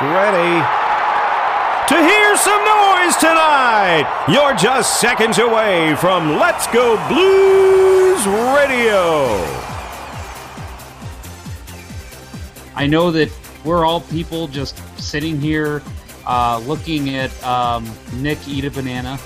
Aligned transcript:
Get 0.00 0.14
ready 0.14 0.64
to 1.88 1.96
hear 1.96 2.36
some 2.36 2.64
noise 2.64 3.16
tonight. 3.16 4.26
You're 4.28 4.54
just 4.54 5.00
seconds 5.00 5.38
away 5.38 5.96
from 5.96 6.38
Let's 6.38 6.68
Go 6.68 6.96
Blues 7.08 8.24
Radio. 8.54 9.44
I 12.76 12.86
know 12.86 13.10
that 13.10 13.28
we're 13.64 13.84
all 13.84 14.02
people 14.02 14.46
just 14.46 14.80
sitting 15.00 15.40
here 15.40 15.82
uh, 16.26 16.62
looking 16.64 17.16
at 17.16 17.32
um, 17.42 17.84
Nick 18.14 18.38
eat 18.46 18.66
a 18.66 18.70
banana 18.70 19.18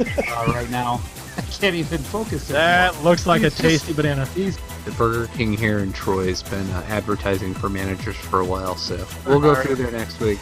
uh, 0.00 0.44
right 0.48 0.68
now. 0.68 1.00
I 1.36 1.42
can't 1.42 1.74
even 1.76 1.98
focus. 1.98 2.48
That 2.48 2.90
anymore. 2.94 3.10
looks 3.10 3.26
like 3.26 3.42
He's 3.42 3.58
a 3.58 3.62
tasty 3.62 3.86
just- 3.88 3.96
banana. 3.96 4.26
He's 4.26 4.58
The 4.84 4.90
Burger 4.92 5.26
King 5.36 5.52
here 5.56 5.78
in 5.80 5.92
Troy 5.92 6.28
has 6.28 6.42
been 6.42 6.68
uh, 6.70 6.82
advertising 6.88 7.54
for 7.54 7.68
managers 7.68 8.16
for 8.16 8.40
a 8.40 8.44
while, 8.44 8.76
so 8.76 9.06
we'll 9.26 9.40
go 9.40 9.54
through 9.54 9.76
there 9.76 9.90
next 9.90 10.18
week. 10.20 10.38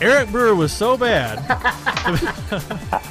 Eric 0.00 0.30
Brewer 0.30 0.54
was 0.56 0.72
so 0.72 0.96
bad. 0.96 1.38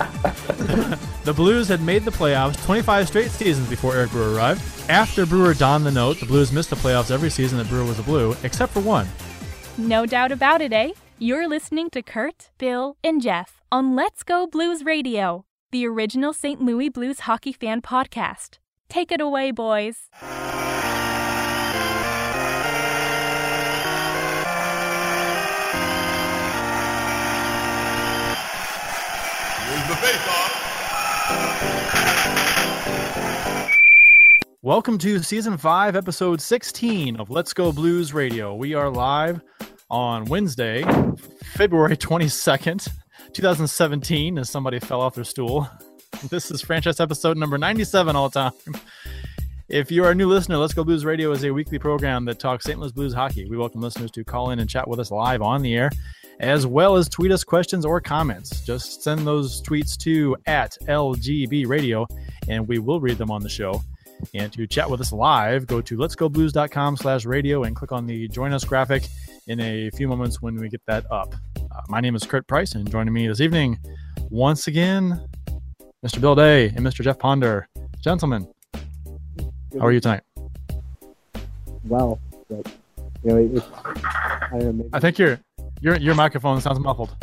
the 1.23 1.33
Blues 1.33 1.67
had 1.67 1.81
made 1.81 2.03
the 2.03 2.11
playoffs 2.11 2.61
25 2.65 3.07
straight 3.07 3.31
seasons 3.31 3.69
before 3.69 3.95
Eric 3.95 4.11
Brewer 4.11 4.33
arrived. 4.35 4.61
After 4.89 5.25
Brewer 5.25 5.53
donned 5.53 5.85
the 5.85 5.91
note, 5.91 6.19
the 6.19 6.25
Blues 6.25 6.51
missed 6.51 6.69
the 6.69 6.75
playoffs 6.75 7.11
every 7.11 7.29
season 7.29 7.57
that 7.57 7.69
Brewer 7.69 7.85
was 7.85 7.99
a 7.99 8.03
Blue, 8.03 8.35
except 8.43 8.73
for 8.73 8.81
one. 8.81 9.07
No 9.77 10.05
doubt 10.05 10.31
about 10.31 10.61
it, 10.61 10.73
eh? 10.73 10.91
You're 11.19 11.47
listening 11.47 11.89
to 11.91 12.01
Curt, 12.01 12.49
Bill, 12.57 12.97
and 13.03 13.21
Jeff 13.21 13.61
on 13.71 13.95
Let's 13.95 14.23
Go 14.23 14.45
Blues 14.45 14.83
Radio, 14.83 15.45
the 15.73 15.87
original 15.87 16.33
St. 16.33 16.61
Louis 16.61 16.87
Blues 16.87 17.21
hockey 17.21 17.51
fan 17.51 17.81
podcast. 17.81 18.59
Take 18.89 19.11
it 19.11 19.19
away, 19.19 19.49
boys. 19.49 20.07
Welcome 34.61 34.99
to 34.99 35.23
season 35.23 35.57
5, 35.57 35.95
episode 35.95 36.39
16 36.39 37.15
of 37.15 37.31
Let's 37.31 37.51
Go 37.51 37.71
Blues 37.71 38.13
Radio. 38.13 38.53
We 38.53 38.75
are 38.75 38.91
live 38.91 39.41
on 39.89 40.25
Wednesday, 40.25 40.83
February 41.55 41.97
22nd, 41.97 42.89
2017, 43.33 44.37
as 44.37 44.49
somebody 44.49 44.79
fell 44.79 45.01
off 45.01 45.15
their 45.15 45.23
stool. 45.23 45.69
This 46.29 46.51
is 46.51 46.61
franchise 46.61 46.99
episode 47.01 47.37
number 47.37 47.57
97 47.57 48.15
all 48.15 48.29
time. 48.29 48.53
If 49.67 49.91
you 49.91 50.05
are 50.05 50.11
a 50.11 50.15
new 50.15 50.29
listener, 50.29 50.57
Let's 50.57 50.73
Go 50.73 50.83
Blues 50.83 51.03
Radio 51.03 51.31
is 51.31 51.43
a 51.43 51.51
weekly 51.51 51.79
program 51.79 52.23
that 52.25 52.39
talks 52.39 52.65
St. 52.65 52.79
Louis 52.79 52.91
Blues 52.91 53.13
hockey. 53.13 53.49
We 53.49 53.57
welcome 53.57 53.81
listeners 53.81 54.11
to 54.11 54.23
call 54.23 54.51
in 54.51 54.59
and 54.59 54.69
chat 54.69 54.87
with 54.87 54.99
us 54.99 55.09
live 55.09 55.41
on 55.41 55.63
the 55.63 55.75
air, 55.75 55.89
as 56.39 56.67
well 56.67 56.95
as 56.95 57.09
tweet 57.09 57.31
us 57.31 57.43
questions 57.43 57.83
or 57.83 57.99
comments. 57.99 58.61
Just 58.61 59.03
send 59.03 59.25
those 59.25 59.61
tweets 59.63 59.97
to 59.97 60.37
at 60.45 60.77
LGB 60.83 61.67
Radio, 61.67 62.07
and 62.47 62.67
we 62.67 62.77
will 62.77 63.01
read 63.01 63.17
them 63.17 63.31
on 63.31 63.41
the 63.41 63.49
show. 63.49 63.81
And 64.33 64.53
to 64.53 64.67
chat 64.67 64.89
with 64.89 65.01
us 65.01 65.11
live, 65.11 65.65
go 65.65 65.81
to 65.81 65.97
letsgoblues.com 65.97 66.97
slash 66.97 67.25
radio 67.25 67.63
and 67.63 67.75
click 67.75 67.91
on 67.91 68.05
the 68.05 68.27
join 68.27 68.53
us 68.53 68.63
graphic 68.63 69.07
in 69.47 69.59
a 69.59 69.89
few 69.91 70.07
moments 70.07 70.41
when 70.41 70.55
we 70.55 70.69
get 70.69 70.81
that 70.85 71.11
up. 71.11 71.33
Uh, 71.73 71.81
my 71.89 71.99
name 71.99 72.15
is 72.15 72.23
Curt 72.23 72.47
Price, 72.47 72.73
and 72.73 72.89
joining 72.89 73.13
me 73.13 73.27
this 73.27 73.41
evening, 73.41 73.79
once 74.29 74.67
again, 74.67 75.27
Mr. 76.05 76.19
Bill 76.21 76.35
Day 76.35 76.67
and 76.67 76.79
Mr. 76.79 77.01
Jeff 77.03 77.17
Ponder. 77.17 77.67
Gentlemen, 78.01 78.47
how 79.73 79.85
are 79.85 79.91
you 79.91 79.99
tonight? 79.99 80.21
well, 81.85 82.19
but 82.49 82.67
you 83.23 83.29
know, 83.31 83.37
it, 83.37 83.63
I 83.85 84.47
don't 84.51 84.59
know. 84.63 84.71
Maybe, 84.73 84.89
I 84.93 84.99
think 84.99 85.17
your 85.17 85.39
your 85.81 85.95
your 85.97 86.15
microphone 86.15 86.59
sounds 86.61 86.79
muffled. 86.79 87.15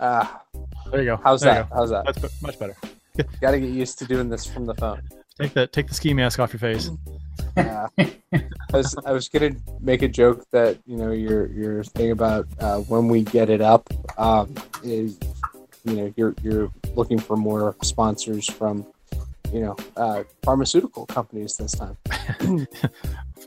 Ah, 0.00 0.42
There 0.90 1.00
you 1.00 1.06
go. 1.06 1.20
how's 1.22 1.40
There 1.40 1.50
you 1.54 1.62
that? 1.62 1.68
How's 1.74 1.90
that? 1.90 2.04
That's 2.06 2.42
much 2.42 2.58
better. 2.58 2.76
Got 3.40 3.50
to 3.50 3.60
get 3.60 3.70
used 3.70 3.98
to 3.98 4.04
doing 4.06 4.28
this 4.28 4.46
from 4.46 4.64
the 4.64 4.74
phone. 4.74 5.02
Take 5.40 5.52
the 5.54 5.66
take 5.66 5.88
the 5.88 5.94
ski 5.94 6.14
mask 6.14 6.38
off 6.38 6.52
your 6.52 6.60
face. 6.60 6.90
Uh, 7.56 7.88
I 8.72 8.76
was 8.76 8.96
I 9.04 9.12
was 9.12 9.28
gonna 9.28 9.56
make 9.80 10.02
a 10.02 10.08
joke 10.08 10.44
that 10.52 10.78
you 10.86 10.96
know 10.96 11.10
your 11.10 11.46
your 11.48 11.84
thing 11.84 12.10
about 12.10 12.46
uh, 12.60 12.78
when 12.80 13.08
we 13.08 13.22
get 13.22 13.50
it 13.50 13.60
up 13.60 13.88
um, 14.18 14.54
is 14.82 15.18
you 15.84 15.96
know 15.96 16.12
you're 16.16 16.34
you're 16.42 16.70
looking 16.94 17.18
for 17.18 17.36
more 17.36 17.76
sponsors 17.82 18.46
from 18.50 18.86
you 19.52 19.60
know 19.60 19.76
uh, 19.96 20.24
pharmaceutical 20.42 21.06
companies 21.06 21.56
this 21.56 21.72
time. 21.72 21.96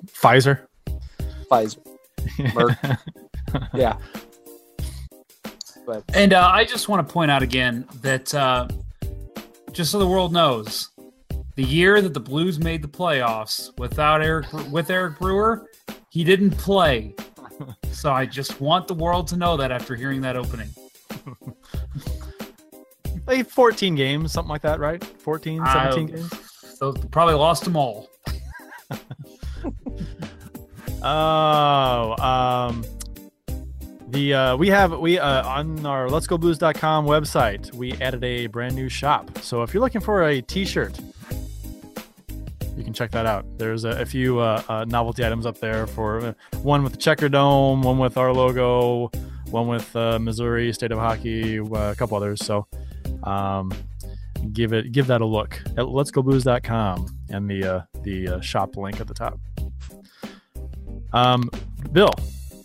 Pfizer. 0.07 0.62
Pfizer, 1.50 1.78
Merck. 2.38 2.97
yeah. 3.74 3.97
But 5.85 6.03
And 6.13 6.34
uh, 6.34 6.47
I 6.47 6.63
just 6.63 6.90
want 6.90 7.06
to 7.06 7.13
point 7.13 7.31
out 7.31 7.44
again 7.44 7.85
that 8.01 8.34
uh, 8.34 8.68
just 9.72 9.91
so 9.91 10.00
the 10.00 10.07
world 10.07 10.31
knows, 10.31 10.91
the 11.62 11.68
year 11.68 12.02
that 12.02 12.16
the 12.16 12.20
Blues 12.20 12.60
made 12.60 12.82
the 12.82 12.88
playoffs 12.88 13.78
without 13.78 14.24
Eric 14.24 14.52
with 14.72 14.90
Eric 14.90 15.20
Brewer, 15.20 15.70
he 16.10 16.24
didn't 16.24 16.52
play. 16.52 17.16
So 17.92 18.12
I 18.12 18.26
just 18.26 18.60
want 18.60 18.88
the 18.88 18.96
world 18.96 19.28
to 19.28 19.38
know 19.38 19.56
that 19.56 19.72
after 19.72 19.96
hearing 19.96 20.22
that 20.22 20.36
opening. 20.36 20.70
like 23.28 23.48
14 23.48 23.94
games, 23.94 24.32
something 24.32 24.50
like 24.50 24.64
that, 24.64 24.80
right? 24.80 25.04
14, 25.04 25.64
17 25.64 25.70
I- 25.70 26.12
games. 26.12 26.34
So 26.80 26.94
probably 27.12 27.36
lost 27.36 27.64
them 27.64 27.76
all. 27.78 28.10
Oh, 31.04 32.16
um, 32.24 32.86
the 34.10 34.34
uh, 34.36 34.56
we 34.56 34.68
have 34.70 35.00
we 35.00 35.18
uh, 35.18 35.48
on 35.48 35.84
our 35.84 36.10
Let's 36.10 36.28
Go 36.28 36.38
Blues.com 36.38 37.08
website 37.08 37.74
we 37.74 37.94
added 37.94 38.24
a 38.24 38.46
brand 38.46 38.76
new 38.76 38.88
shop. 38.88 39.40
So 39.40 39.64
if 39.64 39.74
you're 39.74 39.82
looking 39.82 40.02
for 40.02 40.28
a 40.28 40.42
T-shirt, 40.42 41.00
you 42.81 42.86
can 42.86 42.94
check 42.94 43.12
that 43.12 43.28
out. 43.28 43.46
There's 43.59 43.84
a, 43.84 43.90
a 44.02 44.06
few 44.06 44.40
uh, 44.40 44.64
uh, 44.68 44.86
novelty 44.86 45.24
items 45.24 45.46
up 45.46 45.59
there 45.59 45.86
for 45.86 46.19
uh, 46.19 46.34
one 46.64 46.84
with 46.84 46.94
the 46.94 46.97
checker 46.97 47.30
dome, 47.30 47.84
one 47.84 48.00
with 48.00 48.18
our 48.18 48.34
logo, 48.34 49.12
one 49.52 49.68
with 49.68 49.96
uh, 49.96 50.18
Missouri 50.18 50.74
State 50.74 50.92
of 50.92 50.97
Hockey, 50.97 51.59
uh, 51.59 51.92
a 51.92 51.96
couple 51.96 52.18
others. 52.18 52.44
So 52.44 52.66
um, 53.24 53.72
give 54.52 54.74
it 54.74 54.92
give 54.92 55.06
that 55.08 55.22
a 55.22 55.25
look 55.25 55.62
at 55.78 55.86
letsgoblues.com 55.86 57.06
and 57.30 57.47
the 57.47 57.64
uh, 57.64 57.81
the 58.02 58.28
uh, 58.28 58.42
shop 58.42 58.75
link 58.78 59.00
at 59.00 59.08
the 59.08 59.13
top. 59.13 59.40
Um, 61.13 61.50
Bill, 61.92 62.13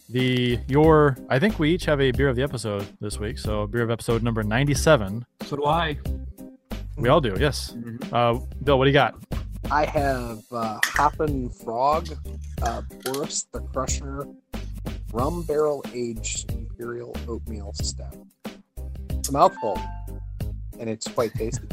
the 0.08 0.58
your 0.66 1.18
I 1.28 1.38
think 1.38 1.58
we 1.58 1.74
each 1.74 1.84
have 1.84 2.00
a 2.00 2.10
beer 2.10 2.28
of 2.28 2.36
the 2.36 2.42
episode 2.42 2.86
this 3.02 3.18
week. 3.18 3.38
So 3.38 3.66
beer 3.66 3.82
of 3.82 3.90
episode 3.90 4.22
number 4.22 4.42
ninety-seven. 4.42 5.26
So 5.44 5.56
do 5.56 5.66
I. 5.66 5.98
We 6.96 7.10
all 7.10 7.20
do, 7.20 7.36
yes. 7.38 7.76
Uh, 8.10 8.38
Bill, 8.64 8.78
what 8.78 8.86
do 8.86 8.90
you 8.90 8.94
got? 8.94 9.14
I 9.70 9.84
have 9.84 10.42
uh, 10.52 10.78
Hoppin' 10.84 11.50
Frog, 11.50 12.08
uh, 12.62 12.82
Boris 13.04 13.46
the 13.52 13.60
Crusher, 13.60 14.26
Rum 15.12 15.42
Barrel 15.42 15.84
Aged 15.92 16.52
Imperial 16.52 17.14
Oatmeal 17.28 17.72
Stout. 17.74 18.16
It's 19.10 19.28
a 19.28 19.32
mouthful, 19.32 19.80
and 20.78 20.88
it's 20.88 21.08
quite 21.08 21.32
tasty. 21.34 21.66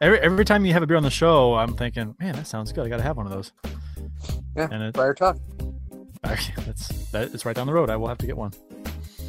Every 0.00 0.18
every 0.20 0.44
time 0.44 0.64
you 0.66 0.72
have 0.74 0.82
a 0.82 0.86
beer 0.86 0.96
on 0.96 1.02
the 1.04 1.10
show, 1.10 1.54
I'm 1.54 1.74
thinking, 1.76 2.14
man, 2.20 2.34
that 2.34 2.46
sounds 2.46 2.72
good. 2.72 2.84
I 2.84 2.88
got 2.88 2.96
to 2.98 3.02
have 3.04 3.16
one 3.16 3.26
of 3.26 3.32
those. 3.32 3.52
Yeah, 4.56 4.68
And 4.70 4.82
it- 4.82 4.94
Friar 4.94 5.14
Tuck. 5.14 5.38
That's 6.22 6.88
that. 7.10 7.32
It's 7.34 7.44
right 7.44 7.56
down 7.56 7.66
the 7.66 7.72
road. 7.72 7.88
I 7.90 7.96
will 7.96 8.08
have 8.08 8.18
to 8.18 8.26
get 8.26 8.36
one. 8.36 8.52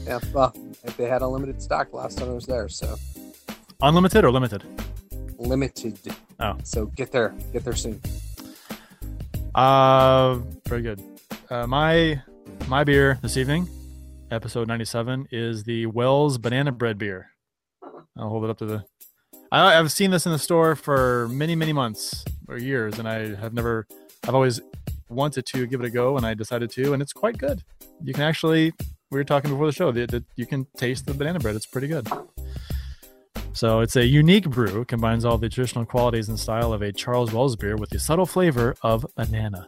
Yeah, 0.06 0.20
well, 0.34 0.54
if 0.84 0.98
they 0.98 1.06
had 1.08 1.22
a 1.22 1.28
limited 1.28 1.62
stock 1.62 1.94
last 1.94 2.18
time 2.18 2.30
I 2.30 2.34
was 2.34 2.46
there, 2.46 2.68
so 2.70 2.96
Unlimited 3.81 4.25
or 4.25 4.31
limited? 4.31 4.64
limited. 5.40 5.98
Oh. 6.40 6.58
So 6.64 6.88
get 6.88 7.12
there, 7.12 7.34
get 7.52 7.64
there 7.64 7.76
soon. 7.76 8.02
Uh, 9.56 10.40
very 10.68 10.82
good. 10.82 11.02
Uh, 11.50 11.68
my 11.68 12.22
my 12.68 12.84
beer 12.84 13.19
this 13.22 13.38
evening, 13.38 13.69
episode 14.31 14.68
ninety-seven, 14.68 15.28
is 15.31 15.63
the 15.63 15.86
Wells 15.86 16.38
Banana 16.38 16.72
Bread 16.72 16.98
beer. 16.98 17.30
I'll 18.18 18.30
hold 18.30 18.44
it 18.44 18.50
up 18.50 18.57
to 18.60 18.66
the. 18.66 18.84
I, 19.52 19.78
I've 19.78 19.92
seen 19.92 20.12
this 20.12 20.25
in 20.25 20.31
the 20.31 20.40
store 20.40 20.75
for 20.75 21.28
many 21.30 21.56
many 21.56 21.74
months 21.74 22.25
or 22.48 22.57
years, 22.57 23.00
and 23.00 23.07
I 23.07 23.36
have 23.36 23.54
never. 23.54 23.88
I've 24.28 24.36
always 24.36 24.60
wanted 25.10 25.46
to 25.48 25.68
give 25.68 25.81
it 25.81 25.86
a 25.86 25.92
go, 25.92 26.18
and 26.18 26.25
I 26.25 26.34
decided 26.34 26.72
to, 26.72 26.94
and 26.94 27.02
it's 27.02 27.13
quite 27.13 27.38
good. 27.38 27.63
You 28.04 28.13
can 28.13 28.24
actually. 28.24 28.74
We 29.12 29.19
were 29.19 29.24
talking 29.24 29.52
before 29.52 29.68
the 29.68 29.72
show 29.72 29.92
that 29.92 30.24
you 30.36 30.48
can 30.48 30.66
taste 30.75 31.06
the 31.06 31.13
banana 31.13 31.38
bread. 31.40 31.56
It's 31.56 31.68
pretty 31.68 31.88
good. 31.88 32.07
So 33.54 33.82
it's 33.82 33.96
a 33.96 34.06
unique 34.06 34.50
brew, 34.50 34.84
combines 34.86 35.26
all 35.26 35.38
the 35.38 35.48
traditional 35.48 35.86
qualities 35.86 36.28
and 36.28 36.40
style 36.40 36.74
of 36.74 36.82
a 36.82 36.92
Charles 36.92 37.32
Wells 37.32 37.56
beer 37.56 37.76
with 37.76 37.92
the 37.92 38.00
subtle 38.00 38.26
flavor 38.26 38.76
of 38.82 39.06
banana. 39.16 39.68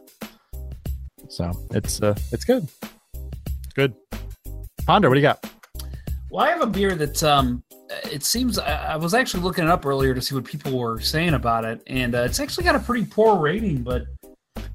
So 1.28 1.52
it's 1.70 2.02
uh, 2.02 2.16
it's 2.32 2.44
good. 2.44 2.68
It's 2.82 3.72
good. 3.74 3.94
Ponder, 4.86 5.08
what 5.08 5.14
do 5.14 5.20
you 5.20 5.26
got? 5.26 5.48
Well, 6.30 6.44
I 6.44 6.50
have 6.50 6.62
a 6.62 6.66
beer 6.66 6.96
that 6.96 7.22
um, 7.22 7.62
it 8.10 8.24
seems 8.24 8.58
I, 8.58 8.94
I 8.94 8.96
was 8.96 9.14
actually 9.14 9.44
looking 9.44 9.64
it 9.64 9.70
up 9.70 9.86
earlier 9.86 10.14
to 10.14 10.20
see 10.20 10.34
what 10.34 10.44
people 10.44 10.76
were 10.76 11.00
saying 11.00 11.34
about 11.34 11.64
it, 11.64 11.80
and 11.86 12.14
uh, 12.14 12.22
it's 12.22 12.40
actually 12.40 12.64
got 12.64 12.74
a 12.74 12.80
pretty 12.80 13.06
poor 13.06 13.36
rating. 13.36 13.82
But 13.82 14.06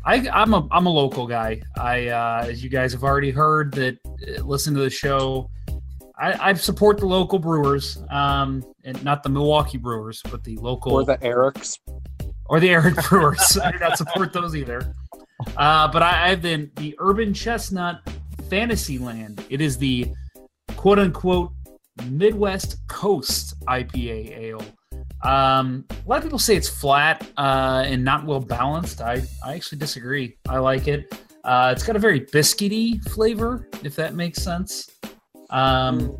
I, 0.05 0.27
I'm 0.29 0.53
a 0.53 0.67
I'm 0.71 0.85
a 0.85 0.89
local 0.89 1.27
guy. 1.27 1.61
I 1.77 2.07
uh, 2.07 2.45
as 2.47 2.63
you 2.63 2.69
guys 2.69 2.93
have 2.93 3.03
already 3.03 3.31
heard 3.31 3.73
that 3.73 3.97
uh, 4.05 4.43
listen 4.43 4.73
to 4.75 4.79
the 4.79 4.89
show. 4.89 5.49
I, 6.21 6.49
I 6.49 6.53
support 6.53 6.99
the 6.99 7.07
local 7.07 7.39
brewers, 7.39 7.97
um, 8.11 8.63
and 8.83 9.03
not 9.03 9.23
the 9.23 9.29
Milwaukee 9.29 9.79
Brewers, 9.79 10.21
but 10.29 10.43
the 10.43 10.55
local 10.57 10.93
Or 10.93 11.03
the 11.03 11.17
Erics. 11.17 11.79
or 12.45 12.59
the 12.59 12.69
Eric 12.69 12.95
Brewers. 13.09 13.57
I 13.57 13.71
do 13.71 13.79
not 13.79 13.97
support 13.97 14.31
those 14.31 14.55
either. 14.55 14.93
Uh, 15.57 15.87
but 15.91 16.03
I, 16.03 16.25
I 16.25 16.29
have 16.29 16.43
the 16.43 16.69
the 16.75 16.95
Urban 16.99 17.33
Chestnut 17.33 18.01
Fantasyland. 18.49 19.43
It 19.49 19.61
is 19.61 19.79
the 19.79 20.11
quote 20.75 20.99
unquote 20.99 21.51
Midwest 22.07 22.77
Coast 22.87 23.59
IPA 23.65 24.37
ale. 24.37 24.63
Um, 25.23 25.85
a 25.89 26.09
lot 26.09 26.17
of 26.17 26.23
people 26.23 26.39
say 26.39 26.55
it's 26.55 26.69
flat 26.69 27.25
uh, 27.37 27.83
and 27.85 28.03
not 28.03 28.25
well 28.25 28.39
balanced. 28.39 29.01
I, 29.01 29.23
I 29.43 29.55
actually 29.55 29.79
disagree. 29.79 30.37
I 30.47 30.59
like 30.59 30.87
it. 30.87 31.11
Uh, 31.43 31.73
it's 31.75 31.83
got 31.83 31.95
a 31.95 31.99
very 31.99 32.21
biscuity 32.21 33.03
flavor, 33.09 33.67
if 33.83 33.95
that 33.95 34.13
makes 34.13 34.43
sense. 34.43 34.89
Um, 35.51 36.17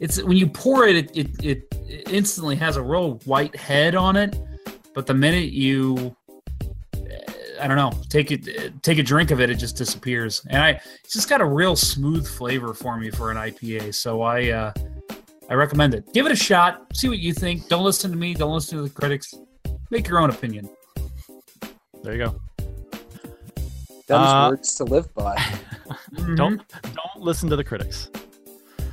it's 0.00 0.22
when 0.22 0.36
you 0.36 0.48
pour 0.48 0.86
it, 0.86 1.16
it, 1.16 1.44
it, 1.44 1.64
it 1.88 2.08
instantly 2.10 2.56
has 2.56 2.76
a 2.76 2.82
real 2.82 3.14
white 3.24 3.54
head 3.56 3.94
on 3.94 4.16
it. 4.16 4.36
But 4.94 5.06
the 5.06 5.14
minute 5.14 5.52
you, 5.52 6.14
I 7.60 7.66
don't 7.66 7.76
know, 7.76 7.92
take 8.08 8.30
it, 8.30 8.82
take 8.82 8.98
a 8.98 9.02
drink 9.02 9.30
of 9.30 9.40
it, 9.40 9.48
it 9.50 9.54
just 9.56 9.76
disappears. 9.76 10.44
And 10.48 10.62
I, 10.62 10.80
it's 11.04 11.12
just 11.12 11.28
got 11.28 11.40
a 11.40 11.44
real 11.46 11.76
smooth 11.76 12.26
flavor 12.26 12.74
for 12.74 12.96
me 12.98 13.10
for 13.10 13.30
an 13.30 13.36
IPA. 13.36 13.94
So 13.94 14.22
I, 14.22 14.50
uh, 14.50 14.72
I 15.48 15.54
recommend 15.54 15.94
it. 15.94 16.12
Give 16.12 16.26
it 16.26 16.32
a 16.32 16.36
shot. 16.36 16.86
See 16.94 17.08
what 17.08 17.18
you 17.18 17.32
think. 17.32 17.68
Don't 17.68 17.84
listen 17.84 18.10
to 18.10 18.16
me. 18.16 18.34
Don't 18.34 18.52
listen 18.52 18.78
to 18.78 18.84
the 18.84 18.90
critics. 18.90 19.34
Make 19.90 20.08
your 20.08 20.18
own 20.18 20.30
opinion. 20.30 20.68
There 22.02 22.14
you 22.16 22.24
go. 22.24 22.40
Those 24.08 24.28
Uh, 24.28 24.48
words 24.50 24.74
to 24.76 24.84
live 24.84 25.12
by. 25.14 25.36
Don't 26.34 26.60
don't 26.82 27.16
listen 27.18 27.48
to 27.50 27.56
the 27.56 27.64
critics. 27.64 28.08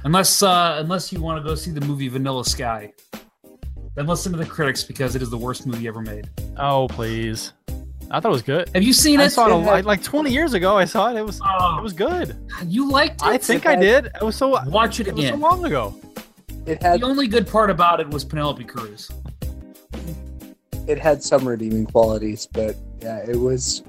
Unless 0.03 0.41
uh, 0.43 0.77
unless 0.79 1.11
you 1.11 1.21
want 1.21 1.41
to 1.43 1.47
go 1.47 1.55
see 1.55 1.71
the 1.71 1.81
movie 1.81 2.07
Vanilla 2.07 2.45
Sky. 2.45 2.93
Then 3.95 4.05
listen 4.07 4.31
to 4.31 4.37
the 4.37 4.45
critics 4.45 4.83
because 4.83 5.15
it 5.15 5.21
is 5.21 5.29
the 5.29 5.37
worst 5.37 5.65
movie 5.67 5.87
ever 5.87 6.01
made. 6.01 6.29
Oh 6.57 6.87
please. 6.89 7.53
I 8.11 8.19
thought 8.19 8.29
it 8.29 8.31
was 8.31 8.41
good. 8.41 8.69
Have 8.73 8.81
you 8.81 8.93
seen 8.93 9.19
I 9.19 9.25
it? 9.25 9.29
saw 9.31 9.45
it 9.47 9.51
a, 9.51 9.87
like 9.87 10.01
20 10.01 10.31
years 10.31 10.53
ago. 10.53 10.75
I 10.77 10.85
saw 10.85 11.11
it. 11.11 11.17
It 11.17 11.25
was 11.25 11.39
Oh, 11.45 11.77
it 11.77 11.83
was 11.83 11.93
good. 11.93 12.35
you 12.65 12.89
liked 12.89 13.21
it? 13.21 13.27
I 13.27 13.37
think 13.37 13.65
I 13.67 13.75
did. 13.75 14.05
It 14.07 14.23
was 14.23 14.35
so 14.35 14.47
Watch 14.69 14.99
it 14.99 15.07
it 15.07 15.13
was 15.15 15.27
so 15.27 15.35
long 15.35 15.63
ago. 15.65 15.93
It 16.65 16.81
had 16.81 17.01
The 17.01 17.05
only 17.05 17.27
good 17.27 17.47
part 17.47 17.69
about 17.69 17.99
it 17.99 18.09
was 18.09 18.23
Penelope 18.25 18.63
Cruz. 18.63 19.11
it 20.87 20.97
had 20.97 21.21
some 21.21 21.47
redeeming 21.47 21.85
qualities, 21.85 22.47
but 22.51 22.75
yeah, 23.01 23.17
it 23.19 23.35
was 23.35 23.83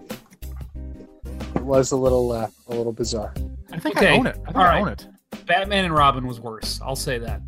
it 1.55 1.63
was 1.63 1.93
a 1.93 1.97
little 1.97 2.33
uh, 2.33 2.49
a 2.69 2.75
little 2.75 2.93
bizarre. 2.93 3.33
I 3.73 3.79
think 3.79 3.97
Okay, 3.97 4.09
I 4.09 4.19
own 4.19 4.27
it. 4.27 4.37
I 4.43 4.45
think 4.47 4.57
all 4.57 4.63
I 4.63 4.69
right. 4.69 4.83
own 4.83 4.89
it. 4.89 5.07
Batman 5.47 5.85
and 5.85 5.95
Robin 5.95 6.27
was 6.27 6.41
worse. 6.41 6.81
I'll 6.83 6.97
say 6.97 7.19
that. 7.19 7.41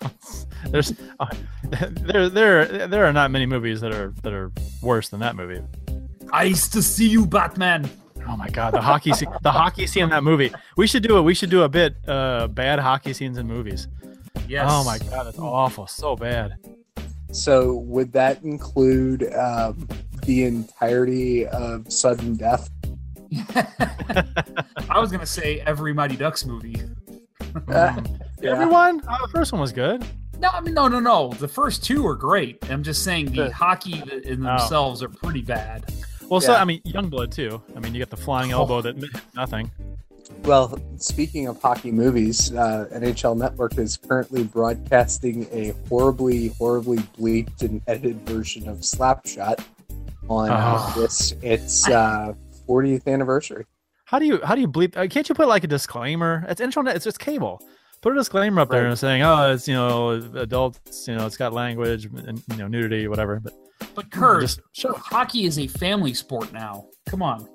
There's 0.70 0.92
uh, 1.20 1.26
there 2.02 2.28
there 2.28 2.88
there 2.88 3.06
are 3.06 3.12
not 3.12 3.30
many 3.30 3.46
movies 3.46 3.80
that 3.80 3.92
are 3.92 4.12
that 4.22 4.32
are 4.32 4.52
worse 4.82 5.08
than 5.08 5.20
that 5.20 5.36
movie. 5.36 5.62
I 6.32 6.44
used 6.44 6.72
to 6.72 6.82
see 6.82 7.08
you, 7.08 7.26
Batman. 7.26 7.88
Oh 8.28 8.36
my 8.36 8.48
god, 8.48 8.74
the 8.74 8.80
hockey 8.80 9.12
scene, 9.12 9.28
the 9.42 9.52
hockey 9.52 9.86
scene 9.86 10.04
in 10.04 10.10
that 10.10 10.24
movie. 10.24 10.52
We 10.76 10.86
should 10.86 11.02
do 11.02 11.16
it. 11.18 11.22
We 11.22 11.34
should 11.34 11.50
do 11.50 11.62
a 11.62 11.68
bit 11.68 11.96
uh 12.08 12.48
bad 12.48 12.80
hockey 12.80 13.12
scenes 13.12 13.38
in 13.38 13.46
movies. 13.46 13.88
Yes. 14.48 14.68
Oh 14.70 14.84
my 14.84 14.98
god, 14.98 15.26
that's 15.26 15.38
awful. 15.38 15.86
So 15.86 16.16
bad. 16.16 16.54
So 17.30 17.74
would 17.74 18.12
that 18.12 18.42
include 18.42 19.32
um, 19.34 19.86
the 20.24 20.44
entirety 20.44 21.46
of 21.46 21.90
Sudden 21.92 22.36
Death? 22.36 22.70
I 24.90 24.98
was 24.98 25.12
gonna 25.12 25.26
say 25.26 25.60
every 25.60 25.92
Mighty 25.92 26.16
Ducks 26.16 26.46
movie. 26.46 26.82
Uh, 27.68 28.00
yeah. 28.40 28.52
Everyone? 28.52 29.02
Oh, 29.08 29.26
the 29.26 29.32
first 29.32 29.52
one 29.52 29.60
was 29.60 29.72
good. 29.72 30.04
No, 30.38 30.48
I 30.50 30.60
mean 30.60 30.74
no, 30.74 30.86
no, 30.88 31.00
no. 31.00 31.32
The 31.32 31.48
first 31.48 31.84
two 31.84 32.06
are 32.06 32.14
great. 32.14 32.58
I'm 32.70 32.82
just 32.84 33.02
saying 33.02 33.26
the 33.32 33.44
Yeah. 33.46 33.50
hockey 33.50 34.02
in 34.24 34.46
Oh. 34.46 34.56
themselves 34.58 35.02
are 35.02 35.08
pretty 35.08 35.42
bad. 35.42 35.92
Well, 36.28 36.40
so 36.40 36.54
I 36.54 36.64
mean, 36.64 36.80
Youngblood 36.82 37.30
too. 37.32 37.60
I 37.74 37.80
mean, 37.80 37.94
you 37.94 37.98
got 38.00 38.10
the 38.10 38.16
flying 38.16 38.52
Oh. 38.52 38.58
elbow 38.60 38.82
that 38.82 38.96
nothing. 39.34 39.70
Well, 40.44 40.78
speaking 40.98 41.46
of 41.48 41.60
hockey 41.60 41.90
movies, 41.90 42.52
uh, 42.54 42.86
NHL 42.92 43.34
Network 43.34 43.78
is 43.78 43.96
currently 43.96 44.44
broadcasting 44.44 45.46
a 45.50 45.72
horribly, 45.88 46.48
horribly 46.58 46.98
bleeped 47.18 47.62
and 47.62 47.80
edited 47.86 48.20
version 48.28 48.68
of 48.68 48.78
Slapshot 48.78 49.60
on 50.28 50.50
Oh. 50.52 50.92
this 51.00 51.32
its 51.42 51.88
uh, 51.88 52.34
40th 52.68 53.06
anniversary. 53.08 53.64
How 54.08 54.18
do 54.18 54.24
you 54.24 54.40
how 54.42 54.54
do 54.54 54.62
you 54.62 54.68
bleep? 54.68 54.96
uh, 54.96 55.06
Can't 55.06 55.28
you 55.28 55.34
put 55.34 55.48
like 55.48 55.64
a 55.64 55.66
disclaimer? 55.66 56.46
It's 56.48 56.62
internet. 56.62 56.96
It's 56.96 57.04
just 57.04 57.18
cable. 57.18 57.60
Put 58.00 58.12
a 58.12 58.16
disclaimer 58.16 58.62
up 58.62 58.70
there 58.70 58.82
Right. 58.84 58.88
and 58.88 58.98
saying, 58.98 59.22
"Oh, 59.22 59.52
it's 59.52 59.68
you 59.68 59.74
know 59.74 60.12
adults. 60.36 61.06
You 61.06 61.14
know, 61.16 61.26
it's 61.26 61.36
got 61.36 61.52
language 61.52 62.06
and 62.06 62.42
you 62.50 62.56
know 62.56 62.68
nudity, 62.68 63.06
whatever." 63.06 63.38
But 63.40 63.52
But 63.94 64.10
Curt, 64.10 64.40
just 64.42 64.60
sure. 64.72 64.94
hockey 64.96 65.44
is 65.44 65.58
a 65.58 65.66
family 65.66 66.14
sport 66.14 66.52
now. 66.54 66.86
Come 67.06 67.20
on. 67.22 67.46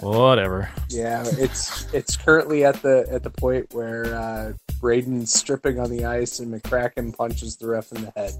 Whatever. 0.00 0.68
Yeah, 0.90 1.24
it's 1.26 1.90
it's 1.94 2.14
currently 2.14 2.66
at 2.66 2.82
the 2.82 3.06
at 3.10 3.22
the 3.22 3.30
point 3.30 3.72
where 3.72 4.14
uh, 4.14 4.52
Braden's 4.82 5.32
stripping 5.32 5.80
on 5.80 5.88
the 5.88 6.04
ice 6.04 6.40
and 6.40 6.52
McCracken 6.52 7.16
punches 7.16 7.56
the 7.56 7.68
ref 7.68 7.90
in 7.92 8.02
the 8.04 8.12
head. 8.14 8.32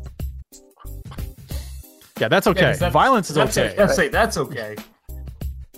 Yeah, 2.21 2.29
that's 2.29 2.47
Yeah, 2.47 2.53
that's- 2.53 2.93
Violence 2.93 3.31
is 3.31 3.37
that's 3.37 3.57
okay. 3.57 3.75
That's, 3.79 3.97
say 3.97 4.09
that's 4.09 4.37
okay. 4.37 4.77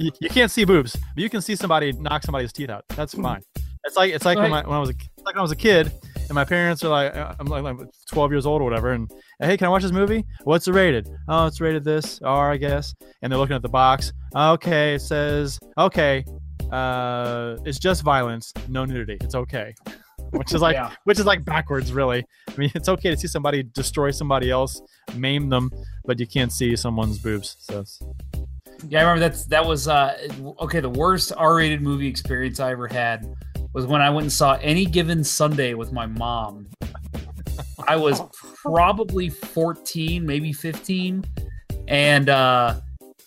You, 0.00 0.10
you 0.20 0.30
can't 0.30 0.50
see 0.50 0.64
boobs, 0.64 0.96
but 1.14 1.22
you 1.22 1.28
can 1.28 1.42
see 1.42 1.54
somebody 1.54 1.92
knock 1.92 2.22
somebody's 2.22 2.52
teeth 2.52 2.70
out. 2.70 2.84
That's 2.88 3.12
fine. 3.14 3.42
It's 3.84 3.96
like 3.96 4.12
it's 4.12 4.24
like 4.24 4.38
when, 4.38 4.50
my, 4.50 4.62
when 4.62 4.72
I 4.76 4.80
was 4.80 4.88
a, 4.88 4.92
it's 4.92 5.24
like 5.24 5.34
when 5.34 5.40
I 5.40 5.42
was 5.42 5.52
a 5.52 5.56
kid, 5.56 5.92
and 6.16 6.30
my 6.34 6.44
parents 6.44 6.82
are 6.84 6.88
like, 6.88 7.14
uh, 7.14 7.34
I'm 7.38 7.46
like, 7.46 7.62
like 7.62 7.76
12 8.10 8.30
years 8.32 8.46
old 8.46 8.62
or 8.62 8.64
whatever, 8.64 8.92
and 8.92 9.10
hey, 9.40 9.56
can 9.56 9.66
I 9.66 9.68
watch 9.70 9.82
this 9.82 9.92
movie? 9.92 10.24
What's 10.44 10.66
it 10.68 10.72
rated? 10.72 11.08
Oh, 11.28 11.46
it's 11.46 11.60
rated 11.60 11.84
this 11.84 12.18
R, 12.22 12.50
I 12.50 12.56
guess. 12.56 12.94
And 13.20 13.30
they're 13.30 13.38
looking 13.38 13.56
at 13.56 13.62
the 13.62 13.68
box. 13.68 14.12
Okay, 14.34 14.94
it 14.94 15.00
says 15.02 15.58
okay, 15.76 16.24
uh, 16.72 17.56
it's 17.66 17.78
just 17.78 18.02
violence, 18.02 18.52
no 18.68 18.84
nudity. 18.86 19.18
It's 19.20 19.34
okay. 19.34 19.74
Which 20.30 20.54
is 20.54 20.62
like 20.62 20.76
Yeah. 20.76 20.92
which 21.04 21.18
is 21.18 21.26
like 21.26 21.44
backwards, 21.44 21.92
really. 21.92 22.24
I 22.48 22.56
mean, 22.56 22.70
it's 22.76 22.88
okay 22.88 23.10
to 23.10 23.16
see 23.16 23.26
somebody 23.26 23.64
destroy 23.64 24.12
somebody 24.12 24.50
else, 24.50 24.80
maim 25.16 25.48
them, 25.48 25.70
but 26.04 26.20
you 26.20 26.26
can't 26.26 26.52
see 26.52 26.76
someone's 26.76 27.18
boobs. 27.18 27.56
So 27.58 27.80
it's, 27.80 28.00
Yeah, 28.88 29.00
I 29.00 29.02
remember 29.02 29.20
that's 29.20 29.44
that 29.46 29.64
was 29.64 29.88
uh 29.88 30.16
okay, 30.60 30.80
the 30.80 30.90
worst 30.90 31.32
R-rated 31.36 31.82
movie 31.82 32.06
experience 32.06 32.60
I 32.60 32.72
ever 32.72 32.88
had 32.88 33.26
was 33.72 33.86
when 33.86 34.00
I 34.00 34.10
went 34.10 34.24
and 34.24 34.32
saw 34.32 34.54
any 34.60 34.84
given 34.84 35.22
Sunday 35.22 35.74
with 35.74 35.92
my 35.92 36.06
mom. 36.06 36.66
I 37.86 37.96
was 37.96 38.20
probably 38.62 39.28
14, 39.28 40.24
maybe 40.24 40.52
15. 40.52 41.24
And 41.88 42.28
uh 42.28 42.80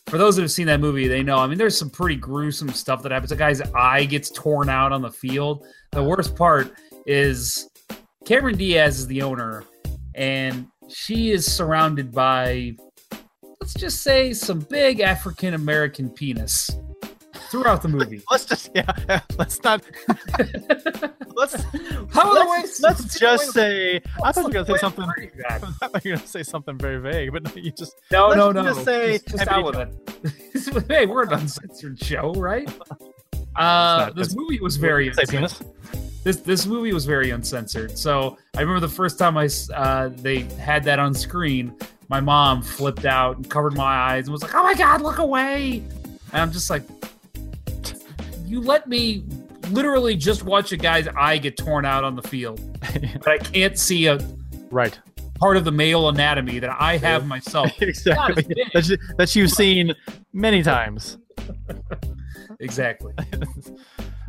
for 0.08 0.18
those 0.18 0.36
that 0.36 0.44
have 0.44 0.51
seen 0.51 0.68
that 0.68 0.80
movie, 0.80 1.08
they 1.08 1.24
know. 1.24 1.38
I 1.38 1.48
mean, 1.48 1.58
there's 1.58 1.77
some 1.77 1.89
pretty 1.89 2.18
gruesome 2.18 2.70
stuff 2.70 3.01
that 3.04 3.12
happens. 3.12 3.32
A 3.32 3.36
guy's 3.36 3.62
eye 3.74 4.06
gets 4.06 4.30
torn 4.30 4.70
out 4.70 4.92
on 4.92 5.01
the 5.01 5.10
field. 5.10 5.66
The 5.92 6.04
worst 6.04 6.36
part 6.36 6.72
is 7.08 7.68
Cameron 8.25 8.58
Diaz 8.58 9.00
is 9.00 9.08
the 9.08 9.22
owner, 9.22 9.63
and 10.13 10.68
she 10.88 11.32
is 11.32 11.51
surrounded 11.51 12.12
by, 12.12 12.75
let's 13.63 13.74
just 13.75 14.03
say, 14.03 14.34
some 14.34 14.60
big 14.60 15.00
African 15.00 15.53
American 15.53 16.10
penis 16.10 16.70
throughout 17.50 17.82
the 17.82 17.88
movie. 17.88 18.22
let's 18.32 18.43
just 18.43 18.70
yeah, 18.75 18.91
let's 19.38 19.63
not 19.63 19.82
let's 21.34 21.63
How 22.12 22.34
let's, 22.34 22.82
let's 22.82 23.17
just 23.17 23.53
say 23.53 24.01
I 24.22 24.34
thought 24.34 24.51
you 24.53 24.60
were 24.60 24.65
gonna 24.65 24.65
say 24.65 24.77
something. 24.79 25.05
I 25.50 25.60
thought 25.60 26.03
you 26.03 26.12
were 26.12 26.17
gonna 26.17 26.27
say 26.27 26.43
something 26.43 26.77
very 26.77 27.00
vague, 27.00 27.32
but 27.32 27.43
no, 27.43 27.51
you 27.55 27.72
just 27.72 27.96
No, 28.12 28.34
no, 28.34 28.51
no. 28.51 28.63
just 28.63 28.84
say- 28.84 29.13
just, 29.20 29.29
just 29.29 29.48
out 29.48 29.63
with 29.63 29.77
it. 29.77 30.86
hey, 30.89 31.05
we're 31.05 31.24
an 31.24 31.32
uncensored 31.32 31.98
show, 32.03 32.34
right? 32.34 32.70
Uh, 33.55 34.12
not- 34.12 34.15
this 34.17 34.36
movie 34.36 34.60
was 34.60 34.75
very 34.75 35.08
uncensored. 35.08 35.65
this 36.25 36.36
this 36.41 36.65
movie 36.65 36.91
was 36.91 37.05
very 37.05 37.29
uncensored. 37.29 37.98
So 37.98 38.38
I 38.58 38.60
remember 38.60 38.82
the 38.82 38.93
first 38.93 39.17
time 39.17 39.38
I 39.38 39.48
uh, 39.74 40.10
they 40.10 40.41
had 40.60 40.84
that 40.84 41.00
on 41.00 41.13
screen, 41.13 41.77
my 42.13 42.20
mom 42.20 42.62
flipped 42.62 43.05
out 43.05 43.38
and 43.38 43.50
covered 43.50 43.74
my 43.74 43.84
eyes 43.84 44.25
and 44.27 44.34
was 44.34 44.43
like, 44.43 44.53
"Oh 44.53 44.62
my 44.62 44.75
god, 44.75 45.01
look 45.01 45.17
away!" 45.17 45.82
And 46.32 46.41
I'm 46.43 46.51
just 46.51 46.70
like, 46.70 46.84
"You 48.46 48.62
let 48.62 48.88
me 48.88 49.24
literally 49.72 50.15
just 50.15 50.43
watch 50.43 50.72
a 50.72 50.77
guy's 50.77 51.08
eye 51.08 51.39
get 51.39 51.58
torn 51.58 51.86
out 51.86 52.03
on 52.03 52.15
the 52.15 52.22
field, 52.22 52.62
but 53.24 53.27
I 53.27 53.38
can't 53.39 53.79
see 53.79 54.05
a 54.05 54.20
Right. 54.70 54.96
part 55.39 55.58
of 55.58 55.65
the 55.65 55.72
male 55.72 56.08
anatomy 56.08 56.60
that 56.60 56.75
I 56.79 56.98
have 56.98 57.25
myself." 57.25 57.72
exactly. 57.82 58.43
That, 58.75 58.88
you, 58.88 58.98
that 59.17 59.36
you've 59.36 59.50
seen 59.51 59.96
many 60.34 60.62
times. 60.62 61.17
Exactly. 62.60 63.13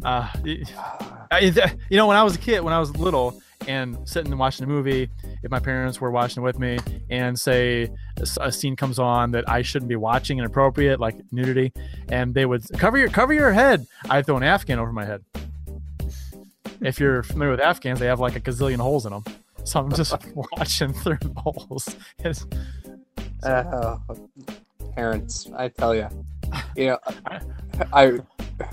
Uh, 0.02 0.28
you 0.44 0.64
know, 1.92 2.06
when 2.08 2.16
I 2.16 2.22
was 2.24 2.34
a 2.34 2.38
kid, 2.38 2.62
when 2.62 2.72
I 2.74 2.80
was 2.80 2.96
little, 2.96 3.40
and 3.68 3.96
sitting 4.08 4.32
and 4.32 4.38
watching 4.38 4.64
a 4.64 4.68
movie, 4.68 5.08
if 5.42 5.50
my 5.50 5.58
parents 5.58 6.00
were 6.00 6.10
watching 6.10 6.42
it 6.42 6.44
with 6.44 6.58
me, 6.58 6.78
and 7.10 7.38
say 7.38 7.90
a 8.40 8.50
scene 8.52 8.76
comes 8.76 8.98
on 8.98 9.30
that 9.32 9.48
I 9.48 9.62
shouldn't 9.62 9.88
be 9.88 9.96
watching, 9.96 10.38
inappropriate, 10.38 11.00
like 11.00 11.16
nudity, 11.32 11.72
and 12.08 12.34
they 12.34 12.46
would 12.46 12.62
cover 12.78 12.98
your 12.98 13.08
cover 13.08 13.32
your 13.32 13.52
head, 13.52 13.86
I'd 14.10 14.26
throw 14.26 14.36
an 14.36 14.42
Afghan 14.42 14.78
over 14.78 14.92
my 14.92 15.04
head. 15.04 15.22
If 16.80 16.98
you're 17.00 17.22
familiar 17.22 17.52
with 17.52 17.60
Afghans, 17.60 17.98
they 17.98 18.06
have 18.06 18.20
like 18.20 18.36
a 18.36 18.40
gazillion 18.40 18.76
holes 18.76 19.06
in 19.06 19.12
them. 19.12 19.24
So 19.64 19.80
I'm 19.80 19.92
just 19.92 20.12
watching 20.34 20.92
through 20.92 21.18
the 21.20 21.32
holes. 21.40 21.96
It's, 22.18 22.44
Uh, 23.42 23.96
parents, 24.94 25.48
I 25.56 25.68
tell 25.68 25.94
you, 25.94 26.08
you 26.76 26.86
know, 26.86 26.98
I 27.92 28.20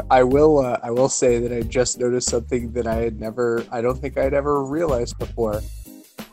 I 0.09 0.23
will 0.23 0.59
uh, 0.59 0.79
I 0.83 0.91
will 0.91 1.09
say 1.09 1.39
that 1.39 1.51
I 1.51 1.61
just 1.61 1.99
noticed 1.99 2.29
something 2.29 2.71
that 2.73 2.87
I 2.87 2.95
had 2.95 3.19
never 3.19 3.65
I 3.71 3.81
don't 3.81 3.97
think 3.97 4.17
I'd 4.17 4.33
ever 4.33 4.63
realized 4.63 5.17
before. 5.17 5.61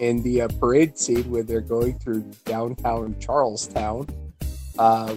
In 0.00 0.22
the 0.22 0.42
uh, 0.42 0.48
parade 0.60 0.96
scene 0.96 1.28
where 1.28 1.42
they're 1.42 1.60
going 1.60 1.98
through 1.98 2.20
downtown 2.44 3.18
Charlestown, 3.18 4.06
uh, 4.78 5.16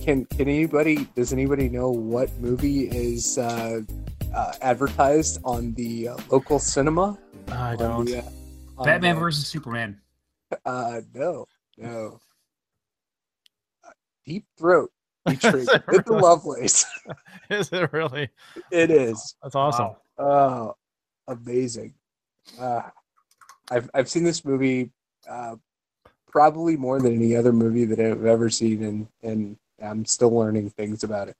can 0.00 0.24
can 0.26 0.48
anybody 0.48 1.08
does 1.16 1.32
anybody 1.32 1.68
know 1.68 1.90
what 1.90 2.30
movie 2.38 2.86
is 2.86 3.36
uh, 3.38 3.80
uh, 4.32 4.52
advertised 4.62 5.40
on 5.44 5.74
the 5.74 6.08
uh, 6.08 6.16
local 6.30 6.60
cinema? 6.60 7.18
I 7.48 7.74
don't. 7.74 8.04
the, 8.04 8.22
Batman 8.84 9.18
versus 9.18 9.46
Superman. 9.46 10.00
Uh, 10.64 11.00
no, 11.14 11.46
no. 11.76 12.20
Deep 14.26 14.44
Throat 14.58 14.90
featuring 15.28 15.62
Is 15.62 15.68
it 15.68 15.84
Linda? 15.88 16.12
Lovelace. 16.12 16.84
Is 17.50 17.72
it 17.72 17.92
really? 17.92 18.28
It 18.70 18.90
is. 18.90 19.36
That's 19.42 19.54
awesome. 19.54 19.94
Wow. 20.18 20.76
Oh, 21.28 21.32
amazing. 21.32 21.94
Uh, 22.60 22.82
I've 23.70 23.90
I've 23.94 24.08
seen 24.08 24.24
this 24.24 24.44
movie 24.44 24.90
uh, 25.28 25.56
probably 26.26 26.76
more 26.76 27.00
than 27.00 27.14
any 27.14 27.36
other 27.36 27.52
movie 27.52 27.84
that 27.84 27.98
I've 27.98 28.24
ever 28.24 28.50
seen, 28.50 28.82
and 28.84 29.08
and 29.22 29.56
I'm 29.82 30.04
still 30.04 30.30
learning 30.30 30.70
things 30.70 31.04
about 31.04 31.28
it. 31.28 31.36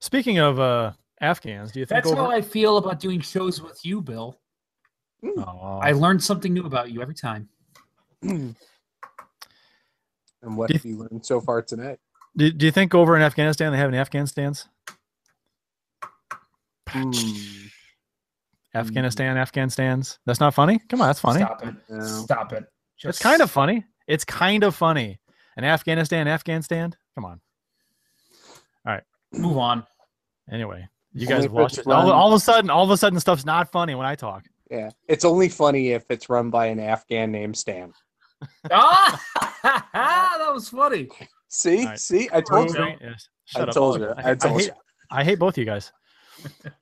Speaking 0.00 0.38
of 0.38 0.60
uh, 0.60 0.92
Afghans, 1.20 1.72
do 1.72 1.80
you 1.80 1.86
think 1.86 1.96
That's 2.04 2.12
over? 2.12 2.22
how 2.22 2.30
I 2.30 2.40
feel 2.40 2.76
about 2.76 3.00
doing 3.00 3.20
shows 3.20 3.60
with 3.60 3.84
you, 3.84 4.00
Bill. 4.00 4.38
Oh. 5.38 5.78
I 5.82 5.92
learned 5.92 6.22
something 6.22 6.52
new 6.52 6.66
about 6.66 6.92
you 6.92 7.00
every 7.00 7.14
time. 7.14 7.48
and 10.44 10.56
what 10.56 10.68
Do 10.68 10.74
have 10.74 10.84
you 10.84 10.98
learned 10.98 11.24
so 11.24 11.40
far 11.40 11.62
tonight? 11.62 11.98
do, 12.36 12.50
do 12.50 12.66
you 12.66 12.72
think 12.72 12.94
over 12.94 13.16
in 13.16 13.22
Afghanistan 13.22 13.72
they 13.72 13.78
have 13.78 13.88
any 13.88 13.98
Afghan 13.98 14.26
stands? 14.26 14.68
Hmm, 16.88 17.10
Afghanistan, 18.74 19.36
Afghan 19.36 19.70
stands. 19.70 20.18
That's 20.26 20.40
not 20.40 20.54
funny. 20.54 20.80
Come 20.88 21.00
on, 21.00 21.08
that's 21.08 21.20
funny. 21.20 21.40
Stop 21.40 21.64
it. 21.64 21.74
No. 21.88 22.04
Stop 22.04 22.52
it. 22.52 22.64
It's 23.02 23.18
kind 23.18 23.40
of 23.42 23.50
funny. 23.50 23.84
It's 24.06 24.24
kind 24.24 24.62
of 24.64 24.74
funny. 24.74 25.18
An 25.56 25.64
Afghanistan, 25.64 26.28
Afghan 26.28 26.62
stand. 26.62 26.96
Come 27.14 27.24
on. 27.24 27.40
All 28.86 28.92
right, 28.92 29.02
move 29.32 29.56
on. 29.56 29.84
Anyway, 30.50 30.86
you 31.12 31.22
Only 31.22 31.34
guys 31.34 31.44
if 31.44 31.50
have 31.50 31.52
watched 31.52 31.78
it. 31.78 31.86
All, 31.86 32.12
all 32.12 32.32
of 32.32 32.36
a 32.36 32.40
sudden, 32.40 32.70
all 32.70 32.84
of 32.84 32.90
a 32.90 32.96
sudden, 32.96 33.18
stuff's 33.18 33.44
not 33.44 33.72
funny 33.72 33.94
when 33.94 34.06
I 34.06 34.14
talk. 34.14 34.44
Yeah, 34.70 34.90
it's 35.08 35.24
only 35.24 35.48
funny 35.48 35.90
if 35.92 36.04
it's 36.10 36.28
run 36.28 36.50
by 36.50 36.66
an 36.66 36.80
Afghan 36.80 37.30
named 37.32 37.56
Stan. 37.56 37.92
Ah, 38.70 39.20
that 39.92 40.50
was 40.52 40.68
funny. 40.68 41.08
See, 41.48 41.80
All 41.80 41.84
right. 41.86 41.98
see, 41.98 42.28
I 42.32 42.40
told 42.40 42.68
you. 42.70 42.74
Joe. 42.74 42.94
Yes. 43.00 43.28
I 43.56 43.60
up. 43.60 43.70
told 43.74 44.00
you. 44.00 44.08
I, 44.16 44.30
I 44.30 44.34
told 44.34 44.60
hate, 44.60 44.66
you. 44.68 44.72
I 45.10 45.24
hate 45.24 45.38
both 45.38 45.54
of 45.54 45.58
you 45.58 45.64
guys. 45.64 45.92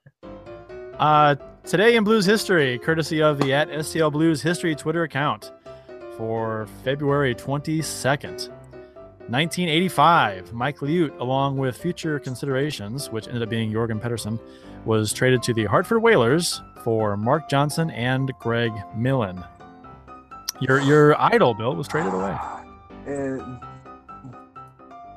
Uh, 0.99 1.35
today 1.65 1.97
in 1.97 2.05
Blues 2.05 2.25
history, 2.25 2.79
courtesy 2.79 3.21
of 3.23 3.37
the 3.39 3.53
at 3.53 3.69
STL 3.69 4.13
Blues 4.13 4.41
history 4.41 4.73
Twitter 4.73 5.03
account 5.03 5.51
for 6.17 6.69
February 6.85 7.35
22nd, 7.35 8.51
1985. 9.29 10.53
Mike 10.53 10.79
Liut, 10.79 11.19
along 11.19 11.57
with 11.57 11.77
future 11.77 12.21
considerations, 12.21 13.11
which 13.11 13.27
ended 13.27 13.43
up 13.43 13.49
being 13.49 13.73
Jorgen 13.73 14.01
Pettersson, 14.01 14.39
was 14.85 15.13
traded 15.13 15.43
to 15.45 15.55
the 15.55 15.65
Hartford 15.65 16.03
Whalers 16.03 16.63
for 16.85 17.17
Mark 17.17 17.49
Johnson 17.49 17.91
and 17.91 18.31
Greg 18.39 18.73
Millen. 18.95 19.43
Your 20.63 20.81
your 20.81 21.21
idol, 21.21 21.55
Bill, 21.55 21.75
was 21.75 21.89
traded 21.89 22.15
away. 22.15 22.39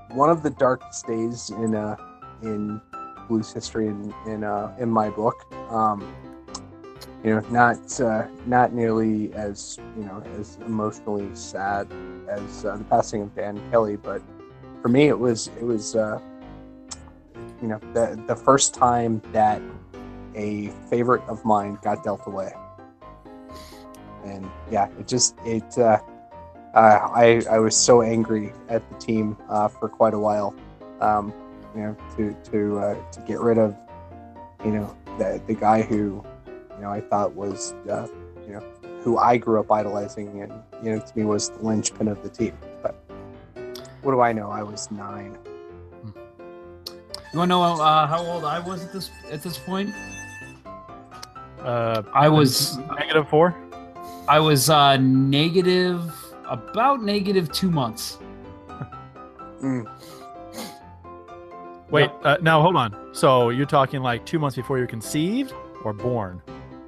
One 0.09 0.31
of 0.31 0.41
the 0.41 0.49
darkest 0.49 1.05
days 1.05 1.51
in 1.51 1.75
uh 1.75 1.97
in 2.41 2.81
blues 3.27 3.53
history 3.53 3.85
in 3.85 4.11
in 4.25 4.43
uh 4.43 4.75
in 4.79 4.89
my 4.89 5.11
book. 5.11 5.35
Um, 5.69 6.15
you 7.23 7.29
know, 7.29 7.41
not 7.51 8.01
uh, 8.01 8.25
not 8.47 8.73
nearly 8.73 9.31
as 9.33 9.77
you 9.95 10.05
know 10.05 10.23
as 10.39 10.57
emotionally 10.65 11.29
sad 11.35 11.87
as 12.27 12.65
uh, 12.65 12.77
the 12.77 12.83
passing 12.85 13.21
of 13.21 13.35
Dan 13.35 13.61
Kelly, 13.69 13.97
but 13.97 14.23
for 14.81 14.89
me, 14.89 15.09
it 15.09 15.19
was 15.19 15.51
it 15.59 15.63
was 15.63 15.95
uh, 15.95 16.19
you 17.61 17.67
know 17.67 17.77
the 17.93 18.19
the 18.25 18.35
first 18.35 18.73
time 18.73 19.21
that 19.31 19.61
a 20.33 20.69
favorite 20.89 21.21
of 21.27 21.45
mine 21.45 21.77
got 21.83 22.03
dealt 22.03 22.25
away, 22.25 22.51
and 24.25 24.49
yeah, 24.71 24.87
it 24.99 25.07
just 25.07 25.35
it. 25.45 25.77
Uh, 25.77 25.99
uh, 26.73 27.09
I 27.13 27.41
I 27.49 27.59
was 27.59 27.75
so 27.75 28.01
angry 28.01 28.51
at 28.67 28.87
the 28.89 28.97
team 28.97 29.37
uh, 29.49 29.67
for 29.69 29.87
quite 29.87 30.13
a 30.13 30.19
while, 30.19 30.53
um, 30.99 31.33
you 31.73 31.81
know, 31.81 31.97
to 32.17 32.35
to 32.51 32.79
uh, 32.79 33.11
to 33.11 33.19
get 33.21 33.39
rid 33.39 33.57
of, 33.57 33.75
you 34.63 34.71
know, 34.71 34.95
the 35.17 35.41
the 35.47 35.53
guy 35.53 35.81
who, 35.81 36.23
you 36.75 36.81
know, 36.81 36.89
I 36.89 36.99
thought 36.99 37.33
was, 37.33 37.73
uh, 37.89 38.07
you 38.45 38.53
know, 38.53 38.63
who 39.01 39.17
I 39.17 39.37
grew 39.37 39.59
up 39.59 39.71
idolizing, 39.71 40.41
and 40.41 40.51
you 40.83 40.91
know, 40.91 40.99
to 40.99 41.17
me 41.17 41.23
was 41.23 41.49
the 41.49 41.63
linchpin 41.63 42.09
of 42.09 42.21
the 42.23 42.29
team. 42.29 42.57
But 42.81 42.95
what 44.01 44.11
do 44.11 44.19
I 44.19 44.33
know? 44.33 44.51
I 44.51 44.61
was 44.61 44.91
nine. 44.91 45.37
You 47.31 47.39
want 47.39 47.49
to 47.49 47.55
know 47.55 47.63
uh, 47.63 48.07
how 48.07 48.23
old 48.23 48.45
I 48.45 48.59
was 48.59 48.83
at 48.83 48.93
this 48.93 49.11
at 49.31 49.41
this 49.41 49.57
point? 49.57 49.91
Uh, 51.59 52.03
I 52.13 52.29
was 52.29 52.77
negative 52.99 53.27
four. 53.29 53.55
I 54.27 54.39
was 54.39 54.69
uh, 54.69 54.97
negative 54.97 56.11
about 56.47 57.03
negative 57.03 57.51
two 57.51 57.69
months. 57.69 58.17
Mm. 59.61 59.89
Wait, 61.89 62.09
uh, 62.23 62.37
now 62.41 62.61
hold 62.61 62.75
on. 62.75 63.09
So 63.13 63.49
you're 63.49 63.65
talking 63.65 64.01
like 64.01 64.25
two 64.25 64.39
months 64.39 64.55
before 64.55 64.77
you're 64.77 64.87
conceived 64.87 65.53
or 65.83 65.93
born? 65.93 66.41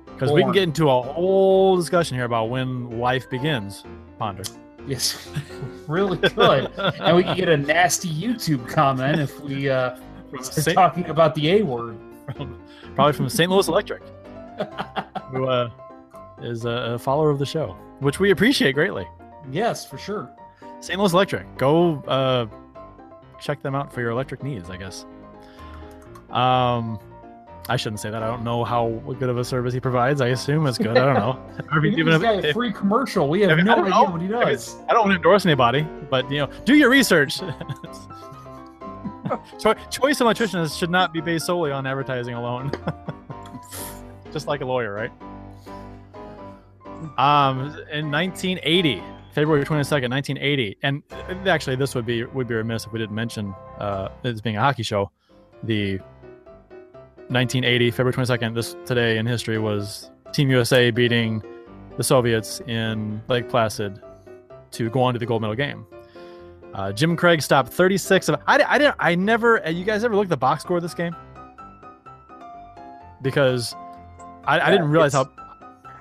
Because 0.06 0.32
we 0.32 0.42
can 0.42 0.52
get 0.52 0.64
into 0.64 0.90
a 0.90 1.02
whole 1.02 1.78
discussion 1.78 2.16
here 2.18 2.26
about 2.26 2.50
when 2.50 3.00
life 3.00 3.30
begins. 3.30 3.84
Ponder. 4.18 4.44
Yes, 4.88 5.30
really 5.88 6.18
good. 6.18 6.72
and 6.78 7.16
we 7.16 7.24
can 7.24 7.38
get 7.38 7.50
a 7.50 7.58
nasty 7.58 8.10
YouTube 8.10 8.68
comment 8.68 9.20
if 9.20 9.40
we 9.42 9.70
uh, 9.70 9.96
start 10.42 10.46
Saint- 10.46 10.76
talking 10.76 11.06
about 11.06 11.36
the 11.36 11.52
A 11.52 11.62
word. 11.62 11.98
Probably 12.96 13.14
from 13.14 13.30
St. 13.30 13.50
Louis 13.50 13.68
Electric, 13.68 14.02
who 15.32 15.46
uh, 15.46 15.70
is 16.42 16.66
a, 16.66 16.70
a 16.70 17.00
follower 17.00 17.30
of 17.30 17.40
the 17.40 17.46
show, 17.46 17.76
which 18.00 18.20
we 18.20 18.32
appreciate 18.32 18.74
greatly. 18.74 19.08
Yes, 19.52 19.86
for 19.86 19.98
sure. 19.98 20.30
St. 20.80 21.00
Louis 21.00 21.14
Electric, 21.14 21.58
go 21.58 22.04
uh, 22.08 22.46
check 23.40 23.62
them 23.62 23.74
out 23.76 23.92
for 23.94 24.02
your 24.02 24.12
electric 24.12 24.44
needs, 24.44 24.70
I 24.70 24.78
guess. 24.78 25.06
Um, 26.30 27.00
I 27.70 27.76
shouldn't 27.76 28.00
say 28.00 28.10
that. 28.10 28.22
I 28.24 28.28
don't 28.28 28.44
know 28.44 28.64
how 28.64 28.90
good 29.20 29.30
of 29.30 29.38
a 29.38 29.44
service 29.44 29.74
he 29.74 29.80
provides. 29.80 30.22
I 30.22 30.28
assume 30.28 30.68
it's 30.68 30.78
good. 30.78 30.98
I 30.98 31.06
don't 31.06 31.16
know. 31.16 31.82
He's 31.82 31.98
even 31.98 32.14
if- 32.22 32.24
a 32.46 32.54
free 32.54 32.72
commercial. 32.72 33.28
We 33.28 33.42
have 33.42 33.58
I 33.58 33.62
no 33.62 33.74
idea 33.74 33.90
know. 33.90 34.04
what 34.06 34.22
he 34.22 34.28
does. 34.28 34.44
it's- 34.48 34.76
I 34.90 34.94
don't 34.94 35.02
want 35.04 35.12
to 35.12 35.16
endorse 35.18 35.46
anybody, 35.46 35.82
but 36.10 36.30
you 36.32 36.40
know, 36.40 36.50
do 36.66 36.76
your 36.76 36.90
research. 36.90 37.40
Cho- 39.60 39.74
choice 39.90 40.22
electricians 40.22 40.78
should 40.78 40.90
not 40.90 41.12
be 41.12 41.20
based 41.20 41.46
solely 41.48 41.72
on 41.72 41.86
advertising 41.86 42.34
alone. 42.36 42.72
Just 44.32 44.48
like 44.48 44.62
a 44.62 44.66
lawyer, 44.66 44.94
right? 44.94 45.12
Um, 47.18 47.60
in 47.92 48.12
1980, 48.12 49.02
February 49.34 49.64
22nd, 49.66 50.10
1980, 50.10 50.78
and 50.84 51.04
actually, 51.48 51.76
this 51.76 51.94
would 51.96 52.06
be 52.06 52.24
would 52.26 52.48
be 52.48 52.56
remiss 52.56 52.86
if 52.86 52.92
we 52.92 53.00
didn't 53.00 53.16
mention 53.16 53.54
uh, 53.80 54.10
this 54.24 54.42
being 54.42 54.58
a 54.58 54.62
hockey 54.62 54.84
show. 54.84 55.12
The 55.64 55.98
1980 57.30 57.92
February 57.92 58.14
22nd, 58.14 58.56
this 58.56 58.76
today 58.86 59.18
in 59.18 59.26
history 59.26 59.60
was 59.60 60.12
Team 60.32 60.50
USA 60.50 60.92
beating 60.92 61.44
the 61.98 62.04
Soviets 62.04 62.62
in 62.62 63.22
Lake 63.28 63.50
Placid 63.50 64.02
to 64.72 64.90
go 64.90 65.02
on 65.02 65.14
to 65.14 65.20
the 65.20 65.26
gold 65.26 65.42
medal 65.42 65.56
game. 65.56 65.86
Uh, 66.74 66.92
Jim 66.92 67.16
Craig 67.16 67.42
stopped 67.42 67.72
36 67.74 68.30
of. 68.30 68.42
I, 68.48 68.62
I 68.64 68.78
didn't. 68.78 68.96
I 69.00 69.16
never. 69.16 69.66
uh, 69.66 69.70
You 69.70 69.84
guys 69.84 70.04
ever 70.04 70.16
look 70.16 70.26
at 70.26 70.30
the 70.30 70.38
box 70.38 70.64
score 70.64 70.78
of 70.78 70.84
this 70.84 70.94
game? 70.94 71.16
Because 73.22 73.76
I, 74.46 74.60
I 74.60 74.72
didn't 74.72 74.90
realize 74.90 75.14
how 75.14 75.30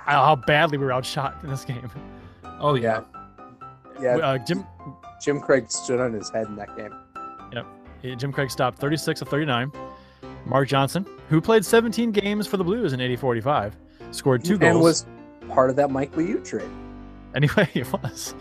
how 0.07 0.37
badly 0.37 0.79
we 0.79 0.85
were 0.85 0.93
outshot 0.93 1.37
in 1.43 1.51
this 1.51 1.65
game. 1.65 1.91
Oh 2.61 2.75
yeah. 2.75 3.03
Yeah, 4.01 4.17
Uh, 4.17 4.39
Jim 4.39 4.65
Jim 5.23 5.41
Craig 5.41 5.71
stood 5.71 6.01
on 6.01 6.13
his 6.13 6.29
head 6.31 6.47
in 6.47 6.57
that 6.57 6.77
game. 6.77 6.93
Uh, 7.55 8.15
Jim 8.17 8.31
Craig 8.33 8.51
stopped 8.51 8.79
36 8.79 9.23
of 9.23 9.29
39. 9.29 9.73
Mark 10.45 10.69
Johnson, 10.69 11.05
who 11.29 11.41
played 11.41 11.65
17 11.65 12.13
games 12.13 12.47
for 12.47 12.57
the 12.57 12.63
Blues 12.63 12.93
in 12.93 13.01
84-85, 13.01 13.73
scored 14.13 14.45
two 14.45 14.53
and 14.53 14.61
goals. 14.61 14.75
And 14.75 14.81
was 14.83 15.07
part 15.49 15.71
of 15.71 15.77
that 15.77 15.91
Mike 15.91 16.13
Liut 16.13 16.45
trade. 16.45 16.69
Anyway, 17.35 17.69
he 17.73 17.83
was. 17.83 18.35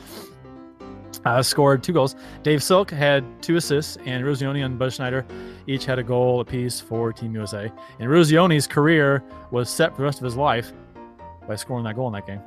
Uh, 1.23 1.41
scored 1.41 1.81
two 1.81 1.93
goals. 1.93 2.15
Dave 2.43 2.61
Silk 2.61 2.91
had 2.91 3.23
two 3.41 3.55
assists, 3.55 3.97
and 4.05 4.23
Eruzione 4.23 4.63
and 4.63 4.77
Buzz 4.77 4.95
Schneider 4.95 5.25
each 5.65 5.85
had 5.85 5.97
a 5.97 6.03
goal 6.03 6.41
apiece 6.41 6.79
for 6.79 7.11
Team 7.11 7.33
USA. 7.33 7.71
And 7.99 8.07
Eruzione's 8.09 8.67
career 8.67 9.23
was 9.49 9.67
set 9.69 9.91
for 9.91 9.97
the 9.97 10.03
rest 10.03 10.19
of 10.19 10.25
his 10.25 10.35
life 10.35 10.73
by 11.47 11.55
scoring 11.55 11.83
that 11.85 11.95
goal 11.95 12.07
in 12.07 12.13
that 12.13 12.27
game. 12.27 12.41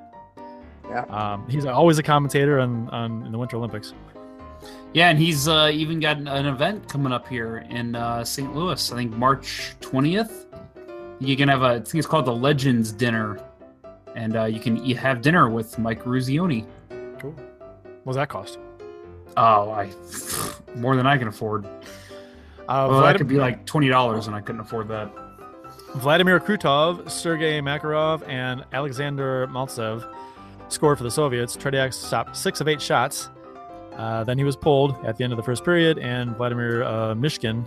Yeah. 0.89 1.03
Um, 1.05 1.49
he's 1.49 1.67
always 1.67 1.99
a 1.99 2.03
commentator 2.03 2.61
on, 2.61 2.89
on 2.91 3.27
in 3.27 3.33
the 3.33 3.39
Winter 3.39 3.57
Olympics. 3.57 3.93
Yeah, 4.95 5.11
and 5.11 5.19
he's 5.19 5.47
uh, 5.47 5.71
even 5.73 6.01
got 6.01 6.17
an, 6.17 6.27
an 6.29 6.47
event 6.47 6.89
coming 6.89 7.13
up 7.13 7.29
here 7.29 7.59
in 7.69 7.95
uh, 7.95 8.25
St. 8.25 8.55
Louis. 8.55 8.93
I 8.93 8.97
think 8.97 9.13
March 9.15 9.75
twentieth. 9.81 10.47
You 11.21 11.37
can 11.37 11.49
have 11.49 11.63
a. 11.63 11.67
I 11.67 11.75
think 11.75 11.97
it's 11.97 12.07
called 12.07 12.25
the 12.25 12.35
Legends 12.35 12.91
Dinner, 12.93 13.39
and 14.17 14.37
uh, 14.37 14.45
you 14.45 14.61
can 14.61 14.79
eat, 14.85 14.97
have 14.97 15.21
dinner 15.21 15.51
with 15.51 15.79
Mike 15.79 16.05
Eruzione. 16.05 16.67
Cool. 17.21 17.33
What 18.05 18.13
does 18.13 18.17
that 18.17 18.29
cost? 18.29 18.59
Oh, 19.37 19.71
I 19.71 19.93
more 20.75 20.97
than 20.97 21.07
I 21.07 21.19
can 21.19 21.29
afford. 21.29 21.67
Uh, 21.67 22.87
Well, 22.91 23.03
that 23.03 23.17
could 23.17 23.29
be 23.29 23.37
like 23.37 23.67
twenty 23.67 23.89
dollars, 23.89 24.27
and 24.27 24.35
I 24.35 24.41
couldn't 24.41 24.63
afford 24.63 24.89
that. 24.89 25.13
Vladimir 25.97 26.39
Krutov, 26.39 27.11
Sergei 27.11 27.61
Makarov, 27.61 28.27
and 28.29 28.65
Alexander 28.73 29.47
Maltsev 29.49 30.07
scored 30.69 30.99
for 30.99 31.05
the 31.05 31.11
Soviets. 31.11 31.57
Tretiak 31.57 31.93
stopped 31.93 32.37
six 32.37 32.61
of 32.61 32.69
eight 32.69 32.81
shots. 32.81 33.31
Uh, 33.97 34.23
then 34.23 34.39
he 34.39 34.45
was 34.45 34.57
pulled 34.57 34.95
at 35.05 35.17
the 35.17 35.25
end 35.25 35.33
of 35.33 35.37
the 35.37 35.43
first 35.43 35.65
period, 35.65 35.99
and 35.99 36.37
Vladimir 36.37 36.85
uh, 36.85 37.15
Myshkin 37.15 37.67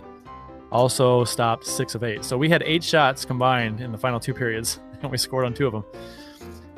also 0.70 1.24
stopped 1.24 1.66
six 1.66 1.94
of 1.94 2.02
eight. 2.02 2.24
So 2.24 2.38
we 2.38 2.48
had 2.48 2.62
eight 2.64 2.82
shots 2.82 3.24
combined 3.24 3.80
in 3.80 3.92
the 3.92 3.98
final 3.98 4.18
two 4.18 4.32
periods, 4.32 4.80
and 5.02 5.10
we 5.10 5.18
scored 5.18 5.44
on 5.44 5.52
two 5.52 5.66
of 5.66 5.72
them. 5.72 5.84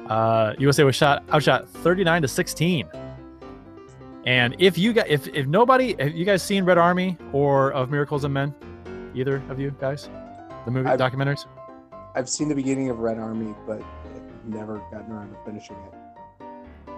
Uh, 0.08 0.54
USA 0.58 0.84
was 0.84 0.96
shot 0.96 1.24
outshot 1.30 1.68
39 1.68 2.22
to 2.22 2.28
16. 2.28 2.88
And 4.26 4.56
if 4.58 4.76
you 4.76 4.92
got 4.92 5.08
if 5.08 5.28
if 5.28 5.46
nobody 5.46 5.94
have 5.98 6.14
you 6.14 6.24
guys 6.24 6.42
seen 6.42 6.64
Red 6.64 6.78
Army 6.78 7.16
or 7.32 7.72
of 7.72 7.90
Miracles 7.90 8.24
and 8.24 8.32
Men, 8.32 8.54
either 9.14 9.42
of 9.48 9.60
you 9.60 9.74
guys, 9.80 10.08
the 10.64 10.70
movie 10.70 10.88
I've- 10.88 11.02
documentaries? 11.02 11.46
I've 12.16 12.28
seen 12.28 12.48
the 12.48 12.54
beginning 12.54 12.90
of 12.90 13.00
Red 13.00 13.18
Army, 13.18 13.54
but 13.66 13.82
never 14.44 14.78
gotten 14.92 15.10
around 15.12 15.30
to 15.30 15.36
finishing 15.44 15.76
it. 15.76 16.46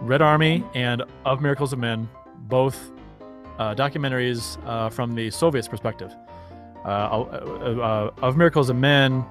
Red 0.02 0.20
Army 0.20 0.62
and 0.75 1.02
Of 1.25 1.40
Miracles 1.40 1.73
of 1.73 1.78
Men, 1.78 2.06
both 2.49 2.90
uh, 3.58 3.75
documentaries 3.75 4.58
uh, 4.66 4.90
from 4.90 5.14
the 5.14 5.30
Soviets' 5.30 5.68
perspective. 5.68 6.14
Uh, 6.85 6.88
uh, 6.88 8.11
uh, 8.20 8.25
of 8.25 8.37
Miracles 8.37 8.68
of 8.68 8.76
Men, 8.76 9.25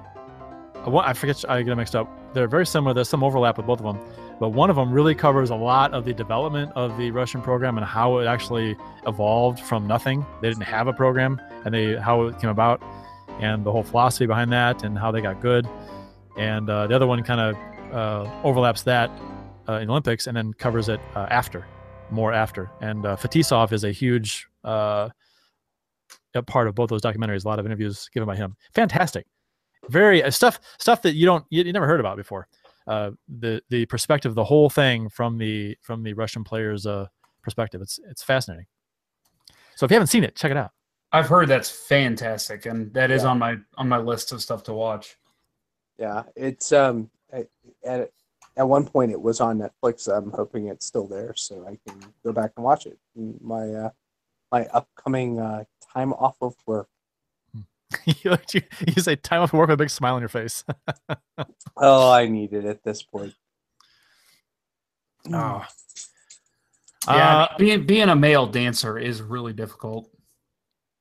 uh, 0.84 0.96
I 0.96 1.12
forget, 1.12 1.44
I 1.48 1.58
get 1.62 1.68
them 1.70 1.78
mixed 1.78 1.94
up. 1.94 2.34
They're 2.34 2.48
very 2.48 2.66
similar. 2.66 2.92
There's 2.92 3.08
some 3.08 3.22
overlap 3.22 3.56
with 3.56 3.66
both 3.66 3.78
of 3.80 3.86
them, 3.86 4.04
but 4.40 4.48
one 4.48 4.68
of 4.70 4.76
them 4.76 4.92
really 4.92 5.14
covers 5.14 5.50
a 5.50 5.54
lot 5.54 5.94
of 5.94 6.04
the 6.04 6.12
development 6.12 6.72
of 6.74 6.98
the 6.98 7.12
Russian 7.12 7.40
program 7.42 7.78
and 7.78 7.86
how 7.86 8.18
it 8.18 8.26
actually 8.26 8.76
evolved 9.06 9.60
from 9.60 9.86
nothing. 9.86 10.26
They 10.42 10.48
didn't 10.48 10.64
have 10.64 10.88
a 10.88 10.92
program, 10.92 11.40
and 11.64 11.72
they 11.72 11.94
how 11.96 12.22
it 12.22 12.40
came 12.40 12.50
about, 12.50 12.82
and 13.40 13.64
the 13.64 13.72
whole 13.72 13.82
philosophy 13.82 14.26
behind 14.26 14.52
that, 14.52 14.82
and 14.84 14.98
how 14.98 15.10
they 15.10 15.20
got 15.20 15.40
good. 15.40 15.68
And 16.38 16.68
uh, 16.68 16.86
the 16.86 16.94
other 16.94 17.06
one 17.06 17.22
kind 17.22 17.40
of 17.40 17.56
uh, 17.94 18.30
overlaps 18.42 18.82
that 18.82 19.10
uh, 19.68 19.74
in 19.74 19.90
Olympics 19.90 20.26
and 20.26 20.36
then 20.36 20.52
covers 20.54 20.88
it 20.88 21.00
uh, 21.14 21.26
after, 21.30 21.66
more 22.10 22.32
after. 22.32 22.70
And 22.80 23.04
Fetisov 23.04 23.72
is 23.72 23.84
a 23.84 23.92
huge 23.92 24.46
part 24.62 25.12
of 26.68 26.74
both 26.74 26.90
those 26.90 27.02
documentaries. 27.02 27.44
A 27.44 27.48
lot 27.48 27.58
of 27.58 27.66
interviews 27.66 28.08
given 28.12 28.26
by 28.26 28.36
him. 28.36 28.56
Fantastic, 28.74 29.26
very 29.88 30.22
uh, 30.22 30.30
stuff 30.30 30.60
stuff 30.78 31.02
that 31.02 31.14
you 31.14 31.26
don't 31.26 31.44
you, 31.50 31.62
you 31.62 31.72
never 31.72 31.86
heard 31.86 32.00
about 32.00 32.16
before. 32.16 32.48
Uh, 32.86 33.10
the 33.28 33.60
the 33.70 33.86
perspective, 33.86 34.34
the 34.34 34.44
whole 34.44 34.70
thing 34.70 35.08
from 35.08 35.38
the 35.38 35.76
from 35.82 36.02
the 36.02 36.12
Russian 36.12 36.44
players' 36.44 36.86
uh, 36.86 37.06
perspective. 37.42 37.80
It's 37.80 37.98
it's 38.10 38.22
fascinating. 38.22 38.66
So 39.74 39.84
if 39.84 39.90
you 39.90 39.94
haven't 39.94 40.08
seen 40.08 40.24
it, 40.24 40.36
check 40.36 40.50
it 40.50 40.56
out. 40.56 40.70
I've 41.12 41.28
heard 41.28 41.48
that's 41.48 41.70
fantastic, 41.70 42.66
and 42.66 42.92
that 42.94 43.10
is 43.10 43.22
Yeah. 43.22 43.28
on 43.30 43.38
my 43.38 43.56
on 43.76 43.88
my 43.88 43.98
list 43.98 44.32
of 44.32 44.42
stuff 44.42 44.62
to 44.64 44.74
watch. 44.74 45.16
Yeah, 45.98 46.24
it's 46.34 46.72
um 46.72 47.10
at 47.32 47.48
at, 47.84 48.10
at 48.56 48.68
one 48.68 48.84
point 48.84 49.12
it 49.12 49.20
was 49.20 49.40
on 49.40 49.58
Netflix. 49.58 50.08
I'm 50.14 50.30
hoping 50.32 50.66
it's 50.66 50.84
still 50.86 51.06
there, 51.06 51.34
so 51.36 51.66
I 51.66 51.78
can 51.88 52.00
go 52.24 52.32
back 52.32 52.52
and 52.56 52.64
watch 52.64 52.86
it. 52.86 52.98
My 53.14 53.68
uh, 53.72 53.90
my 54.52 54.66
upcoming 54.66 55.40
uh, 55.40 55.64
time 55.92 56.12
off 56.14 56.36
of 56.42 56.54
work. 56.66 56.88
you, 58.04 58.36
you 58.52 58.62
you 58.86 59.00
say 59.02 59.14
time 59.16 59.40
off 59.42 59.52
work 59.52 59.68
with 59.68 59.74
a 59.74 59.76
big 59.76 59.90
smile 59.90 60.14
on 60.16 60.20
your 60.22 60.28
face. 60.28 60.64
Oh, 61.78 62.10
I 62.10 62.26
need 62.26 62.54
it 62.54 62.64
at 62.64 62.82
this 62.82 63.02
point. 63.02 63.34
Oh. 65.32 65.64
Yeah, 67.06 67.36
Uh, 67.42 67.48
being 67.58 67.84
being 67.86 68.08
a 68.08 68.16
male 68.16 68.46
dancer 68.46 68.98
is 68.98 69.20
really 69.22 69.52
difficult. 69.52 70.08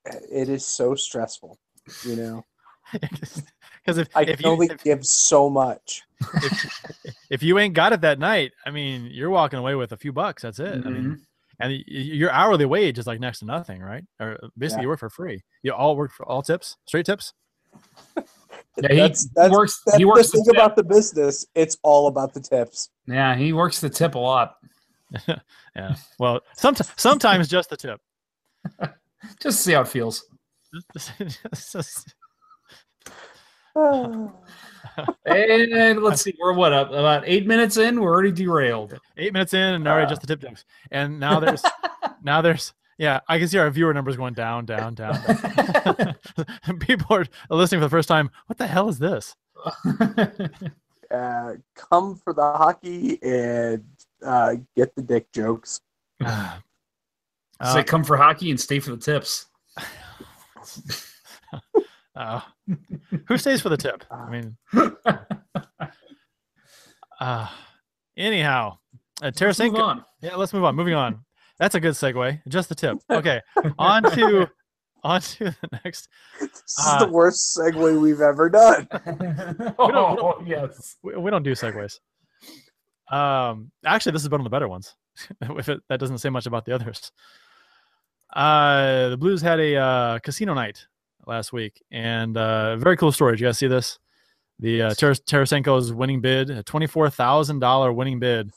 It 0.06 0.50
is 0.50 0.66
so 0.66 0.96
stressful, 0.96 1.58
you 2.06 2.16
know. 2.16 2.46
because 2.94 3.98
if 3.98 4.08
I 4.16 4.22
if 4.24 4.38
can 4.38 4.46
you, 4.46 4.52
only 4.52 4.68
if, 4.68 4.84
give 4.84 5.06
so 5.06 5.50
much. 5.50 6.04
if 7.30 7.42
you 7.42 7.58
ain't 7.60 7.74
got 7.74 7.94
it 7.94 8.02
that 8.02 8.20
night, 8.20 8.52
I 8.66 8.70
mean, 8.72 9.10
you're 9.12 9.30
walking 9.32 9.58
away 9.60 9.76
with 9.76 9.92
a 9.92 9.98
few 9.98 10.14
bucks. 10.14 10.44
That's 10.44 10.60
it. 10.60 10.86
I 10.86 10.90
mean, 10.90 11.04
Mhm. 11.04 11.20
and 11.60 11.72
y- 11.74 11.84
y- 11.88 12.00
your 12.02 12.30
hourly 12.32 12.66
wage 12.66 13.00
is 13.00 13.08
like 13.08 13.20
next 13.20 13.40
to 13.40 13.46
nothing, 13.46 13.82
right? 13.82 14.04
Or 14.20 14.38
uh, 14.44 14.48
basically, 14.58 14.82
Yeah. 14.82 14.84
you 14.84 14.88
work 14.90 15.00
for 15.00 15.10
free. 15.10 15.44
You 15.64 15.74
all 15.74 15.96
work 15.96 16.12
for 16.12 16.26
all 16.28 16.42
tips, 16.44 16.78
straight 16.86 17.06
tips. 17.06 17.34
Yeah, 18.78 18.90
he 18.92 18.98
that's 18.98 19.26
that's, 19.36 19.54
works- 19.54 19.82
that's 19.86 19.98
he 19.98 20.04
works 20.04 20.32
the 20.32 20.38
the 20.40 20.44
thing 20.44 20.54
tip. 20.54 20.62
about 20.62 20.76
the 20.76 20.84
business. 20.84 21.46
It's 21.56 21.78
all 21.82 22.08
about 22.08 22.34
the 22.34 22.42
tips. 22.42 22.90
yeah, 23.08 23.34
he 23.34 23.54
works 23.54 23.80
the 23.80 23.90
tip 23.90 24.16
a 24.16 24.20
lot. 24.20 24.58
Yeah. 25.78 25.96
Well, 26.20 26.42
sometimes 26.58 26.92
sometimes 26.98 27.48
just 27.48 27.70
the 27.70 27.78
tip. 27.78 28.02
Just 29.42 29.42
to 29.42 29.52
see 29.64 29.74
how 29.74 29.82
it 29.82 29.88
feels. 29.88 30.26
Just- 30.94 31.12
just- 31.72 32.16
And 35.26 36.02
let's 36.02 36.22
see, 36.22 36.34
we're 36.40 36.54
what 36.54 36.72
up 36.74 36.90
about 36.90 37.24
eight 37.26 37.46
minutes 37.46 37.78
in. 37.78 38.00
We're 38.00 38.14
already 38.14 38.32
derailed. 38.32 38.98
eight 39.18 39.34
minutes 39.34 39.54
in, 39.54 39.74
and 39.76 39.88
already 39.88 40.06
Uh. 40.06 40.10
just 40.10 40.22
the 40.22 40.28
tip 40.28 40.40
jokes. 40.42 40.66
And 40.92 41.20
now 41.20 41.40
there's 41.40 41.62
now 42.24 42.42
there's 42.42 42.74
yeah, 42.98 43.20
I 43.28 43.38
can 43.40 43.48
see 43.50 43.58
our 43.58 43.70
viewer 43.70 43.94
numbers 43.94 44.16
going 44.16 44.34
down, 44.36 44.66
down, 44.66 44.94
down. 44.96 45.16
down. 45.26 46.16
People 46.80 47.18
are 47.18 47.26
listening 47.50 47.82
for 47.82 47.86
the 47.86 47.90
first 47.90 48.08
time. 48.08 48.32
What 48.48 48.58
the 48.58 48.68
hell 48.68 48.88
is 48.88 49.00
this? 49.00 49.36
uh, 51.12 51.54
come 51.76 52.16
for 52.16 52.34
the 52.34 52.42
hockey 52.42 53.22
and 53.22 53.84
uh, 54.26 54.56
get 54.78 54.96
the 54.96 55.02
dick 55.02 55.30
jokes. 55.34 55.82
Uh, 57.60 57.74
Say 57.74 57.84
come 57.84 58.04
for 58.04 58.18
hockey 58.18 58.50
and 58.52 58.60
stay 58.60 58.80
for 58.80 58.92
the 58.92 58.98
tips. 58.98 59.46
uh, 62.16 62.42
who 63.28 63.38
stays 63.38 63.62
for 63.62 63.70
the 63.70 63.78
tip? 63.78 64.04
I 64.12 64.30
mean, 64.30 64.58
uh, 67.20 67.48
anyhow, 68.18 68.78
uh, 69.22 69.26
Let's 69.26 69.42
move 69.42 69.56
Tarasenko. 69.74 69.80
on. 69.80 70.06
Yeah, 70.22 70.36
let's 70.36 70.54
move 70.54 70.64
on. 70.64 70.76
Moving 70.76 70.94
on. 70.96 71.20
That's 71.60 71.76
a 71.76 71.80
good 71.80 71.94
segue. 71.94 72.42
Just 72.50 72.70
the 72.70 72.76
tip. 72.76 72.98
Okay, 73.10 73.42
on 73.80 74.04
to 74.12 74.50
on 75.04 75.22
to 75.22 75.46
the 75.46 75.80
next. 75.86 76.10
This 76.40 76.50
is 76.52 76.76
Uh, 76.86 77.06
the 77.06 77.12
worst 77.12 77.58
segue 77.58 78.02
we've 78.02 78.22
ever 78.22 78.50
done. 78.50 78.88
oh, 79.80 80.42
yes. 80.46 80.98
We, 81.04 81.16
we 81.16 81.32
don't 81.32 81.44
do 81.44 81.52
segues. 81.54 82.00
Um, 83.12 83.72
actually, 83.86 84.14
this 84.14 84.24
is 84.24 84.30
one 84.30 84.42
of 84.42 84.46
the 84.46 84.50
better 84.50 84.68
ones. 84.68 84.94
if 85.42 85.70
it, 85.70 85.80
that 85.90 86.00
doesn't 86.00 86.18
say 86.18 86.30
much 86.30 86.46
about 86.48 86.66
the 86.66 86.74
others. 86.74 87.12
Uh, 88.34 89.10
the 89.10 89.18
Blues 89.18 89.42
had 89.42 89.60
a 89.60 89.76
uh, 89.76 90.20
casino 90.20 90.54
night 90.54 90.86
last 91.26 91.54
week, 91.54 91.84
and 91.92 92.38
uh, 92.38 92.76
very 92.78 92.98
cool 92.98 93.12
story. 93.12 93.34
Did 93.34 93.42
you 93.42 93.48
guys 93.48 93.58
see 93.58 93.68
this? 93.68 94.00
The 94.60 94.82
uh, 94.84 94.94
Taras- 94.94 95.22
Tarasenko's 95.22 95.92
winning 95.92 96.22
bid, 96.22 96.50
a 96.50 96.64
twenty-four 96.64 97.10
thousand 97.10 97.60
dollar 97.60 97.92
winning 97.92 98.20
bid. 98.20 98.52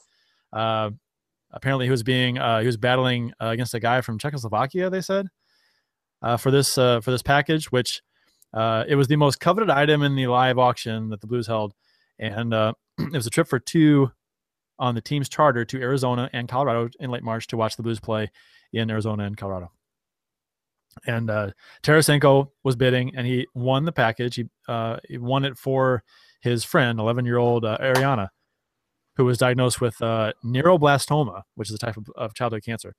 Uh, 0.52 0.90
apparently, 1.52 1.86
he 1.86 1.90
was 1.90 2.02
being 2.02 2.38
uh, 2.38 2.60
he 2.60 2.66
was 2.66 2.76
battling 2.76 3.32
uh, 3.42 3.46
against 3.48 3.74
a 3.74 3.80
guy 3.80 4.00
from 4.00 4.18
Czechoslovakia. 4.18 4.90
They 4.90 5.00
said 5.00 5.26
uh, 6.22 6.36
for 6.36 6.50
this 6.50 6.78
uh, 6.78 7.00
for 7.00 7.10
this 7.10 7.22
package, 7.22 7.70
which 7.72 8.02
uh, 8.54 8.84
it 8.88 8.94
was 8.94 9.08
the 9.08 9.16
most 9.16 9.40
coveted 9.40 9.70
item 9.70 10.02
in 10.02 10.14
the 10.14 10.26
live 10.26 10.58
auction 10.58 11.10
that 11.10 11.20
the 11.20 11.26
Blues 11.26 11.46
held, 11.46 11.74
and 12.18 12.54
uh, 12.54 12.72
it 12.98 13.12
was 13.12 13.26
a 13.26 13.30
trip 13.30 13.48
for 13.48 13.58
two 13.58 14.10
on 14.78 14.94
the 14.94 15.00
team's 15.00 15.28
charter 15.28 15.64
to 15.64 15.80
Arizona 15.80 16.30
and 16.32 16.48
Colorado 16.48 16.88
in 17.00 17.10
late 17.10 17.24
March 17.24 17.48
to 17.48 17.56
watch 17.56 17.76
the 17.76 17.82
Blues 17.82 17.98
play 17.98 18.30
in 18.72 18.90
Arizona 18.90 19.24
and 19.24 19.36
Colorado. 19.36 19.72
And 21.06 21.30
uh, 21.30 21.50
Tarasenko 21.82 22.50
was 22.64 22.76
bidding, 22.76 23.14
and 23.16 23.26
he 23.26 23.46
won 23.54 23.84
the 23.84 23.92
package. 23.92 24.36
He, 24.36 24.46
uh, 24.66 24.96
he 25.08 25.18
won 25.18 25.44
it 25.44 25.56
for 25.56 26.02
his 26.40 26.64
friend, 26.64 26.98
11-year-old 26.98 27.64
uh, 27.64 27.78
Ariana, 27.80 28.28
who 29.16 29.24
was 29.24 29.38
diagnosed 29.38 29.80
with 29.80 30.00
uh, 30.02 30.32
neuroblastoma, 30.44 31.42
which 31.54 31.68
is 31.68 31.74
a 31.74 31.78
type 31.78 31.96
of, 31.96 32.08
of 32.16 32.34
childhood 32.34 32.64
cancer. 32.64 32.94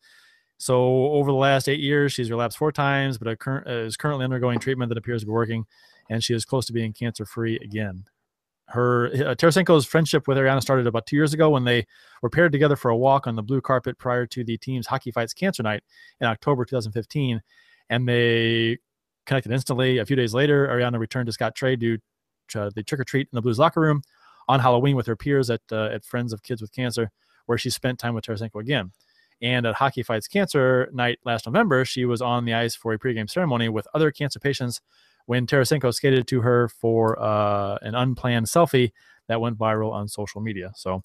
So 0.57 1.11
over 1.11 1.31
the 1.31 1.37
last 1.37 1.69
eight 1.69 1.79
years, 1.79 2.11
she's 2.11 2.29
relapsed 2.29 2.57
four 2.57 2.71
times, 2.71 3.17
but 3.17 3.39
current, 3.39 3.67
uh, 3.67 3.85
is 3.85 3.95
currently 3.95 4.25
undergoing 4.25 4.59
treatment 4.59 4.89
that 4.89 4.97
appears 4.97 5.21
to 5.21 5.25
be 5.25 5.31
working, 5.31 5.65
and 6.09 6.23
she 6.23 6.33
is 6.33 6.45
close 6.45 6.65
to 6.67 6.73
being 6.73 6.93
cancer-free 6.93 7.59
again. 7.63 8.03
Her 8.69 9.07
uh, 9.07 9.35
Tarasenko's 9.35 9.85
friendship 9.85 10.27
with 10.27 10.37
Ariana 10.37 10.61
started 10.61 10.85
about 10.85 11.07
two 11.07 11.15
years 11.15 11.33
ago 11.33 11.49
when 11.49 11.63
they 11.63 11.87
were 12.21 12.29
paired 12.29 12.51
together 12.51 12.75
for 12.75 12.89
a 12.89 12.97
walk 12.97 13.25
on 13.25 13.35
the 13.35 13.41
blue 13.41 13.61
carpet 13.61 13.97
prior 13.97 14.27
to 14.27 14.43
the 14.43 14.57
team's 14.57 14.85
Hockey 14.85 15.11
Fights 15.11 15.33
Cancer 15.33 15.63
Night 15.63 15.83
in 16.21 16.27
October 16.27 16.65
2015, 16.65 17.41
and 17.89 18.07
they 18.07 18.77
connected 19.25 19.51
instantly. 19.51 19.97
A 19.97 20.05
few 20.05 20.15
days 20.15 20.33
later, 20.33 20.67
Ariana 20.67 20.99
returned 20.99 21.31
to 21.31 21.37
Scottrade 21.37 21.99
to 22.49 22.71
the 22.75 22.83
trick 22.83 22.99
or 22.99 23.03
treat 23.03 23.27
in 23.31 23.35
the 23.35 23.41
Blues 23.41 23.57
locker 23.57 23.81
room 23.81 24.01
on 24.47 24.59
Halloween 24.59 24.95
with 24.95 25.07
her 25.07 25.15
peers 25.15 25.49
at 25.49 25.61
uh, 25.71 25.85
at 25.85 26.05
Friends 26.05 26.31
of 26.31 26.43
Kids 26.43 26.61
with 26.61 26.71
Cancer, 26.71 27.11
where 27.47 27.57
she 27.57 27.69
spent 27.69 27.97
time 27.97 28.13
with 28.13 28.25
Tarasenko 28.25 28.61
again. 28.61 28.91
And 29.41 29.65
at 29.65 29.75
Hockey 29.75 30.03
Fights 30.03 30.27
Cancer 30.27 30.89
Night 30.93 31.19
last 31.25 31.45
November, 31.47 31.85
she 31.85 32.05
was 32.05 32.21
on 32.21 32.45
the 32.45 32.53
ice 32.53 32.75
for 32.75 32.93
a 32.93 32.99
pregame 32.99 33.29
ceremony 33.29 33.69
with 33.69 33.87
other 33.93 34.11
cancer 34.11 34.39
patients 34.39 34.81
when 35.29 35.45
Tarasenko 35.45 35.93
skated 35.93 36.27
to 36.29 36.41
her 36.41 36.69
for 36.69 37.21
uh, 37.21 37.77
an 37.83 37.93
unplanned 37.93 38.47
selfie 38.47 38.91
that 39.27 39.39
went 39.39 39.59
viral 39.59 39.91
on 39.91 40.07
social 40.07 40.41
media. 40.41 40.71
So 40.75 41.03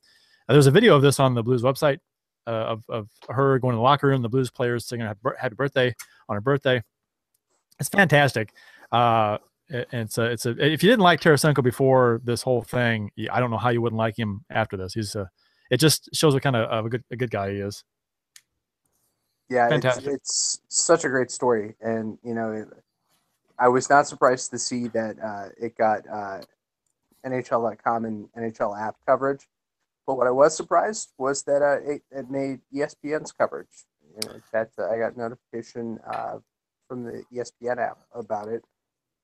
uh, 0.49 0.53
there's 0.55 0.67
a 0.67 0.71
video 0.71 0.97
of 0.97 1.03
this 1.03 1.21
on 1.21 1.35
the 1.35 1.43
Blues 1.43 1.61
website 1.61 1.99
uh, 2.47 2.51
of, 2.51 2.85
of 2.89 3.11
her 3.29 3.59
going 3.59 3.73
to 3.73 3.77
the 3.77 3.83
locker 3.83 4.07
room, 4.07 4.23
the 4.23 4.31
Blues 4.31 4.51
players 4.51 4.87
singing 4.87 5.07
happy 5.07 5.55
birthday 5.55 5.95
on 6.27 6.37
her 6.37 6.41
birthday. 6.41 6.83
It's 7.79 7.91
fantastic. 7.91 8.55
Uh, 8.91 9.37
and 9.69 9.85
it's 9.93 10.17
a, 10.17 10.23
it's 10.23 10.47
a, 10.47 10.53
if 10.53 10.83
you 10.83 10.89
didn't 10.89 11.03
like 11.03 11.21
Tarasenko 11.21 11.63
before 11.63 12.23
this 12.25 12.41
whole 12.41 12.63
thing, 12.63 13.11
I 13.31 13.41
don't 13.41 13.51
know 13.51 13.59
how 13.59 13.69
you 13.69 13.83
wouldn't 13.83 13.99
like 13.99 14.19
him 14.19 14.47
after 14.49 14.79
this. 14.79 14.95
He's 14.95 15.15
a, 15.15 15.29
it 15.71 15.81
just 15.81 16.09
shows 16.15 16.33
what 16.33 16.43
kind 16.43 16.57
of, 16.57 16.71
of 16.71 16.87
a 16.87 16.89
good, 16.89 17.05
a 17.11 17.17
good 17.17 17.31
guy 17.31 17.53
he 17.53 17.59
is. 17.59 17.85
Yeah, 19.51 19.69
it's, 19.71 19.99
it's, 19.99 20.61
such 20.69 21.05
a 21.05 21.11
great 21.11 21.31
story, 21.31 21.75
and 21.83 22.17
you 22.25 22.33
know, 22.35 22.65
I 23.59 23.69
was 23.69 23.88
not 23.88 24.07
surprised 24.07 24.51
to 24.51 24.59
see 24.59 24.88
that 24.88 25.17
uh, 25.23 25.49
it 25.61 25.77
got 25.77 26.03
uh, 26.11 26.40
NHL.com 27.25 28.05
and 28.05 28.29
NHL 28.37 28.79
app 28.81 28.97
coverage. 29.07 29.49
But 30.07 30.17
what 30.17 30.27
I 30.27 30.31
was 30.31 30.57
surprised 30.57 31.12
was 31.19 31.43
that 31.45 31.62
uh, 31.62 31.81
it, 31.81 32.03
it 32.11 32.31
made 32.31 32.61
ESPN's 32.75 33.33
coverage. 33.33 33.87
You 34.14 34.29
know, 34.29 34.40
that 34.53 34.71
uh, 34.79 34.90
I 34.90 34.99
got 34.99 35.17
notification 35.17 35.99
uh, 36.07 36.38
from 36.87 37.05
the 37.05 37.25
ESPN 37.33 37.79
app 37.79 37.99
about 38.12 38.49
it. 38.49 38.64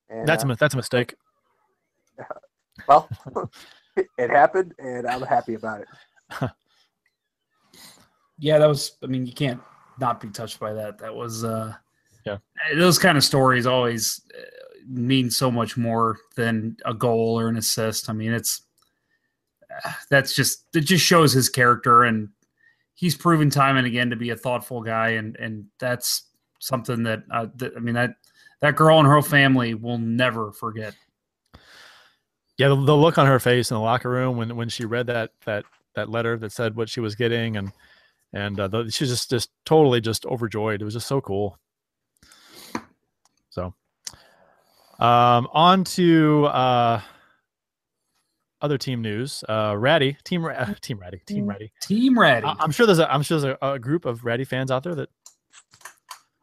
And, 0.09 0.27
that's 0.27 0.43
a 0.43 0.49
uh, 0.49 0.55
that's 0.59 0.75
a 0.75 0.77
mistake. 0.79 1.14
Well, 2.88 3.11
it 4.16 4.31
happened, 4.31 4.75
and 4.79 5.07
I'm 5.07 5.21
happy 5.21 5.53
about 5.53 5.83
it. 5.83 5.88
yeah, 8.38 8.57
that 8.57 8.66
was. 8.66 8.93
I 9.03 9.07
mean, 9.07 9.27
you 9.27 9.35
can't 9.35 9.61
not 9.99 10.19
be 10.19 10.31
touched 10.31 10.59
by 10.59 10.73
that. 10.73 10.97
That 10.99 11.14
was. 11.14 11.45
uh 11.45 11.75
yeah. 12.24 12.38
Those 12.74 12.98
kind 12.98 13.16
of 13.16 13.24
stories 13.24 13.66
always 13.66 14.20
uh, 14.37 14.42
mean 14.88 15.30
so 15.30 15.50
much 15.50 15.76
more 15.76 16.18
than 16.37 16.76
a 16.85 16.94
goal 16.94 17.38
or 17.38 17.48
an 17.48 17.56
assist. 17.56 18.09
I 18.09 18.12
mean, 18.12 18.33
it's 18.33 18.62
that's 20.11 20.35
just 20.35 20.64
it 20.74 20.80
just 20.80 21.04
shows 21.04 21.33
his 21.33 21.48
character 21.48 22.04
and 22.04 22.28
he's 22.94 23.16
proven 23.16 23.50
time 23.50 23.76
and 23.76 23.87
again 23.87 24.11
to 24.11 24.16
be 24.16 24.30
a 24.30 24.37
thoughtful 24.37 24.83
guy 24.83 25.11
and 25.11 25.37
and 25.37 25.66
that's 25.78 26.24
something 26.59 27.02
that, 27.04 27.22
uh, 27.33 27.46
that 27.56 27.72
I 27.76 27.80
mean 27.80 27.94
that 27.94 28.16
that 28.61 28.76
girl 28.76 28.98
and 28.98 29.09
her 29.09 29.22
family 29.22 29.74
will 29.74 29.98
never 29.98 30.52
forget. 30.52 30.94
Yeah, 32.59 32.68
the, 32.68 32.76
the, 32.76 32.96
look 32.96 33.16
on 33.16 33.26
her 33.26 33.40
face 33.40 33.70
in 33.70 33.76
the 33.76 33.80
locker 33.80 34.11
room 34.11 34.37
when 34.37 34.54
when 34.56 34.68
she 34.68 34.85
read 34.85 35.06
that 35.06 35.30
that 35.46 35.64
that 35.94 36.11
letter 36.11 36.37
that 36.37 36.52
said 36.52 36.76
what 36.76 36.90
she 36.90 37.00
was 37.00 37.14
getting 37.14 37.56
and 37.56 37.72
and 38.33 38.61
uh, 38.61 38.68
the, 38.68 38.90
she 38.90 39.04
was 39.04 39.11
just 39.11 39.30
just 39.30 39.50
totally 39.64 40.00
just 40.00 40.26
overjoyed. 40.26 40.83
It 40.83 40.85
was 40.85 40.94
just 40.94 41.09
so 41.09 41.20
cool. 41.20 41.59
So, 43.48 43.74
um, 45.01 45.49
on 45.53 45.85
to 45.85 46.47
uh, 46.47 47.01
other 48.61 48.79
team 48.79 49.01
news. 49.01 49.43
Uh, 49.49 49.75
Rattie 49.77 50.17
team, 50.25 50.45
uh, 50.45 50.75
team 50.81 50.99
Rattie, 50.99 51.23
team 51.27 51.47
Rattie, 51.47 51.73
team 51.81 52.19
Rattie. 52.19 52.47
I, 52.47 52.63
am 52.63 52.71
sure 52.71 52.87
there's 52.87 52.99
a 52.99 53.13
I'm 53.13 53.23
sure 53.23 53.41
there's 53.41 53.57
a, 53.61 53.73
a, 53.73 53.79
group 53.79 54.05
of 54.05 54.25
Rattie 54.25 54.45
fans 54.45 54.71
out 54.71 54.83
there 54.83 54.95
that 54.95 55.09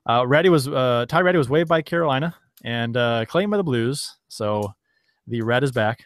uh, 0.09 0.25
Rattie 0.25 0.49
was 0.49 0.67
uh, 0.67 1.05
Ty 1.07 1.21
Rattie 1.21 1.37
was 1.37 1.49
waived 1.49 1.69
by 1.69 1.81
Carolina 1.81 2.35
and 2.63 2.97
uh, 2.97 3.25
claimed 3.25 3.51
by 3.51 3.57
the 3.57 3.63
Blues. 3.63 4.17
So 4.27 4.73
the 5.27 5.41
Red 5.41 5.63
is 5.63 5.71
back. 5.71 6.03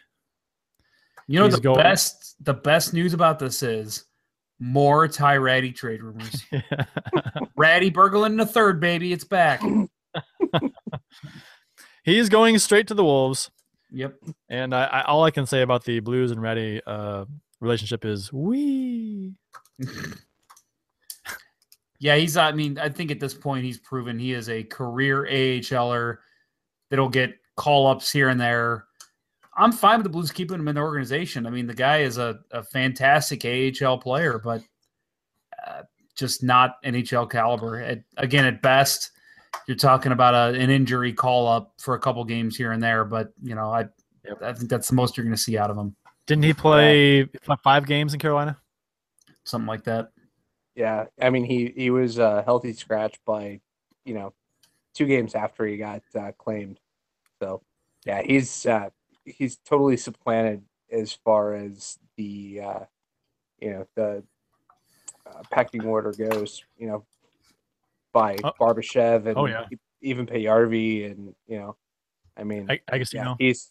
You 1.26 1.38
know 1.38 1.46
He's 1.46 1.54
the 1.54 1.60
going... 1.60 1.78
best 1.78 2.36
the 2.40 2.54
best 2.54 2.92
news 2.92 3.14
about 3.14 3.38
this 3.38 3.62
is 3.62 4.04
more 4.58 5.08
Ty 5.08 5.36
Rattie 5.36 5.72
trade 5.72 6.02
rumors. 6.02 6.44
Rattie 7.56 7.90
Berglund 7.90 8.26
in 8.26 8.36
the 8.36 8.46
third, 8.46 8.80
baby. 8.80 9.12
It's 9.12 9.24
back. 9.24 9.62
He's 12.02 12.28
going 12.28 12.58
straight 12.58 12.88
to 12.88 12.94
the 12.94 13.04
Wolves. 13.04 13.50
Yep. 13.92 14.14
And 14.48 14.74
I, 14.74 14.84
I, 14.84 15.02
all 15.02 15.24
I 15.24 15.30
can 15.30 15.46
say 15.46 15.62
about 15.62 15.84
the 15.84 16.00
Blues 16.00 16.30
and 16.30 16.40
Rattie 16.40 16.80
uh, 16.86 17.26
relationship 17.60 18.04
is 18.04 18.32
we. 18.32 19.34
yeah, 21.98 22.16
he's. 22.16 22.36
I 22.36 22.52
mean, 22.52 22.78
I 22.78 22.88
think 22.88 23.10
at 23.10 23.20
this 23.20 23.34
point 23.34 23.64
he's 23.64 23.78
proven 23.78 24.18
he 24.18 24.32
is 24.32 24.48
a 24.48 24.64
career 24.64 25.28
AHLer 25.30 26.18
that'll 26.90 27.08
get 27.08 27.34
call 27.56 27.86
ups 27.86 28.10
here 28.10 28.28
and 28.30 28.40
there. 28.40 28.86
I'm 29.56 29.72
fine 29.72 29.98
with 29.98 30.04
the 30.04 30.10
Blues 30.10 30.32
keeping 30.32 30.58
him 30.58 30.68
in 30.68 30.74
the 30.74 30.80
organization. 30.80 31.46
I 31.46 31.50
mean, 31.50 31.66
the 31.66 31.74
guy 31.74 31.98
is 31.98 32.16
a, 32.16 32.40
a 32.50 32.62
fantastic 32.62 33.44
AHL 33.44 33.98
player, 33.98 34.40
but 34.42 34.62
uh, 35.66 35.82
just 36.16 36.42
not 36.42 36.82
NHL 36.84 37.30
caliber. 37.30 37.78
At, 37.78 38.02
again, 38.16 38.46
at 38.46 38.62
best, 38.62 39.10
you're 39.66 39.76
talking 39.76 40.12
about 40.12 40.34
a, 40.34 40.58
an 40.58 40.70
injury 40.70 41.12
call 41.12 41.46
up 41.46 41.72
for 41.78 41.94
a 41.94 41.98
couple 41.98 42.24
games 42.24 42.56
here 42.56 42.72
and 42.72 42.82
there, 42.82 43.04
but 43.04 43.32
you 43.42 43.54
know, 43.54 43.70
I 43.70 43.86
I 44.42 44.52
think 44.52 44.70
that's 44.70 44.88
the 44.88 44.94
most 44.94 45.16
you're 45.16 45.24
going 45.24 45.36
to 45.36 45.42
see 45.42 45.58
out 45.58 45.70
of 45.70 45.76
him. 45.76 45.96
Didn't 46.26 46.44
he 46.44 46.52
play 46.52 47.28
five 47.64 47.86
games 47.86 48.14
in 48.14 48.20
Carolina? 48.20 48.58
Something 49.44 49.66
like 49.66 49.84
that. 49.84 50.10
Yeah, 50.74 51.06
I 51.20 51.30
mean 51.30 51.44
he 51.44 51.72
he 51.76 51.90
was 51.90 52.18
a 52.18 52.42
healthy 52.42 52.72
scratch 52.72 53.18
by, 53.26 53.60
you 54.04 54.14
know, 54.14 54.32
two 54.94 55.06
games 55.06 55.34
after 55.34 55.66
he 55.66 55.76
got 55.76 56.02
uh, 56.14 56.32
claimed. 56.38 56.80
So, 57.40 57.62
yeah, 58.06 58.22
he's 58.22 58.66
uh, 58.66 58.90
he's 59.24 59.56
totally 59.56 59.96
supplanted 59.96 60.62
as 60.90 61.12
far 61.12 61.54
as 61.54 61.98
the 62.16 62.60
uh, 62.64 62.80
you 63.60 63.70
know 63.70 63.86
the 63.94 64.22
uh, 65.26 65.42
pecking 65.50 65.84
order 65.84 66.12
goes. 66.12 66.64
You 66.78 66.86
know, 66.86 67.04
by 68.12 68.36
oh. 68.44 68.52
Barbashev 68.60 69.26
and 69.26 69.36
oh, 69.36 69.46
yeah. 69.46 69.64
even 70.00 70.26
Paajarvi 70.26 71.10
and 71.10 71.34
you 71.46 71.58
know, 71.58 71.76
I 72.36 72.44
mean, 72.44 72.66
I, 72.70 72.80
Agostino. 72.90 73.36
Yeah, 73.38 73.46
he's 73.46 73.70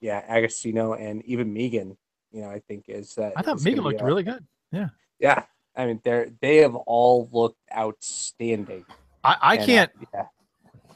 yeah, 0.00 0.24
Agostino 0.28 0.94
and 0.94 1.24
even 1.24 1.52
Megan. 1.52 1.96
You 2.32 2.42
know, 2.42 2.50
I 2.50 2.60
think 2.60 2.84
is. 2.88 3.16
Uh, 3.18 3.30
I 3.36 3.42
thought 3.42 3.62
Megan 3.62 3.84
looked 3.84 4.02
really 4.02 4.22
good. 4.22 4.44
Yeah. 4.72 4.88
Yeah, 5.20 5.44
I 5.76 5.86
mean, 5.86 6.00
they're 6.04 6.30
they 6.40 6.58
have 6.58 6.74
all 6.74 7.28
looked 7.32 7.60
outstanding. 7.74 8.84
I, 9.22 9.36
I 9.40 9.54
and, 9.54 9.62
uh, 9.62 9.66
can't. 9.66 9.90
Uh, 10.14 10.24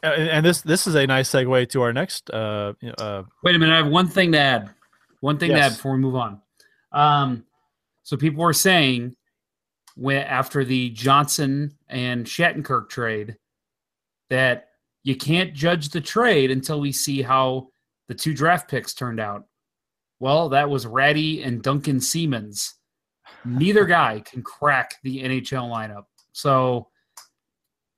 yeah. 0.03 0.11
And 0.11 0.47
this 0.47 0.63
this 0.63 0.87
is 0.87 0.95
a 0.95 1.07
nice 1.07 1.31
segue 1.31 1.69
to 1.71 1.83
our 1.83 1.93
next. 1.93 2.31
Uh, 2.31 2.75
uh, 2.99 3.23
Wait 3.43 3.55
a 3.55 3.59
minute, 3.59 3.73
I 3.73 3.79
have 3.79 3.89
one 3.89 4.09
thing 4.09 4.33
to 4.33 4.39
add. 4.39 4.71
One 5.21 5.39
thing 5.39 5.51
yes. 5.51 5.59
to 5.59 5.65
add 5.65 5.77
before 5.77 5.93
we 5.93 5.99
move 5.99 6.17
on. 6.17 6.41
Um, 6.93 7.45
so 8.03 8.17
people 8.17 8.43
were 8.43 8.53
saying 8.53 9.17
when 9.97 10.19
after 10.19 10.65
the 10.65 10.91
Johnson 10.91 11.77
and 11.89 12.27
Shattenkirk 12.27 12.89
trade 12.89 13.37
that 14.31 14.69
you 15.03 15.17
can't 15.17 15.55
judge 15.55 15.89
the 15.89 16.01
trade 16.01 16.51
until 16.51 16.81
we 16.81 16.93
see 16.93 17.23
how 17.23 17.69
the 18.09 18.15
two 18.15 18.35
draft 18.35 18.71
picks 18.71 18.95
turned 18.95 19.21
out. 19.21 19.45
Well, 20.21 20.51
that 20.51 20.71
was 20.71 20.87
Rattie 20.87 21.43
and 21.43 21.63
Duncan 21.63 22.01
Siemens. 22.01 22.75
Neither 23.45 23.85
guy 23.87 24.23
can 24.25 24.43
crack 24.43 24.97
the 25.03 25.23
NHL 25.23 25.71
lineup. 25.71 26.05
So, 26.33 26.89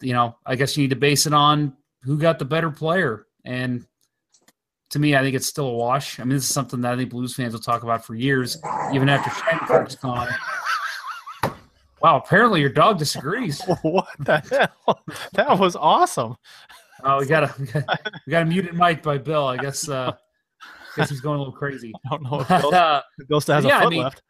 you 0.01 0.13
know, 0.13 0.37
I 0.47 0.57
guess 0.57 0.77
you 0.77 0.83
need 0.83 0.91
to 0.91 0.97
base 0.97 1.27
it 1.27 1.33
on 1.33 1.77
who 2.03 2.19
got 2.19 2.39
the 2.39 2.45
better 2.45 2.71
player. 2.71 3.27
And 3.45 3.85
to 4.91 4.99
me, 4.99 5.17
I 5.17 5.23
think 5.23 5.35
it's 5.35 5.47
still 5.47 5.67
a 5.67 5.75
wash. 5.75 6.21
I 6.21 6.25
mean, 6.25 6.37
this 6.37 6.45
is 6.45 6.55
something 6.55 6.81
that 6.83 6.93
I 6.93 6.97
think 6.97 7.11
Blues 7.11 7.35
fans 7.35 7.53
will 7.53 7.61
talk 7.61 7.83
about 7.83 8.05
for 8.05 8.15
years, 8.15 8.57
even 8.93 9.09
after 9.09 9.31
Shattenkirk's 9.31 9.97
gone. 9.97 10.29
Wow, 12.03 12.19
apparently 12.19 12.61
your 12.61 12.71
dog 12.71 12.99
disagrees. 12.99 13.61
what 13.83 14.09
the 14.21 14.71
hell? 14.87 15.05
That 15.33 15.59
was 15.59 15.77
awesome. 15.77 16.37
Oh, 17.05 17.19
we 17.19 17.27
got 17.27 17.45
a 17.45 17.55
we 17.59 17.67
got, 17.67 18.01
we 18.27 18.31
got 18.31 18.43
a 18.43 18.47
muted 18.47 18.75
mic 18.75 19.03
by 19.03 19.19
Bill. 19.19 19.47
I 19.47 19.57
guess 19.57 19.89
uh 19.89 20.13
I 20.63 20.67
guess 20.97 21.11
he's 21.11 21.21
going 21.21 21.37
a 21.37 21.39
little 21.39 21.53
crazy. 21.53 21.93
I 22.07 22.09
don't 22.11 22.23
know 22.23 22.41
if 22.41 22.49
Bill, 22.61 22.75
uh, 22.75 23.03
Bill 23.29 23.41
still 23.41 23.57
has 23.57 23.65
yeah, 23.65 23.79
a 23.79 23.83
foot 23.83 23.87
I 23.87 23.91
mean, 23.91 24.03
left. 24.03 24.23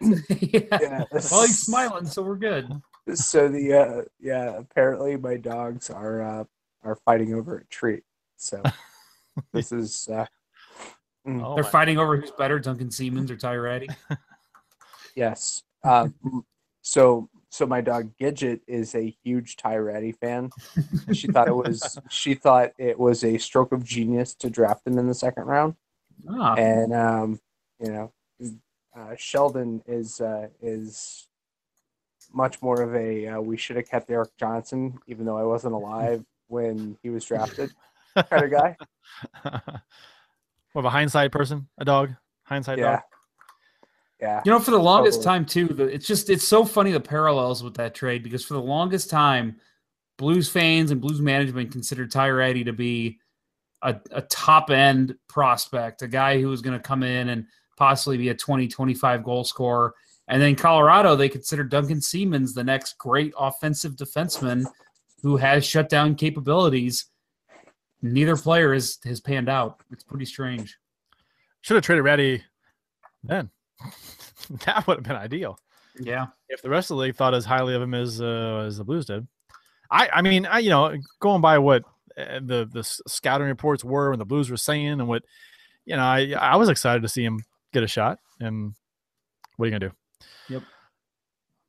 yeah. 0.00 0.78
yeah. 0.80 1.04
Well, 1.30 1.42
he's 1.42 1.60
smiling, 1.60 2.06
so 2.06 2.22
we're 2.22 2.36
good. 2.36 2.70
So 3.14 3.48
the 3.48 3.72
uh 3.72 4.02
yeah, 4.20 4.56
apparently 4.56 5.16
my 5.16 5.36
dogs 5.36 5.90
are 5.90 6.22
uh 6.22 6.44
are 6.84 6.96
fighting 7.04 7.34
over 7.34 7.58
a 7.58 7.66
treat. 7.66 8.02
So 8.36 8.62
this 9.52 9.72
is 9.72 10.08
uh 10.10 10.26
mm. 11.26 11.44
oh, 11.44 11.54
They're 11.54 11.64
fighting 11.64 11.98
over 11.98 12.16
who's 12.16 12.32
better, 12.32 12.58
Duncan 12.58 12.90
Siemens 12.90 13.30
or 13.30 13.36
Ty 13.36 13.56
Rattie. 13.56 13.88
yes. 15.14 15.62
Um, 15.84 16.14
so 16.86 17.28
so 17.50 17.66
my 17.66 17.80
dog 17.80 18.12
Gidget 18.20 18.60
is 18.68 18.94
a 18.94 19.14
huge 19.24 19.56
Ty 19.56 19.78
Rattie 19.78 20.12
fan. 20.12 20.50
she 21.12 21.26
thought 21.26 21.48
it 21.48 21.56
was 21.56 21.98
she 22.08 22.34
thought 22.34 22.70
it 22.78 22.96
was 22.96 23.24
a 23.24 23.38
stroke 23.38 23.72
of 23.72 23.82
genius 23.82 24.34
to 24.36 24.48
draft 24.48 24.86
him 24.86 24.96
in 24.96 25.08
the 25.08 25.14
second 25.14 25.44
round. 25.46 25.74
Ah. 26.30 26.54
And 26.54 26.94
um 26.94 27.40
you 27.80 27.90
know, 27.90 28.12
uh, 28.96 29.16
Sheldon 29.16 29.82
is 29.86 30.20
uh, 30.20 30.46
is 30.62 31.26
much 32.32 32.62
more 32.62 32.80
of 32.80 32.94
a 32.94 33.26
uh, 33.26 33.40
we 33.40 33.56
should 33.56 33.76
have 33.76 33.90
kept 33.90 34.08
Erik 34.08 34.30
Johnson, 34.38 34.98
even 35.08 35.26
though 35.26 35.36
I 35.36 35.42
wasn't 35.42 35.74
alive 35.74 36.24
when 36.46 36.96
he 37.02 37.10
was 37.10 37.24
drafted, 37.24 37.70
kind 38.14 38.44
of 38.44 38.50
guy. 38.50 38.76
what 39.42 39.82
of 40.76 40.84
a 40.84 40.90
hindsight 40.90 41.32
person? 41.32 41.66
A 41.78 41.84
dog? 41.84 42.14
Hindsight 42.44 42.78
Yeah. 42.78 42.92
dog? 42.92 43.00
Yeah. 44.20 44.40
You 44.44 44.50
know, 44.50 44.58
for 44.58 44.70
the 44.70 44.78
longest 44.78 45.22
Totally. 45.22 45.34
time 45.34 45.46
too, 45.46 45.66
the, 45.68 45.84
it's 45.84 46.06
just 46.06 46.30
it's 46.30 46.46
so 46.46 46.64
funny 46.64 46.90
the 46.90 47.00
parallels 47.00 47.62
with 47.62 47.74
that 47.74 47.94
trade 47.94 48.22
because 48.22 48.44
for 48.44 48.54
the 48.54 48.62
longest 48.62 49.10
time, 49.10 49.56
Blues 50.16 50.48
fans 50.48 50.90
and 50.90 51.00
Blues 51.00 51.20
management 51.20 51.70
considered 51.70 52.10
Ty 52.10 52.30
Rattie 52.30 52.64
to 52.64 52.72
be 52.72 53.18
a, 53.82 53.96
a 54.10 54.22
top 54.22 54.70
end 54.70 55.16
prospect, 55.28 56.02
a 56.02 56.08
guy 56.08 56.40
who 56.40 56.48
was 56.48 56.62
going 56.62 56.76
to 56.76 56.82
come 56.82 57.02
in 57.02 57.28
and 57.28 57.46
possibly 57.76 58.16
be 58.16 58.30
a 58.30 58.34
20, 58.34 58.68
25 58.68 59.22
goal 59.22 59.44
scorer. 59.44 59.94
And 60.28 60.40
then 60.40 60.56
Colorado, 60.56 61.14
they 61.14 61.28
considered 61.28 61.70
Duncan 61.70 62.00
Siemens 62.00 62.54
the 62.54 62.64
next 62.64 62.98
great 62.98 63.32
offensive 63.38 63.94
defenseman 63.96 64.64
who 65.22 65.36
has 65.36 65.64
shutdown 65.64 66.14
capabilities. 66.14 67.06
Neither 68.02 68.36
player 68.36 68.72
has, 68.72 68.98
has 69.04 69.20
panned 69.20 69.48
out. 69.48 69.82
It's 69.92 70.04
pretty 70.04 70.24
strange. 70.24 70.78
Should 71.60 71.76
have 71.76 71.84
traded 71.84 72.04
Rattie 72.04 72.42
then. 73.22 73.50
that 74.64 74.86
would 74.86 74.98
have 74.98 75.04
been 75.04 75.16
ideal. 75.16 75.58
Yeah. 75.98 76.26
if 76.48 76.62
the 76.62 76.68
rest 76.68 76.90
of 76.90 76.96
the 76.96 77.02
league 77.02 77.16
thought 77.16 77.34
as 77.34 77.44
highly 77.44 77.74
of 77.74 77.82
him 77.82 77.94
as 77.94 78.20
uh, 78.20 78.64
as 78.66 78.76
the 78.76 78.84
Blues 78.84 79.06
did. 79.06 79.26
I 79.90 80.08
I 80.12 80.22
mean 80.22 80.46
I 80.46 80.58
you 80.58 80.70
know 80.70 80.94
going 81.20 81.40
by 81.40 81.58
what 81.58 81.84
uh, 82.18 82.40
the 82.42 82.68
the 82.70 82.82
scouting 82.84 83.46
reports 83.46 83.84
were 83.84 84.12
and 84.12 84.20
the 84.20 84.26
Blues 84.26 84.50
were 84.50 84.56
saying 84.56 84.88
and 84.88 85.08
what 85.08 85.22
you 85.84 85.96
know 85.96 86.02
I 86.02 86.34
I 86.38 86.56
was 86.56 86.68
excited 86.68 87.02
to 87.02 87.08
see 87.08 87.24
him 87.24 87.40
get 87.72 87.82
a 87.82 87.88
shot 87.88 88.18
and 88.40 88.74
what 89.56 89.64
are 89.64 89.68
you 89.68 89.78
gonna 89.78 89.90
do? 89.90 90.54
Yep. 90.54 90.62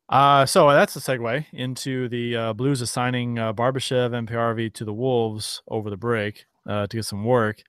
Uh, 0.08 0.46
so 0.46 0.70
that's 0.70 0.96
a 0.96 1.00
segue 1.00 1.44
into 1.52 2.08
the 2.08 2.36
uh, 2.36 2.52
Blues 2.54 2.80
assigning 2.80 3.38
uh, 3.38 3.52
Barbashev 3.52 4.14
and 4.14 4.26
Paajarvi 4.26 4.72
to 4.74 4.84
the 4.84 4.92
Wolves 4.92 5.62
over 5.68 5.90
the 5.90 5.96
break 5.96 6.46
uh, 6.66 6.86
to 6.86 6.96
get 6.96 7.04
some 7.04 7.24
work, 7.24 7.62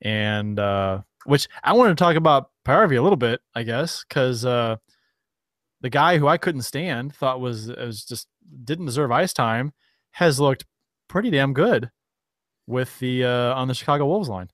and 0.00 0.58
uh, 0.58 1.02
which 1.24 1.48
I 1.62 1.72
wanted 1.72 1.96
to 1.96 2.02
talk 2.02 2.16
about 2.16 2.50
Paajarvi 2.66 2.98
a 2.98 3.02
little 3.02 3.16
bit, 3.16 3.40
I 3.54 3.62
guess, 3.62 4.04
because 4.08 4.44
uh, 4.44 4.76
the 5.80 5.90
guy 5.90 6.18
who 6.18 6.28
I 6.28 6.38
couldn't 6.38 6.62
stand 6.62 7.14
thought 7.14 7.40
was 7.40 7.68
was 7.68 8.04
just 8.04 8.28
didn't 8.64 8.86
deserve 8.86 9.10
ice 9.10 9.32
time 9.32 9.72
has 10.12 10.38
looked 10.38 10.64
pretty 11.08 11.30
damn 11.30 11.52
good 11.52 11.90
with 12.66 12.98
the 12.98 13.24
uh, 13.24 13.54
on 13.54 13.68
the 13.68 13.74
Chicago 13.74 14.06
Wolves 14.06 14.28
line. 14.28 14.48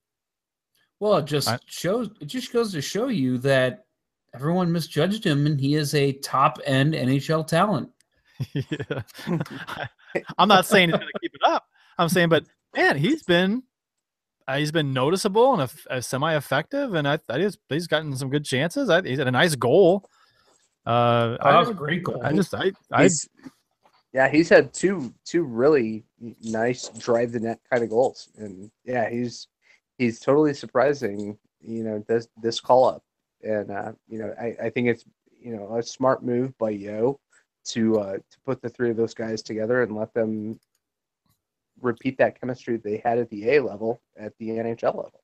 Well, 1.01 1.19
it 1.19 1.27
just 1.27 1.49
I- 1.49 1.59
shows 1.67 2.11
it 2.21 2.27
just 2.27 2.53
goes 2.53 2.73
to 2.73 2.83
show 2.83 3.09
you 3.09 3.39
that 3.39 3.85
everyone 4.35 4.71
misjudged 4.73 5.25
him 5.25 5.47
and 5.47 5.61
he 5.61 5.75
is 5.75 5.95
a 5.95 6.13
top 6.13 6.59
end 6.65 6.95
NHL 6.95 7.47
talent. 7.47 7.91
yeah. 8.53 9.03
I'm 10.39 10.49
not 10.49 10.67
saying 10.67 10.91
he's 10.91 10.99
going 10.99 11.11
to 11.13 11.21
keep 11.21 11.35
it 11.35 11.41
up. 11.45 11.65
I'm 11.99 12.09
saying, 12.09 12.29
but 12.29 12.45
man, 12.77 12.97
he's 12.97 13.23
been 13.23 13.63
he's 14.57 14.73
been 14.73 14.93
noticeable 14.93 15.53
and 15.53 15.63
a, 15.63 15.97
a 15.97 16.03
semi-effective, 16.03 16.95
and 16.95 17.07
I, 17.07 17.19
I 17.29 17.39
just 17.39 17.59
he's 17.69 17.87
gotten 17.87 18.17
some 18.17 18.31
good 18.31 18.45
chances. 18.45 18.89
I, 18.89 19.03
he's 19.03 19.19
had 19.19 19.29
a 19.29 19.33
nice 19.33 19.55
goal. 19.55 20.09
Uh, 20.87 21.37
Oh, 21.41 21.53
that 21.53 21.59
was 21.59 21.69
I, 21.69 21.73
a 21.73 21.75
great 21.75 22.03
goal. 22.03 22.23
I 22.25 22.33
just 22.33 22.55
I 22.55 22.73
I 22.91 23.11
yeah, 24.13 24.29
he's 24.29 24.49
had 24.49 24.73
two 24.73 25.13
two 25.25 25.43
really 25.43 26.05
nice 26.43 26.89
drive 26.89 27.33
the 27.33 27.41
net 27.41 27.61
kind 27.71 27.83
of 27.85 27.91
goals, 27.91 28.31
and 28.39 28.71
yeah, 28.85 29.09
he's 29.11 29.49
he's 29.99 30.19
totally 30.21 30.55
surprising. 30.55 31.37
You 31.61 31.85
know 31.85 32.05
this 32.09 32.29
this 32.43 32.61
call 32.61 32.89
up, 32.89 33.03
and 33.43 33.71
uh, 33.71 33.93
you 34.09 34.19
know 34.19 34.35
I, 34.41 34.57
I 34.65 34.71
think 34.71 34.89
it's 34.89 35.05
you 35.41 35.55
know 35.55 35.77
a 35.77 35.83
smart 35.83 36.25
move 36.25 36.57
by 36.59 36.71
Yeo 36.71 37.21
to 37.67 38.01
uh, 38.01 38.13
to 38.15 38.41
put 38.47 38.63
the 38.63 38.71
three 38.71 38.91
of 38.91 38.97
those 38.97 39.15
guys 39.15 39.43
together 39.43 39.83
and 39.83 39.95
let 39.95 40.15
them 40.15 40.59
repeat 41.81 42.19
that 42.19 42.41
chemistry 42.41 42.77
they 42.77 43.01
had 43.05 43.19
at 43.19 43.31
the 43.31 43.51
A 43.51 43.63
level 43.63 44.01
at 44.19 44.33
the 44.39 44.49
NHL 44.49 44.97
level. 44.97 45.23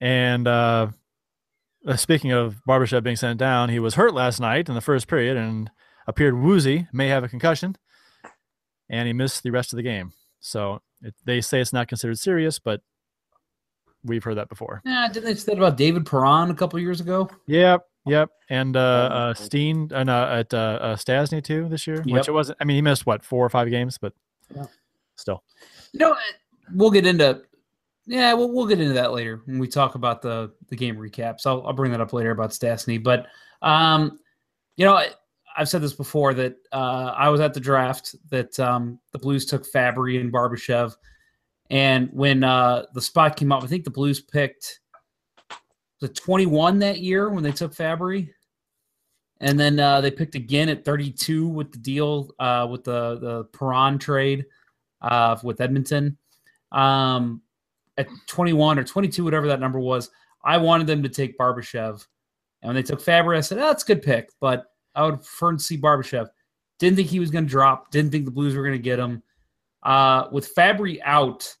And 0.00 0.46
uh, 0.46 0.88
uh, 1.86 1.96
speaking 1.96 2.32
of 2.32 2.56
Barbashev 2.68 3.02
being 3.02 3.16
sent 3.16 3.38
down, 3.38 3.68
he 3.68 3.78
was 3.78 3.94
hurt 3.94 4.14
last 4.14 4.40
night 4.40 4.68
in 4.68 4.74
the 4.74 4.80
first 4.80 5.08
period 5.08 5.36
and 5.36 5.70
appeared 6.06 6.36
woozy, 6.36 6.88
may 6.92 7.08
have 7.08 7.24
a 7.24 7.28
concussion, 7.28 7.76
and 8.88 9.06
he 9.06 9.12
missed 9.12 9.42
the 9.42 9.50
rest 9.50 9.72
of 9.72 9.76
the 9.76 9.82
game. 9.82 10.12
So 10.40 10.82
it, 11.02 11.14
they 11.24 11.40
say 11.40 11.60
it's 11.60 11.72
not 11.72 11.88
considered 11.88 12.18
serious, 12.18 12.58
but 12.58 12.82
we've 14.04 14.22
heard 14.22 14.36
that 14.36 14.48
before. 14.48 14.82
Yeah, 14.84 15.08
didn't 15.12 15.26
they 15.26 15.34
say 15.34 15.52
that 15.52 15.58
about 15.58 15.76
David 15.76 16.06
Perron 16.06 16.50
a 16.50 16.54
couple 16.54 16.78
years 16.78 17.00
ago? 17.00 17.28
Yep, 17.46 17.86
yep. 18.06 18.30
And 18.50 18.76
uh, 18.76 18.80
uh, 18.80 19.34
Steen 19.34 19.90
and 19.94 20.10
uh, 20.10 20.28
at 20.30 20.54
uh, 20.54 20.78
uh, 20.80 20.96
Stastny 20.96 21.42
too 21.42 21.68
this 21.68 21.86
year, 21.86 22.02
which 22.02 22.28
it 22.28 22.32
wasn't. 22.32 22.58
I 22.60 22.64
mean, 22.64 22.76
he 22.76 22.82
missed 22.82 23.06
what 23.06 23.24
four 23.24 23.44
or 23.44 23.50
five 23.50 23.70
games, 23.70 23.98
but 23.98 24.12
Yeah. 24.54 24.66
still. 25.16 25.44
You 25.92 26.00
know, 26.00 26.16
we'll 26.72 26.90
get 26.90 27.06
into 27.06 27.42
yeah, 28.06 28.34
we'll 28.34 28.52
we'll 28.52 28.66
get 28.66 28.80
into 28.80 28.94
that 28.94 29.12
later 29.12 29.42
when 29.46 29.58
we 29.58 29.66
talk 29.66 29.94
about 29.94 30.20
the 30.20 30.52
the 30.68 30.76
game 30.76 30.96
recaps. 30.96 31.46
I'll 31.46 31.66
I'll 31.66 31.72
bring 31.72 31.92
that 31.92 32.00
up 32.00 32.12
later 32.12 32.32
about 32.32 32.50
Stastny, 32.50 33.02
but 33.02 33.26
um, 33.62 34.18
you 34.76 34.84
know, 34.84 35.02
I've 35.56 35.68
said 35.68 35.80
this 35.80 35.94
before 35.94 36.34
that 36.34 36.56
uh, 36.72 37.14
I 37.16 37.30
was 37.30 37.40
at 37.40 37.54
the 37.54 37.60
draft 37.60 38.14
that 38.30 38.58
um, 38.60 38.98
the 39.12 39.18
Blues 39.18 39.46
took 39.46 39.70
Fabbri 39.70 40.20
and 40.20 40.32
Barbashev, 40.32 40.94
and 41.70 42.10
when 42.12 42.44
uh, 42.44 42.84
the 42.92 43.00
spot 43.00 43.36
came 43.36 43.52
up, 43.52 43.62
I 43.62 43.68
think 43.68 43.84
the 43.84 43.90
Blues 43.90 44.20
picked 44.20 44.80
the 46.00 46.08
21 46.08 46.80
that 46.80 47.00
year 47.00 47.30
when 47.30 47.42
they 47.42 47.52
took 47.52 47.74
Fabbri. 47.74 48.28
And 49.44 49.60
then 49.60 49.78
uh, 49.78 50.00
they 50.00 50.10
picked 50.10 50.36
again 50.36 50.70
at 50.70 50.86
32 50.86 51.46
with 51.46 51.70
the 51.70 51.78
deal 51.78 52.30
uh, 52.38 52.66
with 52.68 52.82
the 52.82 53.18
the 53.20 53.44
Perron 53.52 53.98
trade 53.98 54.46
uh, 55.02 55.36
with 55.42 55.60
Edmonton. 55.60 56.16
Um, 56.72 57.42
at 57.98 58.08
21 58.26 58.78
or 58.78 58.84
22, 58.84 59.22
whatever 59.22 59.46
that 59.48 59.60
number 59.60 59.78
was, 59.78 60.10
I 60.42 60.56
wanted 60.56 60.86
them 60.86 61.02
to 61.02 61.10
take 61.10 61.38
Barbashev. 61.38 62.06
And 62.62 62.68
when 62.68 62.74
they 62.74 62.82
took 62.82 63.02
Fabbri, 63.02 63.36
I 63.36 63.42
said, 63.42 63.58
oh, 63.58 63.66
that's 63.66 63.82
a 63.82 63.86
good 63.86 64.02
pick, 64.02 64.30
but 64.40 64.64
I 64.94 65.04
would 65.04 65.16
prefer 65.16 65.52
to 65.52 65.58
see 65.58 65.76
Barbashev. 65.76 66.28
Didn't 66.78 66.96
think 66.96 67.08
he 67.08 67.20
was 67.20 67.30
going 67.30 67.44
to 67.44 67.50
drop. 67.50 67.90
Didn't 67.90 68.12
think 68.12 68.24
the 68.24 68.30
Blues 68.30 68.56
were 68.56 68.62
going 68.62 68.72
to 68.72 68.78
get 68.78 68.98
him. 68.98 69.22
Uh, 69.82 70.28
with 70.32 70.54
Fabbri 70.54 71.00
out, 71.04 71.54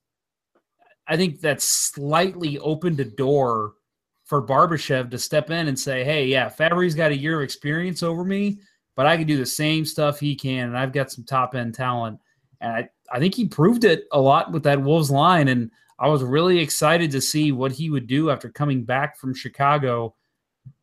I 1.06 1.18
think 1.18 1.42
that 1.42 1.60
slightly 1.60 2.58
opened 2.58 2.98
a 3.00 3.04
door 3.04 3.74
for 4.24 4.46
Barbashev 4.46 5.10
to 5.10 5.18
step 5.18 5.50
in 5.50 5.68
and 5.68 5.78
say, 5.78 6.02
hey, 6.04 6.26
yeah, 6.26 6.48
Fabbri's 6.48 6.94
got 6.94 7.10
a 7.12 7.16
year 7.16 7.38
of 7.40 7.44
experience 7.44 8.02
over 8.02 8.24
me, 8.24 8.58
but 8.96 9.06
I 9.06 9.16
can 9.16 9.26
do 9.26 9.36
the 9.36 9.44
same 9.46 9.84
stuff 9.84 10.18
he 10.18 10.34
can, 10.34 10.68
and 10.68 10.78
I've 10.78 10.92
got 10.92 11.10
some 11.12 11.24
top 11.24 11.54
end 11.54 11.74
talent. 11.74 12.18
And 12.60 12.72
I, 12.72 12.88
I 13.12 13.18
think 13.18 13.34
he 13.34 13.46
proved 13.46 13.84
it 13.84 14.04
a 14.12 14.20
lot 14.20 14.50
with 14.52 14.62
that 14.62 14.80
Wolves 14.80 15.10
line. 15.10 15.48
And 15.48 15.70
I 15.98 16.08
was 16.08 16.22
really 16.22 16.58
excited 16.58 17.10
to 17.10 17.20
see 17.20 17.52
what 17.52 17.72
he 17.72 17.90
would 17.90 18.06
do 18.06 18.30
after 18.30 18.48
coming 18.48 18.84
back 18.84 19.18
from 19.18 19.34
Chicago 19.34 20.14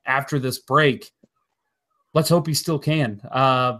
after 0.06 0.38
this 0.38 0.60
break. 0.60 1.12
Let's 2.14 2.30
hope 2.30 2.46
he 2.46 2.54
still 2.54 2.80
can. 2.80 3.22
Uh, 3.32 3.80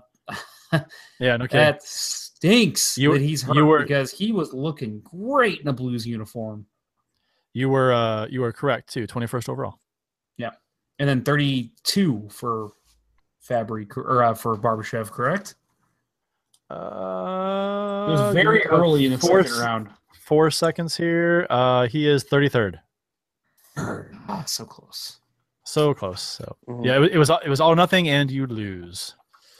Yeah, 1.20 1.36
no 1.38 1.46
kidding. 1.48 1.58
That 1.66 1.84
stinks 1.84 2.98
You- 2.98 3.12
that 3.14 3.22
he's 3.22 3.44
hurt 3.44 3.56
you 3.58 3.66
were- 3.66 3.82
because 3.82 4.10
he 4.12 4.32
was 4.32 4.54
looking 4.54 5.02
great 5.02 5.60
in 5.62 5.68
a 5.68 5.74
Blues 5.74 6.08
uniform. 6.08 6.66
You 7.54 7.70
were 7.70 7.92
uh, 7.94 8.28
you 8.28 8.42
were 8.42 8.52
correct 8.54 8.92
too. 8.94 9.08
Twenty 9.08 9.28
first 9.28 9.50
overall. 9.50 9.80
Yeah, 10.38 10.52
and 11.00 11.08
then 11.10 11.24
32 11.24 12.30
for 12.32 12.72
Fabbri 13.48 13.86
or 13.98 14.24
uh, 14.24 14.34
for 14.34 14.56
Barbashev, 14.58 15.12
correct? 15.12 15.56
Uh, 16.70 18.06
It 18.08 18.12
was 18.12 18.34
very 18.34 18.66
early 18.68 19.06
in 19.06 19.12
the 19.12 19.18
four, 19.18 19.44
second 19.44 19.60
round. 19.60 19.90
Four 20.14 20.50
seconds 20.52 20.96
here. 20.96 21.46
Uh, 21.50 21.88
he 21.88 22.08
is 22.08 22.24
thirty 22.24 22.50
third. 22.50 22.80
Ah, 24.28 24.44
so 24.46 24.64
close. 24.66 25.20
So 25.66 25.94
close. 25.94 26.22
So 26.22 26.56
Mhm. 26.68 26.86
yeah, 26.86 27.04
it, 27.04 27.12
it 27.14 27.18
was 27.18 27.30
it 27.30 27.50
was 27.50 27.60
all 27.60 27.76
nothing, 27.76 28.08
and 28.08 28.32
you 28.32 28.48
lose. 28.48 29.16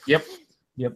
Yep. 0.08 0.26
Yep. 0.78 0.94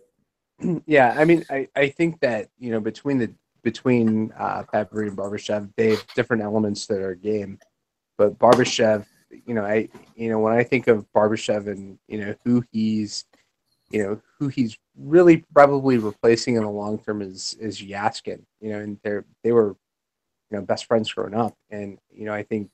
yeah, 0.85 1.13
I 1.17 1.25
mean, 1.25 1.43
I, 1.49 1.67
I 1.75 1.89
think 1.89 2.21
that 2.21 2.49
you 2.57 2.71
know 2.71 2.79
between 2.79 3.17
the 3.17 3.33
between 3.65 4.31
uh, 4.37 4.63
and 4.71 5.17
Barbashev, 5.17 5.69
they 5.75 5.89
have 5.89 6.05
different 6.15 6.43
elements 6.43 6.85
to 6.85 6.93
their 6.93 7.15
game. 7.15 7.57
But 8.15 8.37
Barbashev, 8.37 9.05
you 9.45 9.55
know, 9.55 9.65
I 9.65 9.89
you 10.15 10.29
know 10.29 10.39
when 10.39 10.53
I 10.53 10.63
think 10.63 10.87
of 10.87 11.11
Barbashev 11.13 11.67
and 11.67 11.97
you 12.07 12.19
know 12.19 12.35
who 12.45 12.63
he's, 12.71 13.25
you 13.89 14.03
know 14.03 14.21
who 14.39 14.47
he's 14.47 14.77
really 14.95 15.43
probably 15.51 15.97
replacing 15.97 16.55
in 16.55 16.63
the 16.63 16.69
long 16.69 16.99
term 16.99 17.21
is 17.23 17.55
is 17.59 17.81
Jaskin. 17.81 18.43
You 18.61 18.69
know, 18.69 18.79
and 18.79 18.99
they're 19.03 19.25
they 19.43 19.51
were, 19.51 19.75
you 20.51 20.57
know, 20.57 20.61
best 20.61 20.85
friends 20.85 21.11
growing 21.11 21.33
up, 21.33 21.57
and 21.71 21.97
you 22.13 22.25
know 22.25 22.33
I 22.33 22.43
think 22.43 22.69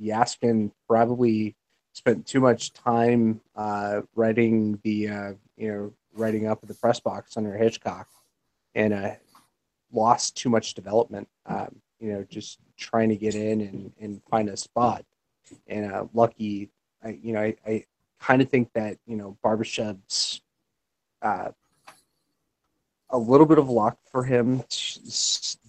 Jaskin 0.00 0.70
probably 0.86 1.56
spent 1.94 2.26
too 2.26 2.40
much 2.40 2.74
time 2.74 3.40
uh, 3.56 4.02
writing 4.14 4.78
the 4.84 5.08
uh, 5.08 5.32
you 5.56 5.72
know 5.72 5.92
writing 6.12 6.46
up 6.46 6.58
at 6.62 6.68
the 6.68 6.74
press 6.74 7.00
box 7.00 7.38
under 7.38 7.56
Hitchcock, 7.56 8.08
and 8.74 8.92
uh, 8.92 9.14
lost 9.94 10.36
too 10.36 10.48
much 10.48 10.74
development. 10.74 11.28
Um, 11.46 11.80
you 12.00 12.12
know, 12.12 12.26
just 12.28 12.58
trying 12.76 13.08
to 13.08 13.16
get 13.16 13.34
in 13.34 13.60
and, 13.60 13.92
and 14.00 14.22
find 14.30 14.48
a 14.48 14.56
spot. 14.56 15.04
and 15.66 15.90
uh, 15.90 16.06
lucky. 16.12 16.70
I, 17.02 17.18
you 17.22 17.32
know, 17.32 17.40
I, 17.40 17.56
I 17.66 17.84
kind 18.20 18.42
of 18.42 18.48
think 18.48 18.72
that 18.74 18.98
you 19.06 19.16
know 19.16 19.36
Barbashev's 19.44 20.40
uh, 21.22 21.50
a 23.10 23.18
little 23.18 23.46
bit 23.46 23.58
of 23.58 23.68
luck 23.68 23.98
for 24.10 24.24
him 24.24 24.64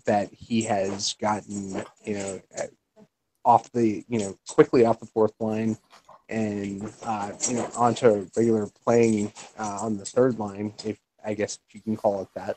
that 0.06 0.30
he 0.32 0.64
has 0.64 1.14
gotten 1.20 1.84
you 2.04 2.14
know 2.14 2.42
uh, 2.58 3.04
off 3.44 3.72
the 3.72 4.04
you 4.08 4.20
know 4.20 4.38
quickly 4.48 4.86
off 4.86 5.00
the 5.00 5.06
fourth 5.06 5.34
line 5.40 5.78
and 6.30 6.92
uh, 7.04 7.32
you 7.48 7.56
know 7.56 7.70
onto 7.78 8.28
regular 8.36 8.68
playing 8.84 9.32
uh, 9.60 9.80
on 9.82 9.98
the 9.98 10.06
third 10.06 10.40
line 10.40 10.74
if 10.84 10.98
I 11.24 11.34
guess 11.34 11.60
you 11.72 11.82
can 11.82 11.96
call 11.96 12.22
it 12.22 12.30
that 12.36 12.56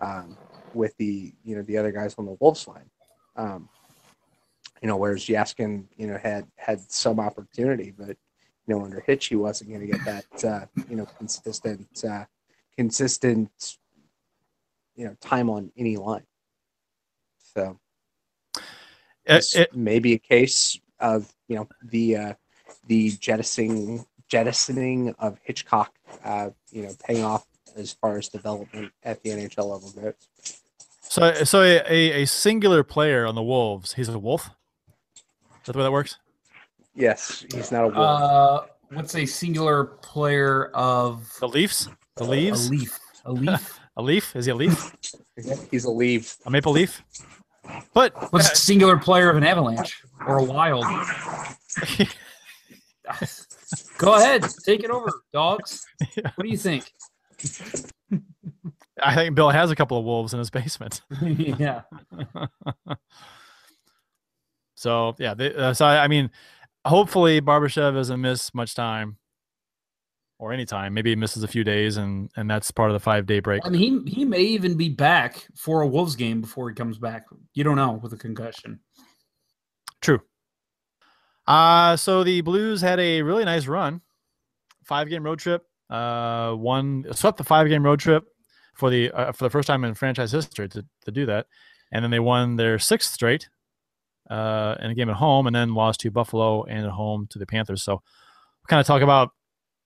um, 0.00 0.36
with 0.74 0.96
the 0.96 1.32
you 1.44 1.56
know 1.56 1.62
the 1.62 1.78
other 1.78 1.92
guys 1.92 2.14
on 2.18 2.26
the 2.26 2.36
Wolves 2.40 2.66
line. 2.68 2.90
Um, 3.36 3.68
you 4.82 4.88
know, 4.88 4.96
whereas 4.96 5.24
Jaskin, 5.26 5.84
you 5.96 6.06
know, 6.06 6.16
had 6.16 6.46
had 6.56 6.80
some 6.90 7.20
opportunity, 7.20 7.90
but 7.96 8.16
you 8.66 8.74
know, 8.76 8.82
under 8.84 9.00
Hitch, 9.00 9.26
he 9.26 9.36
wasn't 9.36 9.70
going 9.70 9.82
to 9.82 9.86
get 9.86 10.04
that 10.04 10.44
uh, 10.44 10.66
you 10.88 10.96
know 10.96 11.06
consistent 11.18 12.04
uh, 12.08 12.24
consistent 12.76 13.76
you 14.96 15.06
know 15.06 15.16
time 15.20 15.50
on 15.50 15.70
any 15.76 15.96
line. 15.96 16.26
So 17.54 17.78
It- 18.56 18.62
it's 19.36 19.54
it- 19.56 19.74
maybe 19.74 20.14
a 20.14 20.18
case 20.18 20.78
of 20.98 21.34
you 21.48 21.56
know 21.56 21.68
the 21.82 22.16
uh, 22.16 22.34
the 22.86 23.10
jettisoning 23.12 24.06
jettisoning 24.28 25.12
of 25.18 25.38
Hitchcock, 25.42 25.92
uh, 26.24 26.50
you 26.70 26.82
know, 26.82 26.94
paying 27.04 27.24
off 27.24 27.46
as 27.76 27.92
far 27.92 28.16
as 28.16 28.28
development 28.28 28.92
at 29.02 29.20
the 29.22 29.30
NHL 29.30 29.68
level 29.70 29.90
goes. 29.90 30.59
So 31.10 31.44
so 31.44 31.62
a, 31.62 31.82
a, 31.88 32.22
a 32.22 32.24
singular 32.24 32.82
player 32.84 33.26
on 33.26 33.34
the 33.34 33.42
Wolves. 33.42 33.94
He's 33.94 34.08
a 34.08 34.18
wolf. 34.18 34.46
Is 34.46 35.66
that 35.66 35.72
the 35.72 35.78
way 35.78 35.84
that 35.84 35.92
works? 35.92 36.16
Yes, 36.94 37.44
he's 37.52 37.70
not 37.70 37.84
a 37.84 37.88
wolf. 37.88 37.98
Uh, 37.98 38.60
what's 38.92 39.14
a 39.14 39.26
singular 39.26 39.84
player 39.84 40.66
of 40.74 41.30
The 41.40 41.48
Leafs. 41.48 41.88
The 42.16 42.24
a 42.24 42.26
leaf? 42.26 42.98
A 43.24 43.32
leaf. 43.32 43.80
A 43.96 44.02
leaf? 44.02 44.36
Is 44.36 44.46
he 44.46 44.52
a 44.52 44.54
leaf? 44.54 44.94
he's 45.70 45.84
a 45.84 45.90
leaf. 45.90 46.36
A 46.46 46.50
maple 46.50 46.72
leaf? 46.72 47.02
But 47.92 48.32
What's 48.32 48.52
a 48.52 48.56
singular 48.56 48.96
player 48.98 49.28
of 49.30 49.36
an 49.36 49.44
avalanche 49.44 50.02
or 50.26 50.38
a 50.38 50.44
wild? 50.44 50.84
Go 53.98 54.14
ahead, 54.14 54.44
take 54.64 54.84
it 54.84 54.90
over, 54.90 55.10
dogs. 55.32 55.84
What 56.34 56.44
do 56.44 56.48
you 56.48 56.56
think? 56.56 56.92
I 59.02 59.14
think 59.14 59.34
Bill 59.34 59.50
has 59.50 59.70
a 59.70 59.76
couple 59.76 59.98
of 59.98 60.04
wolves 60.04 60.32
in 60.32 60.38
his 60.38 60.50
basement. 60.50 61.02
yeah. 61.22 61.82
So 64.80 65.14
yeah, 65.18 65.34
they, 65.34 65.54
uh, 65.54 65.74
so 65.74 65.84
I, 65.84 66.04
I 66.04 66.08
mean, 66.08 66.30
hopefully 66.86 67.42
Barbashev 67.42 67.92
doesn't 67.92 68.18
miss 68.18 68.54
much 68.54 68.74
time, 68.74 69.18
or 70.38 70.54
any 70.54 70.64
time. 70.64 70.94
Maybe 70.94 71.10
he 71.10 71.16
misses 71.16 71.42
a 71.42 71.48
few 71.48 71.64
days, 71.64 71.98
and 71.98 72.30
and 72.36 72.50
that's 72.50 72.70
part 72.70 72.88
of 72.88 72.94
the 72.94 73.00
five 73.00 73.26
day 73.26 73.40
break. 73.40 73.60
I 73.66 73.68
mean, 73.68 74.06
he 74.06 74.10
he 74.10 74.24
may 74.24 74.40
even 74.40 74.78
be 74.78 74.88
back 74.88 75.46
for 75.54 75.82
a 75.82 75.86
Wolves 75.86 76.16
game 76.16 76.40
before 76.40 76.70
he 76.70 76.74
comes 76.74 76.96
back. 76.96 77.26
You 77.52 77.62
don't 77.62 77.76
know 77.76 78.00
with 78.02 78.14
a 78.14 78.16
concussion. 78.16 78.80
True. 80.00 80.22
Uh 81.46 81.96
so 81.96 82.24
the 82.24 82.40
Blues 82.40 82.80
had 82.80 82.98
a 83.00 83.20
really 83.20 83.44
nice 83.44 83.66
run, 83.66 84.00
five 84.84 85.10
game 85.10 85.24
road 85.24 85.40
trip. 85.40 85.66
Uh, 85.90 86.54
won 86.56 87.04
swept 87.12 87.36
the 87.36 87.44
five 87.44 87.68
game 87.68 87.84
road 87.84 88.00
trip 88.00 88.24
for 88.80 88.90
the 88.90 89.10
uh, 89.12 89.30
for 89.32 89.44
the 89.44 89.50
first 89.50 89.66
time 89.68 89.84
in 89.84 89.94
franchise 89.94 90.32
history 90.32 90.68
to 90.70 90.84
to 91.04 91.10
do 91.12 91.26
that, 91.26 91.46
and 91.92 92.02
then 92.02 92.10
they 92.10 92.18
won 92.18 92.56
their 92.56 92.78
sixth 92.80 93.12
straight 93.12 93.48
uh, 94.28 94.74
in 94.80 94.90
a 94.90 94.94
game 94.94 95.08
at 95.10 95.16
home, 95.16 95.46
and 95.46 95.54
then 95.54 95.74
lost 95.74 96.00
to 96.00 96.10
Buffalo 96.10 96.64
and 96.64 96.84
at 96.86 96.90
home 96.90 97.26
to 97.30 97.38
the 97.38 97.46
Panthers. 97.46 97.82
So, 97.82 97.92
we'll 97.94 98.66
kind 98.68 98.80
of 98.80 98.86
talk 98.86 99.02
about 99.02 99.30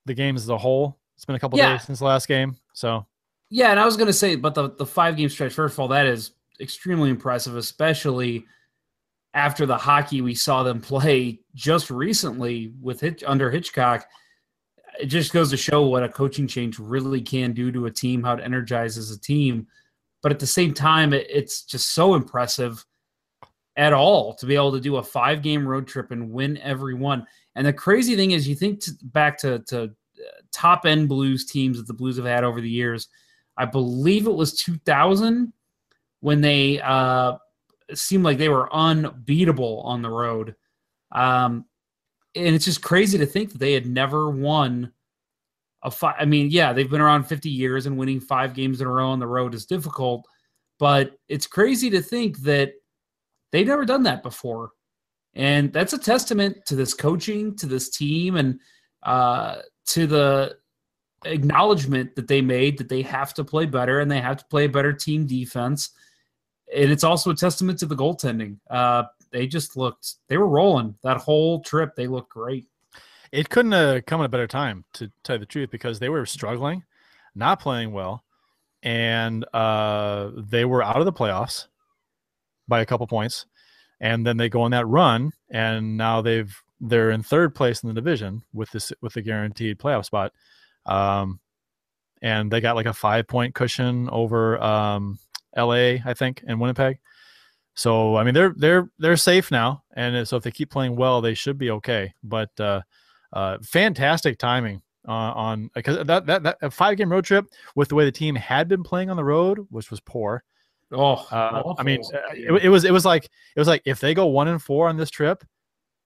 the 0.07 0.14
games 0.14 0.42
as 0.42 0.48
a 0.48 0.57
whole. 0.59 0.98
It's 1.16 1.24
been 1.24 1.37
a 1.37 1.40
couple 1.40 1.59
Yeah. 1.59 1.72
days 1.74 1.83
since 1.85 1.98
the 1.98 2.04
last 2.07 2.28
game, 2.28 2.57
so 2.72 3.07
Yeah, 3.50 3.70
and 3.70 3.80
I 3.80 3.85
was 3.85 3.96
going 3.96 4.07
to 4.07 4.12
say, 4.12 4.37
but 4.37 4.54
the 4.54 4.70
the 4.70 4.87
five 4.87 5.16
game 5.16 5.28
stretch. 5.28 5.52
First 5.52 5.74
of 5.74 5.80
all, 5.80 5.88
that 5.88 6.07
is 6.07 6.33
extremely 6.61 7.11
impressive, 7.11 7.57
especially 7.57 8.46
after 9.35 9.66
the 9.66 9.76
hockey 9.76 10.20
we 10.20 10.35
saw 10.35 10.62
them 10.62 10.80
play 10.92 11.40
just 11.54 11.90
recently 11.90 12.72
with 12.80 13.00
Hitch, 13.00 13.24
under 13.26 13.50
Hitchcock. 13.50 14.07
It 15.00 15.07
just 15.07 15.33
goes 15.33 15.50
to 15.50 15.57
show 15.57 15.87
what 15.87 16.04
a 16.04 16.09
coaching 16.09 16.46
change 16.46 16.78
really 16.78 17.20
can 17.20 17.52
do 17.52 17.72
to 17.72 17.87
a 17.87 17.90
team, 17.90 18.22
how 18.22 18.35
it 18.35 18.44
energizes 18.44 19.11
a 19.11 19.20
team. 19.20 19.66
But 20.22 20.33
at 20.33 20.38
the 20.38 20.46
same 20.46 20.72
time, 20.72 21.12
it, 21.12 21.26
it's 21.28 21.62
just 21.62 21.94
so 21.94 22.14
impressive 22.14 22.85
at 23.76 23.92
all 23.92 24.35
to 24.35 24.46
be 24.46 24.54
able 24.54 24.72
to 24.72 24.80
do 24.80 24.96
a 24.96 25.02
five 25.02 25.42
game 25.42 25.66
road 25.66 25.87
trip 25.87 26.11
and 26.11 26.30
win 26.30 26.59
every 26.59 26.94
one. 26.94 27.26
And 27.57 27.66
the 27.66 27.72
crazy 27.72 28.16
thing 28.16 28.30
is, 28.30 28.48
you 28.48 28.54
think 28.54 28.80
t- 28.80 28.92
back 29.02 29.37
to, 29.38 29.61
to 29.68 29.90
top 30.52 30.87
end 30.87 31.09
Blues 31.09 31.44
teams 31.44 31.76
that 31.76 31.87
the 31.87 31.94
Blues 31.94 32.16
have 32.16 32.26
had 32.26 32.44
over 32.44 32.61
the 32.61 32.70
years. 32.70 33.09
I 33.57 33.66
believe 33.66 34.26
it 34.26 34.35
was 34.35 34.54
2000 34.54 35.52
when 36.20 36.40
they 36.40 36.80
uh, 36.80 37.35
seemed 37.92 38.24
like 38.24 38.38
they 38.38 38.48
were 38.48 38.72
unbeatable 38.74 39.80
on 39.85 40.02
the 40.02 40.11
road. 40.11 40.54
Um, 41.12 41.66
and 42.37 42.55
it's 42.55 42.64
just 42.64 42.83
crazy 42.83 43.18
to 43.18 43.27
think 43.27 43.53
that 43.53 43.59
they 43.59 43.73
had 43.73 43.87
never 43.87 44.31
won 44.31 44.92
a 45.83 45.90
five. 45.90 46.16
I 46.18 46.25
mean, 46.25 46.51
yeah, 46.51 46.73
they've 46.73 46.90
been 46.90 47.01
around 47.01 47.25
50 47.25 47.49
years 47.49 47.87
and 47.87 47.97
winning 47.97 48.20
five 48.20 48.55
games 48.55 48.81
in 48.81 48.87
a 48.87 48.90
row 48.90 49.11
on 49.11 49.20
the 49.20 49.27
road 49.27 49.55
is 49.55 49.66
difficult, 49.66 50.27
but 50.79 51.18
it's 51.29 51.47
crazy 51.47 51.90
to 51.90 52.03
think 52.03 52.38
that 52.40 52.73
they've 53.53 53.66
never 53.66 53.85
done 53.85 54.03
that 54.05 54.23
before. 54.23 54.70
And 55.35 55.73
that's 55.73 55.92
a 55.92 55.99
testament 55.99 56.64
to 56.66 56.77
this 56.77 56.94
coaching, 56.94 57.57
to 57.57 57.66
this 57.66 57.90
team, 57.90 58.37
and 58.37 58.61
uh, 59.03 59.57
to 59.87 60.07
the 60.07 60.57
acknowledgement 61.25 62.14
that 62.16 62.29
they 62.29 62.40
made 62.40 62.79
that 62.79 62.88
they 62.88 63.03
have 63.03 63.35
to 63.35 63.44
play 63.44 63.66
better 63.66 64.01
and 64.01 64.11
they 64.11 64.20
have 64.20 64.37
to 64.38 64.44
play 64.47 64.64
a 64.64 64.68
better 64.68 64.92
team 64.92 65.27
defense. 65.27 65.90
And 66.75 66.90
it's 66.90 67.05
also 67.05 67.31
a 67.31 67.35
testament 67.35 67.79
to 67.81 67.87
the 67.87 67.97
goaltending. 67.97 68.59
Uh, 68.70 69.05
they 69.35 69.47
just 69.49 69.77
looked, 69.77 70.14
they 70.29 70.38
were 70.38 70.49
rolling 70.49 70.94
that 71.03 71.18
whole 71.18 71.61
trip. 71.61 71.97
They 71.97 72.07
looked 72.07 72.31
great. 72.31 72.68
it 73.33 73.51
couldn't 73.51 73.73
have 73.73 74.07
come 74.07 74.20
at 74.20 74.27
a 74.27 74.29
better 74.29 74.47
time 74.47 74.85
to 74.94 75.11
tell 75.25 75.35
you 75.37 75.40
the 75.40 75.47
truth 75.47 75.70
because 75.70 75.99
they 75.99 76.09
were 76.09 76.25
struggling, 76.25 76.85
not 77.35 77.61
playing 77.61 77.92
well, 77.92 78.23
and 78.83 79.44
uh, 79.53 80.31
they 80.37 80.64
were 80.64 80.83
out 80.85 80.99
of 81.01 81.05
the 81.05 81.12
playoffs 81.12 81.66
by 82.68 82.81
a 82.81 82.87
couple 82.87 83.07
points, 83.09 83.47
and 84.01 84.25
then 84.25 84.37
they 84.37 84.49
go 84.49 84.62
on 84.62 84.70
that 84.70 84.87
run, 84.87 85.33
and 85.51 85.97
now 85.97 86.23
they've 86.23 86.55
they're 86.81 87.11
in 87.11 87.23
third 87.23 87.55
place 87.55 87.83
in 87.83 87.88
the 87.88 87.94
division 87.94 88.42
with 88.53 88.70
this 88.70 88.92
with 89.03 89.14
the 89.14 89.23
guaranteed 89.23 89.79
playoff 89.79 90.05
spot, 90.05 90.33
um, 90.87 91.40
and 92.23 92.53
they 92.53 92.61
got 92.61 92.77
like 92.77 92.87
a 92.87 92.92
five 92.92 93.27
point 93.27 93.55
cushion 93.55 94.09
over 94.11 94.62
um, 94.62 95.18
L.A. 95.57 96.03
I 96.05 96.14
think 96.14 96.44
and 96.47 96.61
Winnipeg. 96.61 96.99
So 97.74 98.16
I 98.16 98.24
mean 98.24 98.34
they're 98.34 98.54
they're 98.56 98.88
they're 98.98 99.16
safe 99.16 99.50
now, 99.50 99.82
and 99.96 100.26
so 100.26 100.37
if 100.37 100.42
they 100.44 100.50
keep 100.50 100.70
playing 100.70 100.96
well, 100.96 101.20
they 101.20 101.34
should 101.34 101.58
be 101.58 101.70
okay. 101.72 102.14
But 102.22 102.50
uh, 102.60 102.82
uh, 103.32 103.58
fantastic 103.64 104.38
timing 104.38 104.80
uh, 105.08 105.10
on 105.12 105.70
because 105.74 106.06
that 106.06 106.26
that 106.26 106.42
that 106.44 106.56
a 106.62 106.70
five 106.70 106.96
game 106.96 107.10
road 107.10 107.24
trip 107.24 107.46
with 107.74 107.88
the 107.88 107.94
way 107.96 108.04
the 108.04 108.12
team 108.12 108.37
had 108.37 108.68
been 108.68 108.82
playing 108.84 109.10
on 109.10 109.16
the 109.16 109.24
road, 109.24 109.66
which 109.70 109.90
was 109.90 110.00
poor. 110.00 110.44
Oh, 110.92 111.26
Uh, 111.32 111.74
I 111.76 111.82
mean, 111.82 112.00
uh, 112.14 112.18
it, 112.32 112.64
it 112.66 112.68
was 112.68 112.84
it 112.84 112.92
was 112.92 113.04
like 113.04 113.24
it 113.24 113.58
was 113.58 113.66
like 113.66 113.82
if 113.84 113.98
they 113.98 114.14
go 114.14 114.26
one 114.26 114.46
and 114.46 114.62
four 114.62 114.88
on 114.88 114.96
this 114.96 115.10
trip, 115.10 115.42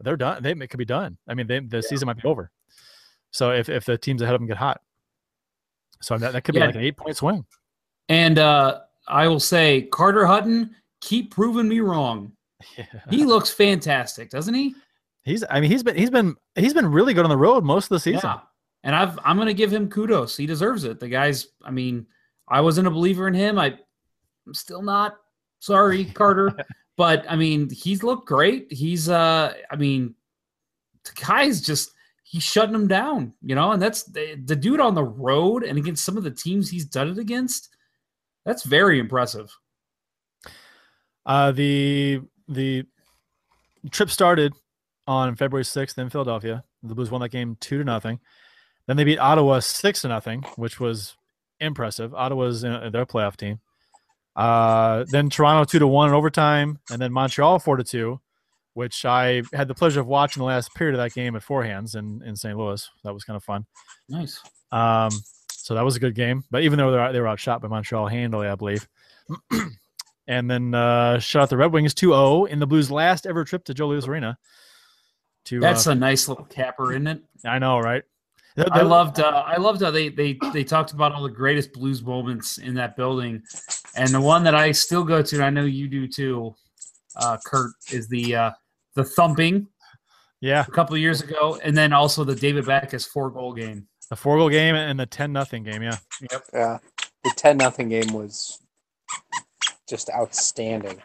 they're 0.00 0.16
done. 0.16 0.42
They 0.42 0.52
it 0.52 0.70
could 0.70 0.78
be 0.78 0.86
done. 0.86 1.18
I 1.28 1.34
mean, 1.34 1.46
they, 1.46 1.58
the 1.60 1.82
season 1.82 2.06
might 2.06 2.16
be 2.22 2.26
over. 2.26 2.50
So 3.30 3.52
if 3.52 3.68
if 3.68 3.84
the 3.84 3.98
teams 3.98 4.22
ahead 4.22 4.34
of 4.34 4.40
them 4.40 4.48
get 4.48 4.56
hot, 4.56 4.80
so 6.00 6.16
that, 6.16 6.32
that 6.32 6.44
could 6.44 6.54
be 6.54 6.60
Yeah. 6.60 6.66
like 6.66 6.76
an 6.76 6.80
eight 6.80 6.96
point 6.96 7.16
swing. 7.16 7.44
and 8.08 8.38
uh, 8.38 8.80
I 9.06 9.28
will 9.28 9.40
say, 9.40 9.82
Carter 9.82 10.24
Hutton, 10.24 10.74
keep 11.00 11.32
proving 11.34 11.68
me 11.68 11.80
wrong. 11.80 12.32
He 13.10 13.24
looks 13.24 13.50
fantastic, 13.50 14.30
doesn't 14.30 14.54
he? 14.54 14.74
He's 15.22 15.44
I 15.48 15.60
mean 15.60 15.70
he's 15.70 15.82
been 15.82 15.96
he's 15.96 16.10
been 16.10 16.34
he's 16.54 16.74
been 16.74 16.90
really 16.90 17.14
good 17.14 17.24
on 17.24 17.30
the 17.30 17.36
road 17.36 17.64
most 17.64 17.84
of 17.84 17.90
the 17.90 18.00
season. 18.00 18.20
Yeah. 18.24 18.40
And 18.82 18.96
I've 18.96 19.18
I'm 19.24 19.36
gonna 19.36 19.54
give 19.54 19.72
him 19.72 19.88
kudos. 19.88 20.36
He 20.36 20.46
deserves 20.46 20.84
it. 20.84 20.98
The 21.00 21.08
guy's 21.08 21.48
I 21.64 21.70
mean, 21.70 22.06
I 22.48 22.60
wasn't 22.60 22.88
a 22.88 22.90
believer 22.90 23.28
in 23.28 23.34
him. 23.34 23.58
I 23.58 23.78
I'm 24.46 24.54
still 24.54 24.82
not. 24.82 25.16
Sorry, 25.60 26.04
Carter. 26.14 26.56
but 26.96 27.24
I 27.28 27.36
mean, 27.36 27.70
he's 27.70 28.02
looked 28.02 28.26
great. 28.26 28.72
He's 28.72 29.08
uh 29.08 29.54
I 29.70 29.76
mean, 29.76 30.14
the 31.04 31.12
guy's 31.24 31.60
just 31.60 31.92
he's 32.24 32.42
shutting 32.42 32.74
him 32.74 32.88
down, 32.88 33.32
you 33.42 33.54
know, 33.54 33.72
and 33.72 33.80
that's 33.80 34.02
the, 34.04 34.34
the 34.44 34.56
dude 34.56 34.80
on 34.80 34.94
the 34.94 35.04
road 35.04 35.62
and 35.62 35.78
against 35.78 36.04
some 36.04 36.16
of 36.16 36.24
the 36.24 36.30
teams 36.30 36.68
he's 36.68 36.84
done 36.84 37.08
it 37.08 37.18
against. 37.18 37.70
That's 38.44 38.64
very 38.64 38.98
impressive. 38.98 39.54
Uh, 41.28 41.52
the 41.52 42.20
the 42.48 42.84
trip 43.90 44.10
started 44.10 44.54
on 45.06 45.36
February 45.36 45.64
6th 45.64 45.98
in 45.98 46.08
Philadelphia. 46.08 46.64
The 46.82 46.94
Blues 46.94 47.10
won 47.10 47.20
that 47.20 47.28
game 47.28 47.56
two 47.60 47.78
to 47.78 47.84
nothing. 47.84 48.18
Then 48.86 48.96
they 48.96 49.04
beat 49.04 49.18
Ottawa 49.18 49.60
six 49.60 50.00
to 50.00 50.08
nothing, 50.08 50.42
which 50.56 50.80
was 50.80 51.16
impressive. 51.60 52.14
Ottawa's 52.14 52.64
in 52.64 52.90
their 52.90 53.04
playoff 53.04 53.36
team. 53.36 53.60
Uh, 54.34 55.04
then 55.10 55.28
Toronto 55.28 55.64
two 55.64 55.78
to 55.78 55.86
one 55.86 56.08
in 56.08 56.14
overtime, 56.14 56.78
and 56.90 57.00
then 57.00 57.12
Montreal 57.12 57.58
four 57.58 57.76
to 57.76 57.84
two, 57.84 58.20
which 58.72 59.04
I 59.04 59.42
had 59.52 59.68
the 59.68 59.74
pleasure 59.74 60.00
of 60.00 60.06
watching 60.06 60.40
the 60.40 60.46
last 60.46 60.74
period 60.74 60.94
of 60.94 61.04
that 61.04 61.12
game 61.12 61.36
at 61.36 61.42
Four 61.42 61.64
Hands 61.64 61.94
in, 61.94 62.22
in 62.24 62.36
St. 62.36 62.56
Louis. 62.56 62.88
That 63.04 63.12
was 63.12 63.24
kind 63.24 63.36
of 63.36 63.44
fun. 63.44 63.66
Nice. 64.08 64.40
Um, 64.72 65.10
so 65.50 65.74
that 65.74 65.84
was 65.84 65.96
a 65.96 66.00
good 66.00 66.14
game. 66.14 66.44
But 66.50 66.62
even 66.62 66.78
though 66.78 66.90
they 66.90 66.96
were, 66.96 67.12
they 67.12 67.20
were 67.20 67.28
outshot 67.28 67.60
by 67.60 67.68
Montreal 67.68 68.06
handily, 68.06 68.48
I 68.48 68.54
believe. 68.54 68.88
and 70.28 70.48
then 70.48 70.74
uh, 70.74 71.18
shut 71.18 71.42
out 71.42 71.50
the 71.50 71.56
Red 71.56 71.72
Wings 71.72 71.94
2 71.94 72.10
0 72.10 72.44
in 72.44 72.60
the 72.60 72.66
Blues' 72.66 72.90
last 72.90 73.26
ever 73.26 73.44
trip 73.44 73.64
to 73.64 73.74
Joe 73.74 73.88
Louis 73.88 74.06
Arena. 74.06 74.38
To, 75.46 75.58
That's 75.58 75.86
uh, 75.88 75.92
a 75.92 75.94
nice 75.94 76.28
little 76.28 76.44
capper, 76.44 76.92
isn't 76.92 77.06
it? 77.08 77.22
I 77.44 77.58
know, 77.58 77.78
right? 77.80 78.02
The- 78.54 78.68
I 78.72 78.78
the- 78.78 78.84
loved 78.84 79.18
uh, 79.20 79.42
I 79.46 79.56
loved 79.56 79.82
how 79.82 79.90
they 79.90 80.08
they 80.10 80.38
they 80.52 80.62
talked 80.64 80.92
about 80.92 81.12
all 81.12 81.22
the 81.22 81.28
greatest 81.30 81.72
blues 81.72 82.02
moments 82.02 82.58
in 82.58 82.74
that 82.74 82.96
building, 82.96 83.42
and 83.96 84.10
the 84.10 84.20
one 84.20 84.44
that 84.44 84.54
I 84.54 84.72
still 84.72 85.04
go 85.04 85.22
to, 85.22 85.34
and 85.36 85.44
I 85.44 85.50
know 85.50 85.64
you 85.64 85.88
do 85.88 86.06
too, 86.08 86.54
uh, 87.16 87.38
Curt, 87.46 87.70
is 87.92 88.08
the 88.08 88.34
uh, 88.34 88.50
the 88.94 89.04
thumping 89.04 89.68
Yeah, 90.40 90.64
a 90.66 90.70
couple 90.72 90.94
of 90.96 91.00
years 91.00 91.22
ago, 91.22 91.58
and 91.62 91.76
then 91.76 91.92
also 91.92 92.24
the 92.24 92.34
David 92.34 92.66
Backes 92.66 93.06
four 93.06 93.30
goal 93.30 93.52
game. 93.54 93.86
the 94.10 94.16
four 94.16 94.36
goal 94.38 94.48
game 94.50 94.74
and 94.74 94.98
the 94.98 95.06
10 95.06 95.32
nothing 95.32 95.62
game. 95.62 95.82
Yeah. 95.82 95.96
Yeah, 96.52 96.78
the 97.22 97.32
ten 97.36 97.56
nothing 97.58 97.88
game 97.90 98.12
was 98.12 98.58
just 99.88 100.10
outstanding. 100.10 101.02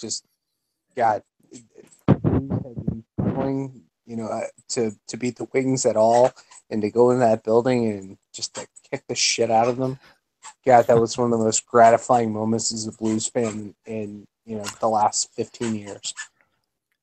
Just 0.00 0.24
God, 0.96 1.22
struggling, 3.20 3.82
you 4.06 4.16
know, 4.16 4.26
uh, 4.26 4.46
to 4.70 4.92
to 5.08 5.16
beat 5.16 5.36
the 5.36 5.48
Wings 5.52 5.86
at 5.86 5.96
all, 5.96 6.32
and 6.70 6.82
to 6.82 6.90
go 6.90 7.10
in 7.10 7.20
that 7.20 7.44
building 7.44 7.90
and 7.90 8.18
just 8.34 8.54
to 8.54 8.66
kick 8.90 9.04
the 9.08 9.14
shit 9.14 9.50
out 9.50 9.68
of 9.68 9.76
them. 9.76 9.98
God, 10.66 10.86
that 10.88 10.98
was 10.98 11.16
one 11.16 11.32
of 11.32 11.38
the 11.38 11.44
most 11.44 11.66
gratifying 11.66 12.32
moments 12.32 12.72
as 12.72 12.86
a 12.86 12.92
Blues 12.92 13.28
fan 13.28 13.74
in 13.86 14.26
you 14.44 14.56
know 14.56 14.64
the 14.80 14.88
last 14.88 15.30
fifteen 15.34 15.74
years. 15.76 16.14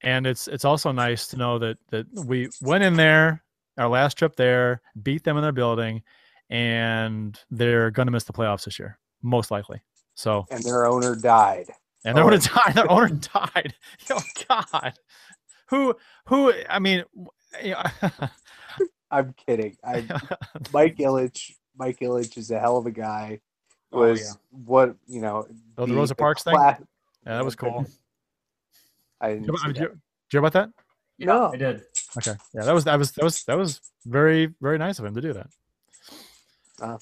and 0.01 0.25
it's 0.27 0.47
it's 0.47 0.65
also 0.65 0.91
nice 0.91 1.27
to 1.27 1.37
know 1.37 1.59
that 1.59 1.77
that 1.89 2.05
we 2.25 2.49
went 2.61 2.83
in 2.83 2.95
there 2.95 3.43
our 3.77 3.89
last 3.89 4.17
trip 4.17 4.35
there 4.35 4.81
beat 5.01 5.23
them 5.23 5.37
in 5.37 5.43
their 5.43 5.51
building 5.51 6.01
and 6.49 7.39
they're 7.51 7.91
going 7.91 8.07
to 8.07 8.11
miss 8.11 8.23
the 8.23 8.33
playoffs 8.33 8.65
this 8.65 8.79
year 8.79 8.97
most 9.21 9.51
likely 9.51 9.81
so 10.19 10.45
And 10.51 10.61
their 10.63 10.85
owner 10.85 11.15
died. 11.15 11.67
and 12.03 12.15
their 12.17 12.23
Oh. 12.25 12.27
owner 12.27 12.37
died 12.39 12.73
their 12.75 12.91
owner 12.91 13.09
died 13.33 13.73
oh 14.11 14.21
god 14.49 14.93
who 15.67 15.95
who 16.25 16.51
i 16.69 16.77
mean 16.79 17.03
w- 17.15 17.29
yeah. 17.63 17.89
I'm 19.11 19.33
kidding. 19.47 19.75
I 19.83 20.05
Mike 20.71 20.97
Ilitch. 20.97 21.53
Mike 21.75 21.99
Ilitch 21.99 22.37
is 22.37 22.51
a 22.51 22.59
hell 22.59 22.77
of 22.77 22.85
a 22.85 22.91
guy. 22.91 23.39
Oh, 23.91 24.01
Was 24.01 24.19
yeah. 24.21 24.33
what 24.51 24.95
you 25.07 25.19
know? 25.21 25.47
Oh, 25.79 25.87
the 25.87 25.95
Rosa 25.95 26.13
Parks 26.13 26.43
thing? 26.43 26.53
yeah 26.53 26.77
that 27.25 27.43
was 27.43 27.55
cool 27.55 27.85
I 29.19 29.29
did 29.29 29.41
didn't 29.47 29.53
you, 29.65 29.73
did 29.73 29.77
you, 29.77 29.87
did 29.87 29.91
you 29.93 29.99
hear 30.29 30.39
about 30.45 30.53
that 30.53 30.69
No. 31.17 31.51
I 31.53 31.57
did. 31.57 31.81
okay 32.17 32.35
yeah 32.53 32.63
that 32.65 32.73
was 32.73 32.83
that 32.83 32.99
was 32.99 33.11
that 33.13 33.23
was 33.23 33.43
that 33.45 33.57
was 33.57 33.81
very 34.05 34.53
very 34.61 34.77
nice 34.77 34.99
of 34.99 35.05
him 35.05 35.15
to 35.15 35.21
do 35.21 35.33
that 35.33 35.47
uh, 36.81 36.97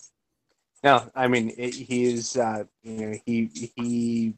No, 0.84 1.10
I 1.16 1.28
mean 1.28 1.54
it, 1.58 1.74
he 1.74 2.06
is. 2.06 2.38
Uh, 2.38 2.66
you 2.84 2.94
know, 2.94 3.18
he 3.26 3.72
he 3.76 4.34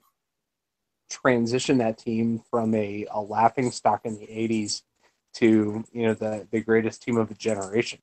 transitioned 1.11 1.79
that 1.79 1.97
team 1.97 2.41
from 2.49 2.73
a, 2.75 3.05
a 3.11 3.19
laughing 3.19 3.71
stock 3.71 4.01
in 4.05 4.17
the 4.17 4.27
'80s 4.27 4.83
to 5.35 5.83
you 5.91 6.03
know 6.03 6.13
the 6.13 6.47
the 6.51 6.61
greatest 6.61 7.01
team 7.01 7.17
of 7.17 7.29
a 7.29 7.35
generation. 7.35 7.99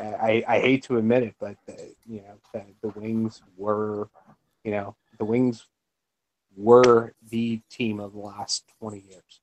And 0.00 0.16
I, 0.16 0.44
I 0.48 0.58
hate 0.58 0.82
to 0.84 0.98
admit 0.98 1.22
it, 1.22 1.34
but 1.38 1.56
the, 1.66 1.94
you 2.06 2.22
know 2.22 2.34
the, 2.52 2.64
the 2.82 2.98
Wings 2.98 3.42
were, 3.56 4.08
you 4.64 4.72
know, 4.72 4.96
the 5.18 5.24
Wings 5.24 5.66
were 6.56 7.14
the 7.30 7.60
team 7.70 8.00
of 8.00 8.12
the 8.12 8.18
last 8.18 8.64
20 8.80 9.00
years. 9.00 9.40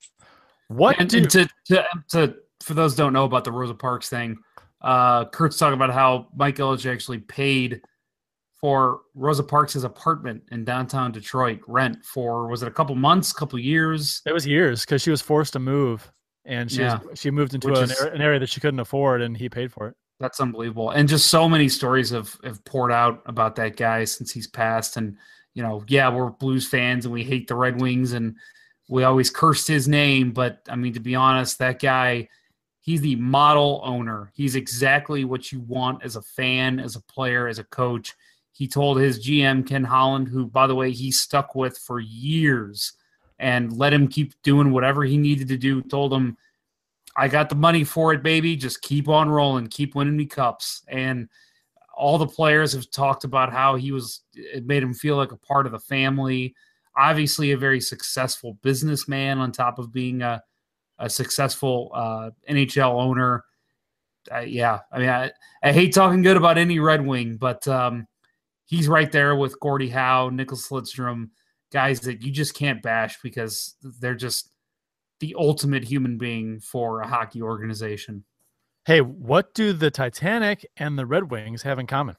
what 0.68 1.00
And, 1.00 1.10
do, 1.10 1.20
and 1.20 1.30
to, 1.30 1.50
to 1.66 1.86
to 2.10 2.36
for 2.62 2.74
those 2.74 2.94
who 2.94 2.98
don't 2.98 3.14
know 3.14 3.26
about 3.26 3.44
the 3.44 3.52
Rosa 3.52 3.74
Parks 3.74 4.10
thing, 4.10 4.38
uh, 4.82 5.26
Curt's 5.26 5.58
talking 5.58 5.74
about 5.74 5.92
how 5.92 6.28
Mike 6.36 6.58
Ilitch 6.58 6.92
actually 6.92 7.20
paid 7.20 7.82
for 8.60 9.02
Rosa 9.16 9.44
Parks' 9.44 9.76
apartment 9.84 10.44
in 10.52 10.64
downtown 10.64 11.12
Detroit 11.12 11.60
rent 11.68 12.06
for 12.06 12.48
was 12.48 12.62
it 12.62 12.68
a 12.68 12.72
couple 12.72 12.96
months, 12.96 13.34
couple 13.34 13.58
years? 13.58 14.22
It 14.26 14.34
was 14.34 14.46
years 14.46 14.82
because 14.86 15.02
she 15.02 15.10
was 15.10 15.22
forced 15.22 15.54
to 15.54 15.60
move, 15.60 16.12
and 16.46 16.72
she 16.72 16.82
Yeah. 16.82 17.00
was, 17.04 17.20
she 17.20 17.32
moved 17.32 17.54
into 17.56 17.70
an, 17.74 17.84
is- 17.84 18.00
an 18.02 18.22
area 18.22 18.40
that 18.40 18.50
she 18.50 18.60
couldn't 18.62 18.80
afford, 18.80 19.22
and 19.22 19.36
he 19.36 19.50
paid 19.50 19.72
for 19.72 19.88
it. 19.88 19.96
That's 20.20 20.40
unbelievable. 20.40 20.92
And 20.92 21.10
just 21.10 21.28
so 21.32 21.50
many 21.50 21.68
stories 21.68 22.12
have, 22.12 22.38
have 22.44 22.64
poured 22.64 22.92
out 22.92 23.24
about 23.26 23.56
that 23.56 23.76
guy 23.76 24.04
since 24.04 24.32
he's 24.32 24.46
passed. 24.46 24.96
And, 24.96 25.18
you 25.56 25.64
know, 25.64 25.84
yeah, 25.88 26.10
we're 26.14 26.30
Blues 26.30 26.68
fans 26.68 27.06
and 27.06 27.14
we 27.14 27.24
hate 27.24 27.48
the 27.48 27.56
Red 27.56 27.82
Wings 27.82 28.14
and 28.14 28.36
we 28.88 29.04
always 29.04 29.32
cursed 29.32 29.68
his 29.68 29.88
name. 29.88 30.32
But 30.32 30.60
I 30.70 30.76
mean, 30.76 30.94
to 30.94 31.00
be 31.00 31.16
honest, 31.16 31.58
that 31.58 31.80
guy, 31.80 32.30
he's 32.82 33.02
the 33.02 33.16
model 33.16 33.82
owner. 33.86 34.32
He's 34.34 34.56
exactly 34.56 35.24
what 35.24 35.52
you 35.52 35.62
want 35.62 36.04
as 36.04 36.16
a 36.16 36.22
fan, 36.22 36.80
as 36.80 36.96
a 36.96 37.02
player, 37.02 37.48
as 37.48 37.60
a 37.60 37.64
coach. 37.64 38.14
He 38.52 38.68
told 38.68 39.00
his 39.00 39.26
GM, 39.26 39.66
Ken 39.66 39.84
Holland, 39.84 40.28
who, 40.28 40.48
by 40.48 40.68
the 40.68 40.76
way, 40.76 40.92
he 40.92 41.12
stuck 41.12 41.56
with 41.56 41.78
for 41.78 42.00
years 42.00 42.94
and 43.40 43.76
let 43.78 43.94
him 43.94 44.08
keep 44.08 44.34
doing 44.44 44.72
whatever 44.72 45.04
he 45.04 45.18
needed 45.18 45.48
to 45.48 45.58
do, 45.58 45.82
told 45.84 46.14
him, 46.14 46.38
I 47.16 47.28
got 47.28 47.50
the 47.50 47.56
money 47.56 47.84
for 47.84 48.14
it, 48.14 48.24
baby. 48.24 48.56
Just 48.56 48.82
keep 48.82 49.08
on 49.08 49.30
rolling, 49.30 49.68
keep 49.68 49.96
winning 49.96 50.18
me 50.18 50.26
cups. 50.26 50.84
And 50.88 51.30
all 51.96 52.18
the 52.18 52.28
players 52.28 52.74
have 52.74 52.90
talked 52.90 53.24
about 53.24 53.52
how 53.52 53.76
he 53.76 53.92
was, 53.92 54.22
it 54.34 54.66
made 54.66 54.84
him 54.84 54.94
feel 54.94 55.18
like 55.18 55.32
a 55.32 55.38
part 55.38 55.66
of 55.66 55.72
the 55.72 55.80
family. 55.80 56.56
Obviously, 56.98 57.52
a 57.52 57.58
very 57.58 57.82
successful 57.82 58.58
businessman 58.62 59.40
on 59.40 59.52
top 59.52 59.80
of 59.80 59.94
being 59.94 60.22
a, 60.22 60.42
a 61.02 61.10
successful 61.10 61.92
uh, 61.94 62.30
NHL 62.50 62.94
owner. 62.94 63.44
Uh, 64.32 64.40
yeah, 64.40 64.80
I 64.92 65.00
mean, 65.00 65.10
I, 65.10 65.32
I 65.64 65.74
hate 65.74 65.94
talking 65.94 66.22
good 66.22 66.38
about 66.38 66.58
any 66.58 66.80
Red 66.80 67.06
Wing, 67.06 67.38
but 67.38 67.68
um, 67.68 68.08
he's 68.66 68.88
right 68.88 69.12
there 69.12 69.36
with 69.36 69.60
Gordie 69.60 69.90
Howe, 69.90 70.30
Nicklas 70.30 70.70
Lidstrom, 70.70 71.32
guys 71.74 72.02
that 72.02 72.22
you 72.22 72.32
just 72.32 72.54
can't 72.54 72.84
bash 72.84 73.20
because 73.22 73.76
they're 73.82 74.16
just 74.16 74.52
the 75.20 75.36
ultimate 75.38 75.84
human 75.84 76.18
being 76.18 76.60
for 76.60 77.02
a 77.02 77.08
hockey 77.08 77.42
organization. 77.42 78.24
Hey, 78.86 79.02
what 79.02 79.54
do 79.54 79.74
the 79.74 79.92
Titanic 79.92 80.66
and 80.78 80.98
the 80.98 81.06
Red 81.06 81.32
Wings 81.32 81.64
have 81.64 81.80
in 81.80 81.88
common? 81.88 82.16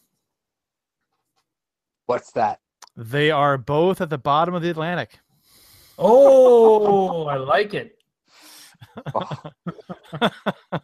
What's 2.06 2.32
that? 2.32 2.60
They 2.96 3.30
are 3.30 3.58
both 3.58 4.00
at 4.00 4.10
the 4.10 4.18
bottom 4.18 4.54
of 4.54 4.62
the 4.62 4.70
Atlantic. 4.70 5.18
Oh, 5.98 7.26
I 7.26 7.36
like 7.36 7.74
it. 7.74 8.01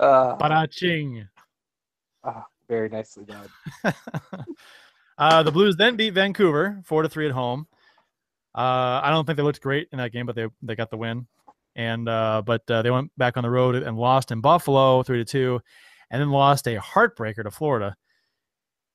Uh, 0.00 0.36
Baraching. 0.38 1.28
ah, 2.24 2.44
very 2.68 2.88
nicely 2.88 3.24
done. 3.24 3.46
uh, 5.18 5.42
the 5.42 5.52
Blues 5.52 5.76
then 5.76 5.94
beat 5.94 6.14
Vancouver 6.14 6.80
four 6.84 7.02
to 7.02 7.08
three 7.08 7.26
at 7.26 7.32
home. 7.32 7.66
Uh, 8.54 9.00
I 9.02 9.10
don't 9.10 9.24
think 9.26 9.36
they 9.36 9.42
looked 9.42 9.60
great 9.60 9.88
in 9.92 9.98
that 9.98 10.12
game, 10.12 10.26
but 10.26 10.34
they 10.34 10.48
they 10.62 10.74
got 10.74 10.90
the 10.90 10.96
win. 10.96 11.26
And 11.76 12.08
uh, 12.08 12.42
but 12.44 12.68
uh, 12.70 12.82
they 12.82 12.90
went 12.90 13.12
back 13.16 13.36
on 13.36 13.44
the 13.44 13.50
road 13.50 13.76
and 13.76 13.96
lost 13.96 14.32
in 14.32 14.40
Buffalo 14.40 15.02
three 15.02 15.18
to 15.18 15.24
two, 15.24 15.60
and 16.10 16.20
then 16.20 16.30
lost 16.30 16.66
a 16.66 16.76
heartbreaker 16.78 17.44
to 17.44 17.50
Florida 17.50 17.94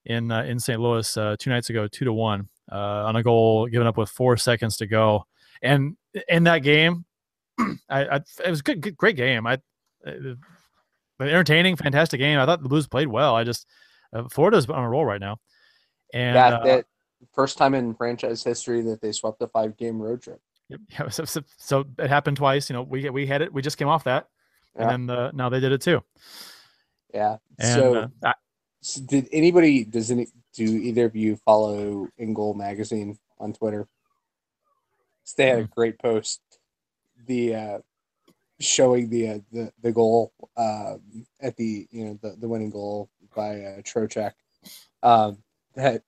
in 0.06 0.32
uh, 0.32 0.44
in 0.44 0.60
St. 0.60 0.80
Louis 0.80 1.16
uh, 1.18 1.36
two 1.40 1.50
nights 1.50 1.70
ago, 1.70 1.88
two 1.88 2.06
to 2.06 2.14
one 2.14 2.50
uh, 2.72 3.06
on 3.06 3.16
a 3.16 3.24
goal 3.24 3.68
given 3.68 3.88
up 3.88 3.98
with 3.98 4.10
four 4.10 4.38
seconds 4.38 4.78
to 4.78 4.88
go. 4.88 5.26
And 5.62 5.98
in 6.28 6.44
that 6.44 6.60
game, 6.60 7.06
I, 7.90 8.06
I 8.06 8.16
it 8.46 8.50
was 8.50 8.60
a 8.60 8.64
good, 8.64 8.82
good 8.82 8.98
great 8.98 9.16
game. 9.16 9.48
I 9.48 9.60
uh, 10.06 10.36
entertaining, 11.20 11.76
fantastic 11.76 12.20
game. 12.20 12.40
I 12.40 12.46
thought 12.46 12.62
the 12.62 12.70
Blues 12.70 12.88
played 12.88 13.08
well. 13.08 13.36
I 13.36 13.44
just 13.44 13.66
uh, 14.14 14.24
Florida's 14.30 14.70
on 14.70 14.84
a 14.84 14.90
roll 14.90 15.06
right 15.06 15.22
now. 15.22 15.38
And 16.14 16.36
yeah, 16.36 16.48
uh, 16.48 16.64
that 16.64 16.86
first 17.34 17.58
time 17.58 17.74
in 17.74 17.94
franchise 17.96 18.44
history 18.44 18.82
that 18.84 19.02
they 19.02 19.12
swept 19.12 19.42
a 19.42 19.48
five 19.48 19.78
game 19.78 20.02
road 20.02 20.22
trip. 20.22 20.40
Yep. 20.70 20.80
Yeah, 20.90 21.10
so, 21.10 21.24
so, 21.26 21.42
so 21.58 21.86
it 21.98 22.10
happened 22.10 22.38
twice. 22.38 22.70
You 22.70 22.74
know, 22.76 22.84
we 22.84 23.10
we 23.10 23.26
had 23.26 23.42
it. 23.42 23.54
We 23.54 23.62
just 23.62 23.78
came 23.78 23.88
off 23.88 24.04
that, 24.04 24.28
Yeah. 24.76 24.82
and 24.82 24.92
then 24.92 25.06
the, 25.16 25.32
now 25.32 25.50
they 25.50 25.60
did 25.60 25.72
it 25.72 25.82
too. 25.82 26.04
Yeah. 27.14 27.38
And 27.60 27.74
so, 27.74 27.96
uh, 27.96 28.08
I- 28.24 28.34
so 28.82 29.02
did 29.02 29.28
anybody 29.32 29.84
does 29.84 30.12
any 30.12 30.28
do 30.54 30.64
either 30.64 31.06
of 31.06 31.16
you 31.16 31.36
follow 31.38 32.08
In 32.18 32.34
Goal 32.34 32.54
magazine 32.54 33.18
on 33.40 33.54
Twitter? 33.54 33.88
They 35.36 35.48
had 35.48 35.60
a 35.60 35.64
great 35.64 36.00
post. 36.00 36.42
The 37.28 37.56
uh 37.56 37.80
showing 38.60 39.10
the 39.10 39.30
uh, 39.30 39.40
the 39.52 39.72
the 39.82 39.92
goal 39.92 40.34
um 40.58 41.02
at 41.40 41.56
the 41.58 41.88
you 41.92 42.06
know 42.06 42.20
the, 42.22 42.36
the 42.40 42.48
winning 42.48 42.72
goal 42.72 43.10
by 43.36 43.62
uh, 43.62 43.82
Trocheck. 43.82 44.34
Um 45.04 45.38
that 45.76 46.04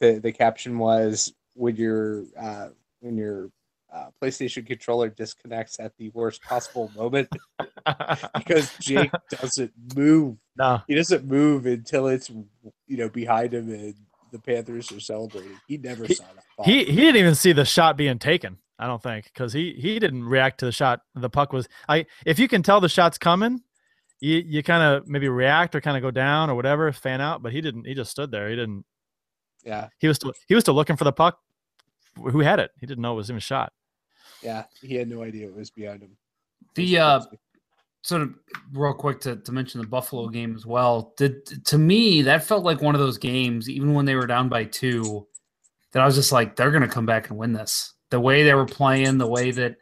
the 0.00 0.20
the 0.20 0.32
caption 0.32 0.78
was 0.78 1.34
when 1.54 1.76
your 1.76 2.24
uh 2.40 2.68
when 3.00 3.16
your 3.16 3.50
uh, 3.92 4.08
PlayStation 4.22 4.66
controller 4.66 5.08
disconnects 5.08 5.80
at 5.80 5.96
the 5.96 6.10
worst 6.10 6.42
possible 6.44 6.90
moment 6.94 7.28
because 8.34 8.70
Jake 8.80 9.12
doesn't 9.30 9.72
move 9.94 10.36
no, 10.56 10.82
he 10.86 10.94
doesn't 10.94 11.24
move 11.24 11.66
until 11.66 12.08
it's 12.08 12.28
you 12.86 12.96
know 12.96 13.08
behind 13.08 13.54
him 13.54 13.70
and 13.72 13.94
the 14.32 14.38
Panthers 14.38 14.90
are 14.92 15.00
celebrating. 15.00 15.58
He 15.66 15.78
never 15.78 16.06
He- 16.06 16.14
saw 16.14 16.24
that. 16.34 16.44
Ball. 16.56 16.66
he 16.66 16.84
he 16.84 16.96
didn't 16.96 17.16
even 17.16 17.34
see 17.34 17.52
the 17.52 17.64
shot 17.64 17.96
being 17.96 18.18
taken. 18.18 18.58
I 18.78 18.86
don't 18.86 19.02
think 19.02 19.24
because 19.24 19.52
he 19.52 19.72
he 19.78 19.98
didn't 19.98 20.24
react 20.24 20.58
to 20.60 20.66
the 20.66 20.72
shot. 20.72 21.00
The 21.14 21.30
puck 21.30 21.52
was 21.52 21.68
I. 21.88 22.06
If 22.24 22.38
you 22.38 22.48
can 22.48 22.62
tell 22.62 22.80
the 22.80 22.88
shot's 22.88 23.18
coming, 23.18 23.62
you 24.20 24.42
you 24.46 24.62
kind 24.62 24.82
of 24.82 25.08
maybe 25.08 25.28
react 25.28 25.74
or 25.74 25.80
kind 25.80 25.96
of 25.96 26.02
go 26.02 26.10
down 26.10 26.50
or 26.50 26.54
whatever, 26.54 26.92
fan 26.92 27.20
out. 27.20 27.42
But 27.42 27.52
he 27.52 27.60
didn't. 27.60 27.86
He 27.86 27.94
just 27.94 28.10
stood 28.10 28.30
there. 28.30 28.48
He 28.50 28.56
didn't. 28.56 28.84
Yeah, 29.64 29.88
He 29.98 30.06
was 30.06 30.16
still 30.16 30.32
he 30.46 30.54
was 30.54 30.62
still 30.62 30.74
looking 30.74 30.96
for 30.96 31.04
the 31.04 31.12
puck. 31.12 31.38
Who 32.16 32.40
had 32.40 32.60
it? 32.60 32.70
He 32.78 32.86
didn't 32.86 33.02
know 33.02 33.14
it 33.14 33.16
was 33.16 33.30
even 33.30 33.40
shot. 33.40 33.72
yeah. 34.42 34.64
He 34.80 34.94
had 34.94 35.08
no 35.08 35.22
idea 35.22 35.48
it 35.48 35.56
was 35.56 35.70
behind 35.70 36.02
him. 36.02 36.16
The 36.76 36.98
uh, 36.98 37.20
sort 38.02 38.22
of 38.22 38.34
real 38.72 38.94
quick 38.94 39.20
to, 39.22 39.36
to 39.36 39.52
mention 39.52 39.80
the 39.80 39.86
Buffalo 39.86 40.28
game 40.28 40.54
as 40.54 40.64
well. 40.64 41.14
Did 41.16 41.64
to 41.66 41.78
me 41.78 42.22
that 42.22 42.44
felt 42.44 42.64
like 42.64 42.80
one 42.80 42.94
of 42.94 43.00
those 43.00 43.18
games, 43.18 43.68
even 43.68 43.92
when 43.94 44.04
they 44.04 44.14
were 44.14 44.26
down 44.26 44.48
by 44.48 44.64
two, 44.64 45.26
that 45.92 46.02
I 46.02 46.06
was 46.06 46.14
just 46.14 46.30
like, 46.32 46.54
they're 46.54 46.70
gonna 46.70 46.86
come 46.88 47.06
back 47.06 47.30
and 47.30 47.38
win 47.38 47.52
this. 47.52 47.92
The 48.10 48.20
way 48.20 48.42
they 48.44 48.54
were 48.54 48.66
playing, 48.66 49.18
the 49.18 49.26
way 49.26 49.50
that 49.50 49.76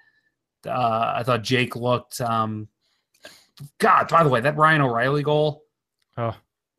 uh, 0.67 1.13
I 1.17 1.23
thought 1.23 1.43
Jake 1.43 1.77
looked. 1.77 2.21
Um, 2.21 2.69
God, 3.79 4.09
by 4.09 4.25
the 4.25 4.31
way, 4.31 4.41
that 4.41 4.57
Ryan 4.57 4.83
O'Reilly 4.83 5.23
goal. 5.23 5.63
Oh. 6.17 6.35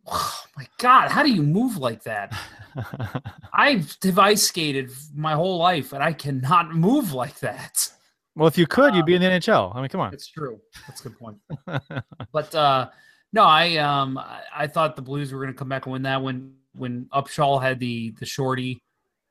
Oh 0.08 0.44
my 0.56 0.68
God, 0.78 1.10
how 1.10 1.24
do 1.24 1.32
you 1.32 1.42
move 1.42 1.78
like 1.78 2.04
that? 2.04 2.36
I've 3.54 3.98
have 4.04 4.20
ice 4.20 4.44
skated 4.44 4.92
my 5.16 5.34
whole 5.34 5.58
life, 5.58 5.94
and 5.94 6.04
I 6.04 6.14
cannot 6.14 6.76
move 6.76 7.14
like 7.14 7.40
that. 7.40 7.90
well, 8.36 8.48
if 8.48 8.58
you 8.58 8.68
could, 8.68 8.94
you'd 8.94 9.06
be 9.06 9.16
in 9.16 9.22
the 9.22 9.28
NHL. 9.28 9.76
I 9.76 9.82
mean, 9.82 9.90
come 9.90 10.02
on. 10.02 10.14
It's 10.14 10.28
true. 10.28 10.60
That's 10.88 11.04
a 11.04 11.10
good 11.10 11.18
point. 11.18 11.38
But 12.32 12.54
uh 12.54 12.90
no, 13.34 13.44
I 13.44 13.78
um 13.78 14.18
I, 14.18 14.42
I 14.56 14.68
thought 14.68 14.96
the 14.96 15.02
Blues 15.02 15.34
were 15.34 15.40
going 15.40 15.54
to 15.54 15.58
come 15.58 15.70
back 15.70 15.86
and 15.86 15.94
win 15.94 16.04
that 16.04 16.22
when 16.22 16.54
when 16.74 17.06
Upshaw 17.14 17.62
had 17.62 17.80
the 17.80 18.12
the 18.20 18.26
shorty. 18.26 18.82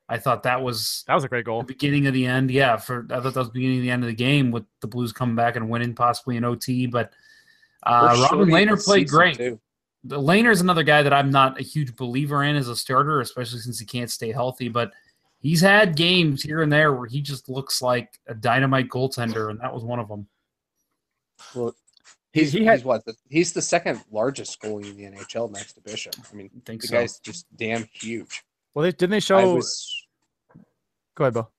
I 0.09 0.19
thought 0.19 0.43
that 0.43 0.63
was 0.63 1.03
That 1.07 1.15
was 1.15 1.25
a 1.25 1.29
great 1.29 1.41
the 1.45 1.51
goal. 1.51 1.63
beginning 1.63 2.07
of 2.07 2.13
the 2.15 2.27
end. 2.27 2.51
Yeah, 2.51 2.77
for 2.77 3.07
I 3.11 3.21
thought 3.21 3.35
that 3.35 3.37
was 3.41 3.49
the 3.49 3.55
beginning 3.55 3.79
of 3.79 3.83
the 3.83 3.91
end 3.91 4.03
of 4.03 4.09
the 4.09 4.15
game 4.15 4.51
with 4.51 4.65
the 4.81 4.87
Blues 4.87 5.13
coming 5.13 5.35
back 5.37 5.57
and 5.57 5.69
winning 5.71 5.95
possibly 5.95 6.37
in 6.37 6.45
OT. 6.45 6.87
But 6.87 7.13
uh, 7.85 8.09
First 8.11 8.23
Robin 8.33 8.49
shorty 8.49 8.53
Lehner 8.67 8.85
played 8.85 9.09
great. 9.09 9.37
too. 9.37 9.59
The 10.05 10.19
Lehner's 10.21 10.61
another 10.61 10.83
guy 10.83 11.03
that 11.03 11.15
I'm 11.15 11.31
not 11.31 11.59
a 11.59 11.63
huge 11.63 11.97
believer 11.97 12.43
in 12.45 12.57
as 12.57 12.69
a 12.69 12.77
starter, 12.77 13.21
especially 13.21 13.61
since 13.61 13.79
he 13.79 13.87
can't 13.87 14.11
stay 14.11 14.31
healthy. 14.33 14.69
But 14.69 14.93
he's 15.41 15.63
had 15.63 15.97
games 15.97 16.43
here 16.43 16.61
and 16.61 16.71
there 16.71 16.93
where 16.93 17.07
he 17.09 17.23
just 17.23 17.49
looks 17.49 17.81
like 17.81 18.19
a 18.29 18.35
dynamite 18.35 18.89
goaltender, 18.91 19.49
and 19.49 19.59
that 19.61 19.73
was 19.73 19.83
one 19.85 19.99
of 20.01 20.09
them. 20.09 20.27
Well, 21.55 21.75
he's, 22.35 22.53
he 22.53 22.65
had- 22.67 22.79
he's 22.81 22.85
what? 22.85 23.05
The, 23.07 23.15
he's 23.31 23.55
the 23.55 23.63
second 23.63 24.03
largest 24.11 24.61
goalie 24.61 24.91
in 24.91 24.97
the 25.13 25.19
NHL 25.19 25.51
next 25.51 25.73
to 25.75 25.81
Bishop. 25.81 26.15
I 26.31 26.37
mean, 26.37 26.51
I 26.55 26.61
think 26.67 26.83
the 26.83 26.89
so. 26.89 26.95
guy's 26.97 27.19
just 27.21 27.47
damn 27.57 27.85
huge. 27.93 28.43
Well, 28.75 28.83
they, 28.83 28.93
didn't 28.93 29.11
they 29.11 29.21
show? 29.21 29.55
was 29.55 30.05
Go 31.15 31.25
ahead, 31.25 31.35
Bill. 31.35 31.51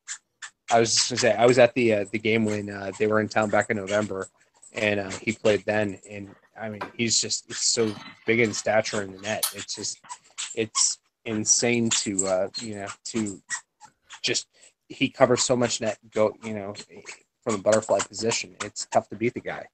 I 0.71 0.79
was 0.79 0.93
just 0.93 1.09
gonna 1.09 1.19
say 1.19 1.33
I 1.33 1.45
was 1.45 1.59
at 1.59 1.73
the 1.73 1.93
uh, 1.93 2.05
the 2.11 2.19
game 2.19 2.45
when 2.45 2.69
uh, 2.69 2.91
they 2.99 3.07
were 3.07 3.19
in 3.19 3.29
town 3.29 3.49
back 3.49 3.69
in 3.69 3.77
November, 3.77 4.27
and 4.73 4.99
uh, 4.99 5.11
he 5.21 5.31
played 5.31 5.63
then. 5.65 5.99
And 6.09 6.35
I 6.59 6.69
mean, 6.69 6.81
he's 6.97 7.21
just 7.21 7.45
he's 7.47 7.59
so 7.59 7.93
big 8.25 8.39
in 8.39 8.53
stature 8.53 9.01
in 9.01 9.13
the 9.13 9.19
net. 9.19 9.45
It's 9.53 9.75
just 9.75 9.99
it's 10.55 10.97
insane 11.23 11.89
to 11.89 12.27
uh, 12.27 12.47
you 12.61 12.75
know 12.75 12.87
to 13.05 13.41
just 14.21 14.47
he 14.89 15.09
covers 15.09 15.43
so 15.43 15.55
much 15.55 15.81
net. 15.81 15.99
Go 16.11 16.35
you 16.43 16.53
know 16.53 16.73
from 17.43 17.55
the 17.55 17.61
butterfly 17.61 17.99
position. 17.99 18.55
It's 18.63 18.87
tough 18.87 19.07
to 19.09 19.15
beat 19.15 19.35
the 19.35 19.41
guy. 19.41 19.67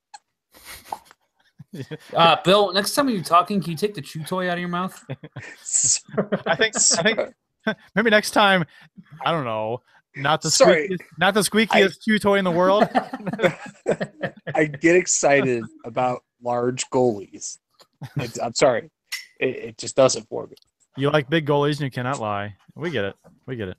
Uh, 2.14 2.36
Bill, 2.44 2.74
next 2.74 2.96
time 2.96 3.08
you're 3.08 3.24
talking, 3.24 3.62
can 3.62 3.72
you 3.72 3.78
take 3.78 3.94
the 3.94 4.02
chew 4.02 4.24
toy 4.24 4.50
out 4.50 4.54
of 4.56 4.60
your 4.60 4.68
mouth? 4.68 5.02
I 6.46 6.56
think. 6.56 6.76
I 6.76 7.04
think. 7.04 7.20
Maybe 7.96 8.10
next 8.10 8.32
time. 8.32 8.66
I 9.24 9.32
don't 9.32 9.46
know. 9.46 9.82
Not 10.16 10.42
the 10.42 10.52
Sorry. 10.52 10.90
squeakiest, 10.90 11.00
not 11.18 11.34
the 11.34 11.40
squeakiest 11.40 12.02
chew 12.04 12.20
toy 12.20 12.36
in 12.36 12.44
the 12.44 12.52
world. 12.52 12.90
I 14.54 14.66
get 14.66 14.98
excited 14.98 15.64
about 15.86 16.24
large 16.44 16.90
goalies. 16.90 17.60
It's, 18.18 18.38
I'm 18.38 18.54
sorry, 18.54 18.92
it, 19.40 19.56
it 19.56 19.78
just 19.78 19.96
does 19.96 20.18
it 20.18 20.26
for 20.28 20.48
me. 20.48 20.56
You 20.98 21.10
like 21.12 21.30
big 21.30 21.46
goalies 21.46 21.74
and 21.74 21.82
you 21.82 21.92
cannot 21.92 22.20
lie. 22.20 22.56
We 22.76 22.90
get 22.92 23.06
it. 23.06 23.16
We 23.46 23.56
get 23.56 23.70
it. 23.70 23.78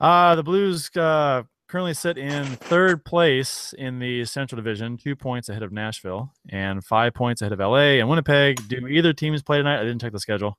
Uh, 0.00 0.34
the 0.34 0.42
Blues 0.42 0.90
uh, 0.96 1.44
currently 1.70 1.94
sit 1.94 2.18
in 2.18 2.44
third 2.44 3.04
place 3.04 3.72
in 3.78 4.00
the 4.00 4.24
Central 4.24 4.56
Division, 4.56 4.96
two 4.96 5.14
points 5.14 5.48
ahead 5.48 5.62
of 5.62 5.70
Nashville 5.70 6.32
and 6.48 6.84
five 6.84 7.14
points 7.14 7.42
ahead 7.42 7.52
of 7.52 7.60
LA 7.60 8.00
and 8.00 8.08
Winnipeg. 8.08 8.66
Do 8.68 8.88
either 8.88 9.12
teams 9.12 9.40
play 9.40 9.58
tonight? 9.58 9.78
I 9.78 9.84
didn't 9.84 10.00
check 10.00 10.12
the 10.12 10.18
schedule. 10.18 10.58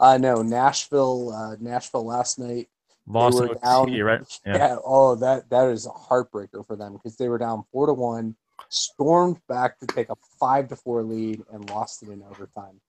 Uh 0.00 0.16
no, 0.16 0.42
Nashville. 0.42 1.32
Uh, 1.32 1.56
Nashville 1.60 2.06
last 2.06 2.38
night. 2.38 2.68
Lost 3.06 3.38
they 3.38 3.44
in 3.44 3.58
OT, 3.62 3.96
down. 3.96 4.00
right? 4.02 4.40
Yeah. 4.46 4.76
Oh, 4.84 5.14
that 5.16 5.50
that 5.50 5.68
is 5.68 5.86
a 5.86 5.90
heartbreaker 5.90 6.66
for 6.66 6.76
them 6.76 6.94
because 6.94 7.16
they 7.16 7.28
were 7.28 7.38
down 7.38 7.64
four 7.70 7.86
to 7.86 7.92
one, 7.92 8.34
stormed 8.70 9.38
back 9.48 9.78
to 9.80 9.86
take 9.86 10.08
a 10.08 10.16
five 10.40 10.68
to 10.68 10.76
four 10.76 11.02
lead 11.02 11.42
and 11.52 11.68
lost 11.70 12.02
it 12.02 12.08
in 12.08 12.22
overtime. 12.22 12.80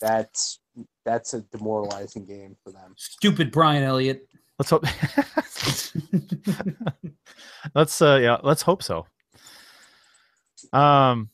That's 0.00 0.58
that's 1.04 1.34
a 1.34 1.42
demoralizing 1.42 2.24
game 2.24 2.56
for 2.64 2.72
them. 2.72 2.94
Stupid 2.96 3.52
Brian 3.52 3.84
Elliott. 3.84 4.26
Let's 4.62 4.70
hope. 4.70 4.84
let's 7.74 8.00
uh 8.00 8.20
yeah, 8.22 8.36
let's 8.44 8.62
hope 8.62 8.80
so. 8.84 9.06
Um. 10.72 11.30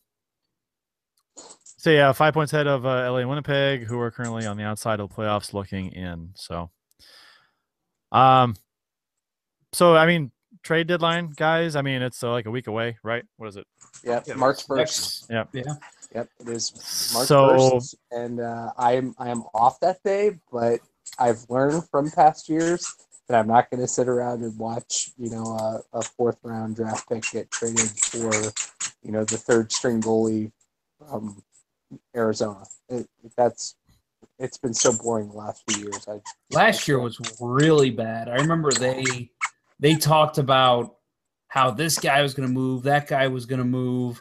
So 1.77 1.91
yeah, 1.91 2.11
five 2.13 2.33
points 2.33 2.55
ahead 2.55 2.67
of 2.67 2.87
uh, 2.87 3.13
LA 3.13 3.19
and 3.19 3.29
Winnipeg, 3.29 3.83
who 3.85 4.01
are 4.01 4.11
currently 4.11 4.47
on 4.47 4.57
the 4.57 4.63
outside 4.65 4.99
of 4.99 5.11
the 5.11 5.15
playoffs, 5.15 5.53
looking 5.53 5.93
in. 5.93 6.31
So, 6.37 6.71
um, 8.13 8.57
so 9.75 9.95
I 9.95 10.07
mean, 10.07 10.31
trade 10.63 10.87
deadline, 10.87 11.35
guys. 11.37 11.77
I 11.77 11.83
mean, 11.83 12.01
it's 12.01 12.25
uh, 12.25 12.31
like 12.31 12.47
a 12.47 12.51
week 12.51 12.67
away, 12.67 12.97
right? 13.05 13.25
What 13.37 13.49
is 13.49 13.57
it? 13.57 13.67
Yep, 14.05 14.25
Yeah, 14.27 14.35
March 14.35 14.67
first. 14.67 15.29
Next- 15.31 15.53
Yeah. 15.55 15.63
Yeah. 15.65 15.75
Yep, 16.15 16.29
it 16.41 16.49
is 16.49 17.11
March 17.13 17.29
So- 17.29 17.71
first, 17.73 17.95
and 18.11 18.41
uh, 18.41 18.73
I 18.79 18.95
am 18.95 19.15
I 19.19 19.29
am 19.29 19.43
off 19.55 19.79
that 19.81 20.03
day. 20.03 20.39
But 20.51 20.81
I've 21.19 21.45
learned 21.51 21.83
from 21.91 22.11
past 22.11 22.49
years 22.49 22.91
that 23.29 23.39
I'm 23.39 23.47
not 23.47 23.71
going 23.71 23.81
to 23.81 23.89
sit 23.89 24.09
around 24.09 24.43
and 24.43 24.57
watch 24.59 25.11
you 25.19 25.31
know 25.31 25.45
a, 25.45 25.99
a 25.99 26.03
fourth 26.03 26.39
round 26.43 26.77
draft 26.77 27.09
pick 27.09 27.25
get 27.31 27.51
traded 27.51 27.91
for 27.91 28.33
you 29.03 29.13
know 29.13 29.25
the 29.25 29.37
third 29.39 29.71
string 29.73 30.01
goalie 30.01 30.51
from 30.99 31.43
Arizona. 32.17 32.65
It, 32.89 33.09
that's 33.37 33.77
it's 34.39 34.59
been 34.59 34.75
so 34.75 34.93
boring 34.93 35.29
the 35.29 35.37
last 35.37 35.63
few 35.69 35.85
years. 35.85 36.07
I 36.09 36.21
Last 36.51 36.89
year 36.89 36.99
was 36.99 37.21
really 37.41 37.91
bad. 37.91 38.29
I 38.29 38.37
remember 38.37 38.73
they 38.73 39.31
they 39.79 39.95
talked 39.95 40.39
about 40.39 40.97
how 41.49 41.71
this 41.71 41.99
guy 41.99 42.21
was 42.23 42.35
going 42.35 42.49
to 42.49 42.53
move, 42.53 42.83
that 42.83 43.07
guy 43.07 43.27
was 43.29 43.47
going 43.47 43.61
to 43.61 43.65
move, 43.65 44.21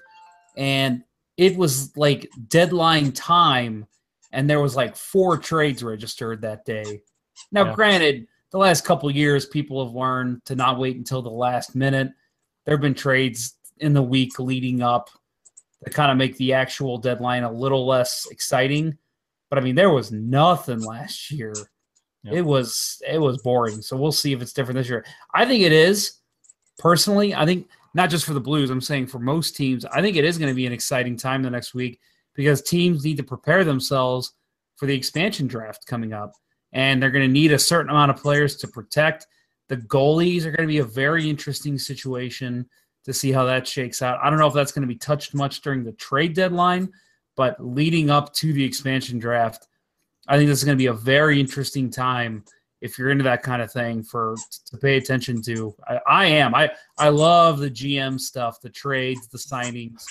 and 0.56 1.04
it 1.36 1.56
was 1.56 1.96
like 1.98 2.30
deadline 2.48 3.12
time, 3.12 3.86
and 4.32 4.50
there 4.50 4.62
was 4.62 4.76
like 4.76 4.96
four 4.96 5.38
trades 5.38 5.84
registered 5.84 6.42
that 6.42 6.66
day. 6.66 7.02
Now, 7.52 7.66
Yeah. 7.66 7.76
granted, 7.76 8.28
the 8.52 8.58
last 8.58 8.86
couple 8.86 9.10
years, 9.12 9.46
people 9.46 9.86
have 9.86 9.96
learned 9.96 10.44
to 10.46 10.56
not 10.56 10.80
wait 10.80 10.98
until 10.98 11.22
the 11.22 11.30
last 11.30 11.76
minute. 11.76 12.10
There 12.66 12.76
have 12.76 12.82
been 12.82 12.94
trades 12.94 13.56
in 13.78 13.94
the 13.94 14.02
week 14.02 14.40
leading 14.40 14.82
up 14.82 15.10
that 15.82 15.94
kind 15.94 16.12
of 16.12 16.18
make 16.18 16.38
the 16.38 16.54
actual 16.54 16.98
deadline 16.98 17.44
a 17.44 17.52
little 17.52 17.86
less 17.86 18.28
exciting. 18.32 18.98
But 19.50 19.60
I 19.60 19.62
mean, 19.62 19.76
there 19.76 19.92
was 19.92 20.12
nothing 20.12 20.82
last 20.82 21.32
year. 21.32 21.54
Yep. 22.24 22.34
It 22.34 22.42
was 22.42 23.02
it 23.08 23.20
was 23.20 23.42
boring. 23.42 23.82
So 23.82 23.96
we'll 23.96 24.12
see 24.12 24.34
if 24.34 24.42
it's 24.42 24.54
different 24.54 24.78
this 24.78 24.90
year. 24.90 25.06
I 25.34 25.46
think 25.46 25.64
it 25.64 25.72
is. 25.72 26.14
Personally, 26.80 27.34
I 27.34 27.46
think 27.46 27.68
not 27.94 28.10
just 28.10 28.26
for 28.26 28.34
the 28.34 28.40
Blues, 28.40 28.70
I'm 28.70 28.82
saying 28.82 29.08
for 29.08 29.20
most 29.20 29.56
teams, 29.56 29.86
I 29.86 30.02
think 30.02 30.18
it 30.18 30.26
is 30.26 30.38
going 30.38 30.52
to 30.52 30.56
be 30.56 30.68
an 30.68 30.74
exciting 30.74 31.18
time 31.18 31.42
the 31.42 31.50
next 31.50 31.74
week 31.74 32.00
because 32.36 32.62
teams 32.62 33.04
need 33.04 33.18
to 33.18 33.24
prepare 33.24 33.64
themselves 33.64 34.34
for 34.76 34.86
the 34.86 34.94
expansion 34.94 35.48
draft 35.48 35.88
coming 35.88 36.14
up. 36.14 36.34
And 36.74 37.02
they're 37.02 37.12
going 37.12 37.28
to 37.28 37.32
need 37.32 37.52
a 37.52 37.60
certain 37.60 37.90
amount 37.90 38.12
of 38.12 38.18
players 38.18 38.56
to 38.58 38.68
protect. 38.68 39.28
The 39.70 39.78
goalies 39.78 40.46
are 40.46 40.52
going 40.52 40.68
to 40.68 40.72
be 40.72 40.80
a 40.80 40.84
very 40.84 41.30
interesting 41.30 41.78
situation 41.78 42.70
to 43.06 43.14
see 43.14 43.32
how 43.32 43.46
that 43.46 43.68
shakes 43.68 44.02
out. 44.02 44.20
I 44.22 44.30
don't 44.30 44.40
know 44.40 44.48
if 44.48 44.54
that's 44.54 44.72
going 44.72 44.82
to 44.82 44.88
be 44.88 44.98
touched 44.98 45.34
much 45.34 45.62
during 45.62 45.84
the 45.84 45.94
trade 45.94 46.34
deadline, 46.34 46.90
but 47.36 47.56
leading 47.66 48.10
up 48.10 48.34
to 48.36 48.52
the 48.52 48.64
expansion 48.64 49.18
draft, 49.18 49.68
I 50.28 50.38
think 50.38 50.50
this 50.50 50.60
is 50.60 50.66
going 50.66 50.78
to 50.78 50.82
be 50.82 50.88
a 50.88 50.94
very 50.94 51.40
interesting 51.40 51.90
time 51.90 52.44
if 52.82 52.98
you're 52.98 53.10
into 53.10 53.24
that 53.24 53.44
kind 53.44 53.62
of 53.62 53.72
thing 53.72 54.04
for 54.04 54.36
to 54.66 54.78
pay 54.78 54.98
attention 54.98 55.42
to. 55.44 55.74
I, 55.88 56.00
I 56.08 56.26
am. 56.26 56.54
I 56.54 56.72
I 56.98 57.10
love 57.10 57.60
the 57.60 57.72
GM 57.72 58.20
stuff, 58.20 58.62
the 58.62 58.70
trades, 58.70 59.28
the 59.30 59.38
signings. 59.38 60.04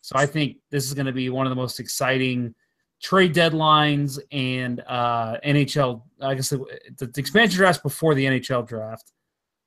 So 0.00 0.16
I 0.16 0.26
think 0.26 0.56
this 0.70 0.86
is 0.86 0.94
going 0.94 1.06
to 1.06 1.12
be 1.12 1.30
one 1.30 1.46
of 1.46 1.50
the 1.50 1.56
most 1.56 1.78
exciting 1.78 2.54
trade 3.00 3.34
deadlines 3.34 4.18
and 4.30 4.82
uh, 4.86 5.38
NHL. 5.44 6.02
I 6.20 6.34
guess 6.34 6.50
the, 6.50 6.64
the 6.98 7.12
expansion 7.16 7.56
draft 7.56 7.82
before 7.82 8.14
the 8.14 8.24
NHL 8.24 8.66
draft. 8.66 9.12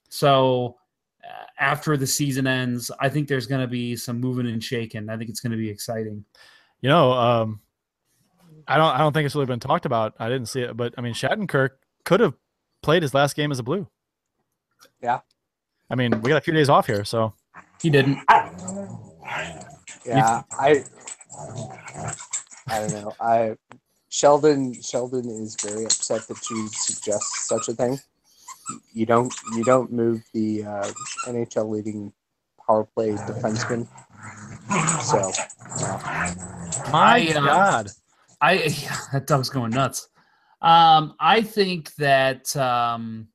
So 0.09 0.77
uh, 1.23 1.45
after 1.59 1.97
the 1.97 2.07
season 2.07 2.47
ends, 2.47 2.91
I 2.99 3.09
think 3.09 3.27
there's 3.27 3.47
going 3.47 3.61
to 3.61 3.67
be 3.67 3.95
some 3.95 4.19
moving 4.19 4.47
and 4.47 4.63
shaking. 4.63 5.09
I 5.09 5.17
think 5.17 5.29
it's 5.29 5.39
going 5.39 5.51
to 5.51 5.57
be 5.57 5.69
exciting. 5.69 6.23
You 6.81 6.89
know, 6.89 7.13
um, 7.13 7.61
I 8.67 8.77
don't. 8.77 8.93
I 8.93 8.99
don't 8.99 9.13
think 9.13 9.25
it's 9.25 9.35
really 9.35 9.47
been 9.47 9.59
talked 9.59 9.85
about. 9.85 10.13
I 10.19 10.29
didn't 10.29 10.47
see 10.47 10.61
it, 10.61 10.77
but 10.77 10.93
I 10.97 11.01
mean, 11.01 11.13
Shattenkirk 11.13 11.69
could 12.05 12.19
have 12.19 12.33
played 12.81 13.01
his 13.01 13.13
last 13.13 13.35
game 13.35 13.51
as 13.51 13.59
a 13.59 13.63
Blue. 13.63 13.87
Yeah. 15.01 15.19
I 15.89 15.95
mean, 15.95 16.21
we 16.21 16.29
got 16.29 16.37
a 16.37 16.41
few 16.41 16.53
days 16.53 16.69
off 16.69 16.87
here, 16.87 17.03
so 17.03 17.33
He 17.81 17.89
didn't. 17.89 18.19
Yeah, 20.05 20.43
I 20.51 20.83
I 22.67 22.79
don't 22.79 22.91
know. 22.93 23.13
I 23.19 23.55
Sheldon 24.09 24.79
Sheldon 24.81 25.29
is 25.29 25.55
very 25.61 25.85
upset 25.85 26.27
that 26.27 26.49
you 26.49 26.67
suggest 26.69 27.47
such 27.47 27.67
a 27.67 27.73
thing. 27.73 27.99
You 28.93 29.05
don't 29.05 29.33
you 29.55 29.63
don't 29.63 29.91
move 29.91 30.23
the 30.33 30.63
uh, 30.63 30.91
NHL 31.27 31.69
leading 31.69 32.13
power 32.65 32.83
play 32.83 33.11
defenseman. 33.11 33.87
So 35.03 35.31
yeah. 35.79 36.33
my 36.91 37.27
I, 37.27 37.33
uh, 37.35 37.41
God, 37.41 37.87
I 38.39 38.53
yeah, 38.53 38.97
that 39.13 39.27
dog's 39.27 39.49
going 39.49 39.71
nuts. 39.71 40.07
Um, 40.61 41.15
I 41.19 41.41
think 41.41 41.93
that 41.95 42.55
um, 42.55 43.27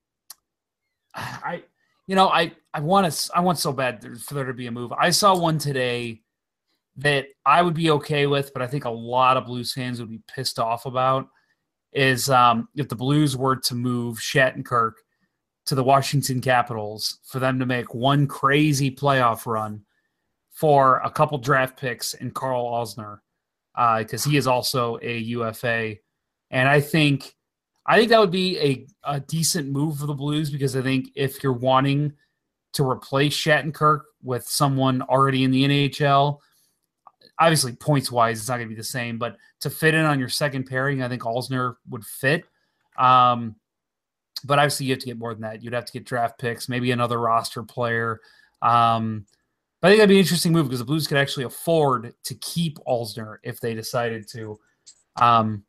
I, 1.14 1.62
you 2.06 2.14
know, 2.14 2.28
I 2.28 2.52
I 2.72 2.80
want 2.80 3.12
to 3.12 3.30
I 3.34 3.40
want 3.40 3.58
so 3.58 3.72
bad 3.72 4.02
for 4.20 4.34
there 4.34 4.44
to 4.44 4.54
be 4.54 4.66
a 4.66 4.70
move. 4.70 4.92
I 4.92 5.10
saw 5.10 5.36
one 5.36 5.58
today 5.58 6.22
that 6.98 7.26
I 7.46 7.62
would 7.62 7.74
be 7.74 7.90
okay 7.92 8.26
with, 8.26 8.52
but 8.52 8.60
I 8.60 8.66
think 8.66 8.84
a 8.84 8.90
lot 8.90 9.36
of 9.36 9.46
Blues 9.46 9.72
fans 9.72 10.00
would 10.00 10.10
be 10.10 10.20
pissed 10.28 10.58
off 10.58 10.84
about. 10.84 11.28
Is 11.92 12.28
um, 12.28 12.68
if 12.76 12.88
the 12.88 12.96
Blues 12.96 13.36
were 13.36 13.56
to 13.56 13.74
move 13.74 14.18
Shattenkirk 14.18 14.92
to 15.66 15.74
the 15.74 15.84
Washington 15.84 16.40
Capitals 16.40 17.18
for 17.24 17.38
them 17.38 17.58
to 17.58 17.66
make 17.66 17.94
one 17.94 18.26
crazy 18.26 18.90
playoff 18.90 19.46
run 19.46 19.82
for 20.52 20.98
a 21.04 21.10
couple 21.10 21.38
draft 21.38 21.78
picks 21.78 22.14
and 22.14 22.34
Karl 22.34 22.64
Alzner 22.64 23.18
because 23.98 24.24
he 24.24 24.36
is 24.36 24.46
also 24.46 24.98
a 25.00 25.18
UFA, 25.18 25.94
and 26.50 26.68
I 26.68 26.80
think 26.80 27.34
I 27.86 27.96
think 27.96 28.10
that 28.10 28.20
would 28.20 28.30
be 28.30 28.58
a, 28.58 28.86
a 29.04 29.20
decent 29.20 29.70
move 29.70 29.98
for 29.98 30.06
the 30.06 30.14
Blues 30.14 30.50
because 30.50 30.76
I 30.76 30.82
think 30.82 31.08
if 31.14 31.42
you're 31.42 31.52
wanting 31.52 32.12
to 32.74 32.88
replace 32.88 33.34
Shattenkirk 33.34 34.00
with 34.22 34.44
someone 34.44 35.00
already 35.02 35.44
in 35.44 35.50
the 35.50 35.64
NHL, 35.64 36.38
obviously 37.38 37.72
points 37.72 38.10
wise 38.10 38.38
it's 38.38 38.48
not 38.48 38.56
going 38.56 38.68
to 38.68 38.74
be 38.74 38.80
the 38.80 38.84
same, 38.84 39.18
but 39.18 39.36
to 39.60 39.70
fit 39.70 39.94
in 39.94 40.04
on 40.04 40.18
your 40.18 40.28
second 40.28 40.64
pairing, 40.64 41.02
I 41.02 41.08
think 41.08 41.22
Alzner 41.22 41.76
would 41.88 42.04
fit. 42.04 42.44
Um, 42.96 43.56
but 44.44 44.58
obviously 44.58 44.86
you 44.86 44.92
have 44.92 45.00
to 45.00 45.06
get 45.06 45.18
more 45.18 45.34
than 45.34 45.42
that. 45.42 45.62
You'd 45.62 45.72
have 45.72 45.84
to 45.84 45.92
get 45.92 46.04
draft 46.04 46.38
picks, 46.38 46.68
maybe 46.68 46.90
another 46.90 47.18
roster 47.18 47.62
player. 47.62 48.20
Um, 48.62 49.26
but 49.80 49.88
I 49.88 49.90
think 49.90 49.98
that'd 49.98 50.08
be 50.08 50.16
an 50.16 50.20
interesting 50.20 50.52
move 50.52 50.66
because 50.66 50.80
the 50.80 50.84
Blues 50.84 51.06
could 51.06 51.18
actually 51.18 51.44
afford 51.44 52.14
to 52.24 52.34
keep 52.36 52.78
Alzner 52.86 53.36
if 53.42 53.60
they 53.60 53.74
decided 53.74 54.28
to. 54.28 54.58
Um, 55.16 55.64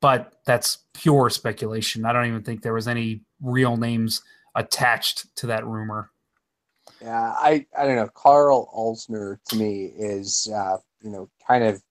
but 0.00 0.36
that's 0.46 0.78
pure 0.94 1.28
speculation. 1.28 2.04
I 2.04 2.12
don't 2.12 2.26
even 2.26 2.42
think 2.42 2.62
there 2.62 2.72
was 2.72 2.88
any 2.88 3.22
real 3.42 3.76
names 3.76 4.22
attached 4.54 5.34
to 5.36 5.46
that 5.48 5.66
rumor. 5.66 6.10
Yeah, 7.02 7.34
I, 7.36 7.66
I 7.76 7.86
don't 7.86 7.96
know. 7.96 8.08
Karl 8.08 8.70
Alzner 8.74 9.38
to 9.48 9.56
me 9.56 9.92
is 9.96 10.50
uh, 10.54 10.78
you 11.02 11.10
know 11.10 11.28
kind 11.46 11.64
of 11.64 11.82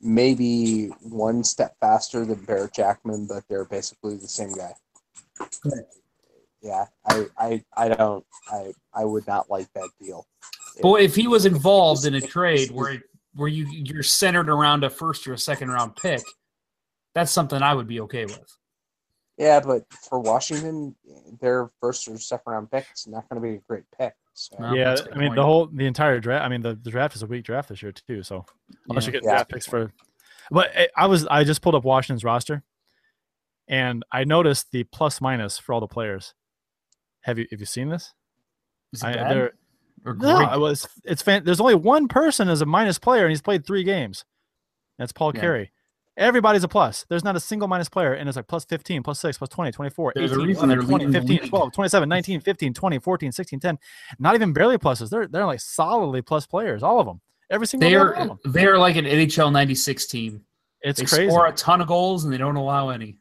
maybe 0.00 0.88
one 1.02 1.42
step 1.42 1.76
faster 1.80 2.24
than 2.24 2.44
Barrett 2.44 2.74
Jackman, 2.74 3.26
but 3.26 3.44
they're 3.48 3.64
basically 3.64 4.16
the 4.16 4.28
same 4.28 4.52
guy. 4.52 4.72
Yeah, 6.60 6.86
I, 7.06 7.26
I 7.38 7.64
I 7.76 7.88
don't 7.88 8.24
I 8.50 8.72
I 8.94 9.04
would 9.04 9.26
not 9.26 9.48
like 9.50 9.72
that 9.74 9.90
deal. 10.00 10.26
But 10.82 11.02
if 11.02 11.14
he 11.14 11.26
was 11.26 11.46
involved 11.46 12.04
in 12.04 12.14
a 12.14 12.20
trade 12.20 12.70
where 12.72 13.02
where 13.34 13.48
you 13.48 13.66
you're 13.70 14.02
centered 14.02 14.48
around 14.48 14.84
a 14.84 14.90
first 14.90 15.26
or 15.26 15.32
a 15.32 15.38
second 15.38 15.70
round 15.70 15.96
pick, 15.96 16.22
that's 17.14 17.32
something 17.32 17.62
I 17.62 17.74
would 17.74 17.86
be 17.86 18.00
okay 18.00 18.24
with. 18.24 18.56
Yeah, 19.38 19.60
but 19.60 19.84
for 19.92 20.18
Washington, 20.18 20.94
their 21.40 21.70
first 21.80 22.08
or 22.08 22.18
second 22.18 22.52
round 22.52 22.70
pick 22.70 22.86
is 22.94 23.06
not 23.06 23.28
going 23.28 23.40
to 23.40 23.48
be 23.48 23.54
a 23.54 23.60
great 23.68 23.84
pick. 23.96 24.14
So. 24.34 24.56
No. 24.58 24.74
yeah, 24.74 24.90
that's 24.90 25.00
a 25.02 25.04
good 25.04 25.14
I 25.14 25.18
mean 25.18 25.28
point. 25.30 25.36
the 25.36 25.44
whole 25.44 25.66
the 25.66 25.86
entire 25.86 26.20
draft. 26.20 26.44
I 26.44 26.48
mean 26.48 26.60
the, 26.62 26.74
the 26.74 26.90
draft 26.90 27.14
is 27.16 27.22
a 27.22 27.26
weak 27.26 27.44
draft 27.44 27.68
this 27.68 27.82
year 27.82 27.92
too. 27.92 28.22
So 28.22 28.44
unless 28.88 29.04
Yeah. 29.04 29.06
you 29.08 29.12
get 29.12 29.22
Yeah. 29.24 29.30
draft 29.30 29.50
picks 29.50 29.66
for, 29.66 29.92
but 30.50 30.70
I- 30.76 30.88
I 30.96 31.06
was 31.06 31.26
I 31.26 31.44
just 31.44 31.60
pulled 31.62 31.74
up 31.74 31.84
Washington's 31.84 32.22
roster, 32.24 32.62
and 33.68 34.04
I 34.12 34.24
noticed 34.24 34.70
the 34.72 34.84
plus 34.84 35.20
minus 35.20 35.58
for 35.58 35.72
all 35.72 35.80
the 35.80 35.88
players. 35.88 36.34
Have 37.22 37.38
you 37.38 37.46
have 37.50 37.60
you 37.60 37.66
seen 37.66 37.88
this? 37.88 38.14
Is 38.92 39.02
he 39.02 39.08
I, 39.08 39.14
bad? 39.14 39.36
no, 40.04 40.12
great? 40.14 40.58
was 40.60 40.88
it's 41.04 41.22
fan. 41.22 41.44
There's 41.44 41.60
only 41.60 41.74
one 41.74 42.06
person 42.08 42.48
as 42.48 42.60
a 42.62 42.66
minus 42.66 42.98
player, 42.98 43.22
and 43.24 43.30
he's 43.30 43.42
played 43.42 43.66
three 43.66 43.82
games. 43.84 44.24
That's 44.98 45.12
Paul 45.12 45.32
Yeah. 45.34 45.40
Carey. 45.40 45.72
Everybody's 46.18 46.64
a 46.64 46.68
plus. 46.68 47.06
There's 47.08 47.22
not 47.22 47.36
a 47.36 47.40
single 47.40 47.68
minus 47.68 47.88
player, 47.88 48.12
and 48.12 48.28
it's 48.28 48.36
like 48.36 48.48
plus 48.48 48.64
15, 48.64 49.04
plus 49.04 49.20
6, 49.20 49.38
plus 49.38 49.48
20, 49.50 49.70
24, 49.70 50.12
There's 50.16 50.32
a 50.32 50.34
18, 50.34 50.46
reason 50.46 50.64
11, 50.64 50.68
they're 50.68 50.88
20, 50.88 51.06
leading 51.06 51.26
the 51.26 51.34
15, 51.34 51.48
12, 51.48 51.72
27, 51.72 52.08
19, 52.08 52.40
15, 52.40 52.74
20, 52.74 52.98
14, 52.98 53.32
16, 53.32 53.60
10. 53.60 53.78
Not 54.18 54.34
even 54.34 54.52
barely 54.52 54.78
pluses. 54.78 55.10
They're 55.10 55.28
they're 55.28 55.46
like 55.46 55.60
solidly 55.60 56.20
plus 56.20 56.46
players, 56.46 56.82
all 56.82 56.98
of 57.00 57.06
them. 57.06 57.20
Every 57.50 57.66
single 57.66 57.88
They're 57.88 58.12
one 58.12 58.30
of 58.30 58.42
them. 58.42 58.52
they're 58.52 58.78
like 58.78 58.96
an 58.96 59.04
NHL 59.04 59.52
'96 59.52 60.06
team. 60.06 60.44
It's 60.82 61.00
they 61.00 61.06
crazy. 61.06 61.30
score 61.30 61.46
a 61.46 61.52
ton 61.52 61.80
of 61.80 61.86
goals 61.88 62.24
and 62.24 62.32
they 62.32 62.36
don't 62.36 62.56
allow 62.56 62.90
any. 62.90 63.16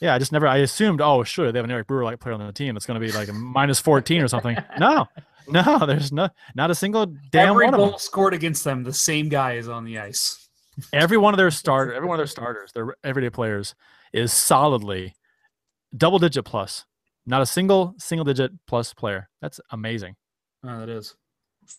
Yeah, 0.00 0.14
I 0.14 0.18
just 0.18 0.32
never. 0.32 0.46
I 0.46 0.58
assumed, 0.58 1.00
oh, 1.00 1.24
sure, 1.24 1.50
they 1.50 1.58
have 1.58 1.64
an 1.64 1.70
Eric 1.70 1.86
Brewer 1.86 2.04
like 2.04 2.20
player 2.20 2.34
on 2.34 2.46
the 2.46 2.52
team. 2.52 2.76
It's 2.76 2.86
going 2.86 3.00
to 3.00 3.06
be 3.06 3.12
like 3.12 3.28
a 3.28 3.32
minus 3.32 3.80
14 3.80 4.22
or 4.22 4.28
something. 4.28 4.56
No, 4.78 5.06
no, 5.48 5.86
there's 5.86 6.12
no 6.12 6.28
not 6.54 6.70
a 6.70 6.74
single 6.74 7.06
damn 7.30 7.50
Every 7.50 7.66
one 7.66 7.74
of 7.74 7.78
goal 7.78 7.98
scored 7.98 8.34
against 8.34 8.64
them, 8.64 8.82
the 8.82 8.92
same 8.92 9.28
guy 9.28 9.54
is 9.54 9.68
on 9.68 9.84
the 9.84 9.98
ice. 9.98 10.45
Every 10.92 11.16
one 11.16 11.34
of 11.34 11.38
their 11.38 11.50
starter, 11.50 11.92
every 11.94 12.08
one 12.08 12.16
of 12.16 12.18
their 12.18 12.26
starters, 12.26 12.72
their 12.72 12.94
everyday 13.04 13.30
players, 13.30 13.74
is 14.12 14.32
solidly 14.32 15.14
double 15.96 16.18
digit 16.18 16.44
plus. 16.44 16.84
Not 17.26 17.42
a 17.42 17.46
single 17.46 17.94
single 17.98 18.24
digit 18.24 18.52
plus 18.66 18.94
player. 18.94 19.28
That's 19.40 19.60
amazing. 19.70 20.16
Oh, 20.64 20.78
that 20.78 20.88
is. 20.88 21.14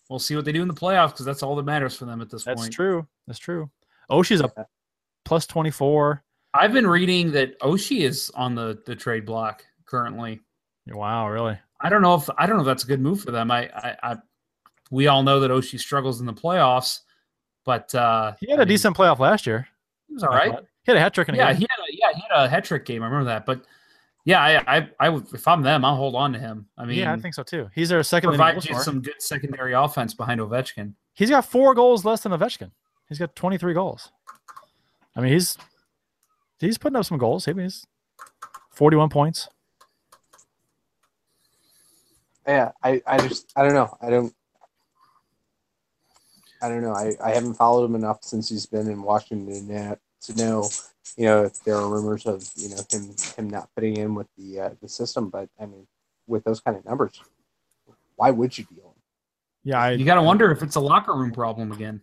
We'll 0.09 0.19
see 0.19 0.35
what 0.35 0.43
they 0.43 0.51
do 0.51 0.61
in 0.61 0.67
the 0.67 0.73
playoffs 0.73 1.11
because 1.11 1.25
that's 1.25 1.43
all 1.43 1.55
that 1.55 1.63
matters 1.63 1.95
for 1.95 2.05
them 2.05 2.21
at 2.21 2.29
this 2.29 2.43
That's 2.43 2.59
point. 2.59 2.67
That's 2.67 2.75
true. 2.75 3.07
That's 3.25 3.39
true. 3.39 3.69
Oshie's 4.11 4.41
a 4.41 4.51
plus 5.23 5.47
24. 5.47 6.23
I've 6.53 6.73
been 6.73 6.87
reading 6.87 7.31
that 7.31 7.59
Oshie 7.59 8.01
is 8.01 8.31
on 8.35 8.55
the 8.55 8.81
the 8.85 8.95
trade 8.95 9.25
block 9.25 9.63
currently. 9.85 10.41
Wow, 10.87 11.29
really? 11.29 11.57
I 11.79 11.89
don't 11.89 12.01
know 12.01 12.15
if 12.15 12.29
I 12.37 12.47
don't 12.47 12.57
know 12.57 12.63
if 12.63 12.67
that's 12.67 12.83
a 12.83 12.87
good 12.87 13.01
move 13.01 13.21
for 13.21 13.31
them. 13.31 13.51
I 13.51 13.69
I, 13.75 13.95
I 14.03 14.17
we 14.91 15.07
all 15.07 15.23
know 15.23 15.39
that 15.39 15.51
Oshie 15.51 15.79
struggles 15.79 16.19
in 16.19 16.25
the 16.25 16.33
playoffs, 16.33 17.01
but 17.67 17.93
uh, 17.93 18.33
He 18.39 18.49
had 18.49 18.59
I 18.59 18.63
a 18.63 18.65
mean, 18.65 18.69
decent 18.69 18.95
playoff 18.97 19.19
last 19.19 19.45
year. 19.45 19.67
He 20.07 20.13
was 20.13 20.23
all 20.23 20.29
right. 20.29 20.53
I 20.53 20.59
He 20.83 20.91
had 20.91 20.95
a 20.97 21.01
hat 21.01 21.13
trick 21.13 21.27
in 21.27 21.35
a 21.35 21.37
Yeah, 21.37 21.51
game. 21.51 21.57
he 21.57 21.67
had 21.69 21.83
a, 21.83 21.91
yeah 21.91 22.15
he 22.15 22.21
had 22.29 22.45
a 22.45 22.47
hat 22.49 22.63
trick 22.63 22.85
game. 22.85 23.03
I 23.03 23.07
remember 23.07 23.25
that. 23.25 23.45
But 23.45 23.61
yeah, 24.23 24.41
I 24.41 24.77
I, 24.77 24.89
I 25.01 25.09
would 25.09 25.31
if 25.33 25.45
I'm 25.47 25.61
them, 25.61 25.83
I'll 25.83 25.97
hold 25.97 26.15
on 26.15 26.31
to 26.31 26.39
him. 26.39 26.65
I 26.77 26.85
mean, 26.85 26.97
yeah, 26.97 27.11
I 27.13 27.17
think 27.17 27.35
so 27.35 27.43
too. 27.43 27.69
He's 27.75 27.89
their 27.89 28.01
second 28.03 28.31
leading 28.31 28.45
goal 28.45 28.63
you 28.63 28.81
some 28.81 29.01
good 29.01 29.21
secondary 29.21 29.73
offense 29.73 30.13
behind 30.13 30.39
Ovechkin. 30.39 30.93
He's 31.13 31.29
got 31.29 31.43
four 31.45 31.75
goals 31.75 32.05
less 32.05 32.21
than 32.21 32.31
Ovechkin. 32.31 32.71
He's 33.09 33.19
got 33.19 33.35
23 33.35 33.73
goals. 33.73 34.11
I 35.15 35.19
mean, 35.21 35.33
he's 35.33 35.57
he's 36.59 36.77
putting 36.77 36.95
up 36.95 37.05
some 37.05 37.17
goals. 37.17 37.45
Maybe 37.47 37.63
he's 37.63 37.85
41 38.71 39.09
points. 39.09 39.49
Yeah, 42.47 42.71
I, 42.81 43.01
I 43.05 43.17
just 43.27 43.51
I 43.57 43.63
don't 43.63 43.73
know. 43.73 43.93
I 44.01 44.09
don't 44.09 44.33
I 46.61 46.69
don't 46.69 46.81
know. 46.81 46.93
I, 46.93 47.13
I 47.23 47.31
haven't 47.31 47.55
followed 47.55 47.85
him 47.85 47.95
enough 47.95 48.23
since 48.23 48.49
he's 48.49 48.65
been 48.65 48.89
in 48.89 49.01
Washington 49.01 49.67
yet 49.67 49.99
to 50.21 50.35
know, 50.35 50.69
you 51.15 51.25
know, 51.25 51.43
if 51.43 51.63
there 51.63 51.75
are 51.75 51.87
rumors 51.87 52.25
of 52.25 52.47
you 52.55 52.69
know 52.69 52.81
him 52.89 53.15
him 53.35 53.49
not 53.49 53.69
fitting 53.75 53.97
in 53.97 54.15
with 54.15 54.27
the 54.37 54.59
uh, 54.59 54.69
the 54.81 54.89
system. 54.89 55.29
But 55.29 55.49
I 55.59 55.65
mean, 55.65 55.87
with 56.27 56.43
those 56.43 56.59
kind 56.59 56.77
of 56.77 56.85
numbers, 56.85 57.21
why 58.15 58.31
would 58.31 58.57
you 58.57 58.65
deal 58.65 58.85
him? 58.85 59.01
Yeah, 59.63 59.81
I, 59.81 59.91
You 59.91 60.05
got 60.05 60.15
to 60.15 60.23
wonder 60.23 60.51
if 60.51 60.61
it's 60.63 60.75
a 60.75 60.79
locker 60.79 61.13
room 61.13 61.31
problem 61.31 61.71
again. 61.71 62.01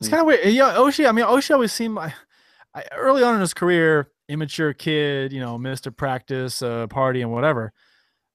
It's 0.00 0.08
kind 0.08 0.20
of 0.20 0.26
weird. 0.26 0.44
Yeah, 0.46 0.74
Oshie. 0.74 1.08
I 1.08 1.12
mean, 1.12 1.24
Oshie 1.24 1.52
always 1.52 1.72
seemed 1.72 1.94
like 1.94 2.12
I, 2.74 2.84
early 2.96 3.22
on 3.22 3.34
in 3.34 3.40
his 3.40 3.54
career, 3.54 4.10
immature 4.28 4.72
kid. 4.72 5.32
You 5.32 5.40
know, 5.40 5.58
missed 5.58 5.86
a 5.86 5.92
practice, 5.92 6.62
uh, 6.62 6.86
party, 6.86 7.22
and 7.22 7.32
whatever. 7.32 7.72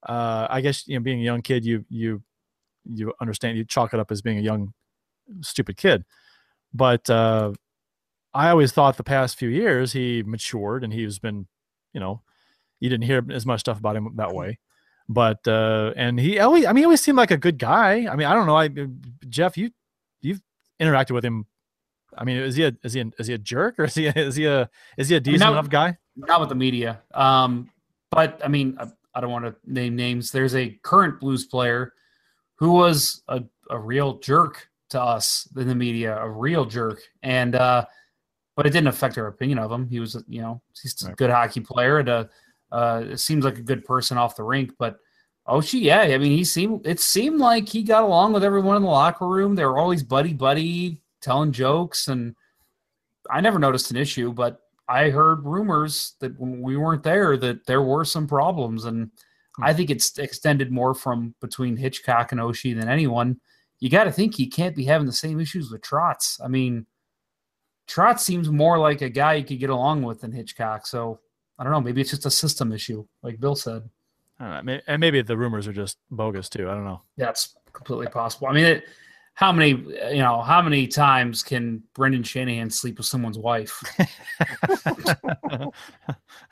Uh, 0.01 0.47
I 0.49 0.61
guess 0.61 0.87
you 0.87 0.97
know, 0.97 1.03
being 1.03 1.19
a 1.19 1.23
young 1.23 1.41
kid, 1.41 1.63
you 1.63 1.85
you 1.89 2.21
you 2.85 3.13
understand. 3.21 3.57
You 3.57 3.65
chalk 3.65 3.93
it 3.93 3.99
up 3.99 4.11
as 4.11 4.21
being 4.21 4.37
a 4.37 4.41
young, 4.41 4.73
stupid 5.41 5.77
kid. 5.77 6.05
But 6.73 7.09
uh, 7.09 7.53
I 8.33 8.49
always 8.49 8.71
thought 8.71 8.97
the 8.97 9.03
past 9.03 9.37
few 9.37 9.49
years 9.49 9.93
he 9.93 10.23
matured 10.23 10.83
and 10.83 10.91
he's 10.91 11.19
been, 11.19 11.47
you 11.93 11.99
know, 11.99 12.21
you 12.79 12.89
didn't 12.89 13.05
hear 13.05 13.23
as 13.31 13.45
much 13.45 13.61
stuff 13.61 13.77
about 13.77 13.95
him 13.95 14.09
that 14.15 14.33
way. 14.33 14.59
But 15.07 15.47
uh, 15.47 15.93
and 15.95 16.19
he 16.19 16.39
always, 16.39 16.65
I 16.65 16.69
mean, 16.69 16.77
he 16.81 16.85
always 16.85 17.01
seemed 17.01 17.17
like 17.17 17.31
a 17.31 17.37
good 17.37 17.57
guy. 17.57 18.07
I 18.09 18.15
mean, 18.15 18.27
I 18.27 18.33
don't 18.33 18.47
know. 18.47 18.57
I 18.57 18.69
Jeff, 19.29 19.57
you 19.57 19.71
you've 20.21 20.41
interacted 20.79 21.11
with 21.11 21.25
him 21.25 21.45
I 22.17 22.23
mean, 22.23 22.37
is 22.37 22.55
he 22.55 22.63
a 22.63 22.73
is 22.83 22.93
he 22.93 23.01
a, 23.01 23.05
is 23.19 23.27
he 23.27 23.33
a 23.33 23.37
jerk 23.37 23.79
or 23.79 23.85
is 23.85 23.95
he 23.95 24.07
a, 24.07 24.13
is 24.15 24.35
he 24.35 24.45
a 24.45 24.69
is 24.97 25.09
he 25.09 25.15
a 25.15 25.19
decent 25.19 25.41
no. 25.41 25.51
enough 25.53 25.69
guy? 25.69 25.97
Not 26.15 26.39
with 26.39 26.49
the 26.49 26.55
media. 26.55 27.01
Um, 27.13 27.69
but 28.11 28.39
I 28.43 28.47
mean, 28.47 28.77
I, 28.79 28.87
I 29.15 29.21
don't 29.21 29.31
want 29.31 29.45
to 29.45 29.55
name 29.65 29.95
names. 29.95 30.31
There's 30.31 30.55
a 30.55 30.69
current 30.83 31.19
Blues 31.19 31.45
player 31.45 31.93
who 32.55 32.73
was 32.73 33.23
a, 33.27 33.43
a 33.69 33.79
real 33.79 34.19
jerk 34.19 34.67
to 34.89 35.01
us 35.01 35.47
in 35.57 35.67
the 35.67 35.75
media, 35.75 36.17
a 36.17 36.29
real 36.29 36.65
jerk, 36.65 37.01
and 37.23 37.55
uh, 37.55 37.85
but 38.55 38.65
it 38.67 38.69
didn't 38.69 38.87
affect 38.87 39.17
our 39.17 39.27
opinion 39.27 39.57
of 39.59 39.71
him. 39.71 39.87
He 39.87 39.99
was, 39.99 40.21
you 40.27 40.41
know, 40.41 40.61
he's 40.81 41.01
a 41.03 41.07
Right. 41.07 41.17
good 41.17 41.29
hockey 41.31 41.61
player 41.61 41.99
and 41.99 42.09
a, 42.09 42.29
Uh, 42.71 43.03
it 43.11 43.19
seems 43.19 43.45
like 43.45 43.57
a 43.59 43.61
good 43.61 43.85
person 43.85 44.17
off 44.17 44.35
the 44.35 44.43
rink, 44.43 44.71
but 44.79 44.97
Oshie, 45.47 45.81
yeah, 45.81 46.01
I 46.01 46.17
mean, 46.17 46.31
he 46.31 46.43
seemed 46.43 46.87
it 46.87 46.99
seemed 46.99 47.39
like 47.39 47.67
he 47.67 47.83
got 47.83 48.03
along 48.03 48.33
with 48.33 48.43
everyone 48.43 48.77
in 48.77 48.81
the 48.83 48.87
locker 48.87 49.27
room. 49.27 49.55
They 49.55 49.65
were 49.65 49.77
always 49.77 50.01
buddy 50.01 50.33
buddy, 50.33 51.01
telling 51.21 51.51
jokes, 51.51 52.07
and 52.07 52.35
I 53.29 53.41
never 53.41 53.59
noticed 53.59 53.91
an 53.91 53.97
issue. 53.97 54.31
But 54.31 54.61
I 54.87 55.09
heard 55.09 55.43
rumors 55.45 56.15
that 56.19 56.39
when 56.39 56.61
we 56.61 56.77
weren't 56.77 57.03
there, 57.03 57.37
that 57.37 57.65
there 57.65 57.81
were 57.81 58.05
some 58.05 58.25
problems, 58.27 58.85
and 58.85 59.11
I 59.61 59.73
think 59.73 59.89
it's 59.89 60.17
extended 60.17 60.71
more 60.71 60.93
from 60.93 61.35
between 61.39 61.77
Hitchcock 61.77 62.31
and 62.31 62.41
Oshie 62.41 62.77
than 62.77 62.89
anyone. 62.89 63.39
You 63.79 63.89
got 63.89 64.05
to 64.05 64.11
think 64.11 64.35
he 64.35 64.47
can't 64.47 64.75
be 64.75 64.85
having 64.85 65.05
the 65.05 65.13
same 65.13 65.39
issues 65.39 65.69
with 65.71 65.81
Trotz. 65.81 66.39
I 66.43 66.47
mean, 66.47 66.85
Trotz 67.87 68.19
seems 68.19 68.49
more 68.49 68.79
like 68.79 69.01
a 69.01 69.09
guy 69.09 69.35
you 69.35 69.43
could 69.43 69.59
get 69.59 69.69
along 69.69 70.03
with 70.03 70.21
than 70.21 70.31
Hitchcock. 70.31 70.87
So 70.87 71.19
I 71.59 71.63
don't 71.63 71.73
know. 71.73 71.81
Maybe 71.81 72.01
it's 72.01 72.09
just 72.09 72.25
a 72.25 72.31
system 72.31 72.71
issue, 72.71 73.05
like 73.21 73.39
Bill 73.39 73.55
said. 73.55 73.87
Know, 74.39 74.79
and 74.87 74.99
maybe 74.99 75.21
the 75.21 75.37
rumors 75.37 75.67
are 75.67 75.73
just 75.73 75.97
bogus 76.09 76.49
too. 76.49 76.69
I 76.69 76.73
don't 76.73 76.85
know. 76.85 77.01
That's 77.17 77.55
completely 77.71 78.07
possible. 78.07 78.47
I 78.47 78.53
mean, 78.53 78.65
it, 78.65 78.85
how 79.35 79.51
many 79.51 79.69
you 79.69 80.21
know 80.21 80.41
how 80.41 80.61
many 80.61 80.87
times 80.87 81.41
can 81.41 81.81
Brendan 81.95 82.23
Shanahan 82.23 82.69
sleep 82.69 82.97
with 82.97 83.07
someone's 83.07 83.37
wife? 83.37 83.81
no, 85.59 85.71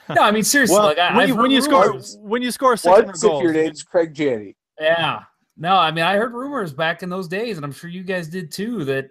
I 0.10 0.32
mean 0.32 0.44
seriously. 0.44 0.76
Well, 0.76 0.86
like 0.86 0.98
I, 0.98 1.16
when, 1.16 1.28
you, 1.28 1.36
when 1.36 1.52
you 1.52 1.62
score 1.62 2.00
when 2.20 2.42
you 2.42 2.52
score 2.52 2.76
six 2.76 2.94
hundred 2.94 3.20
goals, 3.20 3.40
if 3.40 3.44
your 3.44 3.54
name's 3.54 3.84
Craig 3.84 4.14
Janney? 4.14 4.56
Yeah, 4.80 5.24
no, 5.58 5.76
I 5.76 5.92
mean 5.92 6.04
I 6.04 6.16
heard 6.16 6.34
rumors 6.34 6.74
back 6.74 7.04
in 7.04 7.10
those 7.10 7.28
days, 7.28 7.58
and 7.58 7.66
I'm 7.66 7.72
sure 7.72 7.90
you 7.90 8.04
guys 8.04 8.28
did 8.28 8.52
too. 8.52 8.84
That 8.86 9.10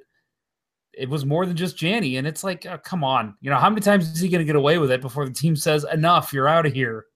it 0.92 1.08
was 1.08 1.24
more 1.24 1.46
than 1.46 1.56
just 1.56 1.76
Janney, 1.76 2.16
and 2.16 2.26
it's 2.26 2.42
like, 2.42 2.66
oh, 2.66 2.78
come 2.78 3.04
on, 3.04 3.36
you 3.40 3.50
know, 3.50 3.56
how 3.56 3.70
many 3.70 3.82
times 3.82 4.10
is 4.10 4.20
he 4.20 4.28
going 4.28 4.40
to 4.40 4.44
get 4.44 4.56
away 4.56 4.78
with 4.78 4.90
it 4.90 5.00
before 5.00 5.24
the 5.26 5.32
team 5.32 5.54
says 5.54 5.86
enough? 5.92 6.32
You're 6.32 6.48
out 6.48 6.66
of 6.66 6.72
here. 6.72 7.06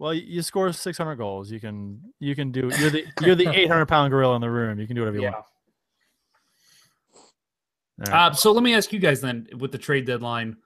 Well, 0.00 0.14
you 0.14 0.40
score 0.40 0.72
600 0.72 1.16
goals. 1.16 1.52
You 1.52 1.60
can 1.60 2.00
you 2.20 2.34
can 2.34 2.50
do. 2.50 2.72
You're 2.80 2.88
the 2.88 3.04
you're 3.20 3.34
the 3.34 3.48
800 3.54 3.84
pound 3.84 4.10
gorilla 4.10 4.34
in 4.34 4.40
the 4.40 4.50
room. 4.50 4.80
You 4.80 4.86
can 4.86 4.96
do 4.96 5.02
whatever 5.02 5.16
you 5.18 5.24
Yeah. 5.24 5.32
want. 5.32 5.44
All 8.06 8.30
Uh, 8.30 8.32
so 8.32 8.50
let 8.50 8.62
me 8.62 8.74
ask 8.74 8.94
you 8.94 8.98
guys 8.98 9.20
then, 9.20 9.46
with 9.58 9.72
the 9.72 9.78
trade 9.78 10.06
deadline. 10.06 10.56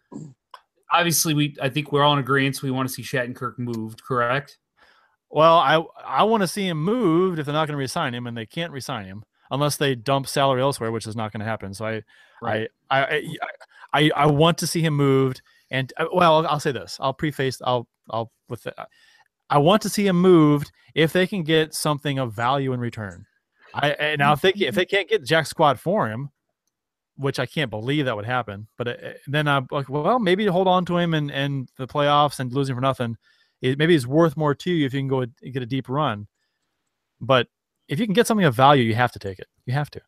Obviously, 0.93 1.35
we 1.35 1.57
I 1.61 1.69
think 1.69 1.91
we're 1.91 2.05
all 2.05 2.13
in 2.13 2.21
agreement. 2.21 2.63
We 2.63 2.71
want 2.71 2.89
to 2.89 2.95
see 2.95 3.03
Shattenkirk 3.03 3.59
moved, 3.59 4.05
correct? 4.05 4.59
Well, 5.31 5.59
I 5.59 5.85
I 6.05 6.23
want 6.23 6.43
to 6.43 6.47
see 6.47 6.69
him 6.69 6.81
moved 6.83 7.41
if 7.41 7.47
they're 7.47 7.53
not 7.53 7.67
going 7.67 7.75
to 7.75 7.79
resign 7.79 8.15
him, 8.15 8.29
and 8.29 8.37
they 8.37 8.47
can't 8.47 8.71
resign 8.71 9.05
him 9.07 9.25
unless 9.51 9.77
they 9.77 9.97
dump 9.97 10.29
salary 10.29 10.61
elsewhere, 10.63 10.93
which 10.93 11.09
is 11.09 11.17
not 11.17 11.33
going 11.33 11.41
to 11.41 11.47
happen. 11.47 11.75
So 11.75 11.87
I, 11.87 12.03
Right. 12.41 12.69
I, 12.89 13.05
I, 13.05 13.39
I, 13.93 14.11
I 14.15 14.27
want 14.27 14.59
to 14.59 14.67
see 14.69 14.81
him 14.81 14.95
moved. 14.95 15.43
And 15.73 15.93
uh, 15.97 16.07
well, 16.15 16.37
I'll, 16.37 16.47
I'll 16.47 16.61
say 16.61 16.71
this. 16.71 16.99
I'll 17.01 17.15
preface. 17.15 17.61
I'll, 17.65 17.89
I'll 18.11 18.31
with. 18.49 18.63
The, 18.63 18.75
I 19.51 19.59
want 19.59 19.83
to 19.83 19.89
see 19.89 20.07
him 20.07 20.21
moved 20.21 20.73
if 20.95 21.13
they 21.13 21.27
can 21.27 21.43
get 21.43 21.75
something 21.75 22.19
of 22.19 22.33
value 22.33 22.73
in 22.73 22.81
return. 22.81 23.27
I 23.75 23.91
and 23.91 24.19
now 24.19 24.33
if 24.33 24.41
they 24.41 24.53
if 24.57 24.75
they 24.75 24.87
can't 24.87 25.09
get 25.09 25.25
Jack 25.25 25.47
Squad 25.47 25.81
for 25.81 26.09
him, 26.09 26.31
which 27.17 27.39
I 27.39 27.47
can't 27.47 27.71
believe 27.71 28.05
that 28.05 28.17
would 28.17 28.25
happen, 28.25 28.69
but 28.79 28.89
uh, 28.89 28.95
then 29.27 29.49
I'm 29.49 29.67
like, 29.71 29.89
well, 29.89 30.19
maybe 30.19 30.47
hold 30.47 30.69
on 30.69 30.85
to 30.87 30.97
him 30.97 31.15
and 31.15 31.31
and 31.31 31.69
the 31.77 31.87
playoffs 31.87 32.41
and 32.41 32.53
losing 32.53 32.75
for 32.75 32.81
nothing. 32.81 33.17
It, 33.61 33.79
maybe 33.79 33.95
it's 33.95 34.07
worth 34.07 34.37
more 34.37 34.55
to 34.55 34.71
you 34.71 34.87
if 34.87 34.95
you 34.95 35.01
can 35.01 35.09
go 35.09 35.25
get 35.53 35.63
a 35.63 35.67
deep 35.67 35.89
run. 35.89 36.29
But 37.21 37.49
if 37.89 37.99
you 37.99 38.07
can 38.07 38.15
get 38.15 38.27
something 38.27 38.47
of 38.47 38.55
value, 38.55 38.85
you 38.85 38.95
have 38.95 39.13
to 39.13 39.19
take 39.19 39.39
it. 39.39 39.49
You 39.67 39.75
have 39.75 39.91
to. 39.91 40.01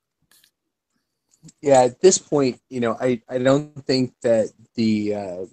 yeah, 1.61 1.83
at 1.83 2.01
this 2.01 2.19
point, 2.19 2.61
you 2.69 2.81
know, 2.81 2.97
I, 3.01 3.21
I 3.29 3.39
don't 3.39 3.85
think 3.87 4.15
that 4.23 4.53
the 4.75 5.15
uh, 5.15 5.47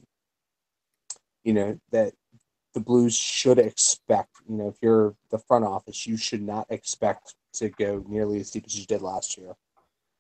you 1.44 1.54
know 1.54 1.80
that 1.92 2.14
the 2.74 2.80
Blues 2.80 3.16
should 3.16 3.60
expect. 3.60 4.30
You 4.50 4.58
know, 4.58 4.68
if 4.68 4.76
you're 4.82 5.16
the 5.32 5.40
front 5.40 5.66
office, 5.66 6.06
you 6.08 6.18
should 6.18 6.42
not 6.42 6.68
expect 6.70 7.36
to 7.54 7.70
go 7.70 8.04
nearly 8.08 8.40
as 8.40 8.52
deep 8.52 8.66
as 8.66 8.80
you 8.80 8.86
did 8.86 9.02
last 9.02 9.38
year. 9.38 9.54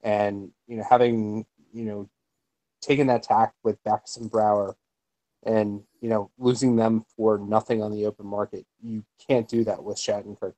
And 0.03 0.51
you 0.67 0.77
know, 0.77 0.85
having 0.89 1.45
you 1.71 1.85
know 1.85 2.09
taken 2.81 3.07
that 3.07 3.23
tack 3.23 3.53
with 3.63 3.83
Backes 3.83 4.17
and 4.17 4.29
Brouwer, 4.29 4.75
and 5.43 5.83
you 6.01 6.09
know 6.09 6.31
losing 6.37 6.75
them 6.75 7.05
for 7.15 7.37
nothing 7.37 7.81
on 7.81 7.91
the 7.91 8.05
open 8.05 8.27
market, 8.27 8.65
you 8.81 9.03
can't 9.27 9.47
do 9.47 9.63
that 9.63 9.83
with 9.83 9.97
Shattenkirk 9.97 10.53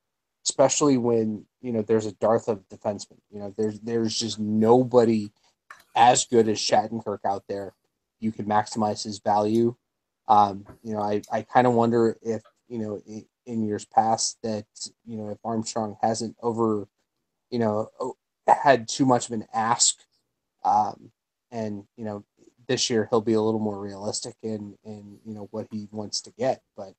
especially 0.47 0.97
when 0.97 1.45
you 1.61 1.71
know 1.71 1.81
there's 1.81 2.05
a 2.05 2.11
dearth 2.13 2.47
of 2.47 2.67
defensemen. 2.69 3.17
You 3.31 3.39
know, 3.39 3.53
there's 3.57 3.79
there's 3.81 4.17
just 4.17 4.39
nobody 4.39 5.31
as 5.95 6.25
good 6.25 6.47
as 6.47 6.59
Shattenkirk 6.59 7.19
out 7.25 7.43
there. 7.49 7.73
You 8.19 8.31
can 8.31 8.45
maximize 8.45 9.03
his 9.03 9.19
value. 9.19 9.75
Um, 10.27 10.65
you 10.83 10.93
know, 10.93 11.01
I, 11.01 11.21
I 11.31 11.43
kind 11.43 11.67
of 11.67 11.73
wonder 11.73 12.17
if 12.21 12.43
you 12.67 12.79
know 12.79 13.01
in, 13.07 13.25
years 13.65 13.85
past 13.85 14.39
that 14.43 14.65
you 15.05 15.17
know 15.17 15.29
if 15.29 15.37
Armstrong 15.45 15.97
hasn't 16.01 16.35
over, 16.41 16.87
you 17.51 17.59
know, 17.59 17.89
had 18.47 18.87
too 18.87 19.05
much 19.05 19.27
of 19.27 19.33
an 19.33 19.45
ask, 19.53 19.97
um, 20.63 21.11
and 21.51 21.83
you 21.97 22.05
know 22.05 22.23
this 22.67 22.89
year 22.89 23.07
he'll 23.09 23.21
be 23.21 23.33
a 23.33 23.41
little 23.41 23.59
more 23.59 23.79
realistic 23.79 24.35
in 24.43 24.77
in 24.83 25.19
you 25.25 25.33
know 25.35 25.47
what 25.51 25.67
he 25.71 25.87
wants 25.91 26.21
to 26.21 26.31
get. 26.37 26.61
But 26.75 26.93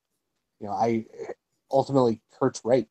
you 0.60 0.68
know, 0.68 0.72
I 0.72 1.06
ultimately 1.70 2.20
Curt's 2.38 2.62
right 2.64 2.88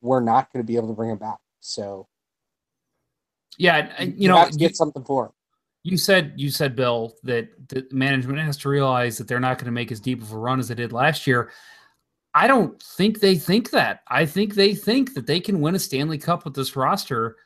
we're 0.00 0.20
not 0.20 0.52
going 0.52 0.62
to 0.62 0.66
be 0.66 0.76
able 0.76 0.88
to 0.88 0.94
bring 0.94 1.10
him 1.10 1.18
back. 1.18 1.38
So 1.60 2.06
Yeah, 3.58 4.02
you 4.02 4.14
you 4.18 4.28
know, 4.28 4.36
have 4.36 4.50
to 4.50 4.58
you, 4.58 4.58
get 4.58 4.76
something 4.76 5.04
for 5.04 5.26
him. 5.26 5.32
You 5.84 5.98
said 5.98 6.32
you 6.36 6.50
said 6.50 6.74
Bill 6.74 7.14
that 7.22 7.50
the 7.68 7.86
management 7.92 8.40
has 8.40 8.56
to 8.58 8.70
realize 8.70 9.18
that 9.18 9.28
they're 9.28 9.38
not 9.38 9.58
going 9.58 9.66
to 9.66 9.72
make 9.72 9.92
as 9.92 10.00
deep 10.00 10.22
of 10.22 10.32
a 10.32 10.38
run 10.38 10.58
as 10.58 10.68
they 10.68 10.74
did 10.74 10.92
last 10.92 11.26
year. 11.26 11.52
I 12.34 12.48
don't 12.48 12.82
think 12.82 13.20
they 13.20 13.36
think 13.36 13.70
that. 13.70 14.00
I 14.08 14.26
think 14.26 14.54
they 14.54 14.74
think 14.74 15.14
that 15.14 15.26
they 15.26 15.38
can 15.38 15.60
win 15.60 15.74
a 15.74 15.78
Stanley 15.78 16.18
Cup 16.18 16.44
with 16.44 16.54
this 16.54 16.74
roster, 16.74 17.36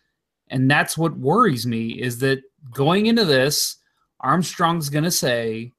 and 0.48 0.70
that's 0.70 0.96
what 0.96 1.18
worries 1.18 1.66
me. 1.66 1.88
Is 1.88 2.20
that 2.20 2.40
going 2.72 3.06
into 3.06 3.24
this, 3.24 3.76
Armstrong's 4.20 4.88
going 4.88 5.04
to 5.04 5.10
say, 5.10 5.72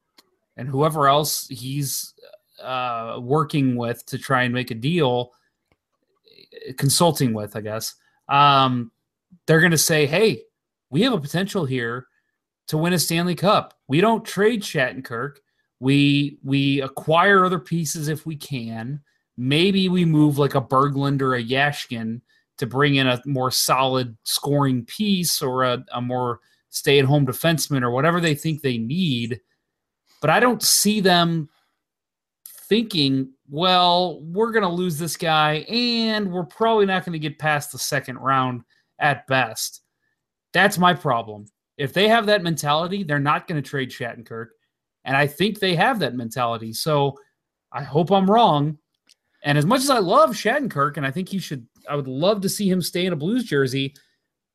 and 0.57 0.67
whoever 0.67 1.07
else 1.07 1.47
he's 1.47 2.13
uh, 2.61 3.19
working 3.21 3.77
with 3.77 4.05
to 4.07 4.17
try 4.17 4.43
and 4.43 4.53
make 4.53 4.69
a 4.69 4.75
deal, 4.75 5.31
consulting 6.77 7.33
with, 7.33 7.55
I 7.55 7.61
guess, 7.61 7.95
um, 8.27 8.91
they're 9.45 9.61
going 9.61 9.71
to 9.71 9.77
say, 9.77 10.05
"Hey, 10.05 10.43
we 10.89 11.03
have 11.03 11.13
a 11.13 11.21
potential 11.21 11.63
here 11.65 12.08
to 12.69 12.77
win 12.77 12.93
a 12.93 12.99
Stanley 12.99 13.35
Cup. 13.35 13.73
We 13.87 13.99
don't 13.99 14.23
trade 14.23 14.61
Shattenkirk. 14.61 15.37
We 15.79 16.39
we 16.43 16.81
acquire 16.81 17.45
other 17.45 17.59
pieces 17.59 18.07
if 18.07 18.25
we 18.25 18.35
can. 18.35 19.01
Maybe 19.37 19.89
we 19.89 20.05
move 20.05 20.37
like 20.37 20.55
a 20.55 20.61
Berglund 20.61 21.21
or 21.21 21.35
a 21.35 21.43
Jaskin 21.43 22.21
to 22.57 22.67
bring 22.67 22.95
in 22.95 23.07
a 23.07 23.21
more 23.25 23.51
solid 23.51 24.17
scoring 24.23 24.85
piece 24.85 25.41
or 25.41 25.63
a, 25.63 25.83
a 25.93 26.01
more 26.01 26.39
stay-at-home 26.69 27.25
defenseman 27.25 27.81
or 27.81 27.91
whatever 27.91 28.19
they 28.19 28.35
think 28.35 28.61
they 28.61 28.77
need. 28.77 29.39
But 30.21 30.29
I 30.29 30.41
don't 30.41 30.61
see 30.61 30.99
them 30.99 31.49
thinking, 32.67 33.31
well, 33.49 34.21
we're 34.21 34.51
going 34.51 34.63
to 34.63 34.69
lose 34.69 34.99
this 34.99 35.15
guy 35.15 35.59
and 35.69 36.31
we're 36.31 36.43
probably 36.43 36.85
not 36.85 37.05
going 37.05 37.13
to 37.13 37.19
get 37.19 37.39
past 37.39 37.71
the 37.71 37.79
second 37.79 38.17
round 38.17 38.63
at 38.99 39.25
best. 39.25 39.81
That's 40.51 40.77
my 40.77 40.93
problem. 40.93 41.45
If 41.79 41.93
they 41.93 42.09
have 42.09 42.25
that 42.25 42.43
mentality, 42.43 43.03
they're 43.03 43.19
not 43.19 43.47
going 43.47 43.61
to 43.61 43.67
trade 43.67 43.89
Shattenkirk. 43.89 44.47
And 45.05 45.15
I 45.15 45.25
think 45.25 45.59
they 45.59 45.75
have 45.75 45.97
that 45.99 46.13
mentality. 46.13 46.73
So 46.73 47.17
I 47.71 47.83
hope 47.83 48.11
I'm 48.11 48.29
wrong. 48.29 48.77
And 49.43 49.57
as 49.57 49.65
much 49.65 49.79
as 49.79 49.89
I 49.89 49.99
love 49.99 50.31
Shattenkirk, 50.31 50.97
and 50.97 51.05
I 51.05 51.11
think 51.11 51.29
he 51.29 51.39
should, 51.39 51.65
I 51.89 51.95
would 51.95 52.09
love 52.09 52.41
to 52.41 52.49
see 52.49 52.69
him 52.69 52.81
stay 52.81 53.05
in 53.05 53.13
a 53.13 53.15
Blues 53.15 53.45
jersey, 53.45 53.95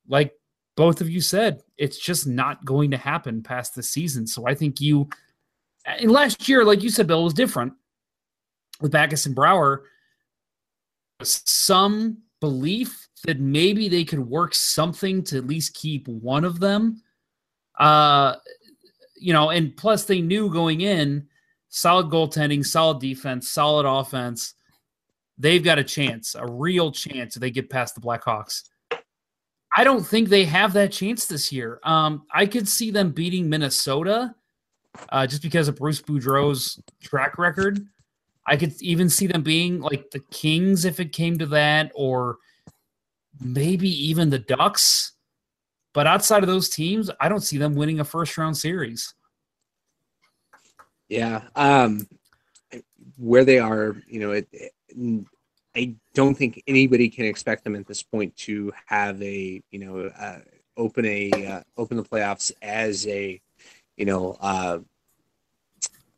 like 0.07 0.35
both 0.77 1.01
of 1.01 1.09
you 1.09 1.22
said, 1.22 1.62
it's 1.79 1.99
just 1.99 2.27
not 2.27 2.62
going 2.66 2.91
to 2.91 2.99
happen 2.99 3.43
past 3.43 3.75
the 3.75 3.83
season. 3.83 4.27
So 4.27 4.47
I 4.47 4.55
think 4.55 4.79
you, 4.79 5.09
and 5.87 6.11
last 6.11 6.47
year, 6.47 6.62
like 6.62 6.83
you 6.83 6.91
said, 6.91 7.07
Bill, 7.07 7.25
was 7.25 7.33
different 7.33 7.72
with 8.83 8.93
Backes 8.93 9.25
and 9.25 9.35
Brouwer. 9.35 9.85
Some 11.22 12.18
belief 12.43 13.09
that 13.25 13.41
maybe 13.41 13.89
they 13.89 14.05
could 14.05 14.18
work 14.18 14.55
something 14.55 15.22
to 15.25 15.39
at 15.39 15.47
least 15.47 15.72
keep 15.72 16.07
one 16.07 16.45
of 16.45 16.61
them. 16.61 17.01
Uh, 17.79 18.37
you 19.16 19.33
know, 19.33 19.51
and 19.51 19.77
plus 19.77 20.05
they 20.05 20.20
knew 20.20 20.51
going 20.51 20.81
in 20.83 21.27
solid 21.68 22.07
goaltending, 22.07 22.64
solid 22.64 23.01
defense, 23.01 23.49
solid 23.49 23.85
offense. 23.85 24.55
They've 25.39 25.64
got 25.64 25.79
a 25.79 25.85
chance, 25.85 26.37
a 26.37 26.47
real 26.47 26.93
chance 26.93 27.35
if 27.37 27.41
they 27.41 27.51
get 27.51 27.68
past 27.68 27.97
the 27.97 28.01
Blackhawks. 28.01 28.62
I 29.77 29.83
don't 29.83 30.07
think 30.07 30.29
they 30.29 30.45
have 30.45 30.72
that 30.75 30.93
chance 30.93 31.27
this 31.27 31.51
year. 31.51 31.81
Um, 31.83 32.27
I 32.33 32.47
could 32.47 32.68
see 32.68 32.93
them 32.93 33.11
beating 33.11 33.49
Minnesota 33.49 34.35
uh, 35.09 35.27
just 35.27 35.43
because 35.43 35.66
of 35.66 35.75
Bruce 35.75 36.01
Boudreau's 36.01 36.81
track 37.03 37.39
record. 37.39 37.85
I 38.47 38.57
could 38.57 38.81
even 38.81 39.09
see 39.09 39.27
them 39.27 39.43
being 39.43 39.81
like 39.81 40.11
the 40.12 40.20
Kings 40.31 40.85
if 40.85 41.01
it 41.01 41.12
came 41.12 41.39
to 41.39 41.47
that, 41.47 41.91
or 41.97 42.37
maybe 43.41 43.89
even 43.89 44.31
the 44.31 44.39
Ducks. 44.39 45.14
But 45.95 46.07
outside 46.07 46.42
of 46.42 46.49
those 46.49 46.68
teams, 46.68 47.09
I 47.20 47.28
don't 47.30 47.40
see 47.40 47.57
them 47.57 47.74
winning 47.74 48.01
a 48.01 48.05
first 48.05 48.36
round 48.36 48.57
series. 48.57 49.14
Yeah. 51.09 51.42
Um, 51.55 52.07
where 53.16 53.45
they 53.45 53.61
are, 53.61 53.97
you 54.09 54.20
know, 54.20 54.32
it, 54.32 54.49
it, 54.53 54.72
I 55.76 55.95
don't 56.14 56.34
think 56.34 56.62
anybody 56.66 57.09
can 57.09 57.24
expect 57.24 57.64
them 57.64 57.76
at 57.76 57.86
this 57.86 58.03
point 58.03 58.36
to 58.38 58.72
have 58.86 59.22
a, 59.22 59.62
you 59.70 59.78
know, 59.78 60.11
uh, 60.18 60.38
open 60.76 61.05
a 61.05 61.30
uh, 61.30 61.61
open 61.76 61.97
the 61.97 62.03
playoffs 62.03 62.53
as 62.61 63.07
a, 63.07 63.40
you 63.97 64.05
know, 64.05 64.36
uh, 64.40 64.78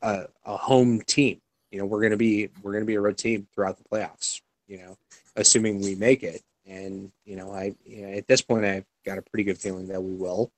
a, 0.02 0.26
a 0.44 0.56
home 0.56 1.02
team. 1.02 1.40
You 1.70 1.80
know, 1.80 1.86
we're 1.86 2.02
gonna 2.02 2.16
be 2.16 2.48
we're 2.62 2.72
gonna 2.72 2.84
be 2.84 2.94
a 2.94 3.00
road 3.00 3.18
team 3.18 3.46
throughout 3.54 3.76
the 3.76 3.84
playoffs. 3.84 4.40
You 4.68 4.78
know, 4.78 4.98
assuming 5.36 5.80
we 5.80 5.94
make 5.94 6.22
it, 6.22 6.42
and 6.66 7.10
you 7.24 7.36
know, 7.36 7.52
I 7.52 7.74
you 7.84 8.02
know, 8.02 8.12
at 8.12 8.26
this 8.26 8.42
point 8.42 8.64
I've 8.64 8.86
got 9.04 9.18
a 9.18 9.22
pretty 9.22 9.44
good 9.44 9.58
feeling 9.58 9.88
that 9.88 10.02
we 10.02 10.14
will. 10.14 10.50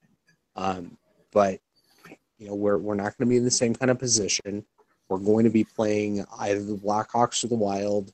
Um, 0.57 0.97
but 1.33 1.61
you 2.39 2.49
know, 2.49 2.55
we're 2.55 2.79
we're 2.79 2.95
not 2.95 3.17
going 3.17 3.27
to 3.29 3.31
be 3.31 3.37
in 3.37 3.45
the 3.45 3.51
same 3.51 3.75
kind 3.75 3.91
of 3.91 3.99
position. 3.99 4.65
We're 5.09 5.19
going 5.19 5.45
to 5.45 5.51
be 5.51 5.65
playing 5.65 6.25
either 6.39 6.63
the 6.63 6.77
Blackhawks 6.77 7.45
or 7.45 7.49
the 7.49 7.55
Wild 7.55 8.13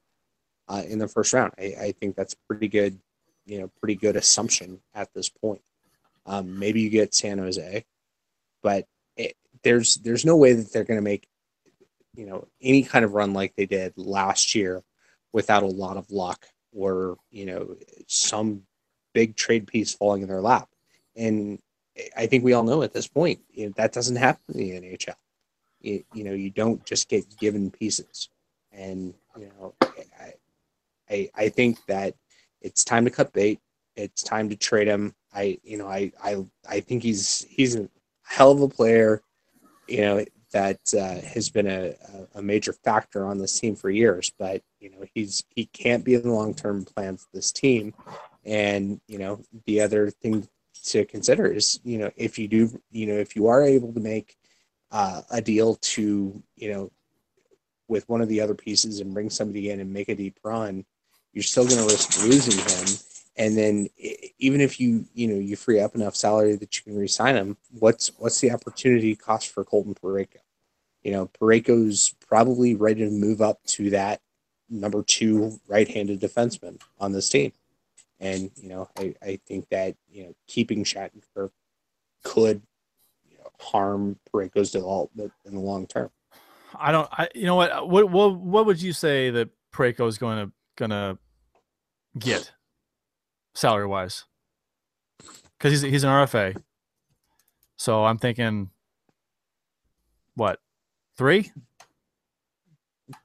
uh, 0.69 0.83
in 0.87 0.99
the 0.99 1.09
first 1.09 1.33
round. 1.33 1.53
I, 1.59 1.75
I 1.81 1.95
think 2.01 2.17
that's 2.17 2.37
pretty 2.49 2.69
good, 2.69 2.99
you 3.47 3.61
know, 3.61 3.71
pretty 3.81 3.97
good 3.97 4.17
assumption 4.17 4.81
at 4.95 5.13
this 5.13 5.29
point. 5.29 5.63
Um, 6.27 6.59
maybe 6.59 6.81
you 6.81 6.91
get 6.91 7.15
San 7.15 7.39
Jose, 7.39 7.85
but 8.63 8.87
it, 9.17 9.35
there's 9.63 9.97
there's 9.97 10.25
no 10.25 10.37
way 10.37 10.53
that 10.55 10.73
they're 10.73 10.85
going 10.85 10.99
to 10.99 11.03
make, 11.03 11.27
you 12.15 12.27
know, 12.27 12.47
any 12.63 12.83
kind 12.83 13.05
of 13.05 13.13
run 13.13 13.33
like 13.33 13.55
they 13.57 13.67
did 13.67 13.93
last 13.97 14.55
year 14.55 14.83
without 15.33 15.63
a 15.63 15.67
lot 15.67 15.97
of 15.97 16.11
luck 16.11 16.47
or 16.75 17.17
you 17.31 17.47
know 17.47 17.77
some 18.07 18.63
big 19.13 19.37
trade 19.37 19.67
piece 19.67 19.95
falling 19.95 20.23
in 20.23 20.29
their 20.29 20.41
lap. 20.43 20.69
And 21.17 21.59
I 22.17 22.27
think 22.27 22.45
we 22.45 22.53
all 22.53 22.65
know 22.65 22.83
at 22.83 22.93
this 22.93 23.07
point 23.07 23.41
you 23.53 23.67
know, 23.67 23.73
that 23.77 23.93
doesn't 23.93 24.17
happen 24.17 24.43
in 24.49 24.59
the 24.59 24.71
NHL. 24.71 25.15
You, 25.81 26.05
you 26.13 26.25
know, 26.25 26.33
you 26.33 26.51
don't 26.51 26.85
just 26.85 27.09
get 27.09 27.25
given 27.39 27.71
pieces, 27.71 28.31
and 28.73 29.15
you 29.39 29.51
know, 29.59 29.75
I, 29.83 30.33
I, 31.11 31.31
I 31.35 31.49
think 31.51 31.79
that 31.87 32.15
it's 32.63 32.85
time 32.85 33.05
to 33.05 33.11
cut 33.11 33.33
bait. 33.33 33.61
It's 33.95 34.23
time 34.23 34.49
to 34.49 34.57
trade 34.57 34.89
him. 34.89 35.15
I, 35.35 35.59
you 35.63 35.77
know, 35.77 35.87
I, 35.87 36.11
I, 36.23 36.45
I 36.69 36.81
think 36.81 37.03
he's 37.03 37.47
he's 37.49 37.77
a 37.77 37.89
hell 38.23 38.51
of 38.51 38.63
a 38.63 38.69
player. 38.69 39.23
You 39.87 40.01
know 40.01 40.25
that 40.55 40.79
uh, 40.97 41.21
has 41.27 41.51
been 41.51 41.67
a, 41.67 41.97
a 42.37 42.41
major 42.41 42.73
factor 42.73 43.27
on 43.27 43.39
this 43.39 43.59
team 43.59 43.75
for 43.75 43.91
years. 43.91 44.33
But 44.39 44.63
you 44.79 44.89
know 44.91 45.05
he's 45.13 45.43
he 45.51 45.67
can't 45.67 46.05
be 46.05 46.15
in 46.15 46.23
the 46.23 46.31
long 46.31 46.55
term 46.55 46.85
plan 46.85 47.17
for 47.17 47.27
this 47.35 47.51
team. 47.51 47.93
And 48.45 49.01
you 49.09 49.19
know 49.19 49.41
the 49.67 49.81
other 49.81 50.11
thing 50.11 50.49
to 50.85 51.05
consider 51.07 51.47
is 51.47 51.81
you 51.83 51.99
know 51.99 52.11
if 52.17 52.39
you 52.39 52.47
do 52.47 52.81
you 52.93 53.07
know 53.07 53.15
if 53.15 53.35
you 53.35 53.49
are 53.49 53.63
able 53.63 53.93
to 53.93 54.01
make 54.01 54.37
uh, 54.93 55.23
a 55.31 55.43
deal 55.43 55.75
to 55.75 56.41
you 56.57 56.73
know 56.73 56.93
with 57.89 58.09
one 58.09 58.21
of 58.21 58.29
the 58.29 58.41
other 58.41 58.55
pieces 58.55 59.01
and 59.01 59.13
bring 59.13 59.31
somebody 59.31 59.71
in 59.71 59.81
and 59.81 59.93
make 59.93 60.09
a 60.09 60.15
deep 60.15 60.39
run, 60.45 60.85
you're 61.33 61.43
still 61.43 61.67
going 61.67 61.79
to 61.79 61.85
risk 61.85 62.23
losing 62.23 62.59
him. 62.59 62.97
And 63.37 63.59
then 63.59 63.89
even 64.39 64.61
if 64.61 64.79
you 64.79 65.07
you 65.15 65.27
know 65.27 65.35
you 65.35 65.57
free 65.57 65.81
up 65.81 65.97
enough 65.97 66.15
salary 66.15 66.55
that 66.55 66.77
you 66.77 66.85
can 66.85 66.97
resign 66.97 67.35
him, 67.35 67.57
what's 67.81 68.13
what's 68.19 68.39
the 68.39 68.53
opportunity 68.53 69.17
cost 69.17 69.49
for 69.49 69.65
Colton 69.65 69.97
Parayko? 69.97 70.44
You 71.05 71.13
know, 71.13 71.31
Parayko's 71.41 72.15
probably 72.27 72.75
ready 72.75 73.05
to 73.05 73.11
move 73.11 73.41
up 73.41 73.63
to 73.69 73.91
that 73.91 74.21
number 74.71 75.03
two 75.03 75.61
right-handed 75.69 76.21
defenseman 76.21 76.81
on 76.99 77.13
this 77.13 77.29
team. 77.29 77.53
And 78.21 78.51
you 78.57 78.69
know, 78.69 78.89
I, 78.99 79.15
I 79.23 79.39
think 79.47 79.69
that 79.69 79.97
you 80.11 80.25
know 80.25 80.35
keeping 80.47 80.83
Shattenkirk 80.83 81.51
could 82.23 82.63
you 83.31 83.37
know, 83.39 83.51
harm 83.61 84.19
Parayko's 84.33 84.71
development 84.71 85.33
in 85.45 85.55
the 85.55 85.61
long 85.61 85.87
term. 85.87 86.11
I 86.75 86.91
don't. 86.91 87.09
I 87.13 87.29
you 87.35 87.45
know 87.45 87.57
what? 87.57 87.89
What 87.89 88.11
what 88.11 88.37
what 88.37 88.67
would 88.67 88.81
you 88.81 88.93
say 88.93 89.31
that 89.31 89.51
Parayko 89.73 90.09
is 90.09 90.19
going 90.19 90.47
to 90.47 90.53
gonna 90.77 91.19
get 92.19 92.53
salary 93.55 93.87
wise? 93.87 94.25
Because 95.59 95.73
he's 95.73 95.83
he's 95.83 96.05
an 96.05 96.11
RFA, 96.11 96.57
so 97.77 98.05
I'm 98.05 98.19
thinking, 98.19 98.71
what, 100.35 100.61
three? 101.17 101.51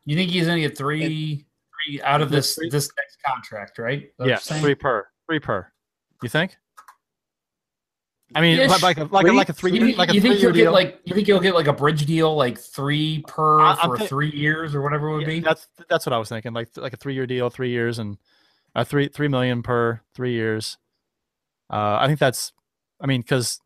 You 0.05 0.15
think 0.15 0.31
he's 0.31 0.45
going 0.45 0.61
to 0.61 0.67
get 0.67 0.77
three, 0.77 1.45
three 1.85 2.01
out 2.01 2.21
of 2.21 2.29
this 2.29 2.55
this 2.69 2.89
next 2.97 3.17
contract, 3.25 3.77
right? 3.79 4.11
Yeah, 4.19 4.37
three 4.37 4.75
per, 4.75 5.07
three 5.27 5.39
per. 5.39 5.71
You 6.21 6.29
think? 6.29 6.57
I 8.35 8.41
mean, 8.41 8.59
Ish. 8.59 8.69
like 8.83 8.97
a 8.97 9.05
like 9.05 9.25
a, 9.27 9.31
like 9.31 9.49
a 9.49 9.53
three 9.53 9.71
You, 9.71 9.85
think- 9.85 9.97
like 9.97 10.09
a 10.09 10.13
you 10.13 10.21
think 10.21 10.33
three 10.35 10.41
he'll 10.41 10.55
year 10.55 10.65
get 10.65 10.71
like 10.71 10.99
you 11.05 11.15
think 11.15 11.25
he'll 11.27 11.39
get 11.39 11.55
like 11.55 11.67
a 11.67 11.73
bridge 11.73 12.05
deal, 12.05 12.35
like 12.35 12.59
three 12.59 13.23
per 13.27 13.59
I- 13.61 13.75
for 13.85 13.97
thi- 13.97 14.07
three 14.07 14.29
years 14.29 14.75
or 14.75 14.81
whatever 14.81 15.07
it 15.09 15.13
would 15.13 15.21
Yeah, 15.21 15.27
be? 15.27 15.39
That's 15.39 15.67
that's 15.89 16.05
what 16.05 16.13
I 16.13 16.17
was 16.19 16.29
thinking. 16.29 16.53
Like 16.53 16.69
like 16.77 16.93
a 16.93 16.97
three 16.97 17.13
year 17.15 17.25
deal, 17.25 17.49
three 17.49 17.69
years, 17.71 17.97
and 17.97 18.17
uh, 18.75 18.83
three 18.83 19.07
three 19.07 19.27
million 19.29 19.63
per 19.63 20.01
three 20.13 20.33
years. 20.33 20.77
Uh, 21.71 21.97
I 22.01 22.07
think 22.07 22.19
that's. 22.19 22.51
I 23.01 23.07
mean, 23.07 23.21
because 23.21 23.59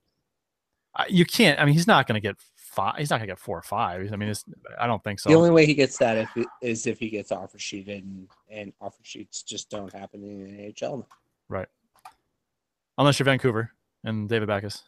you 1.09 1.25
can't. 1.25 1.59
I 1.59 1.65
mean, 1.65 1.73
he's 1.73 1.87
not 1.87 2.07
going 2.07 2.21
to 2.21 2.25
get 2.25 2.37
five. 2.73 2.95
He's 2.97 3.09
not 3.09 3.17
going 3.17 3.27
to 3.27 3.31
get 3.31 3.39
four 3.39 3.57
or 3.57 3.61
five. 3.61 4.11
I 4.11 4.15
mean, 4.15 4.29
it's, 4.29 4.43
I 4.79 4.87
don't 4.87 5.03
think 5.03 5.19
so. 5.19 5.29
The 5.29 5.35
only 5.35 5.51
way 5.51 5.65
he 5.65 5.73
gets 5.73 5.97
that 5.99 6.17
if 6.17 6.29
it, 6.35 6.47
is 6.61 6.85
if 6.87 6.99
he 6.99 7.09
gets 7.09 7.31
offer 7.31 7.57
sheeted, 7.59 8.03
and, 8.03 8.27
and 8.49 8.73
offer 8.81 8.99
sheets 9.03 9.43
just 9.43 9.69
don't 9.69 9.91
happen 9.93 10.23
in 10.23 10.43
the 10.43 10.63
NHL. 10.73 11.05
right. 11.49 11.67
Unless 12.97 13.17
you're 13.19 13.25
Vancouver 13.25 13.71
and 14.03 14.29
David 14.29 14.47
Backes. 14.47 14.83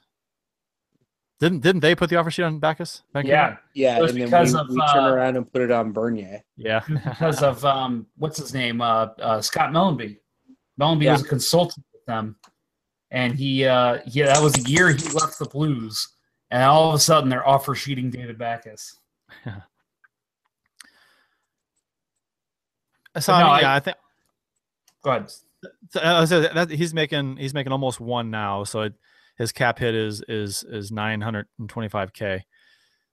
Didn't 1.40 1.60
didn't 1.62 1.82
they 1.82 1.96
put 1.96 2.10
the 2.10 2.16
offer 2.16 2.32
sheet 2.32 2.44
on 2.44 2.60
Backes? 2.60 3.02
Vancouver? 3.14 3.34
yeah, 3.34 3.58
Yeah, 3.74 3.98
It 4.04 4.10
and 4.12 4.18
then 4.22 4.26
because 4.26 4.54
we, 4.54 4.60
of, 4.60 4.70
we 4.70 4.76
turn 4.94 5.04
uh, 5.04 5.10
around 5.10 5.38
and 5.38 5.52
put 5.52 5.62
it 5.64 5.72
on 5.72 5.92
Bernier. 5.92 6.42
Yeah. 6.56 6.82
because 6.88 7.42
of 7.44 7.64
um, 7.66 8.08
what's 8.18 8.38
his 8.38 8.54
name? 8.54 8.80
Uh, 8.80 9.08
uh, 9.20 9.42
Scott 9.42 9.72
Mellanby. 9.72 10.18
Mellanby 10.80 11.04
Yeah. 11.04 11.14
was 11.14 11.24
a 11.24 11.28
consultant 11.28 11.84
with 11.94 12.06
them, 12.06 12.36
and 13.12 13.34
he 13.34 13.66
uh, 13.66 14.00
yeah, 14.06 14.28
that 14.28 14.42
was 14.42 14.54
the 14.54 14.70
year 14.70 14.90
he 14.90 14.98
left 15.10 15.40
the 15.40 15.46
Blues, 15.46 16.14
and 16.52 16.64
all 16.64 16.89
of 16.89 16.96
a 16.96 17.00
sudden 17.00 17.30
they're 17.30 17.48
offer 17.48 17.76
sheeting 17.76 18.10
David 18.10 18.38
Backes. 18.38 19.00
so 19.46 19.54
I 23.34 23.43
mean, 23.43 23.62
yeah, 23.62 23.76
I 23.76 23.80
think 23.80 23.98
Go 25.06 25.12
ahead. 25.12 25.32
So, 25.91 26.00
uh, 26.00 26.26
so 26.26 26.41
that, 26.41 26.72
he's 26.72 26.93
making 26.93 27.38
he's 27.38 27.54
making 27.54 27.72
almost 27.72 28.00
one 28.00 28.32
now. 28.32 28.64
So 28.64 28.82
it, 28.82 28.93
his 29.38 29.52
cap 29.52 29.78
hit 29.78 29.93
is 29.93 30.24
is 30.28 30.64
is 30.64 30.91
nine 30.91 31.22
hundred 31.22 31.48
and 31.60 31.70
twenty 31.70 31.89
five 31.89 32.12
k. 32.12 32.43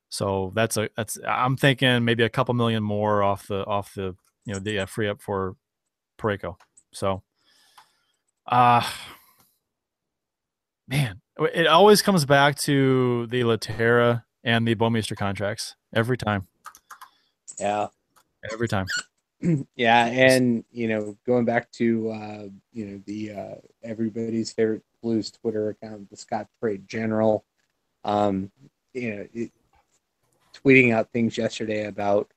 So 0.08 0.52
that's 0.54 0.78
a 0.78 0.88
that's 0.96 1.18
I'm 1.28 1.56
thinking 1.56 2.04
maybe 2.04 2.22
a 2.22 2.30
couple 2.30 2.54
million 2.54 2.82
more 2.82 3.22
off 3.22 3.46
the 3.46 3.66
off 3.66 3.92
the 3.94 4.16
you 4.46 4.54
know 4.54 4.58
the 4.58 4.80
uh, 4.80 4.86
free 4.86 5.06
up 5.06 5.20
for 5.20 5.54
Parayko. 6.18 6.56
So, 6.94 7.22
uh 8.46 8.88
man, 10.88 11.20
it 11.38 11.66
always 11.66 12.02
comes 12.02 12.24
back 12.24 12.56
to 12.60 13.26
the 13.28 13.42
Lehtera 13.42 14.24
and 14.44 14.66
the 14.66 14.74
Bouwmeester 14.74 15.16
contracts 15.16 15.76
every 15.94 16.16
time, 16.16 16.46
Yeah, 17.58 17.88
every 18.52 18.68
time. 18.68 18.86
yeah, 19.76 20.06
and 20.06 20.64
you 20.70 20.88
know, 20.88 21.16
going 21.26 21.44
back 21.44 21.70
to 21.72 22.10
uh, 22.10 22.44
you 22.72 22.86
know 22.86 23.02
the 23.06 23.32
uh, 23.32 23.54
everybody's 23.82 24.52
favorite 24.52 24.82
Blues 25.02 25.30
Twitter 25.30 25.70
account, 25.70 26.08
the 26.10 26.16
Scott 26.16 26.46
Trade 26.60 26.86
General, 26.86 27.44
um, 28.04 28.50
you 28.92 29.14
know, 29.16 29.26
it, 29.32 29.50
tweeting 30.54 30.92
out 30.92 31.10
things 31.12 31.36
yesterday 31.38 31.86
about 31.86 32.30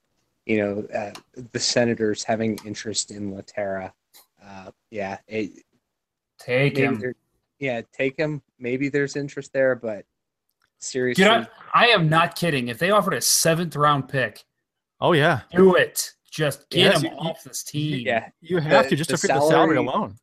you 0.46 0.58
know 0.58 0.88
uh, 0.93 1.12
the 1.52 1.60
Senators 1.60 2.24
having 2.24 2.58
interest 2.66 3.12
in 3.12 3.34
Lehtera. 3.34 3.91
Uh, 4.43 4.72
yeah, 4.89 5.18
it, 5.28 5.64
Take 6.39 6.78
him. 6.78 7.02
yeah, 7.60 7.82
take 7.91 8.18
him. 8.18 8.41
Maybe 8.60 8.89
there's 8.89 9.16
interest 9.16 9.51
there, 9.53 9.76
but 9.76 10.06
seriously, 10.80 11.24
Dude, 11.24 11.32
I, 11.34 11.47
I 11.74 11.86
am 11.88 12.10
not 12.10 12.36
kidding. 12.36 12.68
If 12.70 12.78
they 12.80 12.91
offered 12.91 13.14
a 13.14 13.22
seventh 13.22 13.76
round 13.76 14.08
pick, 14.10 14.43
Oh 15.01 15.12
yeah, 15.14 15.41
do 15.51 15.76
it. 15.76 16.12
Just 16.32 16.70
get 16.70 16.80
Yes, 16.93 17.01
him 17.01 17.12
you- 17.14 17.18
off 17.20 17.43
this 17.43 17.64
team. 17.64 18.06
yeah, 18.06 18.30
you 18.41 18.60
have 18.60 18.86
The- 18.86 18.89
to 18.91 18.95
just 18.95 19.10
the 19.10 19.18
to 19.18 19.22
fit 19.22 19.28
the 19.34 19.39
salary 19.41 19.49
salary- 19.49 19.78
alone. 19.78 20.16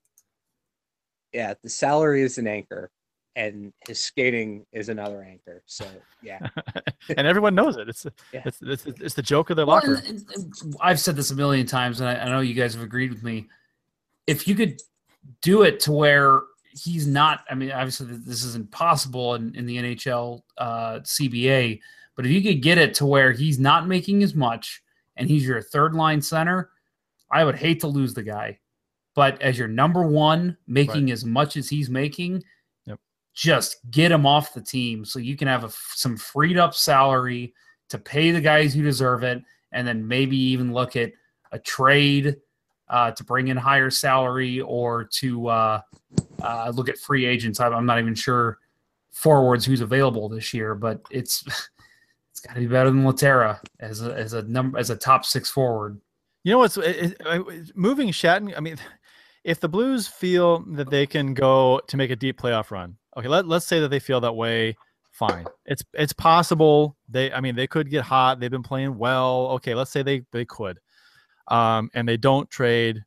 yeah, 1.33 1.55
the 1.63 1.69
salary 1.69 2.23
is 2.23 2.39
an 2.39 2.47
anchor, 2.47 2.91
and 3.37 3.73
his 3.87 4.01
skating 4.01 4.65
is 4.73 4.89
another 4.89 5.23
anchor. 5.23 5.63
So 5.67 5.87
yeah, 6.23 6.39
and 7.17 7.27
everyone 7.27 7.55
knows 7.55 7.77
it. 7.77 7.89
It's 7.89 8.07
Yeah. 8.33 8.43
it's, 8.45 8.61
it's 8.63 8.87
it's 8.87 9.15
the 9.15 9.23
joke 9.23 9.51
of 9.51 9.57
the 9.57 9.67
Well, 9.67 9.77
locker. 9.77 9.95
and- 9.97 10.07
and- 10.07 10.25
and 10.35 10.77
I've 10.81 11.01
said 11.01 11.17
this 11.17 11.31
a 11.31 11.35
million 11.35 11.67
times, 11.67 12.01
and 12.01 12.09
I, 12.09 12.15
I 12.17 12.29
know 12.31 12.41
you 12.41 12.55
guys 12.55 12.75
have 12.75 12.83
agreed 12.83 13.11
with 13.13 13.23
me. 13.23 13.49
If 14.27 14.47
you 14.49 14.55
could 14.55 14.81
do 15.41 15.63
it 15.63 15.81
to 15.81 15.93
where 15.93 16.41
he's 16.73 17.07
not, 17.07 17.41
I 17.51 17.55
mean, 17.55 17.71
obviously 17.71 18.07
this 18.07 18.45
isn't 18.45 18.71
possible 18.71 19.35
in, 19.35 19.55
in 19.55 19.67
the 19.67 19.77
NHL 19.77 20.43
uh, 20.59 21.01
CBA, 21.01 21.81
but 22.17 22.27
if 22.27 22.33
you 22.33 22.43
could 22.43 22.63
get 22.63 22.79
it 22.79 22.95
to 22.95 23.07
where 23.07 23.33
he's 23.33 23.59
not 23.59 23.87
making 23.89 24.23
as 24.23 24.35
much 24.35 24.83
and 25.17 25.29
he's 25.29 25.47
your 25.47 25.61
third 25.63 25.95
line 25.95 26.21
center, 26.21 26.71
I 27.31 27.45
would 27.45 27.57
hate 27.57 27.81
to 27.81 27.87
lose 27.87 28.15
the 28.15 28.23
guy. 28.23 28.59
But 29.15 29.41
as 29.43 29.59
your 29.59 29.69
number 29.69 30.07
one, 30.07 30.57
making 30.67 31.11
as 31.11 31.25
much 31.25 31.57
as 31.57 31.69
he's 31.69 31.91
making, 31.91 32.43
Yep. 32.87 32.99
just 33.35 33.79
get 33.91 34.13
him 34.13 34.27
off 34.27 34.55
the 34.55 34.63
team 34.63 35.05
so 35.05 35.19
you 35.19 35.37
can 35.37 35.49
have 35.49 35.65
a 35.65 35.71
some 35.95 36.17
freed 36.17 36.59
up 36.59 36.75
salary 36.75 37.55
to 37.91 37.99
pay 37.99 38.31
the 38.31 38.41
guys 38.41 38.73
who 38.73 38.83
deserve 38.83 39.23
it 39.23 39.43
and 39.73 39.87
then 39.87 40.07
maybe 40.07 40.37
even 40.37 40.73
look 40.73 40.97
at 40.97 41.13
a 41.53 41.59
trade 41.59 42.37
uh, 42.93 43.11
to 43.11 43.25
bring 43.25 43.49
in 43.49 43.57
higher 43.57 43.91
salary 43.91 44.61
or 44.61 45.05
to 45.05 45.49
uh, 45.49 45.81
uh, 46.43 46.73
look 46.75 46.89
at 46.89 46.99
free 46.99 47.25
agents. 47.25 47.59
I'm, 47.59 47.87
not 47.87 47.99
even 47.99 48.15
sure 48.15 48.59
forwards 49.11 49.65
who's 49.65 49.81
available 49.81 50.29
this 50.29 50.53
year, 50.53 50.75
but 50.75 51.01
it's 51.11 51.43
it's 52.31 52.41
got 52.41 52.55
to 52.55 52.61
be 52.61 52.67
better 52.67 52.91
than 52.91 53.03
Lehtera 53.03 53.59
as 53.81 54.03
a 54.03 54.15
as 54.15 54.35
a 54.35 54.43
number 54.43 54.79
as 54.79 54.91
a 54.91 54.97
top 54.97 55.25
six 55.25 55.51
forward. 55.51 55.99
You 56.45 56.53
know 56.53 56.59
what's 56.59 56.77
it, 56.77 57.17
it, 57.19 57.77
moving 57.77 58.09
Shatton? 58.09 58.53
I 58.57 58.61
mean, 58.61 58.77
if 59.43 59.59
the 59.59 59.69
Blues 59.69 60.07
feel 60.07 60.65
that 60.73 60.91
they 60.91 61.07
can 61.07 61.35
go 61.35 61.81
to 61.89 61.97
make 61.97 62.11
a 62.11 62.17
deep 62.17 62.39
playoff 62.39 62.71
run, 62.71 62.97
okay, 63.17 63.29
let, 63.29 63.47
let's 63.47 63.67
say 63.67 63.81
that 63.81 63.89
they 63.89 64.01
feel 64.01 64.21
that 64.21 64.37
way. 64.37 64.77
Fine, 65.13 65.47
it's 65.67 65.83
it's 65.95 66.13
possible. 66.13 66.97
They, 67.09 67.33
I 67.33 67.41
mean, 67.41 67.55
they 67.55 67.67
could 67.67 67.91
get 67.91 68.03
hot. 68.03 68.41
They've 68.41 68.51
been 68.51 68.63
playing 68.63 68.99
well. 68.99 69.49
Okay, 69.53 69.75
let's 69.75 69.91
say 69.91 70.03
they 70.03 70.23
they 70.33 70.45
could, 70.45 70.79
um, 71.49 71.91
and 71.95 72.09
they 72.09 72.17
don't 72.17 72.49
trade, 72.51 73.05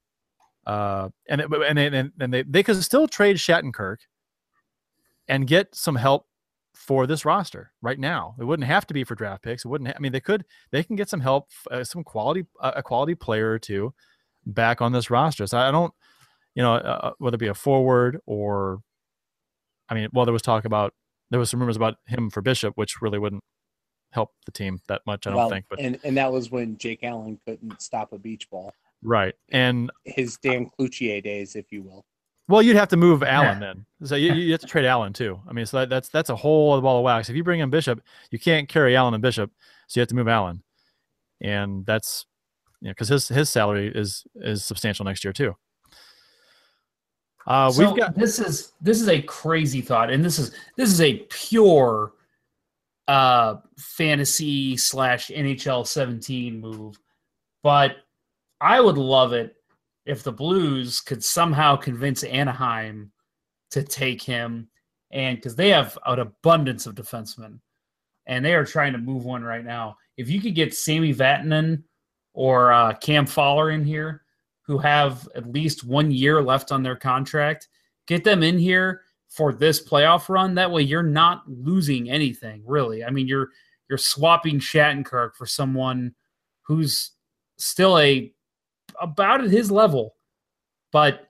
uh, 0.65 1.09
and 1.27 1.41
and 1.41 1.79
and, 1.79 2.11
and 2.19 2.33
they 2.33 2.43
they 2.43 2.63
could 2.63 2.81
still 2.83 3.07
trade 3.07 3.37
Shattenkirk, 3.37 3.97
and 5.27 5.47
get 5.47 5.75
some 5.75 5.95
help 5.95 6.27
for 6.73 7.07
this 7.07 7.25
roster 7.25 7.71
right 7.81 7.97
now. 7.99 8.35
It 8.39 8.43
wouldn't 8.43 8.67
have 8.67 8.85
to 8.87 8.93
be 8.93 9.03
for 9.03 9.15
draft 9.15 9.43
picks. 9.43 9.65
It 9.65 9.69
wouldn't. 9.69 9.89
Ha- 9.89 9.95
I 9.97 9.99
mean, 9.99 10.11
they 10.11 10.19
could. 10.19 10.45
They 10.71 10.83
can 10.83 10.95
get 10.95 11.09
some 11.09 11.21
help, 11.21 11.49
uh, 11.71 11.83
some 11.83 12.03
quality, 12.03 12.45
uh, 12.59 12.73
a 12.75 12.83
quality 12.83 13.15
player 13.15 13.51
or 13.51 13.59
two, 13.59 13.93
back 14.45 14.81
on 14.81 14.91
this 14.91 15.09
roster. 15.09 15.47
So 15.47 15.57
I 15.57 15.71
don't, 15.71 15.93
you 16.53 16.61
know, 16.61 16.73
uh, 16.73 16.99
uh, 17.03 17.11
whether 17.17 17.35
it 17.35 17.39
be 17.39 17.47
a 17.47 17.53
forward 17.53 18.19
or, 18.25 18.81
I 19.89 19.95
mean, 19.95 20.09
well, 20.13 20.25
there 20.25 20.33
was 20.33 20.41
talk 20.41 20.65
about 20.65 20.93
there 21.31 21.39
was 21.39 21.49
some 21.49 21.59
rumors 21.59 21.77
about 21.77 21.95
him 22.05 22.29
for 22.29 22.41
Bishop, 22.41 22.73
which 22.75 23.01
really 23.01 23.19
wouldn't 23.19 23.43
help 24.15 24.33
the 24.45 24.51
team 24.51 24.81
that 24.87 25.01
much. 25.05 25.27
I 25.27 25.29
don't 25.29 25.37
well, 25.37 25.49
think. 25.49 25.65
But 25.69 25.79
and 25.79 25.99
and 26.03 26.17
that 26.17 26.31
was 26.31 26.49
when 26.49 26.77
Jake 26.77 27.03
Allen 27.03 27.39
couldn't 27.45 27.79
stop 27.81 28.13
a 28.13 28.17
beach 28.17 28.49
ball. 28.49 28.73
right, 29.03 29.35
and 29.49 29.91
His 30.05 30.37
Dan 30.37 30.71
Cloutier 30.79 31.23
days, 31.23 31.55
if 31.55 31.71
you 31.71 31.83
will. 31.83 32.05
Well, 32.47 32.61
you'd 32.61 32.75
have 32.75 32.89
to 32.89 32.97
move 32.97 33.23
Allen 33.23 33.59
then. 33.59 33.85
So 34.03 34.15
you, 34.15 34.33
you 34.33 34.51
have 34.53 34.61
to 34.61 34.67
trade 34.67 34.85
Allen 34.85 35.13
too. 35.13 35.39
I 35.47 35.53
mean, 35.53 35.65
so 35.65 35.79
that, 35.79 35.89
that's 35.89 36.09
that's 36.09 36.29
a 36.29 36.35
whole 36.35 36.73
other 36.73 36.81
ball 36.81 36.97
of 36.97 37.03
wax. 37.03 37.29
If 37.29 37.35
you 37.35 37.43
bring 37.43 37.59
in 37.59 37.69
Bishop, 37.69 38.01
you 38.31 38.39
can't 38.39 38.67
carry 38.67 38.95
Allen 38.95 39.13
and 39.13 39.21
Bishop, 39.21 39.51
so 39.87 39.99
you 39.99 40.01
have 40.01 40.09
to 40.09 40.15
move 40.15 40.27
Allen, 40.27 40.63
and 41.41 41.85
that's 41.85 42.25
you 42.81 42.87
know 42.87 42.91
because 42.91 43.09
his 43.09 43.27
his 43.27 43.49
salary 43.49 43.91
is 43.93 44.23
is 44.35 44.63
substantial 44.63 45.05
next 45.05 45.23
year 45.23 45.33
too. 45.33 45.55
Uh, 47.47 47.69
so 47.69 47.85
we've 47.85 47.99
got 47.99 48.15
this 48.15 48.39
is 48.39 48.71
this 48.81 49.01
is 49.01 49.09
a 49.09 49.21
crazy 49.21 49.81
thought, 49.81 50.09
and 50.09 50.23
this 50.23 50.39
is 50.39 50.51
this 50.77 50.89
is 50.89 51.01
a 51.01 51.17
pure 51.29 52.13
uh 53.07 53.57
fantasy 53.77 54.77
slash 54.77 55.27
NHL 55.27 55.85
17 55.85 56.59
move. 56.59 56.99
But 57.63 57.97
I 58.61 58.79
would 58.79 58.97
love 58.97 59.33
it 59.33 59.55
if 60.05 60.23
the 60.23 60.31
Blues 60.31 61.01
could 61.01 61.23
somehow 61.23 61.75
convince 61.75 62.23
Anaheim 62.23 63.11
to 63.71 63.83
take 63.83 64.21
him, 64.21 64.69
and 65.11 65.37
because 65.37 65.55
they 65.55 65.69
have 65.69 65.97
an 66.05 66.19
abundance 66.19 66.85
of 66.85 66.95
defensemen, 66.95 67.59
and 68.27 68.43
they 68.43 68.53
are 68.53 68.65
trying 68.65 68.93
to 68.93 68.99
move 68.99 69.25
one 69.25 69.43
right 69.43 69.65
now. 69.65 69.97
If 70.17 70.29
you 70.29 70.39
could 70.39 70.55
get 70.55 70.73
Sami 70.73 71.13
Vatanen 71.13 71.83
or 72.33 72.71
uh, 72.71 72.93
Cam 72.93 73.25
Fowler 73.25 73.71
in 73.71 73.83
here, 73.83 74.23
who 74.61 74.77
have 74.77 75.27
at 75.35 75.51
least 75.51 75.83
one 75.83 76.11
year 76.11 76.41
left 76.41 76.71
on 76.71 76.83
their 76.83 76.95
contract, 76.95 77.67
get 78.07 78.23
them 78.23 78.43
in 78.43 78.57
here 78.57 79.01
for 79.35 79.53
this 79.53 79.85
playoff 79.85 80.29
run. 80.29 80.55
That 80.55 80.71
way, 80.71 80.81
you're 80.81 81.03
not 81.03 81.43
losing 81.47 82.09
anything 82.09 82.63
really. 82.65 83.03
I 83.03 83.09
mean, 83.09 83.27
you're 83.27 83.49
you're 83.89 83.97
swapping 83.97 84.59
Shattenkirk 84.59 85.35
for 85.35 85.45
someone 85.45 86.15
who's 86.63 87.11
still 87.57 87.99
a 87.99 88.33
about 89.01 89.43
at 89.43 89.49
his 89.51 89.69
level, 89.69 90.15
but 90.91 91.29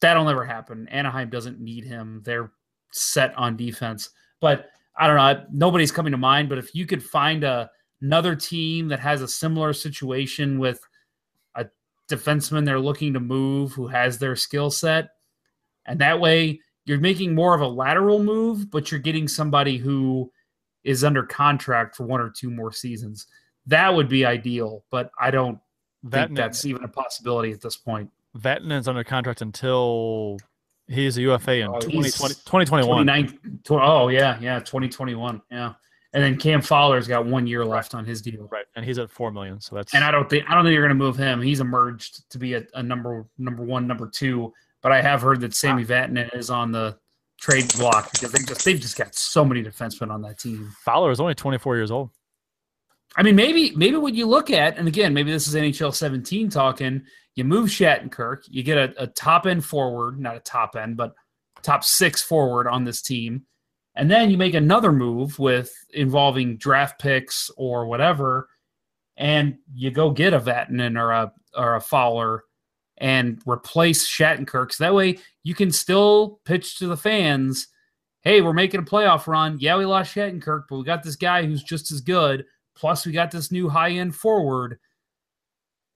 that'll 0.00 0.24
never 0.24 0.44
happen. 0.44 0.88
Anaheim 0.88 1.28
doesn't 1.28 1.60
need 1.60 1.84
him. 1.84 2.22
They're 2.24 2.52
set 2.92 3.36
on 3.36 3.56
defense. 3.56 4.10
But 4.40 4.70
I 4.98 5.06
don't 5.06 5.16
know. 5.16 5.44
Nobody's 5.52 5.92
coming 5.92 6.12
to 6.12 6.18
mind. 6.18 6.48
But 6.48 6.58
if 6.58 6.74
you 6.74 6.86
could 6.86 7.02
find 7.02 7.44
a 7.44 7.70
another 8.02 8.34
team 8.34 8.88
that 8.88 9.00
has 9.00 9.22
a 9.22 9.28
similar 9.28 9.72
situation 9.72 10.58
with 10.58 10.80
a 11.54 11.66
defenseman 12.10 12.64
they're 12.64 12.78
looking 12.78 13.14
to 13.14 13.20
move 13.20 13.72
who 13.72 13.86
has 13.86 14.18
their 14.18 14.36
skill 14.36 14.70
set, 14.70 15.10
and 15.86 16.00
that 16.00 16.20
way 16.20 16.60
you're 16.86 17.00
making 17.00 17.34
more 17.34 17.54
of 17.54 17.60
a 17.60 17.66
lateral 17.66 18.22
move, 18.22 18.70
but 18.70 18.90
you're 18.90 19.00
getting 19.00 19.28
somebody 19.28 19.76
who 19.76 20.30
is 20.84 21.04
under 21.04 21.24
contract 21.24 21.96
for 21.96 22.04
one 22.06 22.20
or 22.20 22.30
two 22.30 22.50
more 22.50 22.72
seasons. 22.72 23.26
That 23.66 23.92
would 23.94 24.08
be 24.08 24.24
ideal, 24.24 24.84
but 24.90 25.10
I 25.20 25.30
don't 25.32 25.58
think 26.08 26.36
that's 26.36 26.64
even 26.64 26.84
a 26.84 26.88
possibility 26.88 27.50
at 27.50 27.60
this 27.60 27.76
point. 27.76 28.08
Vatanen's 28.38 28.86
under 28.86 29.02
contract 29.02 29.42
until 29.42 30.36
he's 30.86 31.18
a 31.18 31.22
UFA 31.22 31.60
in 31.60 31.68
Oh, 31.68 31.80
2020, 31.80 32.34
2021. 32.34 33.28
tw- 33.64 33.70
oh 33.72 34.08
yeah, 34.08 34.38
yeah, 34.40 34.60
2021. 34.60 35.42
Yeah. 35.50 35.72
And 36.12 36.22
then 36.22 36.38
Cam 36.38 36.62
Fowler's 36.62 37.08
got 37.08 37.26
one 37.26 37.46
year 37.46 37.64
left 37.64 37.94
on 37.94 38.04
his 38.04 38.22
deal. 38.22 38.48
Right, 38.50 38.64
and 38.76 38.84
he's 38.84 38.98
at 38.98 39.10
four 39.10 39.30
million. 39.32 39.60
So 39.60 39.74
that's 39.74 39.92
And 39.92 40.04
I 40.04 40.10
don't 40.10 40.30
think 40.30 40.48
I 40.48 40.54
don't 40.54 40.64
think 40.64 40.72
you're 40.74 40.84
gonna 40.84 40.94
move 40.94 41.16
him. 41.16 41.42
He's 41.42 41.60
emerged 41.60 42.30
to 42.30 42.38
be 42.38 42.54
a, 42.54 42.64
a 42.74 42.82
number 42.82 43.26
number 43.38 43.64
one, 43.64 43.86
number 43.86 44.08
two. 44.08 44.52
But 44.82 44.92
I 44.92 45.00
have 45.02 45.22
heard 45.22 45.40
that 45.40 45.54
Sami 45.54 45.84
Vatanen 45.84 46.34
is 46.34 46.50
on 46.50 46.72
the 46.72 46.98
trade 47.38 47.72
block 47.76 48.12
because 48.12 48.32
they 48.32 48.42
just 48.42 48.64
they've 48.64 48.80
just 48.80 48.96
got 48.96 49.14
so 49.14 49.44
many 49.44 49.62
defensemen 49.62 50.10
on 50.10 50.22
that 50.22 50.38
team. 50.38 50.72
Fowler 50.84 51.10
is 51.10 51.20
only 51.20 51.34
24 51.34 51.76
years 51.76 51.90
old. 51.90 52.10
I 53.16 53.22
mean, 53.22 53.36
maybe 53.36 53.74
maybe 53.76 53.96
what 53.96 54.14
you 54.14 54.26
look 54.26 54.50
at, 54.50 54.76
and 54.76 54.86
again, 54.88 55.14
maybe 55.14 55.32
this 55.32 55.46
is 55.46 55.54
NHL 55.54 55.94
17 55.94 56.50
talking. 56.50 57.02
You 57.34 57.44
move 57.44 57.68
Shattenkirk, 57.68 58.44
you 58.48 58.62
get 58.62 58.78
a, 58.78 59.02
a 59.02 59.06
top 59.06 59.46
end 59.46 59.64
forward, 59.64 60.18
not 60.18 60.36
a 60.36 60.40
top 60.40 60.76
end, 60.76 60.96
but 60.96 61.14
top 61.62 61.84
six 61.84 62.22
forward 62.22 62.66
on 62.66 62.84
this 62.84 63.02
team, 63.02 63.44
and 63.94 64.10
then 64.10 64.30
you 64.30 64.36
make 64.36 64.54
another 64.54 64.92
move 64.92 65.38
with 65.38 65.72
involving 65.92 66.56
draft 66.56 67.00
picks 67.00 67.50
or 67.56 67.86
whatever, 67.86 68.48
and 69.16 69.58
you 69.74 69.90
go 69.90 70.10
get 70.10 70.34
a 70.34 70.40
Vatanen 70.40 71.00
or 71.00 71.10
a 71.12 71.32
or 71.56 71.76
a 71.76 71.80
Fowler 71.80 72.44
and 72.98 73.40
replace 73.46 74.08
Shattenkirk. 74.08 74.72
So 74.72 74.84
that 74.84 74.94
way 74.94 75.18
you 75.42 75.54
can 75.54 75.70
still 75.70 76.40
pitch 76.44 76.78
to 76.78 76.86
the 76.86 76.96
fans, 76.96 77.68
hey, 78.22 78.40
we're 78.40 78.52
making 78.52 78.80
a 78.80 78.84
playoff 78.84 79.26
run. 79.26 79.58
Yeah, 79.60 79.76
we 79.76 79.84
lost 79.84 80.14
Shattenkirk, 80.14 80.64
but 80.68 80.78
we 80.78 80.84
got 80.84 81.02
this 81.02 81.16
guy 81.16 81.44
who's 81.44 81.62
just 81.62 81.90
as 81.90 82.00
good. 82.00 82.44
Plus, 82.74 83.06
we 83.06 83.12
got 83.12 83.30
this 83.30 83.52
new 83.52 83.68
high 83.68 83.90
end 83.92 84.14
forward. 84.14 84.78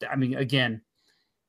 I 0.09 0.17
mean, 0.17 0.35
again, 0.37 0.83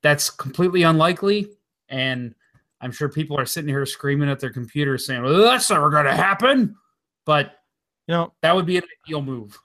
that's 0.02 0.28
completely 0.28 0.82
unlikely. 0.82 1.48
And 1.88 2.34
I'm 2.80 2.92
sure 2.92 3.08
people 3.08 3.38
are 3.38 3.46
sitting 3.46 3.68
here 3.68 3.86
screaming 3.86 4.28
at 4.28 4.40
their 4.40 4.52
computers 4.52 5.06
saying, 5.06 5.22
well, 5.22 5.42
that's 5.42 5.70
never 5.70 5.90
going 5.90 6.06
to 6.06 6.14
happen. 6.14 6.74
But 7.24 7.52
You 8.08 8.14
know, 8.14 8.32
that 8.42 8.54
would 8.54 8.66
be 8.66 8.76
an 8.78 8.82
ideal 9.06 9.22
move. 9.22 9.58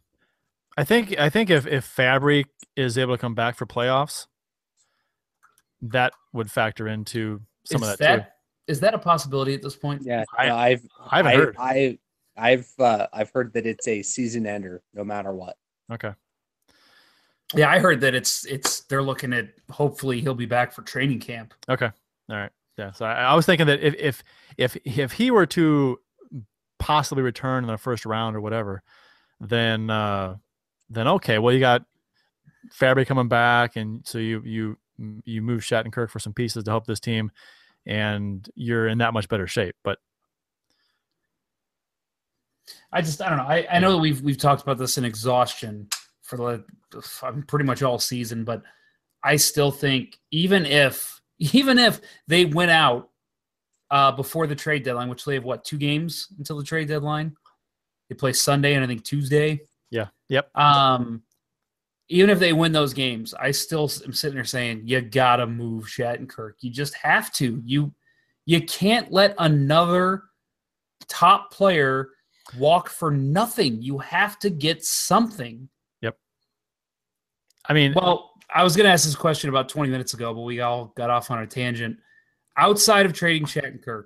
I 0.78 0.84
think 0.84 1.18
I 1.20 1.30
think 1.30 1.50
if 1.50 1.66
if 1.66 1.92
Fabbri 1.96 2.46
is 2.76 2.98
able 2.98 3.16
to 3.16 3.18
come 3.18 3.34
back 3.34 3.56
for 3.56 3.66
playoffs, 3.66 4.28
that 5.82 6.14
would 6.34 6.52
factor 6.52 6.88
into 6.88 7.42
some 7.64 7.84
is 7.84 7.90
of 7.90 7.98
that, 7.98 8.16
too. 8.16 8.20
that 8.22 8.34
is 8.68 8.80
that 8.82 8.94
a 8.94 9.00
possibility 9.00 9.54
at 9.54 9.62
this 9.62 9.76
point? 9.76 10.02
Yeah, 10.04 10.24
I- 10.38 10.48
no, 10.48 10.56
I've 10.56 10.82
I 11.10 11.18
haven't 11.18 11.32
I, 11.32 11.36
heard. 11.36 11.56
I 11.60 12.00
I've 12.38 12.72
uh, 12.80 13.08
I've 13.14 13.32
heard 13.32 13.54
that 13.54 13.66
it's 13.66 13.88
a 13.88 14.02
season 14.04 14.46
ender 14.46 14.84
no 14.94 15.04
matter 15.04 15.34
what. 15.34 15.58
Okay. 15.92 16.12
Yeah, 17.56 17.70
I 17.70 17.80
heard 17.80 18.02
that 18.02 18.14
it's 18.14 18.46
it's 18.46 18.82
they're 18.82 19.02
looking 19.02 19.34
at 19.34 19.50
hopefully 19.72 20.20
he'll 20.22 20.36
be 20.36 20.46
back 20.46 20.74
for 20.74 20.82
training 20.82 21.20
camp. 21.20 21.54
Okay. 21.70 21.90
All 22.30 22.36
right. 22.36 22.52
Yeah. 22.78 22.92
So 22.92 23.06
I, 23.06 23.24
I 23.24 23.34
was 23.36 23.46
thinking 23.46 23.68
that 23.68 23.80
if 23.82 23.96
if 23.96 24.24
if 24.58 24.78
if 24.86 25.14
he 25.14 25.32
were 25.32 25.46
to 25.48 26.00
possibly 26.78 27.24
return 27.24 27.64
in 27.64 27.70
the 27.70 27.78
first 27.78 28.06
round 28.06 28.36
or 28.36 28.42
whatever, 28.42 28.84
then 29.40 29.90
uh 29.90 30.36
then 30.90 31.08
okay. 31.08 31.40
Well, 31.40 31.54
you 31.54 31.60
got 31.60 31.86
Fabbri 32.78 33.08
coming 33.08 33.30
back, 33.30 33.78
and 33.78 34.06
so 34.06 34.18
you 34.18 34.42
you 34.44 34.78
you 35.26 35.42
move 35.42 35.62
Shattenkirk 35.62 36.10
for 36.10 36.20
some 36.20 36.34
pieces 36.34 36.64
to 36.64 36.72
help 36.72 36.86
this 36.86 37.00
team, 37.00 37.32
and 37.86 38.48
you're 38.56 38.88
in 38.88 38.98
that 39.00 39.14
much 39.14 39.30
better 39.30 39.48
shape. 39.48 39.76
But 39.84 40.00
I 42.92 43.02
just 43.02 43.22
I 43.22 43.30
don't 43.30 43.38
know. 43.38 43.46
I, 43.46 43.68
I 43.72 43.80
know 43.80 43.92
that 43.94 44.00
we've 44.00 44.22
we've 44.22 44.38
talked 44.38 44.62
about 44.62 44.78
this 44.78 44.98
in 44.98 45.06
exhaustion 45.06 45.90
for 46.22 46.38
the 46.38 47.44
pretty 47.48 47.66
much 47.66 47.84
all 47.84 48.00
season, 48.00 48.44
but 48.44 48.64
I 49.24 49.36
still 49.38 49.72
think 49.72 50.18
even 50.32 50.66
if 50.66 51.22
even 51.40 51.78
if 51.78 52.02
they 52.28 52.46
went 52.46 52.72
out 52.72 53.10
uh, 53.90 54.12
before 54.12 54.48
the 54.48 54.56
trade 54.56 54.84
deadline, 54.84 55.10
which 55.10 55.26
they 55.26 55.36
have 55.36 55.46
what 55.46 55.64
two 55.64 55.78
games 55.78 56.28
until 56.38 56.58
the 56.58 56.64
trade 56.64 56.88
deadline, 56.88 57.36
they 58.10 58.16
play 58.16 58.34
Sunday 58.34 58.74
and 58.74 58.84
I 58.84 58.88
think 58.88 59.04
Tuesday. 59.04 59.62
yeah, 59.90 60.08
yep. 60.30 60.56
Um, 60.58 61.24
even 62.10 62.30
if 62.30 62.40
they 62.40 62.54
win 62.54 62.72
those 62.72 62.94
games, 62.94 63.34
I 63.34 63.52
still 63.52 63.92
am 64.06 64.14
sitting 64.14 64.36
there 64.36 64.46
saying 64.46 64.84
you 64.86 65.02
gotta 65.02 65.46
move 65.46 65.86
Shattenkirk. 65.86 66.54
You 66.62 66.72
just 66.72 66.96
have 66.96 67.32
to. 67.34 67.62
You 67.66 67.94
you 68.46 68.62
can't 68.62 69.12
let 69.12 69.36
another 69.40 70.24
top 71.08 71.52
player 71.52 72.10
walk 72.58 72.90
for 72.90 73.12
nothing. 73.12 73.82
You 73.82 73.98
have 74.00 74.40
to 74.40 74.50
get 74.50 74.84
something. 74.84 75.68
Yep. 76.02 76.18
I 77.68 77.74
mean, 77.74 77.94
Well, 77.94 78.32
I 78.54 78.64
was 78.64 78.76
going 78.76 78.86
to 78.86 78.92
ask 78.92 79.06
this 79.06 79.16
question 79.16 79.50
about 79.50 79.70
20 79.70 79.92
minutes 79.92 80.14
ago, 80.14 80.34
but 80.34 80.42
we 80.42 80.62
all 80.62 80.94
got 80.96 81.10
off 81.10 81.30
on 81.32 81.40
a 81.40 81.48
tangent. 81.48 81.98
Outside 82.56 83.06
of 83.06 83.14
trading 83.14 83.46
Shattenkirk, 83.46 84.06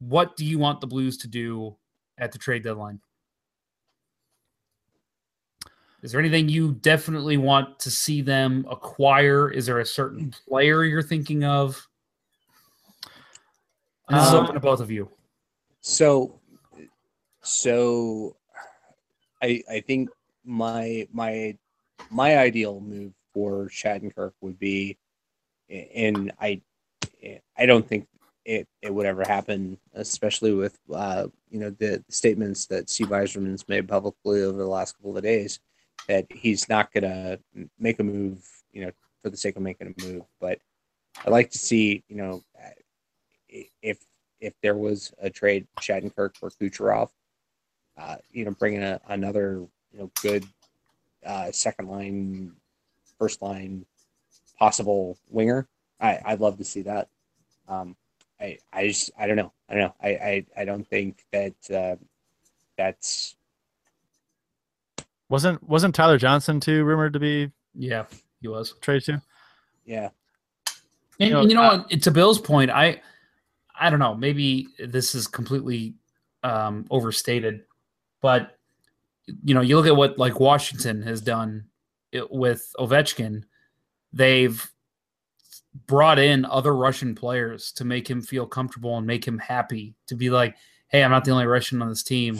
what 0.00 0.36
do 0.36 0.44
you 0.44 0.58
want 0.58 0.80
the 0.80 0.86
Blues 0.86 1.16
to 1.18 1.28
do 1.28 1.76
at 2.18 2.32
the 2.32 2.38
trade 2.38 2.64
deadline? 2.64 3.00
Is 6.04 6.12
there 6.12 6.20
anything 6.20 6.50
you 6.50 6.72
definitely 6.72 7.38
want 7.38 7.78
to 7.78 7.90
see 7.90 8.20
them 8.20 8.66
acquire? 8.70 9.50
Is 9.50 9.64
there 9.64 9.80
a 9.80 9.86
certain 9.86 10.34
player 10.46 10.84
you're 10.84 11.02
thinking 11.02 11.44
of? 11.44 11.88
And 14.08 14.18
this 14.18 14.28
is 14.28 14.34
Um, 14.34 14.44
open 14.44 14.54
to 14.54 14.60
both 14.60 14.80
of 14.80 14.90
you. 14.90 15.10
So, 15.80 16.38
so 17.40 18.36
I 19.42 19.62
I 19.70 19.80
think 19.80 20.10
my 20.44 21.08
my 21.10 21.56
my 22.10 22.36
ideal 22.36 22.80
move 22.80 23.14
for 23.32 23.70
Shattenkirk 23.70 24.32
would 24.42 24.58
be, 24.58 24.98
and 25.70 26.32
I 26.38 26.60
I 27.56 27.64
don't 27.64 27.88
think 27.88 28.08
it 28.44 28.68
it 28.82 28.92
would 28.92 29.06
ever 29.06 29.24
happen, 29.26 29.78
especially 29.94 30.52
with 30.52 30.78
uh, 30.92 31.28
you 31.48 31.60
know 31.60 31.70
the 31.70 32.04
statements 32.10 32.66
that 32.66 32.90
Steve 32.90 33.08
Yzerman's 33.08 33.66
made 33.68 33.88
publicly 33.88 34.42
over 34.42 34.58
the 34.58 34.68
last 34.68 34.98
couple 34.98 35.16
of 35.16 35.22
days 35.22 35.60
that 36.08 36.26
he's 36.30 36.68
not 36.68 36.92
gonna 36.92 37.38
make 37.78 37.98
a 37.98 38.04
move, 38.04 38.46
you 38.72 38.84
know, 38.84 38.92
for 39.22 39.30
the 39.30 39.36
sake 39.36 39.56
of 39.56 39.62
making 39.62 39.94
a 39.98 40.04
move. 40.04 40.22
But 40.40 40.58
I'd 41.24 41.30
like 41.30 41.50
to 41.50 41.58
see, 41.58 42.02
you 42.08 42.16
know, 42.16 42.42
if 43.82 43.98
if 44.40 44.54
there 44.62 44.76
was 44.76 45.12
a 45.20 45.30
trade 45.30 45.66
Shattenkirk 45.80 46.36
for 46.36 46.50
Kucherov, 46.50 47.08
uh, 47.96 48.16
you 48.30 48.44
know, 48.44 48.50
bringing 48.52 48.82
a, 48.82 49.00
another 49.08 49.66
you 49.92 49.98
know 49.98 50.10
good 50.20 50.44
uh, 51.24 51.50
second 51.52 51.88
line, 51.88 52.52
first 53.18 53.40
line, 53.42 53.86
possible 54.58 55.18
winger. 55.30 55.66
I 56.00 56.20
I'd 56.24 56.40
love 56.40 56.58
to 56.58 56.64
see 56.64 56.82
that. 56.82 57.08
Um, 57.68 57.96
I 58.40 58.58
I 58.72 58.88
just 58.88 59.10
I 59.18 59.26
don't 59.26 59.36
know 59.36 59.52
I 59.68 59.74
don't 59.74 59.82
know 59.82 59.94
I 60.02 60.08
I, 60.08 60.46
I 60.58 60.64
don't 60.64 60.86
think 60.86 61.24
that 61.32 61.54
uh, 61.72 61.96
that's 62.76 63.36
wasn't 65.28 65.62
wasn't 65.68 65.94
Tyler 65.94 66.18
Johnson 66.18 66.60
too 66.60 66.84
rumored 66.84 67.12
to 67.14 67.18
be 67.20 67.50
Yeah, 67.74 68.04
he 68.40 68.48
was. 68.48 68.74
traded 68.80 69.04
to? 69.06 69.22
yeah 69.84 70.08
And 71.20 71.28
You 71.28 71.30
know, 71.34 71.40
and 71.40 71.50
you 71.50 71.56
know 71.56 71.62
I- 71.62 71.76
what? 71.78 72.02
To 72.02 72.10
Bill's 72.10 72.40
point, 72.40 72.70
I 72.70 73.00
I 73.78 73.90
don't 73.90 73.98
know. 73.98 74.14
Maybe 74.14 74.68
this 74.78 75.14
is 75.14 75.26
completely 75.26 75.94
um, 76.44 76.86
overstated, 76.90 77.64
but 78.20 78.56
you 79.42 79.54
know, 79.54 79.62
you 79.62 79.76
look 79.76 79.86
at 79.86 79.96
what 79.96 80.18
like 80.18 80.38
Washington 80.38 81.02
has 81.02 81.20
done 81.20 81.64
it, 82.12 82.30
with 82.30 82.70
Ovechkin. 82.78 83.42
They've 84.12 84.70
brought 85.86 86.18
in 86.20 86.44
other 86.44 86.74
Russian 86.76 87.14
players 87.14 87.72
to 87.72 87.84
make 87.84 88.08
him 88.08 88.22
feel 88.22 88.46
comfortable 88.46 88.96
and 88.98 89.06
make 89.06 89.26
him 89.26 89.38
happy. 89.38 89.94
To 90.08 90.14
be 90.14 90.30
like, 90.30 90.54
hey, 90.88 91.02
I'm 91.02 91.10
not 91.10 91.24
the 91.24 91.32
only 91.32 91.46
Russian 91.46 91.82
on 91.82 91.88
this 91.88 92.02
team. 92.04 92.38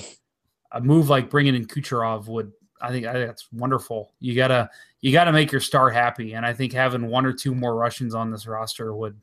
A 0.72 0.80
move 0.80 1.09
like 1.09 1.30
bringing 1.30 1.55
in 1.57 1.66
Kucherov 1.66 2.28
would, 2.28 2.53
I 2.85 2.91
think, 2.91 3.07
I 3.07 3.12
think 3.12 3.26
that's 3.26 3.49
wonderful. 3.53 4.12
You 4.20 4.35
gotta 4.35 4.70
you 5.01 5.12
got 5.12 5.24
to 5.24 5.32
make 5.32 5.53
your 5.53 5.61
star 5.61 5.91
happy. 5.91 6.32
And 6.32 6.47
I 6.47 6.55
think 6.55 6.72
having 6.72 7.09
one 7.09 7.26
or 7.26 7.32
two 7.32 7.55
more 7.55 7.76
Russians 7.76 8.14
on 8.14 8.30
this 8.30 8.47
roster 8.47 8.95
would 8.95 9.20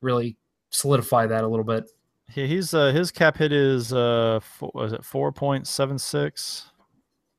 really 0.00 0.38
solidify 0.70 1.26
that 1.26 1.44
a 1.44 1.46
little 1.46 1.64
bit. 1.64 1.90
He, 2.30 2.46
he's 2.46 2.72
uh, 2.72 2.92
his 2.92 3.10
cap 3.10 3.36
hit 3.36 3.52
is 3.52 3.92
uh 3.92 4.40
four, 4.40 4.70
was 4.72 4.92
it 4.92 5.04
four 5.04 5.30
point 5.30 5.66
seven 5.66 5.98
six, 5.98 6.70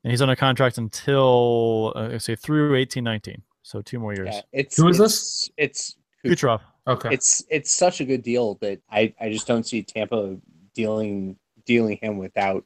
and 0.04 0.10
he's 0.10 0.22
on 0.22 0.30
a 0.30 0.36
contract 0.36 0.78
until 0.78 1.92
uh, 1.96 2.08
let's 2.08 2.24
say 2.24 2.36
through 2.36 2.76
eighteen 2.76 3.02
nineteen, 3.02 3.42
so 3.62 3.82
two 3.82 3.98
more 3.98 4.14
years. 4.14 4.28
yeah 4.30 4.40
it's 4.52 4.76
Who 4.76 4.88
is 4.88 5.00
it's, 5.00 5.50
It's 5.56 5.96
Kucherov. 6.24 6.60
Okay. 6.86 7.12
it's 7.12 7.44
it's 7.48 7.72
such 7.72 8.00
a 8.00 8.04
good 8.04 8.22
deal 8.22 8.58
that 8.60 8.80
I 8.90 9.14
I 9.20 9.30
just 9.30 9.46
don't 9.46 9.66
see 9.66 9.82
Tampa 9.82 10.36
dealing 10.74 11.36
dealing 11.64 11.98
him 12.02 12.18
without 12.18 12.64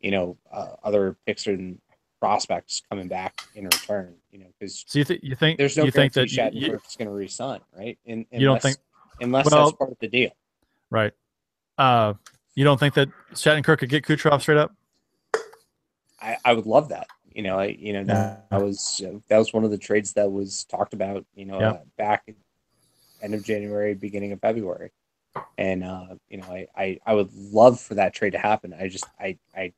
you 0.00 0.12
know 0.12 0.36
uh, 0.52 0.76
other 0.84 1.16
picks 1.26 1.46
and 1.46 1.78
prospects 2.20 2.82
coming 2.88 3.08
back 3.08 3.40
in 3.54 3.64
return. 3.64 4.14
You 4.32 4.40
know 4.40 4.46
because 4.58 4.84
So 4.86 4.98
you 4.98 5.04
think 5.04 5.22
you 5.22 5.34
think 5.36 5.58
there's 5.58 5.76
no 5.76 5.84
you 5.84 5.90
think 5.90 6.12
that 6.14 6.30
you- 6.32 6.42
you- 6.52 6.72
Shattenkirk's 6.72 6.96
going 6.96 7.08
to 7.08 7.14
resign, 7.14 7.60
right? 7.76 7.98
And 8.06 8.26
You 8.32 8.46
don't 8.46 8.60
think- 8.62 8.78
unless 9.20 9.50
Well- 9.50 9.66
that's 9.66 9.76
part 9.76 9.90
of 9.92 9.98
the 9.98 10.08
deal. 10.08 10.30
right? 10.90 11.12
Uh, 11.78 12.14
you 12.54 12.64
don't 12.64 12.78
think 12.80 12.94
that 12.94 13.08
Shattenkirk 13.32 13.78
could 13.78 13.88
get 13.90 14.04
Kucherov 14.04 14.40
straight 14.40 14.56
up? 14.58 14.72
I, 16.20 16.36
I 16.44 16.52
would 16.54 16.66
love 16.66 16.88
that. 16.88 17.06
You 17.34 17.42
know, 17.42 17.58
I 17.58 17.66
you 17.66 17.92
know 17.92 18.04
that, 18.04 18.48
that 18.50 18.62
was 18.62 19.02
uh, 19.06 19.18
that 19.28 19.36
was 19.36 19.52
one 19.52 19.62
of 19.64 19.70
the 19.70 19.76
trades 19.76 20.14
that 20.14 20.30
was 20.32 20.64
talked 20.64 20.94
about. 20.94 21.26
You 21.34 21.44
know, 21.44 21.60
Yeah. 21.60 21.70
uh, 21.72 21.80
back 21.98 22.34
end 23.20 23.34
of 23.34 23.44
January, 23.44 23.92
beginning 23.94 24.32
of 24.32 24.40
February, 24.40 24.90
and 25.58 25.84
uh, 25.84 26.14
you 26.30 26.38
know, 26.38 26.46
I, 26.46 26.66
I 26.74 26.98
I 27.04 27.12
would 27.14 27.30
love 27.34 27.78
for 27.78 27.94
that 27.96 28.14
trade 28.14 28.30
to 28.30 28.38
happen. 28.38 28.72
I 28.72 28.88
just 28.88 29.04
I 29.20 29.36
I 29.54 29.74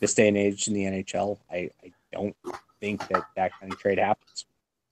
this 0.00 0.14
day 0.14 0.28
and 0.28 0.36
age 0.36 0.68
in 0.68 0.74
the 0.74 0.84
NHL, 0.84 1.38
I 1.50 1.70
I 1.82 1.92
don't 2.12 2.36
think 2.80 3.06
that 3.08 3.24
that 3.36 3.52
kind 3.58 3.72
of 3.72 3.78
trade 3.78 3.98
happens. 3.98 4.46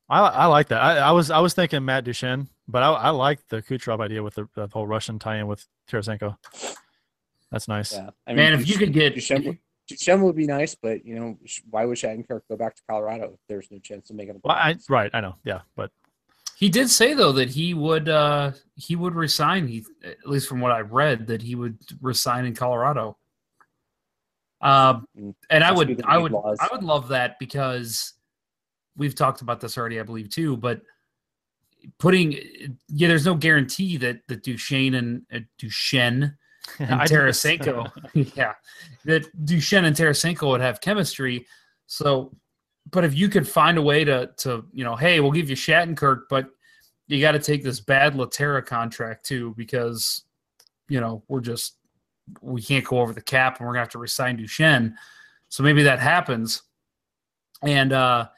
I, 0.09 0.20
I 0.20 0.46
like 0.46 0.68
that. 0.68 0.82
I, 0.82 0.98
I 0.98 1.11
was 1.12 1.30
I 1.30 1.38
was 1.40 1.55
thinking 1.55 1.84
Matt 1.84 2.05
Duchene, 2.05 2.48
but 2.68 2.82
I, 2.82 2.90
I 2.92 3.11
like 3.11 3.46
the 3.48 3.62
Kucherov 3.62 4.00
idea 4.00 4.22
with 4.22 4.34
the, 4.34 4.48
the 4.55 4.66
whole 4.66 4.86
Russian 4.86 5.18
tie-in 5.18 5.46
with 5.46 5.66
Tarasenko. 5.90 6.36
That's 7.50 7.68
nice. 7.68 7.92
Yeah, 7.94 8.11
I 8.26 8.34
Man, 8.34 8.55
if 8.55 8.68
you 8.68 8.78
could 8.78 8.92
get 8.92 9.14
Duchene, 9.14 9.44
would- 9.44 9.59
Duchene 9.88 10.22
would 10.22 10.36
be 10.36 10.46
nice, 10.46 10.74
but 10.74 11.05
you 11.05 11.14
know, 11.14 11.38
why 11.70 11.84
would 11.84 11.98
Shattenkirk 11.98 12.42
go 12.48 12.57
back 12.57 12.74
to 12.76 12.82
Colorado 12.88 13.32
if 13.34 13.40
there's 13.48 13.70
no 13.70 13.78
chance 13.78 14.11
of 14.11 14.16
making 14.16 14.36
a 14.36 14.38
Well, 14.42 14.57
I, 14.57 14.76
right, 14.88 15.11
I 15.14 15.20
know. 15.20 15.36
Yeah, 15.44 15.61
but 15.76 15.90
He 16.57 16.68
did 16.68 16.88
say 16.90 17.14
though 17.14 17.32
that 17.32 17.50
he 17.50 17.74
would 17.74 18.09
uh 18.09 18.53
he 18.76 18.96
would 18.96 19.14
resign. 19.14 19.66
He 19.68 19.84
at 20.05 20.26
least 20.26 20.48
from 20.48 20.61
what 20.61 20.72
I've 20.72 20.92
read 20.92 21.26
that 21.28 21.42
he 21.42 21.55
would 21.55 21.78
resign 22.00 22.44
in 22.44 22.55
Colorado. 22.55 23.16
Um, 24.62 25.06
and 25.50 25.64
I 25.64 25.72
would 25.72 26.02
I 26.04 26.18
would 26.18 26.32
laws. 26.32 26.58
I 26.60 26.68
would 26.72 26.84
love 26.84 27.08
that 27.08 27.38
because 27.38 28.14
we've 28.96 29.14
talked 29.14 29.42
about 29.42 29.60
this 29.60 29.76
already, 29.76 29.98
I 29.98 30.04
believe 30.04 30.30
too. 30.30 30.56
But 30.56 30.82
putting 31.98 32.32
yeah, 32.88 33.08
there's 33.08 33.26
no 33.26 33.34
guarantee 33.34 33.96
that 33.98 34.20
that 34.28 34.44
Duchene 34.44 34.94
and 34.94 35.22
uh, 35.32 35.40
Duchene 35.58 36.34
and 36.78 36.94
I 36.94 37.06
did 37.06 37.26
this. 37.26 37.42
Tarasenko, 37.42 37.90
yeah, 38.36 38.54
that 39.04 39.44
Duchene 39.44 39.84
and 39.84 39.96
Tarasenko 39.96 40.48
would 40.48 40.60
have 40.60 40.80
chemistry. 40.80 41.46
So, 41.86 42.32
but 42.90 43.04
if 43.04 43.14
you 43.14 43.28
could 43.28 43.48
find 43.48 43.78
a 43.78 43.82
way 43.82 44.04
to 44.04 44.30
to 44.38 44.64
you 44.72 44.84
know, 44.84 44.94
hey, 44.94 45.18
we'll 45.18 45.32
give 45.32 45.50
you 45.50 45.56
Shattenkirk, 45.56 46.22
but 46.30 46.48
you 47.08 47.20
got 47.20 47.32
to 47.32 47.40
take 47.40 47.64
this 47.64 47.80
bad 47.80 48.14
Lehtera 48.14 48.64
contract 48.64 49.26
too 49.26 49.55
because 49.56 50.22
you 50.89 51.01
know 51.01 51.24
we're 51.26 51.40
just 51.40 51.76
we 52.40 52.62
can't 52.62 52.84
go 52.84 53.00
over 53.00 53.12
the 53.12 53.22
cap 53.22 53.59
and 53.59 53.66
we're 53.66 53.74
gonna 53.74 53.82
have 53.82 53.90
to 53.90 53.98
resign 53.98 54.36
Duchene. 54.36 54.96
So 55.48 55.62
maybe 55.62 55.82
that 55.82 55.98
happens, 55.98 56.62
and 57.62 57.92
uh, 57.92 58.28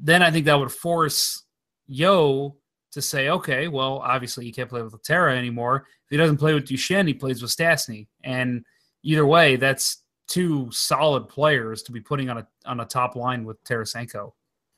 then 0.00 0.22
I 0.22 0.30
think 0.30 0.46
that 0.46 0.58
would 0.58 0.72
force 0.72 1.44
Yeo 1.86 2.56
to 2.92 3.02
say, 3.02 3.28
okay, 3.28 3.68
well, 3.68 3.98
obviously 3.98 4.44
he 4.44 4.52
can't 4.52 4.68
play 4.68 4.82
with 4.82 4.92
Lehtera 4.92 5.36
anymore. 5.36 5.86
If 6.04 6.10
he 6.10 6.16
doesn't 6.16 6.38
play 6.38 6.54
with 6.54 6.66
Duchene, 6.66 7.06
he 7.06 7.14
plays 7.14 7.42
with 7.42 7.50
Stastny. 7.50 8.06
And 8.24 8.64
either 9.02 9.26
way, 9.26 9.56
that's 9.56 10.02
two 10.26 10.70
solid 10.70 11.28
players 11.28 11.82
to 11.82 11.92
be 11.92 12.00
putting 12.00 12.30
on 12.30 12.38
a 12.38 12.46
on 12.66 12.80
a 12.80 12.84
top 12.84 13.16
line 13.16 13.44
with 13.44 13.62
Tarasenko. 13.64 14.32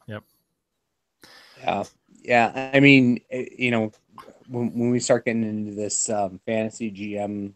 Yep. 0.06 0.24
Yeah, 1.58 1.84
yeah. 2.22 2.70
I 2.74 2.80
mean, 2.80 3.20
eh, 3.30 3.46
you 3.56 3.70
know, 3.70 3.92
when, 4.48 4.72
when 4.78 4.90
we 4.90 5.00
start 5.00 5.24
getting 5.24 5.44
into 5.44 5.72
this 5.72 6.08
um, 6.08 6.40
fantasy 6.46 6.90
GM 6.90 7.52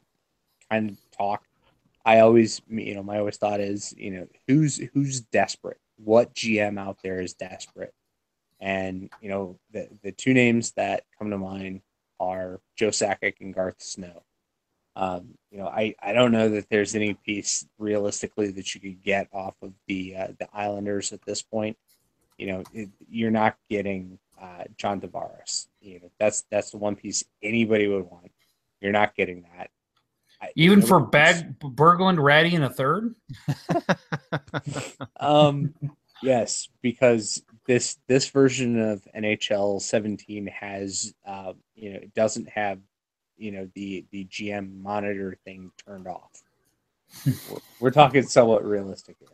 kind 0.75 0.91
of 0.91 1.17
talk, 1.17 1.45
I 2.05 2.21
always, 2.21 2.61
you 2.69 2.95
know, 2.95 3.03
my 3.03 3.19
always 3.19 3.37
thought 3.37 3.61
is, 3.61 3.95
you 3.97 4.11
know, 4.11 4.27
who's 4.47 4.77
who's 4.93 5.21
desperate? 5.21 5.79
What 5.97 6.35
GM 6.35 6.79
out 6.79 6.99
there 7.03 7.21
is 7.21 7.35
desperate? 7.35 7.95
And 8.61 9.11
you 9.21 9.29
know, 9.29 9.59
the 9.73 9.89
the 10.03 10.13
two 10.13 10.35
names 10.35 10.73
that 10.73 11.05
come 11.19 11.31
to 11.31 11.39
mind 11.39 11.81
are 12.21 12.61
Joe 12.77 12.89
Sakic 12.89 13.35
and 13.41 13.55
Garth 13.55 13.83
Snow. 13.83 14.23
Um, 14.97 15.35
you 15.51 15.59
know, 15.59 15.67
I, 15.67 15.97
I 16.01 16.13
don't 16.13 16.31
know 16.31 16.51
that 16.51 16.69
there's 16.71 16.95
any 16.95 17.15
piece 17.15 17.67
realistically 17.79 18.53
that 18.53 18.75
you 18.75 18.81
could 18.81 19.03
get 19.03 19.29
off 19.33 19.55
of 19.63 19.73
the 19.89 20.17
uh, 20.17 20.29
the 20.39 20.49
Islanders 20.53 21.13
at 21.13 21.25
this 21.25 21.43
point 21.43 21.77
you 22.39 22.47
know, 22.47 22.63
it, 22.73 22.89
you're 23.09 23.31
not 23.31 23.57
getting 23.71 24.19
uh, 24.41 24.65
John 24.77 25.01
Tavares. 25.01 25.69
You 25.81 26.01
know, 26.01 26.11
that's 26.19 26.45
that's 26.51 26.71
the 26.71 26.79
one 26.79 26.97
piece 26.97 27.25
anybody 27.43 27.87
would 27.87 28.11
want. 28.11 28.33
You're 28.81 28.93
not 28.93 29.15
getting 29.15 29.45
that. 29.57 29.71
Even 30.57 30.83
for 30.83 31.01
Bag 31.01 31.59
Berglund, 31.59 32.23
Rattie, 32.23 32.55
and 32.55 32.65
a 32.65 32.71
third. 32.71 33.15
Um, 35.21 35.75
yes, 36.23 36.69
because 36.83 37.43
this 37.67 37.99
this 38.07 38.29
version 38.29 38.79
of 38.79 39.07
NHL 39.17 39.81
17 39.81 40.47
has, 40.49 41.15
uh, 41.27 41.55
you 41.75 41.93
know, 41.93 41.99
it 41.99 42.15
doesn't 42.15 42.49
have, 42.51 42.79
you 43.37 43.53
know, 43.53 43.69
the 43.75 44.05
the 44.11 44.27
GM 44.27 44.83
monitor 44.83 45.39
thing 45.45 45.71
turned 45.87 46.07
off. 46.07 46.43
we're, 47.27 47.59
we're 47.81 47.91
talking 47.91 48.23
somewhat 48.23 48.65
realistic 48.65 49.17
here. 49.19 49.29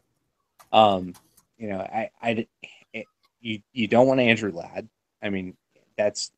Um, 0.73 1.15
you 1.59 1.69
know, 1.69 1.81
I, 1.81 2.11
I, 2.23 2.47
it, 2.93 3.07
you, 3.41 3.61
you 3.73 3.87
don't 3.87 4.07
want 4.07 4.21
Andrew 4.21 4.53
Ladd. 4.53 4.89
I 5.23 5.31
mean, 5.31 5.57
that's, 5.97 6.33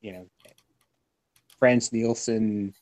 you 0.00 0.12
know, 0.12 0.26
Frans 1.58 1.92
Nielsen 1.92 2.74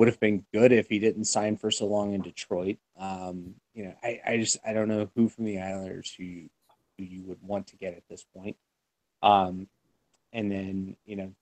would 0.00 0.08
have 0.08 0.18
been 0.18 0.46
good 0.50 0.72
if 0.72 0.88
he 0.88 0.98
didn't 0.98 1.26
sign 1.26 1.58
for 1.58 1.70
so 1.70 1.84
long 1.84 2.14
in 2.14 2.22
Detroit. 2.22 2.78
Um, 2.98 3.56
you 3.74 3.84
know, 3.84 3.94
I, 4.02 4.18
I 4.26 4.36
just 4.38 4.56
I 4.66 4.72
don't 4.72 4.88
know 4.88 5.10
who 5.14 5.28
from 5.28 5.44
the 5.44 5.60
Islanders 5.60 6.14
who 6.16 6.24
you, 6.24 6.50
who 6.96 7.04
you 7.04 7.22
would 7.24 7.42
want 7.42 7.66
to 7.66 7.76
get 7.76 7.92
at 7.92 8.08
this 8.08 8.24
point. 8.34 8.56
Um, 9.22 9.68
and 10.32 10.50
then 10.50 10.96
you 11.04 11.16
know, 11.16 11.34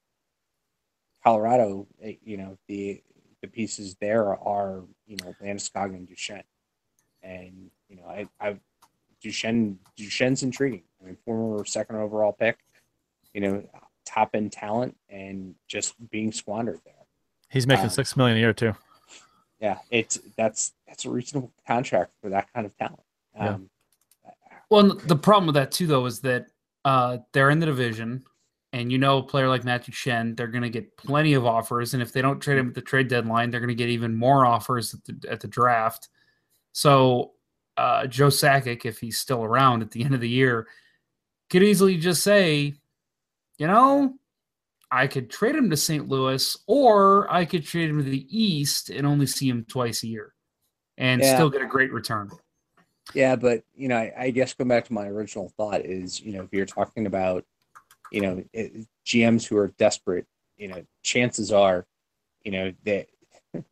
Colorado, 1.23 1.87
eh, 2.03 2.15
you 2.25 2.37
know 2.37 2.59
the 2.67 3.01
the 3.43 3.47
pieces 3.47 3.95
there 4.01 4.37
are 4.37 4.83
you 5.07 5.17
know 5.23 5.37
Landeskog 5.41 5.95
and 5.95 6.09
Duchene, 6.09 6.43
and 7.23 7.71
you 7.89 7.95
know 7.95 8.07
I 8.09 8.27
I 8.41 8.59
Duchene 9.23 9.79
Duchene's 9.97 10.43
intriguing. 10.43 10.83
I 11.01 11.07
mean, 11.07 11.17
former 11.25 11.65
second 11.65 11.95
overall 11.95 12.33
pick, 12.33 12.59
you 13.33 13.41
know, 13.41 13.63
top 14.05 14.31
end 14.35 14.51
talent, 14.51 14.97
and 15.09 15.55
just 15.69 15.95
being 16.11 16.33
squandered 16.33 16.81
there. 16.85 16.98
He's 17.51 17.67
making 17.67 17.85
Um, 17.85 17.91
six 17.91 18.17
million 18.17 18.37
a 18.37 18.41
year 18.41 18.53
too. 18.53 18.75
Yeah, 19.61 19.79
it's 19.91 20.19
that's 20.37 20.73
that's 20.87 21.05
a 21.05 21.11
reasonable 21.11 21.53
contract 21.67 22.13
for 22.21 22.31
that 22.31 22.53
kind 22.53 22.67
of 22.67 22.77
talent. 22.77 23.01
Yeah. 23.35 23.55
Um, 23.55 23.71
Well, 24.71 24.95
the 24.95 25.17
problem 25.17 25.47
with 25.47 25.55
that 25.55 25.73
too, 25.73 25.87
though, 25.87 26.07
is 26.07 26.21
that 26.21 26.47
uh, 26.85 27.19
they're 27.33 27.51
in 27.51 27.59
the 27.59 27.67
division, 27.67 28.23
and 28.73 28.93
you 28.93 28.99
know, 28.99 29.19
a 29.19 29.23
player 29.23 29.49
like 29.49 29.65
Matt 29.65 29.85
Duchene, 29.85 30.35
they're 30.35 30.47
going 30.47 30.63
to 30.63 30.71
get 30.71 30.97
plenty 30.97 31.35
of 31.35 31.47
offers, 31.47 31.95
and 31.95 32.03
if 32.03 32.13
they 32.13 32.23
don't 32.23 32.39
trade 32.41 32.59
him 32.59 32.69
at 32.69 32.75
the 32.75 32.83
trade 32.83 33.09
deadline, 33.09 33.51
they're 33.51 33.61
going 33.61 33.69
to 33.69 33.75
get 33.75 33.89
even 33.89 34.15
more 34.15 34.45
offers 34.47 34.95
at 34.95 35.05
the, 35.05 35.31
at 35.31 35.41
the 35.41 35.49
draft. 35.49 36.09
So, 36.73 37.33
uh, 37.77 38.07
Joe 38.07 38.29
Sakic, 38.29 38.85
if 38.85 38.99
he's 39.01 39.19
still 39.19 39.43
around 39.43 39.83
at 39.83 39.91
the 39.91 40.05
end 40.05 40.15
of 40.15 40.21
the 40.21 40.29
year, 40.29 40.67
could 41.51 41.63
easily 41.63 41.97
just 41.97 42.23
say, 42.23 42.75
you 43.57 43.67
know, 43.67 44.15
I 44.91 45.07
could 45.07 45.31
trade 45.31 45.55
him 45.55 45.69
to 45.71 45.77
St. 45.77 46.09
Louis, 46.09 46.57
or 46.67 47.31
I 47.33 47.45
could 47.45 47.65
trade 47.65 47.91
him 47.91 47.99
to 47.99 48.09
the 48.11 48.27
East 48.31 48.91
and 48.91 49.07
only 49.07 49.27
see 49.27 49.49
him 49.49 49.65
twice 49.65 50.03
a 50.03 50.09
year, 50.09 50.35
and 50.97 51.23
Yeah. 51.23 51.35
still 51.35 51.51
get 51.51 51.63
a 51.63 51.67
great 51.67 51.93
return. 51.93 52.31
Yeah, 53.15 53.37
but 53.37 53.65
you 53.75 53.89
know, 53.89 53.97
I, 53.97 54.13
I 54.17 54.31
guess 54.31 54.55
going 54.55 54.69
back 54.69 54.85
to 54.87 54.93
my 54.93 55.07
original 55.07 55.53
thought 55.57 55.85
is, 55.85 56.21
you 56.21 56.33
know, 56.33 56.43
if 56.43 56.53
you're 56.53 56.67
talking 56.67 57.07
about, 57.07 57.45
you 58.11 58.21
know, 58.21 58.45
it, 58.53 58.87
GMs 59.05 59.47
who 59.47 59.57
are 59.57 59.69
desperate, 59.79 60.27
you 60.57 60.69
know, 60.69 60.85
chances 61.03 61.53
are, 61.53 61.87
you 62.43 62.53
know, 62.53 62.73
they 62.85 63.07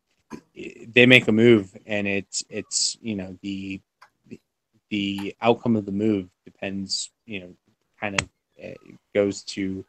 they 0.87 1.05
make 1.05 1.27
a 1.27 1.31
move, 1.31 1.75
and 1.85 2.07
it's 2.07 2.43
it's 2.49 2.97
you 3.01 3.15
know 3.15 3.37
the 3.41 3.81
the, 4.27 4.39
the 4.89 5.35
outcome 5.41 5.75
of 5.75 5.85
the 5.85 5.91
move 5.91 6.29
depends, 6.45 7.11
you 7.25 7.39
know, 7.39 7.55
kind 7.99 8.19
of 8.19 8.29
uh, 8.63 8.73
goes 9.13 9.43
to 9.43 9.85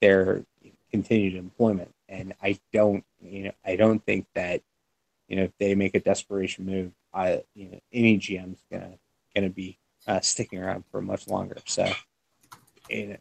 their 0.00 0.44
continued 0.90 1.34
employment, 1.34 1.94
and 2.08 2.34
I 2.42 2.58
don't, 2.72 3.04
you 3.20 3.44
know, 3.44 3.52
I 3.64 3.76
don't 3.76 4.04
think 4.04 4.26
that, 4.34 4.62
you 5.28 5.36
know, 5.36 5.44
if 5.44 5.52
they 5.58 5.74
make 5.74 5.94
a 5.94 6.00
desperation 6.00 6.66
move, 6.66 6.92
I, 7.12 7.42
you 7.54 7.70
know, 7.70 7.80
any 7.92 8.18
GM's 8.18 8.62
gonna 8.70 8.98
gonna 9.34 9.50
be 9.50 9.78
uh, 10.06 10.20
sticking 10.20 10.62
around 10.62 10.84
for 10.90 11.02
much 11.02 11.28
longer. 11.28 11.58
So, 11.66 11.90
you 12.88 13.06
know, 13.08 13.16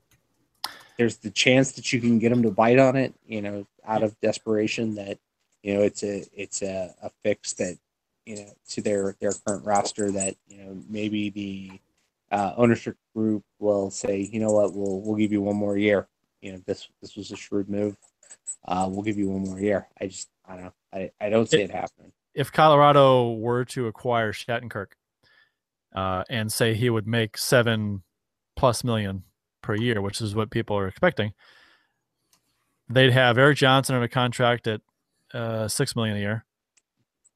there's 0.97 1.17
the 1.17 1.29
chance 1.29 1.73
that 1.73 1.93
you 1.93 2.01
can 2.01 2.19
get 2.19 2.29
them 2.29 2.43
to 2.43 2.51
bite 2.51 2.79
on 2.79 2.95
it, 2.95 3.13
you 3.25 3.41
know, 3.41 3.67
out 3.85 4.03
of 4.03 4.19
desperation. 4.21 4.95
That 4.95 5.19
you 5.63 5.73
know, 5.73 5.81
it's 5.81 6.03
a 6.03 6.23
it's 6.33 6.61
a, 6.61 6.93
a 7.01 7.11
fix 7.23 7.53
that 7.53 7.77
you 8.25 8.37
know 8.37 8.53
to 8.69 8.81
their 8.81 9.15
their 9.19 9.31
current 9.45 9.65
roster 9.65 10.11
that 10.11 10.35
you 10.47 10.57
know 10.57 10.77
maybe 10.89 11.29
the 11.29 11.79
uh, 12.31 12.53
ownership 12.57 12.97
group 13.15 13.43
will 13.59 13.89
say, 13.89 14.19
you 14.19 14.39
know 14.39 14.51
what, 14.51 14.73
we'll 14.73 15.01
we'll 15.01 15.15
give 15.15 15.31
you 15.31 15.41
one 15.41 15.55
more 15.55 15.77
year. 15.77 16.07
You 16.47 16.53
know, 16.53 16.61
this 16.65 16.87
this 17.01 17.17
was 17.17 17.29
a 17.31 17.35
shrewd 17.35 17.69
move. 17.69 17.97
Uh, 18.65 18.87
we'll 18.89 19.03
give 19.03 19.17
you 19.17 19.29
one 19.29 19.43
more 19.43 19.59
year. 19.59 19.89
I 19.99 20.07
just 20.07 20.29
I 20.47 20.55
don't 20.55 20.63
know. 20.63 20.73
I, 20.93 21.11
I 21.19 21.29
don't 21.29 21.49
see 21.49 21.61
it 21.61 21.71
happening. 21.71 22.13
If 22.33 22.53
Colorado 22.53 23.33
were 23.33 23.65
to 23.65 23.87
acquire 23.87 24.31
Shattenkirk, 24.31 24.93
uh, 25.93 26.23
and 26.29 26.49
say 26.49 26.73
he 26.73 26.89
would 26.89 27.05
make 27.05 27.37
seven 27.37 28.03
plus 28.55 28.85
million 28.85 29.23
per 29.61 29.75
year, 29.75 30.01
which 30.01 30.21
is 30.21 30.35
what 30.35 30.51
people 30.51 30.77
are 30.77 30.87
expecting, 30.87 31.33
they'd 32.89 33.11
have 33.11 33.37
Erik 33.37 33.57
Johnson 33.57 33.95
under 33.95 34.07
contract 34.07 34.67
at 34.67 34.79
uh, 35.33 35.67
six 35.67 35.97
million 35.97 36.15
a 36.15 36.19
year. 36.21 36.45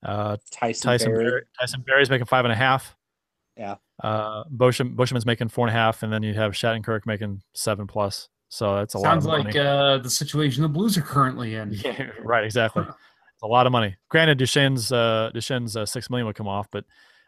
Uh, 0.04 0.38
Tyson, 0.52 0.90
Tyson 0.90 1.12
Barrie, 1.12 1.26
Barrie, 1.26 1.44
Tyson 1.60 1.84
Barrie's 1.86 2.10
making 2.10 2.28
five 2.28 2.46
and 2.46 2.52
a 2.54 2.56
half. 2.56 2.96
Yeah. 3.58 3.76
Uh, 4.02 4.46
Beauchemin, 4.46 4.96
Beauchemin's 4.96 5.26
making 5.26 5.50
four 5.50 5.68
and 5.68 5.76
a 5.76 5.78
half, 5.78 6.02
and 6.02 6.14
then 6.14 6.24
you'd 6.24 6.38
have 6.38 6.54
Shattenkirk 6.54 7.06
making 7.06 7.42
seven 7.54 7.88
plus. 7.88 8.30
So 8.54 8.76
that's 8.76 8.96
a 8.96 9.00
Sounds 9.00 9.26
lot 9.26 9.40
of 9.40 9.46
like 9.46 9.56
money. 9.56 9.66
uh, 9.66 9.98
the 10.00 10.10
situation 10.10 10.62
the 10.62 10.68
Blues 10.68 10.98
are 10.98 11.02
currently 11.02 11.56
in. 11.56 11.72
yeah, 11.86 12.10
right, 12.20 12.44
exactly. 12.44 12.84
It's 12.84 13.44
a 13.44 13.48
lot 13.48 13.66
of 13.66 13.72
money. 13.72 13.96
Granted, 14.10 14.40
Duchene's 14.40 14.92
uh, 14.92 15.32
Duchene's 15.34 15.78
uh, 15.78 15.86
six 15.86 16.10
million 16.10 16.28
would 16.28 16.36
come 16.36 16.50
off, 16.50 16.68
but 16.70 16.84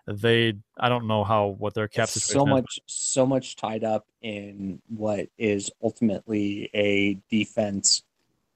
they 0.06 0.54
I 0.78 0.90
don't 0.90 1.08
know 1.08 1.24
how 1.24 1.56
what 1.60 1.76
their 1.76 1.88
cap 1.88 2.04
It's 2.04 2.14
situation 2.26 2.42
so 2.42 2.46
is. 2.58 2.62
much 2.62 2.80
so 2.88 3.26
much 3.26 3.56
tied 3.56 3.86
up 3.86 4.06
in 4.22 4.82
what 4.90 5.30
is 5.38 5.72
ultimately 5.82 6.70
a 6.74 7.14
defense 7.32 8.04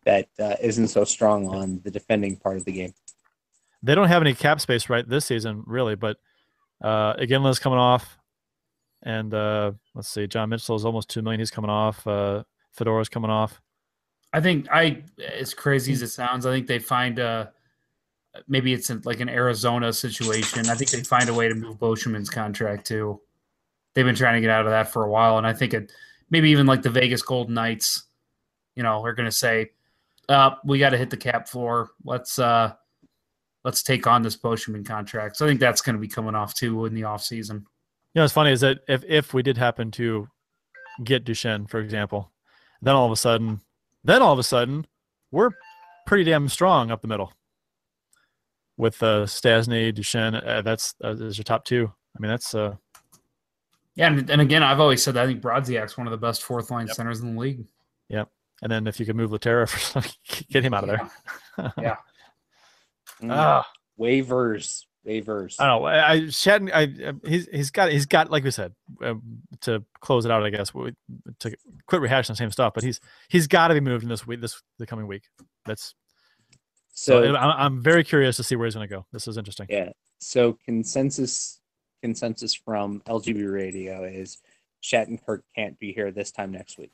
that 0.04 0.28
uh, 0.38 0.56
not 0.62 0.90
so 0.90 1.06
strong 1.06 1.48
on 1.48 1.80
the 1.86 1.92
defending 1.92 2.36
part 2.36 2.58
of 2.58 2.66
the 2.66 2.74
game. 2.74 2.94
They 3.82 3.96
don't 3.96 4.10
have 4.10 4.22
any 4.22 4.34
cap 4.34 4.60
space 4.60 4.90
right 4.90 5.08
this 5.08 5.24
season, 5.26 5.64
really. 5.66 5.96
But 5.96 6.18
uh, 6.82 7.14
Iginla's 7.16 7.60
coming 7.60 7.80
off, 7.80 8.18
and 9.04 9.34
uh, 9.34 9.72
let's 9.96 10.10
see, 10.10 10.28
John 10.28 10.50
Mitchell 10.50 10.76
is 10.76 10.84
almost 10.84 11.10
two 11.10 11.22
million. 11.22 11.40
He's 11.40 11.50
coming 11.50 11.70
off. 11.70 12.06
Uh, 12.06 12.44
Fedora's 12.78 13.10
coming 13.10 13.32
off. 13.32 13.62
I 14.34 14.42
think 14.42 14.68
I, 14.72 15.04
as 15.38 15.54
crazy 15.54 15.94
as 15.94 16.02
it 16.02 16.10
sounds, 16.10 16.46
I 16.46 16.52
think 16.52 16.68
they 16.68 16.80
find 16.80 17.20
uh 17.20 17.48
maybe 18.48 18.74
it's 18.74 18.90
like 19.06 19.20
an 19.20 19.30
Arizona 19.30 19.92
situation. 19.94 20.70
I 20.70 20.76
think 20.76 20.92
they 20.92 21.02
find 21.02 21.30
a 21.30 21.34
way 21.34 21.48
to 21.48 21.56
move 21.56 21.80
Beauchemin's 21.80 22.30
contract 22.30 22.86
too. 22.88 23.22
They've 23.94 24.06
been 24.06 24.16
trying 24.16 24.36
to 24.36 24.42
get 24.42 24.50
out 24.50 24.66
of 24.66 24.72
that 24.72 24.92
for 24.92 25.04
a 25.04 25.10
while, 25.10 25.38
and 25.38 25.48
I 25.48 25.54
think 25.54 25.74
it 25.74 25.92
maybe 26.30 26.52
even 26.52 26.68
like 26.68 26.82
the 26.82 26.90
Vegas 26.90 27.22
Golden 27.22 27.56
Knights, 27.56 28.04
you 28.76 28.84
know, 28.84 29.04
are 29.04 29.14
going 29.14 29.30
to 29.30 29.36
say, 29.36 29.72
uh, 30.30 30.52
"We 30.64 30.78
got 30.78 30.92
to 30.92 30.98
hit 30.98 31.10
the 31.10 31.18
cap 31.18 31.48
floor. 31.48 31.90
Let's 32.04 32.38
uh, 32.38 32.74
let's 33.64 33.82
take 33.82 34.06
on 34.06 34.22
this 34.22 34.38
Boschman 34.38 34.86
contract." 34.86 35.38
So 35.38 35.46
I 35.46 35.50
think 35.50 35.60
that's 35.60 35.82
going 35.82 35.96
to 35.96 36.02
be 36.02 36.08
coming 36.08 36.36
off 36.36 36.54
too 36.54 36.86
in 36.86 36.94
the 36.94 37.06
off 37.06 37.24
season. 37.24 37.66
You 38.14 38.20
know, 38.20 38.24
what's 38.24 38.34
funny 38.34 38.52
is 38.52 38.62
that 38.62 38.80
if 38.88 39.04
if 39.08 39.34
we 39.34 39.42
did 39.42 39.58
happen 39.58 39.90
to 39.92 40.28
get 41.04 41.24
Duchene, 41.24 41.66
for 41.66 41.80
example, 41.80 42.32
then 42.82 42.96
all 42.96 43.06
of 43.06 43.12
a 43.12 43.16
sudden, 43.16 43.62
then 44.04 44.22
all 44.22 44.34
of 44.34 44.40
a 44.40 44.44
sudden, 44.44 44.86
we're 45.32 45.50
pretty 46.06 46.24
damn 46.24 46.48
strong 46.50 46.92
up 46.92 47.02
the 47.02 47.08
middle 47.08 47.34
with 48.78 49.02
uh, 49.04 49.26
Stastny, 49.26 49.94
Duchene. 49.94 50.36
Uh, 50.36 50.62
that's 50.62 50.96
uh, 51.04 51.10
is 51.16 51.38
your 51.38 51.44
top 51.44 51.66
two. 51.66 51.92
I 52.16 52.20
mean, 52.20 52.30
that's 52.30 52.54
uh, 52.56 52.76
Yeah, 53.96 54.08
and, 54.08 54.30
and 54.30 54.42
again, 54.42 54.64
I've 54.64 54.80
always 54.80 55.04
said 55.04 55.16
that 55.16 55.24
I 55.24 55.28
think 55.28 55.42
Brodziak's 55.42 55.98
one 55.98 56.08
of 56.08 56.12
the 56.12 56.18
best 56.18 56.44
fourth 56.44 56.72
line 56.72 56.88
Yep. 56.88 56.96
centers 56.96 57.20
in 57.22 57.36
the 57.36 57.40
league. 57.42 57.66
Yep. 58.10 58.30
And 58.64 58.72
then 58.72 58.88
if 58.88 59.00
you 59.00 59.06
could 59.06 59.16
move 59.16 59.32
Lehtera 59.32 59.68
for 59.70 59.78
something, 59.80 60.12
get 60.50 60.64
him 60.64 60.74
out 60.74 60.88
of 60.88 60.90
there. 60.90 61.72
Yeah. 61.82 61.96
Mm. 63.22 63.34
Ah, 63.34 63.66
waivers, 64.00 64.86
waivers. 65.08 65.56
I 65.60 65.68
don't 65.68 65.82
know. 65.82 65.88
I, 65.88 66.12
I 66.12 66.20
Shatton, 66.22 66.72
I, 66.74 66.82
I- 67.10 67.30
he's 67.30 67.48
he's 67.48 67.72
got 67.72 67.92
he's 67.92 68.06
got 68.06 68.30
like 68.30 68.44
we 68.44 68.52
said 68.52 68.74
um, 69.04 69.22
to 69.62 69.84
close 70.02 70.26
it 70.26 70.32
out. 70.32 70.44
I 70.44 70.50
guess 70.50 70.74
we, 70.74 70.94
to 71.40 71.56
quit 71.88 72.02
rehashing 72.02 72.28
the 72.28 72.36
same 72.36 72.52
stuff, 72.52 72.74
but 72.74 72.84
he's 72.84 73.00
he's 73.30 73.48
got 73.48 73.70
to 73.70 73.74
be 73.74 73.80
moved 73.80 74.04
in 74.04 74.10
this 74.10 74.28
week, 74.28 74.42
this 74.42 74.62
the 74.78 74.86
coming 74.86 75.08
week. 75.08 75.24
That's 75.66 75.96
so. 76.94 77.24
So 77.24 77.36
I, 77.36 77.66
I'm 77.66 77.82
very 77.82 78.04
curious 78.04 78.36
to 78.38 78.44
see 78.44 78.56
where 78.56 78.66
he's 78.66 78.76
going 78.76 78.88
to 78.88 78.94
go. 78.96 79.06
This 79.12 79.28
is 79.28 79.38
interesting. 79.38 79.68
yeah, 79.70 79.90
so 80.20 80.58
consensus 80.66 81.62
consensus 82.04 82.54
from 82.54 83.02
LGB 83.08 83.52
Radio 83.52 84.04
is 84.04 84.38
Shattenkirk 84.84 85.42
can't 85.56 85.78
be 85.80 85.92
here 85.94 86.12
this 86.12 86.32
time 86.32 86.52
next 86.52 86.78
week. 86.78 86.92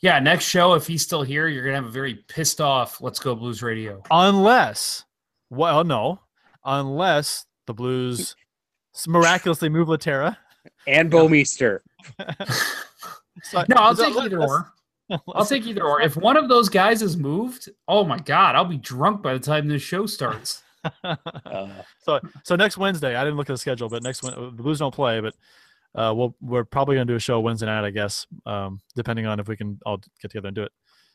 Yeah, 0.00 0.18
next 0.20 0.46
show, 0.46 0.72
if 0.72 0.86
he's 0.86 1.02
still 1.02 1.22
here, 1.22 1.48
you're 1.48 1.62
gonna 1.64 1.76
have 1.76 1.84
a 1.86 1.90
very 1.90 2.14
pissed 2.28 2.60
off 2.62 3.00
Let's 3.02 3.18
Go 3.18 3.34
Blues 3.34 3.62
Radio. 3.62 4.02
Unless, 4.10 5.04
well, 5.50 5.84
no, 5.84 6.20
unless 6.66 7.46
the 7.66 7.72
Blues 7.74 8.36
miraculously 9.08 9.68
move 9.70 9.88
Lehtera. 9.88 10.36
And 10.86 11.10
Bouwmeester. 11.10 11.80
So- 13.42 13.64
No, 13.68 13.76
I'll 13.76 13.94
take 13.94 14.16
either 14.16 14.38
let's- 14.40 14.50
or. 14.52 14.72
I'll 15.34 15.44
take 15.44 15.66
either 15.66 15.84
or. 15.84 16.00
If 16.00 16.16
one 16.16 16.36
of 16.36 16.48
those 16.48 16.68
guys 16.68 17.00
is 17.02 17.16
moved, 17.16 17.68
oh 17.86 18.02
my 18.04 18.18
god, 18.18 18.56
I'll 18.56 18.64
be 18.64 18.78
drunk 18.78 19.22
by 19.22 19.34
the 19.34 19.38
time 19.38 19.68
this 19.68 19.82
show 19.82 20.06
starts. 20.06 20.62
Uh, 21.04 21.68
so 22.00 22.18
so 22.44 22.56
next 22.56 22.76
Wednesday, 22.76 23.14
I 23.14 23.22
didn't 23.22 23.36
look 23.36 23.48
at 23.48 23.52
the 23.52 23.58
schedule, 23.58 23.88
but 23.88 24.02
next 24.02 24.22
Wed- 24.24 24.34
the 24.34 24.62
Blues 24.62 24.78
don't 24.80 24.94
play, 24.94 25.20
but 25.20 25.34
uh, 25.94 26.12
we'll 26.14 26.34
we're 26.40 26.64
probably 26.64 26.96
gonna 26.96 27.04
do 27.04 27.14
a 27.14 27.20
show 27.20 27.38
Wednesday 27.40 27.66
night, 27.66 27.84
I 27.84 27.90
guess, 27.90 28.26
um, 28.46 28.80
depending 28.96 29.26
on 29.26 29.38
if 29.38 29.46
we 29.48 29.56
can 29.56 29.78
all 29.86 29.98
get 29.98 30.30
together 30.30 30.48
and 30.48 30.56
do 30.56 30.62
it. 30.64 30.72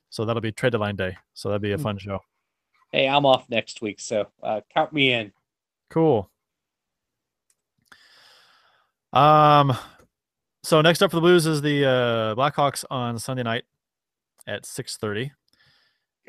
So 0.09 0.23
that'll 0.25 0.41
be 0.41 0.51
trade 0.53 0.71
deadline 0.71 0.95
day. 0.95 1.17
So 1.33 1.49
that'll 1.49 1.59
be 1.59 1.71
a 1.73 1.77
fun 1.77 1.97
show. 1.97 2.19
hey, 2.93 3.09
I'm 3.09 3.25
off 3.25 3.49
next 3.49 3.81
week, 3.81 3.99
so 3.99 4.27
uh, 4.43 4.61
count 4.73 4.93
me 4.93 5.11
in. 5.11 5.33
Cool. 5.91 6.29
Um, 9.13 9.77
so 10.63 10.81
next 10.81 11.01
up 11.01 11.11
for 11.11 11.17
the 11.17 11.21
Blues 11.21 11.45
is 11.45 11.61
the 11.61 11.85
uh, 11.85 12.35
Blackhawks 12.35 12.85
on 12.89 13.19
Sunday 13.19 13.43
night 13.43 13.65
at 14.47 14.65
six 14.65 14.97
thirty. 14.97 15.31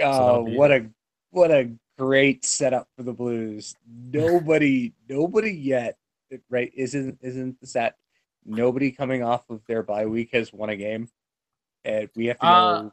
Oh, 0.00 0.26
that'll 0.26 0.44
be- 0.44 0.56
what 0.56 0.72
a 0.72 0.86
what 1.30 1.50
a 1.50 1.70
great 1.96 2.44
setup 2.44 2.88
for 2.96 3.04
the 3.04 3.12
Blues. 3.12 3.74
Nobody, 4.12 4.92
nobody 5.08 5.52
yet, 5.52 5.96
right? 6.50 6.72
Isn't 6.74 7.18
isn't 7.22 7.60
the 7.60 7.66
set? 7.66 7.94
Nobody 8.44 8.90
coming 8.90 9.22
off 9.22 9.48
of 9.48 9.60
their 9.68 9.84
bye 9.84 10.06
week 10.06 10.30
has 10.32 10.52
won 10.52 10.70
a 10.70 10.76
game, 10.76 11.08
and 11.84 12.08
we 12.16 12.26
have 12.26 12.38
to 12.40 12.46
Uh, 12.46 12.82
go. 12.82 12.92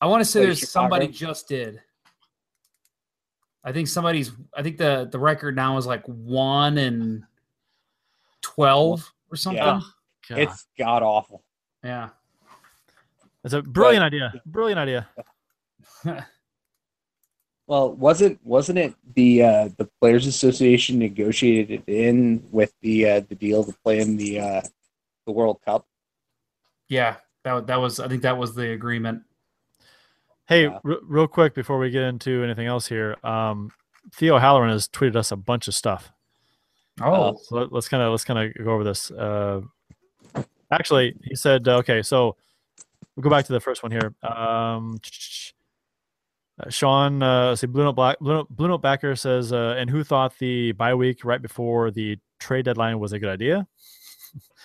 I 0.00 0.06
want 0.06 0.22
to 0.22 0.24
say 0.24 0.40
Play 0.40 0.46
there's 0.46 0.68
somebody 0.68 1.06
just 1.06 1.46
did. 1.46 1.80
I 3.64 3.72
think 3.72 3.88
somebody's. 3.88 4.32
I 4.54 4.62
think 4.62 4.78
the 4.78 5.08
the 5.10 5.18
record 5.18 5.56
now 5.56 5.76
is 5.78 5.86
like 5.86 6.04
one 6.06 6.78
and 6.78 7.24
twelve 8.42 9.12
or 9.30 9.36
something. 9.36 9.62
Yeah. 9.62 9.80
Yeah. 10.30 10.36
God, 10.36 10.38
it's 10.38 10.66
god 10.78 11.02
awful. 11.02 11.42
Yeah. 11.82 12.10
It's 13.42 13.54
a 13.54 13.62
brilliant 13.62 14.04
idea. 14.04 14.32
Brilliant 14.46 14.78
idea. 14.78 15.08
Well, 17.66 17.94
wasn't 17.94 18.44
wasn't 18.44 18.78
it 18.78 18.94
the 19.14 19.42
uh, 19.42 19.68
the 19.78 19.88
Players 20.00 20.26
Association 20.26 20.98
negotiated 20.98 21.70
it 21.70 21.90
in 21.90 22.46
with 22.50 22.74
the 22.82 23.08
uh, 23.08 23.20
the 23.20 23.34
deal 23.34 23.64
to 23.64 23.72
play 23.82 24.00
in 24.00 24.18
the 24.18 24.38
uh, 24.38 24.60
the 25.26 25.32
World 25.32 25.60
Cup? 25.64 25.86
yeah, 26.88 27.16
that 27.44 27.66
that 27.66 27.80
was. 27.80 28.00
I 28.00 28.08
think 28.08 28.22
that 28.22 28.36
was 28.36 28.54
the 28.54 28.72
agreement. 28.72 29.22
Hey, 30.46 30.64
Yeah. 30.64 30.78
r- 30.84 30.98
real 31.02 31.26
quick 31.26 31.54
before 31.54 31.78
we 31.78 31.90
get 31.90 32.02
into 32.02 32.42
anything 32.44 32.66
else 32.66 32.86
here, 32.86 33.16
um, 33.24 33.70
Theo 34.12 34.38
Halloran 34.38 34.70
has 34.70 34.88
tweeted 34.88 35.16
us 35.16 35.32
a 35.32 35.36
bunch 35.36 35.68
of 35.68 35.74
stuff. 35.74 36.10
Oh, 37.00 37.36
So 37.42 37.56
let, 37.56 37.72
us 37.72 37.88
kind 37.88 38.02
of 38.02 38.10
let's 38.12 38.24
kind 38.24 38.38
of 38.38 38.64
go 38.64 38.72
over 38.72 38.84
this. 38.84 39.10
Uh, 39.10 39.62
actually, 40.70 41.16
he 41.24 41.34
said, 41.34 41.66
uh, 41.66 41.78
okay, 41.78 42.02
so 42.02 42.36
we'll 43.16 43.22
go 43.22 43.30
back 43.30 43.46
to 43.46 43.52
the 43.52 43.60
first 43.60 43.82
one 43.82 43.90
here. 43.90 44.14
Um, 44.22 45.00
uh, 46.60 46.70
Sean, 46.70 47.22
uh, 47.22 47.48
let's 47.48 47.62
see, 47.62 47.66
Blue 47.66 47.82
Note 47.82 47.94
Black, 47.96 48.18
Blue 48.20 48.34
Note, 48.34 48.48
Blue 48.50 48.68
Note 48.68 48.82
Backer 48.82 49.16
says, 49.16 49.52
uh, 49.52 49.74
and 49.76 49.90
who 49.90 50.04
thought 50.04 50.38
the 50.38 50.72
bye 50.72 50.94
week 50.94 51.24
right 51.24 51.42
before 51.42 51.90
the 51.90 52.16
trade 52.38 52.66
deadline 52.66 52.98
was 53.00 53.12
a 53.12 53.18
good 53.18 53.30
idea? 53.30 53.66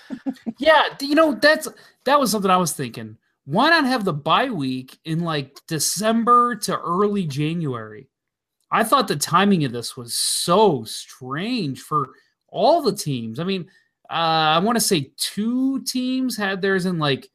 yeah. 0.60 0.84
You 1.02 1.16
know 1.16 1.34
that's 1.34 1.68
that 2.04 2.20
was 2.20 2.32
something 2.32 2.52
I 2.52 2.58
was 2.58 2.74
thinking. 2.74 3.18
Why 3.50 3.72
not 3.72 3.86
have 3.86 4.06
the 4.06 4.14
bye 4.14 4.52
week 4.52 5.00
in 5.06 5.22
like 5.22 5.60
December 5.68 6.56
to 6.58 6.80
early 6.80 7.26
January? 7.26 8.08
I 8.70 8.84
thought 8.84 9.08
the 9.08 9.16
timing 9.16 9.66
of 9.66 9.72
this 9.72 9.98
was 9.98 10.14
so 10.14 10.84
strange 10.84 11.82
for 11.82 12.10
all 12.48 12.84
the 12.84 12.96
teams. 12.96 13.40
I 13.40 13.46
mean, 13.46 13.68
uh, 14.08 14.54
I 14.54 14.60
want 14.60 14.76
to 14.76 14.84
say 14.84 15.14
two 15.18 15.82
teams 15.82 16.38
had 16.38 16.62
theirs 16.62 16.86
in 16.86 17.00
like 17.00 17.28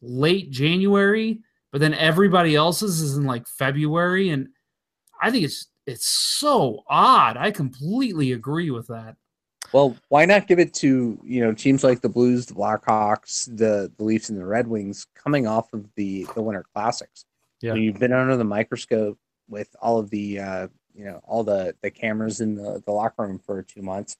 late 0.00 0.52
January, 0.52 1.40
but 1.72 1.80
then 1.80 1.94
everybody 1.94 2.54
else's 2.54 3.00
is 3.00 3.16
in 3.16 3.24
like 3.24 3.48
February, 3.48 4.28
and 4.28 4.46
I 5.20 5.32
think 5.32 5.46
it's 5.46 5.66
it's 5.84 6.06
so 6.06 6.84
odd. 6.88 7.36
I 7.36 7.50
completely 7.50 8.30
agree 8.30 8.70
with 8.70 8.86
that. 8.86 9.16
Well, 9.76 9.94
why 10.08 10.24
not 10.24 10.46
give 10.46 10.58
it 10.58 10.72
to 10.76 11.20
you 11.22 11.44
know 11.44 11.52
teams 11.52 11.84
like 11.84 12.00
the 12.00 12.08
Blues, 12.08 12.46
the 12.46 12.54
Blackhawks, 12.54 13.44
the 13.58 13.92
the 13.98 14.04
Leafs, 14.04 14.30
and 14.30 14.40
the 14.40 14.46
Red 14.46 14.66
Wings 14.66 15.06
coming 15.14 15.46
off 15.46 15.70
of 15.74 15.86
the 15.96 16.26
the 16.34 16.40
Winter 16.40 16.64
Classics? 16.72 17.26
Yeah. 17.60 17.74
When 17.74 17.82
you've 17.82 17.98
been 17.98 18.14
under 18.14 18.38
the 18.38 18.44
microscope 18.44 19.18
with 19.50 19.76
all 19.82 19.98
of 19.98 20.08
the 20.08 20.40
uh, 20.40 20.68
you 20.94 21.04
know 21.04 21.20
all 21.24 21.44
the 21.44 21.74
the 21.82 21.90
cameras 21.90 22.40
in 22.40 22.54
the 22.54 22.82
the 22.86 22.90
locker 22.90 23.24
room 23.24 23.38
for 23.38 23.62
two 23.64 23.82
months. 23.82 24.16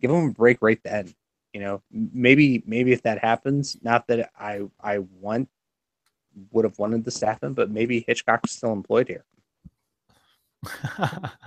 Give 0.00 0.10
them 0.10 0.30
a 0.30 0.32
break 0.32 0.62
right 0.62 0.80
then. 0.82 1.14
You 1.52 1.60
know, 1.60 1.82
maybe 1.90 2.62
maybe 2.64 2.92
if 2.92 3.02
that 3.02 3.18
happens, 3.18 3.76
not 3.82 4.06
that 4.06 4.30
I 4.40 4.62
I 4.80 5.00
want 5.20 5.50
would 6.52 6.64
have 6.64 6.78
wanted 6.78 7.04
this 7.04 7.18
to 7.18 7.26
happen, 7.26 7.52
but 7.52 7.70
maybe 7.70 8.02
Hitchcock's 8.06 8.52
still 8.52 8.72
employed 8.72 9.08
here. 9.08 9.26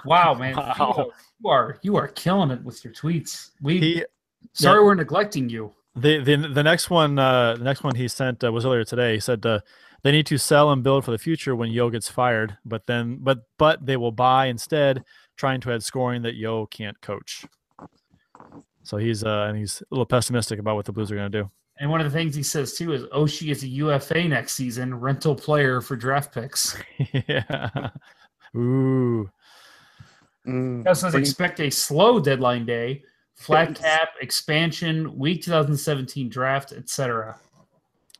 Wow, 0.05 0.33
man, 0.33 0.55
Wow. 0.57 0.73
Theo, 0.75 1.11
you 1.41 1.49
are 1.49 1.79
you 1.81 1.95
are 1.95 2.07
killing 2.07 2.51
it 2.51 2.63
with 2.63 2.83
your 2.83 2.93
tweets. 2.93 3.51
We 3.61 3.79
he 3.79 4.05
sorry 4.53 4.83
we're 4.83 4.95
neglecting 4.95 5.49
you. 5.49 5.73
the 5.95 6.19
the 6.19 6.35
the 6.37 6.63
next 6.63 6.89
one 6.89 7.19
uh, 7.19 7.55
the 7.55 7.63
next 7.63 7.83
one 7.83 7.95
he 7.95 8.07
sent 8.07 8.43
uh, 8.43 8.51
was 8.51 8.65
earlier 8.65 8.83
today. 8.83 9.13
He 9.13 9.19
said 9.19 9.45
uh, 9.45 9.59
they 10.03 10.11
need 10.11 10.25
to 10.27 10.37
sell 10.37 10.71
and 10.71 10.83
build 10.83 11.03
for 11.05 11.11
the 11.11 11.17
future 11.17 11.55
when 11.55 11.71
Yeo 11.71 11.89
gets 11.89 12.09
fired, 12.09 12.57
but 12.65 12.85
then 12.87 13.19
but 13.21 13.39
but 13.57 13.85
they 13.85 13.97
will 13.97 14.11
buy 14.11 14.45
instead, 14.45 15.03
trying 15.37 15.61
to 15.61 15.71
add 15.73 15.83
scoring 15.83 16.21
that 16.23 16.35
Yeo 16.35 16.65
can't 16.67 16.99
coach. 17.01 17.45
So 18.83 18.97
he's 18.97 19.23
uh 19.23 19.45
and 19.49 19.57
he's 19.57 19.81
a 19.81 19.85
little 19.91 20.05
pessimistic 20.05 20.59
about 20.59 20.75
what 20.75 20.85
the 20.85 20.93
Blues 20.93 21.11
are 21.11 21.15
going 21.15 21.31
to 21.31 21.41
do. 21.43 21.51
And 21.81 21.89
one 21.89 22.01
of 22.01 22.11
the 22.11 22.17
things 22.17 22.35
he 22.35 22.43
says 22.43 22.73
too 22.73 22.91
is 22.91 23.03
Oshie 23.05 23.51
is 23.51 23.63
a 23.63 23.67
UFA 23.67 24.27
next 24.27 24.53
season, 24.55 24.93
rental 24.99 25.33
player 25.33 25.79
for 25.79 25.95
draft 25.95 26.33
picks. 26.33 26.77
yeah. 27.27 27.89
Ooh. 28.55 29.29
Mm, 30.47 30.87
He 30.87 30.95
says 30.95 31.11
pretty- 31.11 31.19
expect 31.19 31.59
a 31.59 31.69
slow 31.69 32.19
deadline 32.19 32.65
day, 32.65 33.03
flat 33.35 33.75
cap, 33.75 34.09
expansion, 34.21 35.17
week 35.17 35.41
2017 35.43 36.29
draft, 36.29 36.71
etc. 36.71 37.39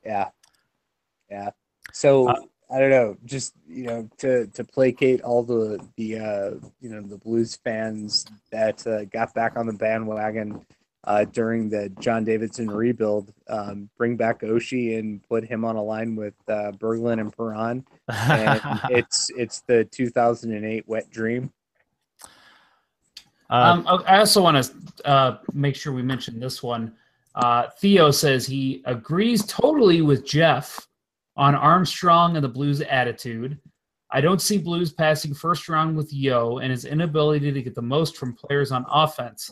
Yeah. 0.05 0.29
Yeah. 1.29 1.51
So 1.91 2.29
Uh, 2.29 2.41
I 2.71 2.79
don't 2.79 2.91
know, 2.91 3.17
just 3.25 3.53
you 3.67 3.83
know, 3.85 4.09
to 4.19 4.45
to 4.47 4.63
placate 4.63 5.21
all 5.21 5.43
the 5.43 5.79
the 5.95 6.19
uh 6.19 6.51
you 6.79 6.89
know 6.89 7.01
the 7.01 7.17
Blues 7.17 7.55
fans 7.63 8.25
that 8.51 8.85
uh, 8.85 9.05
got 9.05 9.33
back 9.33 9.57
on 9.57 9.65
the 9.65 9.73
bandwagon 9.73 10.63
uh 11.05 11.25
during 11.25 11.69
the 11.69 11.89
John 11.99 12.23
Davidson 12.23 12.69
rebuild, 12.69 13.33
um, 13.47 13.89
bring 13.97 14.17
back 14.17 14.41
Oshie 14.41 14.99
and 14.99 15.23
put 15.27 15.45
him 15.45 15.63
on 15.63 15.75
a 15.75 15.83
line 15.83 16.15
with 16.15 16.33
uh 16.47 16.71
Berglund 16.73 17.21
and 17.21 17.35
Perron. 17.35 17.85
And 18.07 18.61
it's 18.89 19.29
it's 19.37 19.61
the 19.61 19.85
two 19.85 20.09
thousand 20.09 20.53
and 20.53 20.65
eight 20.65 20.87
wet 20.87 21.09
dream. 21.09 21.51
Uh, 23.49 23.81
Um, 23.85 23.87
I 23.87 24.15
I 24.15 24.19
also 24.19 24.41
want 24.43 24.63
to 24.63 25.07
uh, 25.07 25.37
make 25.53 25.75
sure 25.75 25.93
we 25.93 26.03
mention 26.03 26.39
this 26.39 26.61
one. 26.61 26.93
Uh, 27.35 27.67
Theo 27.79 28.11
says 28.11 28.45
he 28.45 28.81
agrees 28.85 29.45
totally 29.45 30.01
with 30.01 30.25
Jeff 30.25 30.87
on 31.37 31.55
Armstrong 31.55 32.35
and 32.35 32.43
the 32.43 32.49
Blues' 32.49 32.81
attitude. 32.81 33.57
I 34.11 34.21
don't 34.21 34.41
see 34.41 34.57
Blues 34.57 34.91
passing 34.91 35.33
first 35.33 35.69
round 35.69 35.95
with 35.95 36.11
Yeo 36.11 36.57
and 36.57 36.71
his 36.71 36.85
inability 36.85 37.51
to 37.51 37.61
get 37.61 37.75
the 37.75 37.81
most 37.81 38.17
from 38.17 38.33
players 38.33 38.71
on 38.71 38.85
offense. 38.89 39.51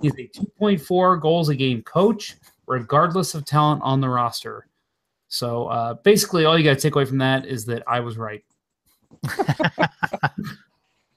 He's 0.00 0.12
a 0.14 0.28
2.4 0.28 1.20
goals 1.20 1.48
a 1.48 1.54
game 1.54 1.82
coach, 1.82 2.36
regardless 2.66 3.34
of 3.34 3.44
talent 3.44 3.82
on 3.82 4.00
the 4.00 4.08
roster. 4.08 4.66
So 5.28 5.66
uh, 5.66 5.94
basically, 5.94 6.44
all 6.44 6.56
you 6.56 6.64
got 6.64 6.74
to 6.74 6.80
take 6.80 6.94
away 6.94 7.04
from 7.04 7.18
that 7.18 7.46
is 7.46 7.66
that 7.66 7.82
I 7.86 8.00
was 8.00 8.16
right. 8.16 8.44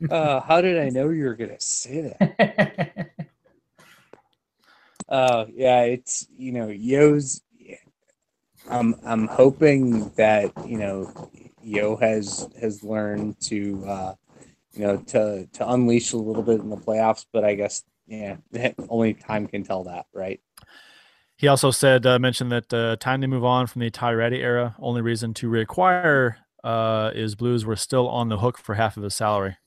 Uh, 0.10 0.40
how 0.42 0.62
did 0.62 0.80
I 0.80 0.90
know 0.90 1.10
you 1.10 1.26
were 1.26 1.36
gonna 1.36 1.60
say 1.60 2.16
that? 2.20 3.12
Uh, 5.10 5.46
yeah, 5.54 5.82
it's 5.82 6.26
you 6.38 6.54
know, 6.54 6.70
Yeo's. 6.70 7.42
I'm 8.70 8.96
I'm 9.06 9.28
hoping 9.28 10.08
that 10.12 10.54
you 10.66 10.78
know, 10.78 11.30
Yeo 11.62 11.98
has 11.98 12.48
has 12.62 12.82
learned 12.82 13.38
to 13.42 13.84
uh, 13.86 14.16
you 14.72 14.84
know 14.84 14.98
to 15.08 15.48
to 15.52 15.70
unleash 15.70 16.14
a 16.14 16.18
little 16.18 16.44
bit 16.44 16.62
in 16.62 16.70
the 16.70 16.78
playoffs, 16.78 17.26
but 17.34 17.44
I 17.44 17.56
guess 17.56 17.84
yeah, 18.12 18.36
only 18.90 19.14
time 19.14 19.48
can 19.48 19.64
tell 19.64 19.84
that, 19.86 20.06
right? 20.14 20.42
He 21.38 21.48
also 21.48 21.72
said 21.72 22.06
uh, 22.06 22.20
mentioned 22.20 22.52
that 22.52 22.74
uh, 22.74 22.96
time 22.98 23.22
to 23.22 23.28
move 23.28 23.44
on 23.46 23.66
from 23.68 23.80
the 23.80 23.90
Ty 23.90 24.12
Rattie 24.14 24.42
era. 24.42 24.76
Only 24.80 25.02
reason 25.02 25.34
to 25.36 25.50
reacquire 25.50 26.36
uh, 26.64 27.12
is 27.16 27.34
Blues 27.36 27.66
were 27.66 27.76
still 27.76 28.08
on 28.10 28.30
the 28.30 28.38
hook 28.38 28.58
for 28.60 28.76
half 28.76 28.98
of 28.98 29.04
his 29.04 29.16
salary. 29.16 29.58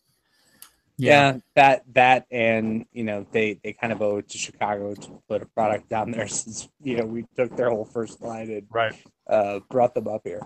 Yeah. 0.96 1.38
that 1.56 1.82
that 1.94 2.26
and 2.30 2.86
you 2.92 3.02
know 3.02 3.26
they 3.32 3.58
they 3.64 3.72
kind 3.72 3.92
of 3.92 4.00
owe 4.00 4.18
it 4.18 4.28
to 4.28 4.38
Chicago 4.38 4.94
to 4.94 5.22
put 5.28 5.42
a 5.42 5.46
product 5.46 5.88
down 5.88 6.12
there 6.12 6.28
since 6.40 6.68
you 6.80 6.96
know 6.98 7.04
we 7.04 7.24
took 7.36 7.56
their 7.56 7.70
whole 7.70 7.84
first 7.84 8.22
line 8.22 8.50
and 8.50 8.66
Right. 8.70 8.94
uh, 9.28 9.58
brought 9.70 9.94
them 9.94 10.06
up 10.06 10.20
here. 10.24 10.42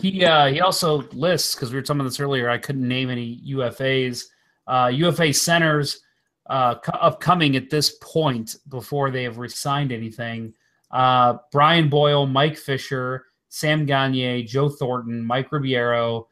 He 0.00 0.24
uh, 0.24 0.48
he 0.48 0.60
also 0.60 1.02
lists 1.12 1.54
because 1.54 1.70
we 1.70 1.76
were 1.76 1.82
talking 1.82 2.00
about 2.00 2.08
this 2.10 2.20
earlier. 2.20 2.50
I 2.50 2.58
couldn't 2.58 2.86
name 2.86 3.08
any 3.08 3.40
UFAs. 3.52 4.24
Uh, 4.66 4.90
UFA 4.92 5.32
centers 5.32 6.00
uh, 6.48 6.74
upcoming 6.94 7.56
at 7.56 7.70
this 7.70 7.96
point 8.02 8.56
before 8.68 9.10
they 9.10 9.22
have 9.24 9.38
resigned 9.38 9.92
anything. 9.92 10.54
Uh, 10.90 11.36
Brian 11.52 11.88
Boyle, 11.88 12.26
Mike 12.26 12.56
Fisher, 12.56 13.26
Sam 13.50 13.84
Gagne, 13.86 14.44
Joe 14.44 14.68
Thornton, 14.68 15.22
Mike 15.24 15.52
Ribeiro, 15.52 16.28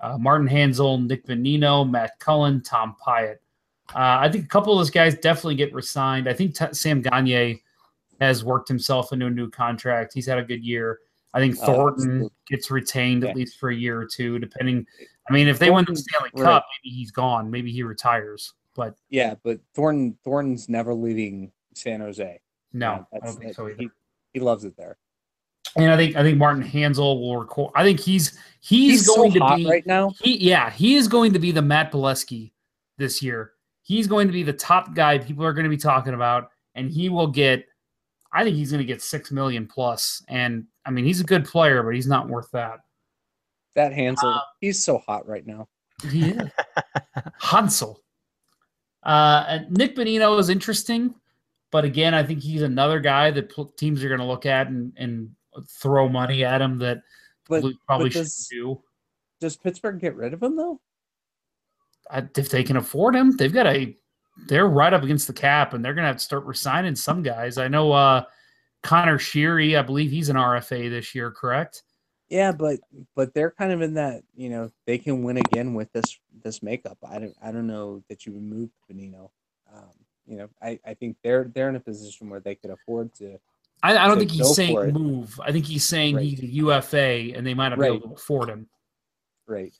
uh, 0.00 0.16
Martin 0.18 0.48
Hanzal, 0.48 1.04
Nick 1.06 1.26
Bonino, 1.26 1.88
Matt 1.88 2.18
Cullen, 2.18 2.62
Tom 2.62 2.96
Pyatt. 3.04 3.36
Uh, 3.94 4.18
I 4.20 4.28
think 4.30 4.44
a 4.44 4.48
couple 4.48 4.72
of 4.72 4.78
those 4.78 4.90
guys 4.90 5.14
definitely 5.16 5.54
get 5.56 5.72
resigned. 5.74 6.28
I 6.28 6.32
think 6.34 6.54
t- 6.54 6.66
Sam 6.72 7.00
Gagne 7.02 7.62
has 8.20 8.44
worked 8.44 8.68
himself 8.68 9.12
into 9.12 9.26
a 9.26 9.30
new 9.30 9.48
contract. 9.50 10.12
He's 10.14 10.26
had 10.26 10.38
a 10.38 10.42
good 10.44 10.62
year. 10.64 10.98
I 11.34 11.40
think 11.40 11.56
Oh, 11.62 11.66
Thornton 11.66 12.28
gets 12.48 12.70
retained 12.70 13.22
Yeah. 13.22 13.30
at 13.30 13.36
least 13.36 13.58
for 13.58 13.70
a 13.70 13.74
year 13.74 14.00
or 14.00 14.06
two, 14.06 14.38
depending. 14.38 14.86
I 15.28 15.32
mean, 15.32 15.48
if 15.48 15.58
they 15.58 15.70
win 15.70 15.84
the 15.84 15.92
Thornton- 15.92 15.96
Stanley 15.96 16.30
right. 16.34 16.44
Cup, 16.44 16.66
maybe 16.84 16.94
he's 16.94 17.10
gone. 17.10 17.50
Maybe 17.50 17.70
he 17.72 17.82
retires. 17.82 18.54
But 18.78 18.94
Yeah, 19.10 19.34
but 19.42 19.58
Thornton 19.74 20.16
Thornton's 20.24 20.68
never 20.68 20.94
leaving 20.94 21.50
San 21.74 22.00
Jose. 22.00 22.40
No, 22.72 22.92
Uh, 23.12 23.16
I 23.16 23.26
don't 23.26 23.34
think 23.34 23.48
that- 23.48 23.54
so 23.56 23.66
either. 23.68 23.76
He, 23.78 23.88
he 24.34 24.40
loves 24.40 24.64
it 24.64 24.76
there. 24.76 24.96
And 25.76 25.90
I 25.90 25.96
think 25.96 26.14
I 26.16 26.22
think 26.22 26.38
Martin 26.38 26.62
Hanzal 26.62 27.20
will 27.20 27.36
record. 27.36 27.72
I 27.74 27.82
think 27.82 27.98
he's 28.00 28.38
he's, 28.60 29.00
He's, 29.00 29.06
so 29.06 29.16
going 29.16 29.32
to 29.32 29.40
hot 29.40 29.56
be 29.56 29.66
right 29.66 29.84
now. 29.86 30.12
he 30.22 30.36
yeah 30.38 30.70
he 30.70 30.94
is 30.94 31.08
going 31.08 31.32
to 31.34 31.38
be 31.40 31.50
the 31.50 31.60
Matt 31.60 31.90
Bolesky 31.92 32.52
this 32.96 33.20
year. 33.22 33.52
He's 33.82 34.06
going 34.06 34.26
to 34.28 34.32
be 34.32 34.42
the 34.44 34.52
top 34.52 34.94
guy 34.94 35.18
people 35.18 35.44
are 35.44 35.52
going 35.52 35.64
to 35.64 35.70
be 35.70 35.76
talking 35.76 36.14
about, 36.14 36.50
and 36.74 36.88
he 36.90 37.08
will 37.08 37.26
get. 37.26 37.66
I 38.32 38.44
think 38.44 38.56
he's 38.56 38.70
going 38.70 38.78
to 38.80 38.84
get 38.86 39.02
six 39.02 39.30
million 39.32 39.66
plus, 39.66 40.22
and 40.28 40.66
I 40.86 40.90
mean 40.90 41.04
he's 41.04 41.20
a 41.20 41.24
good 41.24 41.44
player, 41.44 41.82
but 41.82 41.94
he's 41.94 42.06
not 42.06 42.28
worth 42.28 42.50
that. 42.52 42.78
That 43.74 43.92
Hansel, 43.92 44.28
Uh, 44.30 44.40
he's 44.60 44.82
so 44.84 44.98
hot 44.98 45.26
right 45.28 45.46
now. 45.46 45.68
He 46.10 46.30
is 46.30 46.48
Hansel. 47.40 48.00
Uh, 49.08 49.60
Nick 49.70 49.96
Bonino 49.96 50.38
is 50.38 50.50
interesting, 50.50 51.14
but 51.70 51.82
again, 51.82 52.12
I 52.12 52.22
think 52.22 52.42
he's 52.42 52.60
another 52.60 53.00
guy 53.00 53.30
that 53.30 53.50
teams 53.78 54.04
are 54.04 54.08
going 54.08 54.20
to 54.20 54.26
look 54.26 54.44
at 54.44 54.66
and 54.68 54.92
and 54.98 55.30
throw 55.66 56.10
money 56.10 56.44
at 56.44 56.60
him 56.60 56.78
that 56.78 57.02
But, 57.48 57.64
probably 57.86 58.10
but 58.10 58.12
should 58.12 58.22
does, 58.24 58.48
do. 58.50 58.82
does 59.40 59.56
Pittsburgh 59.56 59.98
get 59.98 60.14
rid 60.14 60.34
of 60.34 60.42
him 60.42 60.56
though? 60.56 60.78
I, 62.10 62.28
if 62.36 62.50
they 62.50 62.62
can 62.62 62.76
afford 62.76 63.16
him, 63.16 63.34
they've 63.36 63.52
got 63.52 63.66
a. 63.66 63.96
They're 64.46 64.68
right 64.68 64.92
up 64.92 65.02
against 65.02 65.26
the 65.26 65.32
cap, 65.32 65.72
and 65.72 65.82
they're 65.82 65.94
going 65.94 66.04
to 66.04 66.08
have 66.08 66.18
to 66.18 66.22
start 66.22 66.44
resigning 66.44 66.94
some 66.94 67.22
guys. 67.22 67.56
I 67.56 67.66
know 67.66 67.90
uh, 67.92 68.24
Conor 68.82 69.18
Sheary. 69.18 69.76
I 69.76 69.82
believe 69.82 70.10
he's 70.10 70.28
an 70.28 70.36
RFA 70.36 70.90
this 70.90 71.14
year, 71.14 71.30
correct? 71.30 71.82
Yeah, 72.28 72.52
but 72.52 72.78
but 73.16 73.32
they're 73.32 73.50
kind 73.50 73.72
of 73.72 73.80
in 73.80 73.94
that 73.94 74.22
you 74.36 74.50
know 74.50 74.70
they 74.86 74.98
can 74.98 75.22
win 75.22 75.38
again 75.38 75.72
with 75.72 75.90
this 75.92 76.18
this 76.42 76.62
makeup. 76.62 76.98
I 77.08 77.18
don't 77.18 77.36
I 77.42 77.52
don't 77.52 77.66
know 77.66 78.02
that 78.08 78.26
you 78.26 78.32
would 78.32 78.42
move 78.42 78.70
Bonino. 78.90 79.30
Um, 79.74 79.90
you 80.26 80.36
know, 80.36 80.48
I, 80.62 80.78
I 80.84 80.94
think 80.94 81.16
they're 81.22 81.50
they're 81.54 81.68
in 81.68 81.76
a 81.76 81.80
position 81.80 82.28
where 82.28 82.40
they 82.40 82.54
could 82.54 82.70
afford 82.70 83.14
to. 83.14 83.38
I, 83.82 83.96
I 83.96 84.06
don't 84.08 84.18
think 84.18 84.30
he's 84.32 84.54
saying 84.54 84.92
move. 84.92 85.38
I 85.42 85.52
think 85.52 85.64
he's 85.64 85.84
saying 85.84 86.16
Right. 86.16 86.24
he's 86.24 86.40
a 86.40 86.46
UFA, 86.46 87.32
and 87.34 87.46
they 87.46 87.54
might 87.54 87.68
not 87.70 87.78
be 87.78 87.86
able 87.86 88.00
to 88.00 88.14
afford 88.14 88.48
him. 88.48 88.68
Right. 89.46 89.72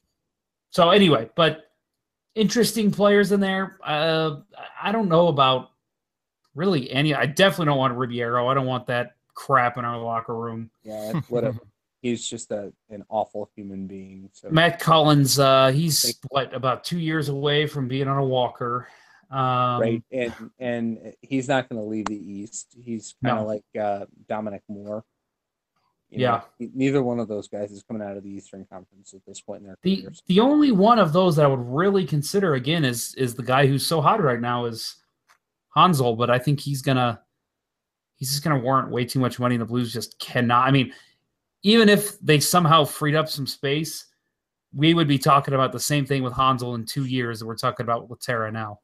So 0.71 0.91
anyway, 0.91 1.31
but 1.35 1.71
interesting 2.35 2.91
players 2.91 3.33
in 3.33 3.41
there. 3.41 3.79
Uh, 3.85 4.37
I 4.81 4.93
don't 4.93 5.09
know 5.09 5.29
about 5.29 5.71
really 6.55 6.91
any. 6.91 7.15
I 7.15 7.27
definitely 7.27 7.67
don't 7.67 7.79
want 7.79 7.95
Ribeiro. 7.95 8.49
I 8.49 8.55
don't 8.55 8.67
want 8.67 8.87
that 8.87 9.17
crap 9.35 9.79
in 9.79 9.85
our 9.85 9.99
locker 9.99 10.35
room. 10.37 10.71
Yeah. 10.83 11.13
Whatever. 11.29 11.61
He's 12.01 12.27
just 12.29 12.51
a 12.53 12.73
an 12.91 13.05
awful 13.09 13.51
human 13.57 13.87
being. 13.87 14.31
So 14.33 14.51
Matt 14.51 14.79
Collins, 14.79 15.39
uh, 15.39 15.69
he's 15.73 16.19
what 16.31 16.55
about 16.55 16.85
two 16.85 16.99
years 16.99 17.29
away 17.29 17.67
from 17.67 17.89
being 17.89 18.07
on 18.09 18.19
a 18.19 18.25
walker. 18.25 18.87
Um, 19.31 19.81
right, 19.81 20.03
and 20.13 20.33
and 20.59 21.13
he's 21.21 21.49
not 21.49 21.69
going 21.69 21.81
to 21.83 21.87
leave 21.87 22.07
the 22.07 22.17
East. 22.17 22.75
He's 22.83 23.15
kind 23.23 23.39
of 23.39 23.45
No. 23.45 23.49
like 23.49 23.65
uh, 23.79 24.07
Dominic 24.29 24.63
Moore. 24.69 25.05
You 26.11 26.21
Yeah. 26.21 26.43
know, 26.61 26.69
neither 26.75 27.03
one 27.03 27.19
of 27.21 27.29
those 27.29 27.49
guys 27.49 27.71
is 27.71 27.83
coming 27.83 28.01
out 28.01 28.17
of 28.17 28.23
the 28.23 28.31
Eastern 28.31 28.65
Conference 28.73 29.13
at 29.13 29.21
this 29.27 29.41
point 29.43 29.61
in 29.61 29.67
their 29.67 29.77
The 29.83 29.97
careers. 30.03 30.23
the 30.27 30.41
only 30.41 30.71
one 30.73 30.99
of 30.99 31.13
those 31.13 31.37
that 31.37 31.45
I 31.45 31.49
would 31.49 31.61
really 31.61 32.07
consider 32.07 32.55
again 32.55 32.85
is 32.85 33.15
is 33.17 33.35
the 33.35 33.43
guy 33.43 33.67
who's 33.67 33.85
so 33.85 34.01
hot 34.01 34.23
right 34.23 34.41
now 34.41 34.65
is 34.67 34.97
Hansel, 35.77 36.17
but 36.17 36.31
I 36.31 36.39
think 36.39 36.61
he's 36.61 36.81
gonna 36.81 37.21
he's 38.15 38.31
just 38.31 38.43
gonna 38.43 38.61
warrant 38.61 38.91
way 38.91 39.05
too 39.05 39.19
much 39.21 39.39
money. 39.39 39.57
and 39.57 39.63
The 39.63 39.67
Blues 39.67 39.93
just 39.93 40.19
cannot. 40.19 40.67
I 40.67 40.71
mean, 40.71 40.95
even 41.63 41.89
if 41.89 42.19
they 42.21 42.41
somehow 42.41 42.85
freed 42.85 43.15
up 43.15 43.29
some 43.29 43.47
space, 43.47 44.07
we 44.75 44.95
would 44.95 45.09
be 45.09 45.19
talking 45.19 45.55
about 45.55 45.73
the 45.73 45.81
same 45.81 46.05
thing 46.05 46.23
with 46.23 46.33
Hanzal 46.33 46.75
in 46.75 46.85
two 46.85 47.05
years 47.05 47.41
that 47.41 47.47
we're 47.47 47.57
talking 47.57 47.85
about 47.85 48.09
with 48.09 48.21
Terra 48.21 48.53
now. 48.53 48.81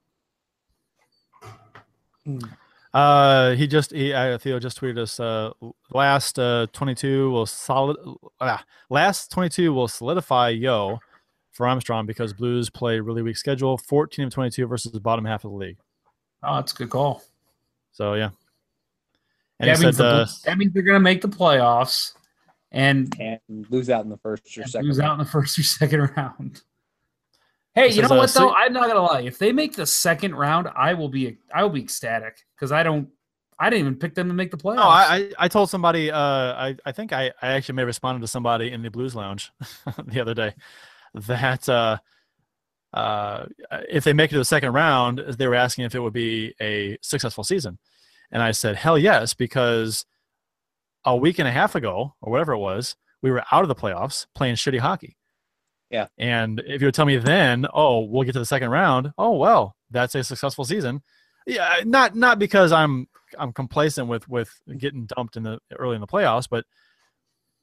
Uh, 2.94 3.55
he 3.55 3.66
just 3.66 3.90
he 3.90 4.12
uh, 4.12 4.38
Theo 4.38 4.59
just 4.59 4.80
tweeted 4.80 4.98
us. 4.98 5.20
Uh, 5.20 5.51
last 5.90 6.38
uh 6.38 6.66
22 6.72 7.30
will 7.30 7.44
solid. 7.44 7.96
Uh, 8.40 8.59
last 8.88 9.30
22 9.30 9.72
will 9.72 9.88
solidify 9.88 10.48
Yeo 10.51 11.01
for 11.52 11.66
Armstrong 11.66 12.06
because 12.06 12.32
Blues 12.32 12.70
play 12.70 13.01
really 13.01 13.20
weak 13.20 13.36
schedule. 13.36 13.76
14 13.76 14.26
of 14.26 14.32
22 14.32 14.66
versus 14.66 14.92
the 14.92 15.01
bottom 15.01 15.24
half 15.24 15.44
of 15.44 15.51
the 15.51 15.56
league. 15.56 15.76
Oh, 16.42 16.56
that's 16.56 16.72
a 16.72 16.76
good 16.76 16.90
call. 16.90 17.22
So 17.92 18.14
yeah. 18.14 18.30
And 19.60 19.70
that, 19.70 19.80
means 19.80 19.96
said, 19.96 20.05
the 20.05 20.09
uh, 20.09 20.26
that 20.44 20.59
means 20.59 20.72
they're 20.72 20.82
gonna 20.82 21.01
make 21.01 21.20
the 21.20 21.28
playoffs 21.28 22.14
and 22.74 23.14
and 23.18 23.40
lose 23.70 23.88
out 23.88 24.05
in 24.05 24.10
the 24.10 24.18
first 24.18 24.56
or 24.59 24.62
and 24.62 24.70
second. 24.70 24.86
lose 24.88 25.01
out 25.01 25.12
in 25.12 25.18
the 25.18 25.30
first 25.30 25.59
or 25.59 25.62
second 25.80 26.01
round. 26.16 26.60
Hey, 27.74 27.88
This 27.88 27.96
you 27.96 28.02
know 28.02 28.09
what 28.10 28.30
though? 28.32 28.48
se- 28.48 28.55
I'm 28.56 28.72
not 28.72 28.86
gonna 28.88 29.01
lie. 29.02 29.22
If 29.22 29.38
they 29.38 29.52
make 29.52 29.74
the 29.74 29.86
second 29.86 30.34
round, 30.34 30.68
I 30.76 30.94
will 30.94 31.09
be 31.09 31.38
I 31.55 31.62
will 31.62 31.70
be 31.70 31.80
ecstatic 31.82 32.38
because 32.55 32.70
I 32.72 32.82
don't 32.82 33.09
I 33.59 33.70
didn't 33.70 33.80
even 33.80 33.94
pick 33.96 34.14
them 34.14 34.28
to 34.28 34.34
make 34.34 34.51
the 34.51 34.56
playoffs. 34.56 34.76
No, 34.76 34.82
I, 34.82 35.16
I 35.16 35.30
I 35.38 35.48
told 35.48 35.70
somebody. 35.70 36.10
Uh, 36.10 36.18
I 36.18 36.76
I 36.84 36.92
think 36.92 37.12
I 37.12 37.32
I 37.40 37.52
actually 37.52 37.76
may 37.76 37.82
have 37.82 37.86
responded 37.86 38.20
to 38.20 38.26
somebody 38.28 38.70
in 38.72 38.82
the 38.82 38.90
Blues 38.90 39.14
Lounge 39.14 39.52
the 40.06 40.20
other 40.20 40.34
day 40.34 40.55
that 41.14 41.68
uh, 41.68 41.98
uh, 42.92 43.46
if 43.88 44.05
they 44.05 44.12
make 44.12 44.30
it 44.30 44.34
to 44.34 44.38
the 44.38 44.44
second 44.44 44.72
round, 44.72 45.18
they 45.38 45.46
were 45.48 45.55
asking 45.55 45.84
if 45.84 45.94
it 45.94 46.01
would 46.01 46.12
be 46.12 46.55
a 46.60 46.98
successful 47.02 47.44
season, 47.44 47.78
and 48.30 48.42
I 48.42 48.51
said 48.52 48.76
hell 48.76 48.98
yes 48.98 49.34
because 49.34 50.05
a 51.05 51.16
week 51.16 51.39
and 51.39 51.48
a 51.48 51.52
half 51.52 51.74
ago 51.74 52.14
or 52.20 52.32
whatever 52.32 52.52
it 52.52 52.59
was, 52.59 52.97
we 53.22 53.31
were 53.31 53.44
out 53.52 53.62
of 53.62 53.68
the 53.68 53.74
playoffs 53.74 54.26
playing 54.35 54.56
shitty 54.56 54.78
hockey. 54.78 55.16
Yeah. 55.90 56.06
And 56.18 56.60
if 56.66 56.81
you 56.81 56.86
would 56.86 56.94
tell 56.94 57.06
me 57.06 57.16
then, 57.18 57.66
oh, 57.72 58.01
we'll 58.01 58.24
get 58.24 58.32
to 58.32 58.39
the 58.39 58.47
second 58.47 58.70
round, 58.70 59.12
oh 59.16 59.36
well, 59.36 59.76
that's 59.90 60.14
a 60.14 60.24
successful 60.24 60.64
season. 60.64 61.02
Yeah, 61.47 61.81
not 61.85 62.16
not 62.16 62.39
because 62.39 62.72
I'm 62.72 63.06
I'm 63.39 63.52
complacent 63.52 64.09
with 64.09 64.28
with 64.28 64.51
getting 64.78 65.06
dumped 65.06 65.36
in 65.36 65.43
the 65.43 65.59
early 65.78 65.94
in 65.94 66.01
the 66.01 66.06
playoffs, 66.06 66.48
but 66.51 66.64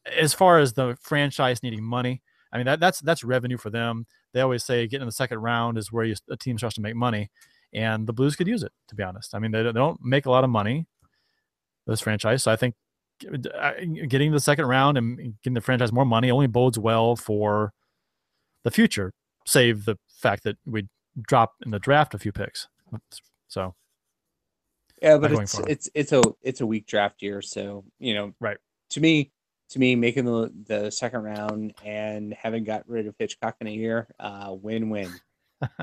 as 0.06 0.34
far 0.34 0.60
as 0.60 0.74
the 0.74 0.98
franchise 1.02 1.64
needing 1.64 1.84
money, 1.84 2.22
I 2.54 2.58
mean 2.58 2.66
that 2.68 2.80
that's 2.80 3.00
that's 3.02 3.24
revenue 3.24 3.58
for 3.58 3.70
them. 3.70 4.06
They 4.34 4.42
always 4.42 4.64
say 4.64 4.88
getting 4.88 5.02
in 5.02 5.08
the 5.08 5.12
second 5.14 5.40
round 5.40 5.78
is 5.78 5.92
where 5.92 6.06
you, 6.06 6.16
a 6.30 6.38
team 6.38 6.58
starts 6.58 6.76
to 6.76 6.82
make 6.82 6.96
money, 6.96 7.30
and 7.74 8.08
the 8.08 8.14
Blues 8.14 8.36
could 8.36 8.48
use 8.48 8.64
it. 8.64 8.72
To 8.90 8.96
be 8.96 9.04
honest, 9.04 9.34
I 9.34 9.40
mean 9.40 9.52
they, 9.52 9.64
they 9.64 9.72
don't 9.72 10.00
make 10.04 10.26
a 10.26 10.32
lot 10.32 10.44
of 10.44 10.50
money. 10.50 10.86
This 11.88 12.02
franchise, 12.02 12.44
so 12.44 12.52
I 12.52 12.56
think 12.56 12.76
getting 14.08 14.32
the 14.32 14.40
second 14.40 14.66
round 14.66 14.98
and 14.98 15.18
getting 15.44 15.54
the 15.54 15.62
franchise 15.62 15.92
more 15.92 16.06
money 16.06 16.32
only 16.32 16.48
bodes 16.48 16.80
well 16.80 17.16
for 17.16 17.74
the 18.64 18.72
future. 18.72 19.14
Save 19.46 19.86
the 19.86 19.98
fact 20.10 20.44
that 20.44 20.58
we 20.66 20.88
drop 21.22 21.54
in 21.66 21.72
the 21.72 21.80
draft 21.80 22.14
a 22.14 22.20
few 22.20 22.32
picks. 22.32 22.68
So 23.48 23.74
Yeah, 25.02 25.18
but 25.18 25.32
it's 25.32 25.60
it's 25.60 25.90
it's 25.94 26.12
a 26.12 26.22
it's 26.42 26.62
a 26.62 26.66
weak 26.66 26.88
draft 26.88 27.22
year, 27.22 27.42
so 27.42 27.84
you 28.00 28.14
know. 28.14 28.34
Right. 28.40 28.58
To 28.92 29.00
me, 29.00 29.32
to 29.70 29.80
me, 29.80 29.96
making 29.96 30.26
the 30.26 30.52
the 30.68 30.92
second 30.92 31.24
round 31.24 31.74
and 31.84 32.34
having 32.34 32.64
got 32.64 32.88
rid 32.88 33.08
of 33.08 33.16
Hitchcock 33.18 33.56
in 33.62 33.68
a 33.68 33.72
year, 33.72 34.08
uh, 34.20 34.54
win 34.54 34.90
win. 34.90 35.12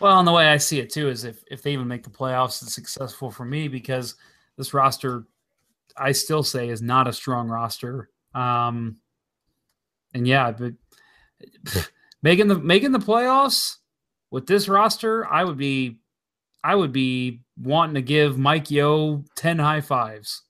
well, 0.00 0.18
and 0.18 0.26
the 0.26 0.32
way 0.32 0.48
I 0.48 0.56
see 0.56 0.80
it 0.80 0.90
too 0.90 1.08
is 1.08 1.24
if 1.24 1.42
if 1.50 1.62
they 1.62 1.72
even 1.72 1.88
make 1.88 2.02
the 2.02 2.10
playoffs, 2.10 2.62
it's 2.62 2.74
successful 2.74 3.30
for 3.30 3.44
me 3.44 3.68
because 3.68 4.16
this 4.56 4.74
roster, 4.74 5.24
I 5.96 6.12
still 6.12 6.42
say, 6.42 6.68
is 6.68 6.82
not 6.82 7.08
a 7.08 7.12
strong 7.12 7.48
roster. 7.48 8.10
Um, 8.34 8.96
and 10.12 10.26
yeah, 10.26 10.52
but 10.52 10.72
making 12.22 12.48
the 12.48 12.58
making 12.58 12.92
the 12.92 12.98
playoffs 12.98 13.76
with 14.30 14.46
this 14.46 14.68
roster, 14.68 15.26
I 15.26 15.44
would 15.44 15.58
be, 15.58 15.98
I 16.62 16.74
would 16.74 16.92
be 16.92 17.40
wanting 17.56 17.94
to 17.94 18.02
give 18.02 18.38
Mike 18.38 18.70
Yeo 18.70 19.24
ten 19.36 19.58
high 19.58 19.80
fives. 19.80 20.42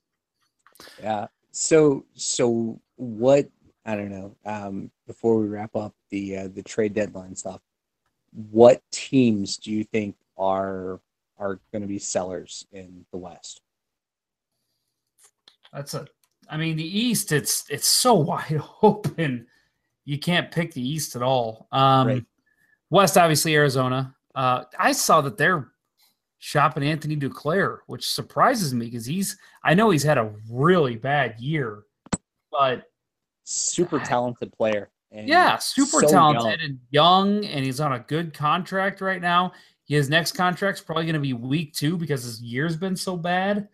Yeah. 1.03 1.27
So 1.51 2.05
so 2.15 2.81
what? 2.97 3.49
I 3.87 3.97
don't 3.97 4.11
know. 4.11 4.37
Um, 4.47 4.91
before 5.07 5.39
we 5.39 5.47
wrap 5.47 5.77
up 5.77 5.95
the 6.11 6.37
uh, 6.39 6.49
the 6.49 6.63
trade 6.63 6.95
deadline 6.95 7.37
stuff, 7.37 7.61
what 8.33 8.83
teams 8.91 9.57
do 9.59 9.71
you 9.71 9.85
think 9.85 10.17
are 10.39 11.01
are 11.39 11.61
going 11.73 11.83
to 11.83 11.89
be 11.89 11.99
sellers 11.99 12.67
in 12.73 13.05
the 13.13 13.19
West? 13.19 13.61
That's 15.75 15.95
a. 15.95 16.07
I 16.49 16.57
mean, 16.57 16.77
the 16.77 16.99
East. 16.99 17.33
It's 17.33 17.65
it's 17.69 17.89
so 17.89 18.15
wide 18.31 18.63
open. 18.83 19.47
You 20.05 20.19
can't 20.19 20.51
pick 20.51 20.73
the 20.73 20.87
East 20.87 21.17
at 21.17 21.23
all. 21.23 21.67
Um, 21.73 22.07
Right. 22.07 22.25
West, 22.91 23.19
obviously, 23.19 23.55
Arizona. 23.57 24.15
Uh, 24.35 24.65
I 24.79 24.93
saw 24.93 25.21
that 25.23 25.37
they're 25.37 25.69
shopping 26.39 26.85
Anthony 26.85 27.17
Duclair, 27.17 27.79
which 27.87 28.09
surprises 28.09 28.73
me 28.73 28.87
because 28.87 29.07
he's. 29.07 29.37
I 29.65 29.75
know 29.75 29.91
he's 29.91 30.03
had 30.03 30.19
a 30.19 30.33
really 30.49 30.97
bad 30.97 31.39
year, 31.41 31.83
but 32.51 32.87
Super 33.45 33.99
talented 33.99 34.53
player. 34.53 34.91
And 35.13 35.29
yeah, 35.29 35.59
super 35.59 36.01
so 36.01 36.09
talented 36.09 36.61
young. 36.61 36.71
and 36.71 36.79
young, 36.91 37.45
and 37.45 37.65
he's 37.65 37.79
on 37.79 37.93
a 37.93 38.01
good 38.01 38.35
contract 38.35 39.01
right 39.01 39.21
now. 39.21 39.53
His 39.87 40.09
next 40.09 40.33
contract's 40.33 40.81
probably 40.81 41.05
going 41.05 41.15
to 41.15 41.21
be 41.21 41.35
week 41.35 41.75
two 41.75 41.97
because 41.97 42.25
his 42.25 42.43
year's 42.43 42.77
been 42.77 42.97
so 42.97 43.17
bad. 43.17 43.69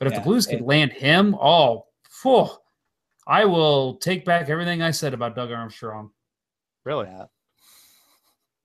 But 0.00 0.06
if 0.06 0.12
Yeah, 0.14 0.18
the 0.20 0.24
Blues 0.24 0.46
could 0.46 0.62
land 0.62 0.92
him, 0.92 1.34
oh, 1.34 1.84
phew, 2.22 2.48
I 3.26 3.44
will 3.44 3.96
take 3.96 4.24
back 4.24 4.48
everything 4.48 4.80
I 4.80 4.90
said 4.90 5.12
about 5.14 5.36
Doug 5.36 5.52
Armstrong. 5.52 6.10
really, 6.84 7.06
Yeah. 7.06 7.26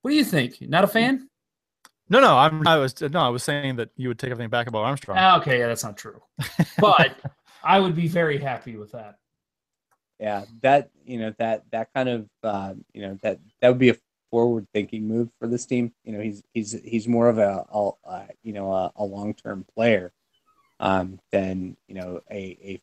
What 0.01 0.11
do 0.11 0.17
you 0.17 0.23
think? 0.23 0.61
Not 0.61 0.83
a 0.83 0.87
fan? 0.87 1.29
No, 2.09 2.19
no, 2.19 2.37
I'm. 2.37 2.65
I 2.67 2.77
was 2.77 2.99
no, 3.01 3.19
I 3.19 3.29
was 3.29 3.43
saying 3.43 3.77
that 3.77 3.89
you 3.97 4.07
would 4.07 4.19
take 4.19 4.31
everything 4.31 4.51
back 4.51 4.67
about 4.67 4.85
Armstrong. 4.85 5.17
Ah, 5.19 5.39
Okay, 5.39 5.59
yeah, 5.59 5.67
that's 5.67 5.83
not 5.83 5.97
true. 5.97 6.21
But 6.79 7.17
I 7.63 7.79
would 7.79 7.95
be 7.95 8.07
very 8.07 8.37
happy 8.37 8.77
with 8.77 8.91
that. 8.91 9.15
Yeah, 10.19 10.45
that 10.61 10.89
you 11.03 11.19
know 11.19 11.33
that 11.39 11.63
that 11.71 11.89
kind 11.93 12.07
of 12.07 12.29
uh, 12.43 12.75
you 12.93 13.01
know 13.01 13.17
that 13.23 13.39
that 13.59 13.69
would 13.69 13.79
be 13.79 13.89
a 13.89 13.97
forward 14.29 14.67
thinking 14.73 15.07
move 15.07 15.29
for 15.39 15.47
this 15.47 15.65
team. 15.65 15.91
You 16.03 16.13
know, 16.13 16.21
he's 16.21 16.43
he's 16.53 16.79
he's 16.83 17.07
more 17.07 17.27
of 17.27 17.39
a, 17.39 17.65
a, 17.71 17.89
a 18.05 18.27
you 18.43 18.53
know 18.53 18.71
a, 18.71 18.91
a 18.95 19.03
long 19.03 19.33
term 19.33 19.65
player 19.75 20.13
um, 20.79 21.19
than 21.31 21.77
you 21.87 21.95
know 21.95 22.21
a 22.31 22.35
a 22.35 22.81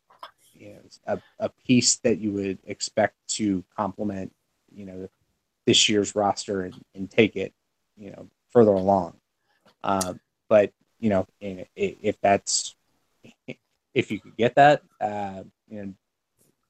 you 0.54 0.68
know 0.70 0.80
a, 1.06 1.20
a 1.38 1.48
piece 1.66 1.96
that 1.96 2.18
you 2.18 2.32
would 2.32 2.58
expect 2.64 3.16
to 3.28 3.64
complement 3.76 4.32
you 4.74 4.86
know 4.86 5.08
this 5.66 5.88
year's 5.88 6.14
roster 6.14 6.62
and, 6.62 6.74
and 6.94 7.10
take 7.10 7.36
it 7.36 7.52
you 7.96 8.10
know 8.10 8.28
further 8.50 8.72
along. 8.72 9.14
Um, 9.84 10.20
but 10.48 10.72
you 11.00 11.10
know 11.10 11.26
if 11.40 12.20
that's 12.20 12.76
if 13.94 14.10
you 14.10 14.20
could 14.20 14.36
get 14.36 14.54
that, 14.54 14.82
uh, 15.00 15.42
you 15.68 15.82
know 15.82 15.94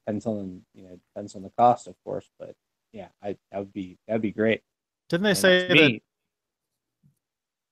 depends 0.05 0.25
on 0.25 0.61
you 0.73 0.83
know 0.83 0.99
depends 1.13 1.35
on 1.35 1.43
the 1.43 1.51
cost, 1.57 1.87
of 1.87 1.95
course. 2.03 2.29
But 2.39 2.55
yeah, 2.91 3.07
I 3.21 3.37
that 3.51 3.59
would 3.59 3.73
be 3.73 3.97
that 4.07 4.13
would 4.13 4.21
be 4.21 4.31
great. 4.31 4.61
Didn't 5.09 5.23
they 5.23 5.29
And 5.29 5.37
say 5.37 5.67
that 5.67 6.01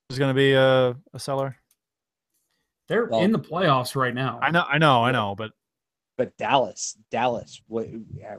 there's 0.09 0.19
going 0.19 0.29
to 0.29 0.35
be 0.35 0.53
a, 0.53 0.95
a 1.13 1.19
seller? 1.19 1.57
They're 2.91 3.05
Well- 3.05 3.21
in 3.21 3.31
the 3.31 3.39
playoffs 3.39 3.95
right 3.95 4.13
now. 4.13 4.37
I 4.41 4.51
know, 4.51 4.65
I 4.67 4.77
know, 4.77 5.01
I 5.05 5.11
know, 5.13 5.33
but 5.33 5.53
but 6.17 6.35
Dallas, 6.37 6.97
Dallas, 7.09 7.61
what 7.67 7.87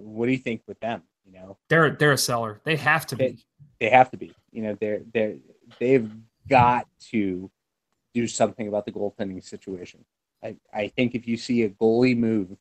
what 0.01 0.27
do 0.27 0.33
you 0.33 0.37
think 0.39 0.61
with 0.69 0.79
them? 0.81 1.03
You 1.25 1.33
know, 1.33 1.57
They're 1.71 1.91
they're 1.91 2.13
a 2.13 2.19
seller. 2.19 2.61
They 2.65 2.77
have 2.77 3.07
to 3.07 3.17
be. 3.17 3.39
they 3.81 3.89
have 3.89 4.11
to 4.11 4.19
be. 4.19 4.35
You 4.51 4.63
know, 4.65 4.75
they're 4.79 5.01
they're 5.15 5.37
they've 5.81 6.11
got 6.49 6.87
to 7.13 7.51
do 8.13 8.27
something 8.27 8.69
about 8.69 8.85
the 8.85 8.93
goaltending 8.93 9.43
situation. 9.43 10.05
I, 10.45 10.57
I 10.73 10.89
think 10.89 11.15
if 11.15 11.27
you 11.27 11.39
see 11.39 11.63
a 11.63 11.71
goalie 11.71 12.17
move, 12.17 12.55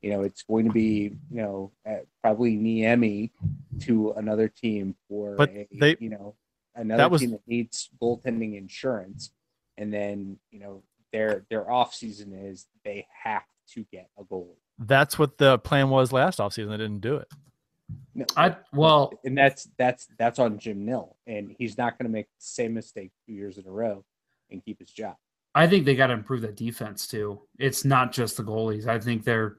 you 0.00 0.08
know, 0.10 0.22
it's 0.22 0.42
going 0.44 0.64
to 0.64 0.72
be 0.72 1.12
you 1.30 1.42
know 1.42 1.72
uh, 1.86 1.96
probably 2.22 2.56
Niemi 2.56 3.32
to 3.80 4.12
another 4.12 4.48
team 4.48 4.94
for 5.10 5.34
But 5.36 5.50
a, 5.50 5.68
they- 5.72 5.96
you 6.00 6.08
know 6.08 6.36
another 6.74 7.02
that 7.02 7.10
was- 7.10 7.20
team 7.20 7.32
that 7.32 7.46
needs 7.46 7.90
goaltending 8.00 8.56
insurance, 8.56 9.30
and 9.76 9.92
then 9.92 10.38
you 10.50 10.60
know 10.60 10.82
their 11.12 11.44
their 11.50 11.70
off 11.70 11.94
season 11.94 12.32
is 12.32 12.66
they 12.84 13.06
have 13.24 13.42
to 13.74 13.84
get 13.92 14.08
a 14.18 14.24
goalie. 14.24 14.56
that's 14.78 15.18
what 15.18 15.38
the 15.38 15.58
plan 15.58 15.90
was 15.90 16.12
last 16.12 16.38
offseason. 16.38 16.70
They 16.70 16.76
didn't 16.78 17.00
do 17.00 17.16
it. 17.16 17.28
No, 18.14 18.26
I 18.36 18.56
well, 18.72 19.12
and 19.24 19.36
that's 19.36 19.68
that's 19.78 20.08
that's 20.18 20.38
on 20.38 20.58
Jim 20.58 20.84
Nill, 20.84 21.16
and 21.26 21.54
he's 21.58 21.78
not 21.78 21.98
going 21.98 22.06
to 22.06 22.12
make 22.12 22.26
the 22.26 22.32
same 22.38 22.74
mistake 22.74 23.12
two 23.26 23.32
years 23.32 23.56
in 23.58 23.66
a 23.66 23.70
row 23.70 24.04
and 24.50 24.62
keep 24.64 24.78
his 24.78 24.90
job. 24.90 25.16
I 25.54 25.66
think 25.66 25.84
they 25.86 25.96
got 25.96 26.08
to 26.08 26.12
improve 26.12 26.42
that 26.42 26.56
defense 26.56 27.06
too. 27.06 27.40
It's 27.58 27.84
not 27.84 28.12
just 28.12 28.36
the 28.36 28.42
goalies. 28.42 28.86
I 28.86 28.98
think 28.98 29.24
their 29.24 29.56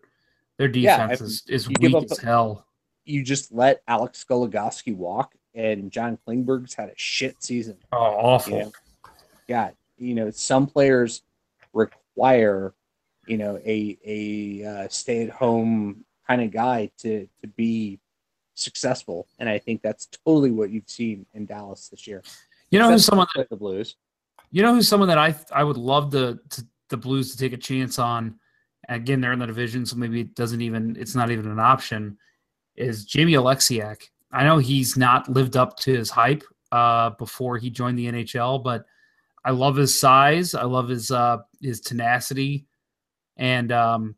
their 0.58 0.68
defense 0.68 1.14
if 1.14 1.22
is, 1.22 1.44
is 1.48 1.68
you 1.68 1.76
weak 1.82 1.96
up 1.96 2.04
as 2.04 2.20
a- 2.20 2.26
hell. 2.26 2.66
You 3.06 3.24
just 3.24 3.52
let 3.52 3.82
Alex 3.88 4.24
Goligoski 4.30 4.96
walk, 4.96 5.34
and 5.56 5.92
John 5.92 6.20
Klingberg's 6.28 6.76
had 6.76 6.90
a 6.90 6.94
shit 6.96 7.42
season. 7.42 7.78
Oh, 7.92 7.98
awful. 7.98 8.54
You 8.54 8.60
know, 8.66 8.72
God, 9.48 9.74
you 9.98 10.14
know, 10.14 10.30
some 10.30 10.68
players 10.68 11.24
require, 11.74 12.74
you 13.28 13.38
know, 13.38 13.60
a 13.66 13.98
a 14.06 14.66
uh, 14.66 14.88
stay 14.90 15.24
at 15.24 15.30
home 15.30 16.06
kind 16.28 16.42
of 16.42 16.52
guy 16.52 16.92
to 17.00 17.28
to 17.42 17.48
be 17.48 18.00
successful, 18.56 19.28
and 19.40 19.50
I 19.50 19.60
think 19.60 19.82
that's 19.82 20.08
totally 20.26 20.52
what 20.52 20.70
you've 20.70 20.90
seen 20.90 21.26
in 21.34 21.46
Dallas 21.46 21.90
this 21.90 22.08
year. 22.08 22.24
You 22.72 22.80
know 22.80 22.92
who's 22.92 23.06
someone 23.06 23.28
for 23.34 23.46
the 23.50 23.56
Blues. 23.56 23.96
You 24.52 24.64
know 24.64 24.74
who's 24.74 24.88
someone 24.88 25.10
that 25.10 25.18
I 25.18 25.36
I 25.52 25.64
would 25.64 25.78
love 25.78 26.12
to, 26.12 26.40
to 26.50 26.66
the 26.90 26.98
Blues 26.98 27.32
to 27.32 27.38
take 27.38 27.54
a 27.54 27.58
chance 27.58 28.00
on. 28.00 28.40
Again, 28.88 29.22
they're 29.22 29.34
in 29.34 29.40
the 29.40 29.46
division, 29.46 29.86
so 29.86 29.96
maybe 29.96 30.22
it 30.22 30.36
doesn't 30.36 30.62
even 30.62 30.96
it's 31.00 31.16
not 31.16 31.32
even 31.32 31.50
an 31.50 31.60
option. 31.60 32.18
Is 32.76 33.06
Jamie 33.06 33.34
Oleksiak? 33.34 34.02
I 34.32 34.44
know 34.44 34.58
he's 34.58 34.98
not 34.98 35.30
lived 35.30 35.58
up 35.58 35.78
to 35.80 35.96
his 35.96 36.10
hype 36.10 36.44
uh, 36.72 37.12
before 37.12 37.58
he 37.58 37.70
joined 37.70 37.98
the 37.98 38.08
NHL, 38.08 38.64
but 38.64 38.86
I 39.44 39.52
love 39.52 39.76
his 39.76 39.98
size. 39.98 40.54
I 40.54 40.64
love 40.64 40.90
his 40.90 41.12
uh, 41.12 41.38
his 41.62 41.82
tenacity, 41.82 42.66
and 43.38 43.72
um, 43.72 44.16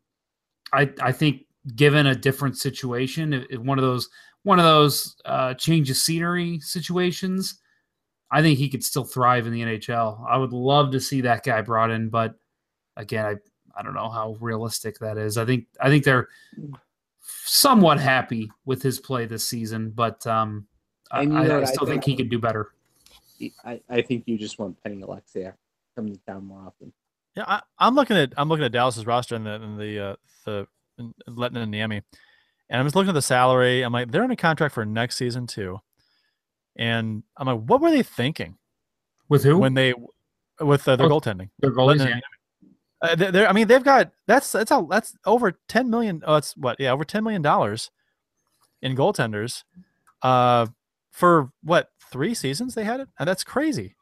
I 0.74 0.92
I 1.02 1.12
think 1.12 1.46
given 1.76 2.08
a 2.08 2.16
different 2.16 2.58
situation, 2.58 3.34
if, 3.34 3.46
if 3.50 3.60
one 3.60 3.78
of 3.78 3.84
those 3.84 4.10
one 4.44 4.60
of 4.60 4.66
those 4.66 5.16
uh, 5.26 5.54
change 5.54 5.90
of 5.90 5.98
scenery 5.98 6.60
situations, 6.60 7.60
I 8.32 8.42
think 8.42 8.58
he 8.58 8.70
could 8.70 8.84
still 8.84 9.04
thrive 9.04 9.46
in 9.46 9.54
the 9.54 9.62
NHL. 9.62 10.26
I 10.28 10.38
would 10.38 10.54
love 10.54 10.92
to 10.92 11.00
see 11.00 11.22
that 11.22 11.44
guy 11.44 11.62
brought 11.62 11.92
in, 11.92 12.10
but 12.10 12.36
again, 12.98 13.26
I 13.26 13.36
I 13.80 13.84
don't 13.84 13.94
know 13.94 14.10
how 14.10 14.38
realistic 14.40 15.00
that 15.00 15.18
is. 15.18 15.38
I 15.38 15.46
think 15.46 15.68
I 15.80 15.90
think 15.90 16.04
they're 16.04 16.30
somewhat 17.46 18.00
happy 18.00 18.50
with 18.66 18.82
his 18.82 19.00
play 19.00 19.26
this 19.26 19.48
season, 19.48 19.92
but 19.92 20.26
um, 20.26 20.68
I, 21.12 21.22
I, 21.22 21.62
I 21.62 21.64
still 21.66 21.86
think 21.86 22.04
think? 22.04 22.06
he 22.06 22.16
could 22.16 22.30
do 22.30 22.40
better. 22.40 22.72
I, 23.66 23.82
I 23.90 24.02
think 24.02 24.24
you 24.28 24.38
just 24.38 24.60
want 24.60 24.82
Penny 24.84 25.02
Oleksiak 25.02 25.54
coming 25.96 26.14
to 26.14 26.20
town 26.28 26.46
more 26.46 26.62
often. 26.66 26.92
Yeah, 27.36 27.44
I, 27.48 27.62
I'm 27.80 27.96
looking 27.96 28.18
at 28.18 28.34
I'm 28.38 28.50
looking 28.50 28.66
at 28.66 28.72
Dallas's 28.72 29.06
roster 29.06 29.36
and 29.36 29.46
the 29.46 29.54
and 29.56 29.80
the 29.80 30.00
uh, 30.00 30.16
the 30.46 30.68
and 30.98 31.14
letting 31.28 31.62
in 31.62 31.72
Niemi, 31.72 32.02
and 32.70 32.80
I'm 32.80 32.86
just 32.86 32.96
looking 32.96 33.10
at 33.10 33.14
the 33.14 33.22
salary. 33.22 33.82
I'm 33.84 33.94
like, 33.94 34.12
they're 34.12 34.24
in 34.24 34.32
a 34.32 34.36
contract 34.36 34.74
for 34.74 34.86
next 34.86 35.16
season 35.18 35.48
too, 35.48 35.80
and 36.76 37.24
I'm 37.38 37.48
like, 37.48 37.62
what 37.62 37.82
were 37.82 37.90
they 37.92 38.04
thinking 38.04 38.58
With 39.30 39.44
who? 39.44 39.58
when 39.58 39.74
they 39.74 39.94
with 40.60 40.88
uh, 40.88 40.96
their 40.98 41.08
Oh, 41.08 41.20
goaltending? 41.20 41.50
Their 41.60 41.72
goalies, 41.72 42.00
Letting 42.00 42.08
yeah. 42.08 42.20
Uh, 43.02 43.16
they're, 43.16 43.32
they're- 43.32 43.48
I 43.48 43.54
mean, 43.54 43.68
they've 43.68 43.84
got 43.84 44.12
that's 44.28 44.52
that's 44.52 44.70
a, 44.72 44.86
that's 44.90 45.16
over 45.26 45.54
ten 45.68 45.90
million. 45.90 46.22
Oh, 46.26 46.36
it's 46.36 46.56
what? 46.58 46.80
Yeah, 46.80 46.92
over 46.92 47.06
ten 47.06 47.24
million 47.24 47.42
dollars 47.42 47.90
in 48.82 48.96
goaltenders, 48.96 49.64
uh, 50.22 50.66
for 51.12 51.52
what 51.64 51.91
three 52.12 52.34
seasons 52.34 52.76
they 52.76 52.84
had 52.84 53.00
it, 53.00 53.10
and 53.20 53.28
that's 53.28 53.44
crazy. 53.44 53.96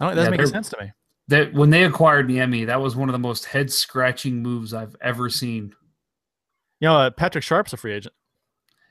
I 0.00 0.04
don't. 0.04 0.12
It 0.12 0.16
doesn't 0.16 0.32
Yeah, 0.32 0.38
make 0.38 0.46
sense 0.48 0.68
to 0.70 0.76
me. 0.80 0.92
That 1.28 1.54
when 1.54 1.70
they 1.70 1.84
acquired 1.84 2.28
Niemi, 2.28 2.66
that 2.66 2.80
was 2.80 2.96
one 2.96 3.08
of 3.08 3.12
the 3.14 3.18
most 3.18 3.46
head 3.46 3.72
scratching 3.72 4.42
moves 4.42 4.74
I've 4.74 4.94
ever 5.00 5.30
seen. 5.30 5.72
You 6.80 6.88
know, 6.88 6.96
uh, 6.98 7.10
Patrick 7.10 7.44
Sharp's 7.44 7.72
a 7.72 7.76
free 7.78 7.94
agent. 7.94 8.14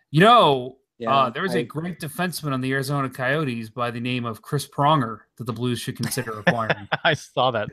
You 0.10 0.22
know, 0.22 0.78
Yeah, 0.98 1.14
uh, 1.16 1.30
there 1.30 1.44
was 1.44 1.54
I- 1.56 1.60
a 1.60 1.64
great 1.64 2.00
defenseman 2.00 2.54
on 2.54 2.62
the 2.62 2.72
Arizona 2.72 3.10
Coyotes 3.10 3.70
by 3.70 3.92
the 3.92 4.00
name 4.00 4.26
of 4.26 4.42
Chris 4.42 4.68
Pronger 4.68 5.20
that 5.38 5.44
the 5.46 5.54
Blues 5.54 5.80
should 5.80 5.96
consider 5.98 6.40
acquiring. 6.48 6.88
I 7.04 7.14
saw 7.14 7.52
that. 7.52 7.70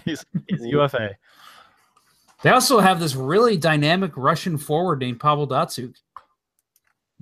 he's, 0.04 0.24
he's 0.48 0.64
UFA. 0.66 1.10
they 2.42 2.50
also 2.50 2.80
have 2.80 2.98
this 2.98 3.14
really 3.14 3.56
dynamic 3.56 4.12
Russian 4.16 4.56
forward 4.58 4.98
named 5.00 5.20
Pavel 5.20 5.46
Datsyuk. 5.46 5.94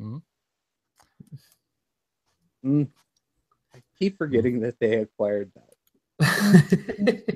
Mm. 0.00 0.22
I 4.00 4.04
keep 4.04 4.18
forgetting 4.18 4.60
that 4.60 4.78
they 4.80 4.94
acquired 4.96 5.50
that. 6.20 7.22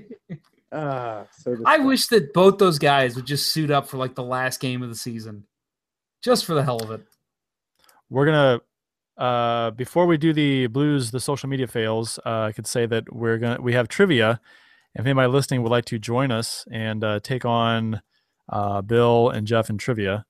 Ah, 0.74 1.26
so 1.36 1.50
I 1.50 1.54
disgusting. 1.54 1.86
wish 1.86 2.06
that 2.06 2.32
both 2.32 2.56
those 2.56 2.78
guys 2.78 3.14
would 3.14 3.26
just 3.26 3.52
suit 3.52 3.70
up 3.70 3.86
for 3.86 3.98
like 3.98 4.14
the 4.14 4.22
last 4.22 4.58
game 4.58 4.82
of 4.82 4.88
the 4.88 4.94
season, 4.94 5.44
just 6.24 6.46
for 6.46 6.54
the 6.54 6.62
hell 6.64 6.82
of 6.82 6.90
it. 6.90 7.02
We're 8.08 8.24
gonna 8.24 8.60
uh, 9.18 9.72
before 9.72 10.06
we 10.06 10.16
do 10.16 10.32
the 10.32 10.68
blues, 10.68 11.10
the 11.10 11.20
social 11.20 11.50
media 11.50 11.66
fails. 11.66 12.18
Uh, 12.24 12.44
I 12.44 12.52
could 12.52 12.66
say 12.66 12.86
that 12.86 13.12
we're 13.12 13.36
gonna 13.36 13.60
we 13.60 13.74
have 13.74 13.88
trivia. 13.88 14.40
If 14.94 15.04
anybody 15.04 15.28
listening 15.28 15.62
would 15.62 15.68
like 15.70 15.84
to 15.86 15.98
join 15.98 16.30
us 16.30 16.64
and 16.72 17.04
uh, 17.04 17.20
take 17.20 17.44
on 17.44 18.00
uh, 18.48 18.80
Bill 18.80 19.28
and 19.28 19.46
Jeff 19.46 19.68
in 19.68 19.76
trivia, 19.76 20.24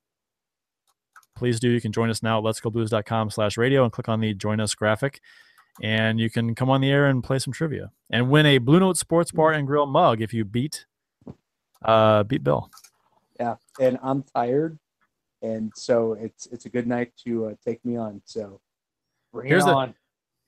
please 1.37 1.61
do. 1.61 1.69
You 1.69 1.81
can 1.81 1.93
join 1.93 2.11
us 2.11 2.21
now 2.21 2.39
at 2.39 2.45
letsgoblues.com 2.45 3.31
slash 3.31 3.57
radio 3.57 3.85
and 3.85 3.93
click 3.93 4.09
on 4.09 4.19
the 4.19 4.35
join 4.35 4.59
us 4.59 4.75
graphic. 4.75 5.21
And 5.81 6.21
you 6.21 6.29
can 6.29 6.55
come 6.55 6.69
on 6.69 6.81
the 6.83 6.91
air 6.91 7.07
and 7.07 7.25
play 7.25 7.39
some 7.39 7.53
trivia 7.53 7.91
and 8.11 8.29
win 8.29 8.45
a 8.45 8.59
Blue 8.59 8.79
Note 8.81 8.99
Sports 8.99 9.31
Bar 9.33 9.53
and 9.53 9.67
Grill 9.67 9.87
mug 9.87 10.21
if 10.21 10.35
you 10.35 10.45
beat 10.45 10.85
uh, 11.83 12.23
beat 12.25 12.45
Bill. 12.45 12.71
yeah, 13.41 13.57
and 13.81 13.99
I'm 14.03 14.23
tired, 14.23 14.79
and 15.41 15.73
so 15.75 16.13
it's 16.13 16.47
it's 16.47 16.67
a 16.67 16.69
good 16.69 16.87
night 16.87 17.13
to 17.25 17.47
uh, 17.47 17.55
take 17.67 17.83
me 17.85 17.97
on. 17.97 18.21
So 18.27 18.61
bring 19.33 19.49
Here's 19.49 19.65
it 19.65 19.67
the- 19.69 19.73
on. 19.75 19.95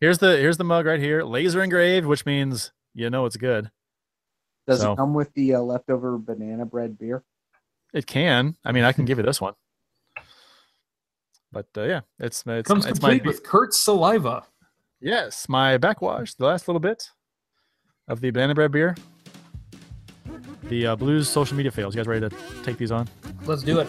Here's 0.01 0.19
the 0.19 0.37
here's 0.37 0.59
the 0.59 0.65
mug 0.65 0.85
right 0.85 1.01
here, 1.01 1.23
laser 1.25 1.63
engraved, 1.63 2.05
which 2.07 2.27
means 2.27 2.73
you 2.95 3.09
know 3.09 3.25
it's 3.25 3.39
good. 3.39 3.71
Does 4.67 4.81
so- 4.83 4.93
it 4.93 4.97
come 4.97 5.15
with 5.15 5.33
the 5.33 5.55
uh, 5.55 5.61
leftover 5.61 6.19
banana 6.19 6.67
bread 6.67 6.99
beer? 6.99 7.25
It 7.95 8.07
can. 8.07 8.57
I 8.65 8.73
mean, 8.73 8.85
I 8.85 8.93
can 8.93 9.05
give 9.07 9.17
you 9.19 9.25
this 9.25 9.41
one. 9.41 9.55
But 11.53 11.67
uh, 11.77 11.83
yeah, 11.85 12.01
it's 12.19 12.45
it's, 12.47 12.69
Comes 12.69 12.85
it's 12.85 13.01
my 13.01 13.11
complete 13.11 13.25
with 13.27 13.43
Curt's 13.45 13.79
saliva. 13.79 14.45
Yes, 15.05 15.49
my 15.49 15.77
backwash, 15.79 16.35
the 16.35 16.47
last 16.47 16.67
little 16.69 16.81
bit 16.81 17.11
of 18.09 18.21
the 18.21 18.31
banana 18.31 18.55
bread 18.55 18.73
beer. 18.73 18.97
The 20.65 20.87
uh, 20.89 20.97
Blues 20.97 21.29
social 21.29 21.57
media 21.57 21.71
fails. 21.71 21.95
You 21.95 21.99
guys 22.01 22.07
ready 22.09 22.29
to 22.29 22.35
take 22.63 22.79
these 22.79 22.91
on? 22.91 23.07
Let's 23.45 23.63
do 23.63 23.81
it. 23.81 23.89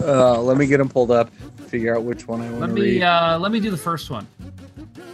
Uh, 0.00 0.40
let 0.42 0.56
me 0.56 0.66
get 0.66 0.78
them 0.78 0.88
pulled 0.88 1.10
up. 1.10 1.30
Figure 1.68 1.96
out 1.96 2.02
which 2.02 2.26
one 2.26 2.40
I 2.40 2.48
want 2.50 2.60
Let 2.60 2.66
to 2.68 2.72
me 2.72 2.80
read. 2.82 3.02
uh, 3.02 3.38
let 3.40 3.52
me 3.52 3.60
do 3.60 3.70
the 3.70 3.76
first 3.76 4.10
one. 4.10 4.26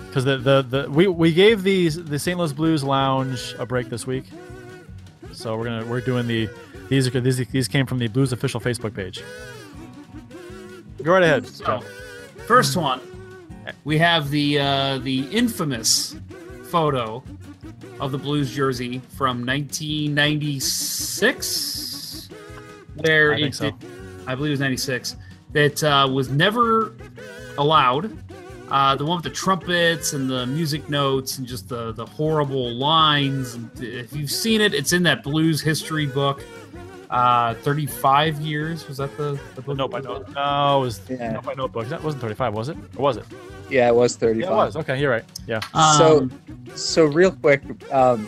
because 0.09 0.24
the, 0.24 0.39
the 0.39 0.62
the 0.62 0.90
we 0.90 1.06
we 1.06 1.32
gave 1.32 1.62
these 1.62 2.02
the 2.02 2.18
St. 2.18 2.39
Louis 2.39 2.52
Blues 2.52 2.82
Lounge 2.85 3.55
a 3.59 3.66
break 3.66 3.89
this 3.90 4.06
week, 4.06 4.24
so 5.32 5.56
we're 5.56 5.64
gonna 5.64 5.85
we're 5.86 6.01
doing 6.01 6.26
the 6.26 6.48
these 6.89 7.06
are 7.14 7.20
these 7.20 7.39
these 7.48 7.68
came 7.68 7.86
from 7.86 7.98
the 7.98 8.09
Blues 8.09 8.32
official 8.32 8.60
Facebook 8.60 8.94
page. 8.94 9.22
Go 11.02 11.12
right 11.12 11.22
ahead. 11.22 11.47
So, 11.47 11.81
first 12.47 12.76
one, 12.76 13.01
we 13.85 13.99
have 13.99 14.31
the 14.31 14.59
uh, 14.61 14.99
the 14.99 15.20
infamous 15.31 16.16
photo 16.70 17.23
of 18.01 18.11
the 18.12 18.19
Blues 18.19 18.55
jersey 18.55 19.01
from 19.16 19.45
1996, 19.47 22.28
where 22.97 23.32
I 23.32 23.36
think 23.36 23.49
it 23.49 23.55
so. 23.55 23.70
did, 23.70 23.74
I 24.27 24.35
believe 24.35 24.51
it 24.51 24.55
was 24.55 24.61
96, 24.61 25.16
that 25.53 25.82
uh, 25.85 26.09
was 26.12 26.28
never 26.31 26.93
allowed. 27.59 28.16
Uh, 28.70 28.97
the 28.97 29.05
one 29.05 29.19
with 29.19 29.24
the 29.24 29.31
trumpets 29.31 30.15
and 30.15 30.28
the 30.28 30.47
music 30.47 30.89
notes 30.89 31.39
and 31.39 31.47
just 31.47 31.69
the, 31.69 31.93
the 31.93 32.05
horrible 32.07 32.73
lines. 32.74 33.57
If 33.81 34.15
you've 34.16 34.31
seen 34.31 34.61
it, 34.61 34.74
it's 34.74 34.93
in 34.93 35.03
that 35.05 35.23
blues 35.23 35.61
history 35.61 36.07
book. 36.07 36.43
Uh, 37.11 37.55
35 37.57 38.41
years 38.41 38.89
was 38.89 38.97
that 38.97 39.15
the, 39.16 39.39
the 39.55 39.62
book? 39.62 39.77
Note 39.77 39.91
by 39.93 40.01
note. 40.01 40.28
No, 40.35 40.78
it 40.78 40.81
was 40.81 41.01
Yeah. 41.09 41.32
note 41.32 41.45
by 41.45 41.55
notebook. 41.55 41.86
That 41.89 42.03
wasn't 42.03 42.23
35, 42.23 42.55
was 42.55 42.69
it? 42.70 42.77
Or 42.97 43.03
was 43.03 43.19
it? 43.19 43.24
Yeah, 43.75 43.89
it 43.89 43.95
was 43.97 44.15
35. 44.15 44.41
Yeah, 44.41 44.53
it 44.53 44.55
was. 44.57 44.77
Okay, 44.77 45.01
you're 45.01 45.11
right. 45.11 45.25
Yeah. 45.49 45.59
So- 45.99 46.19
Um, 46.21 46.31
So 46.77 47.05
real 47.05 47.31
quick, 47.33 47.63
um, 47.93 48.27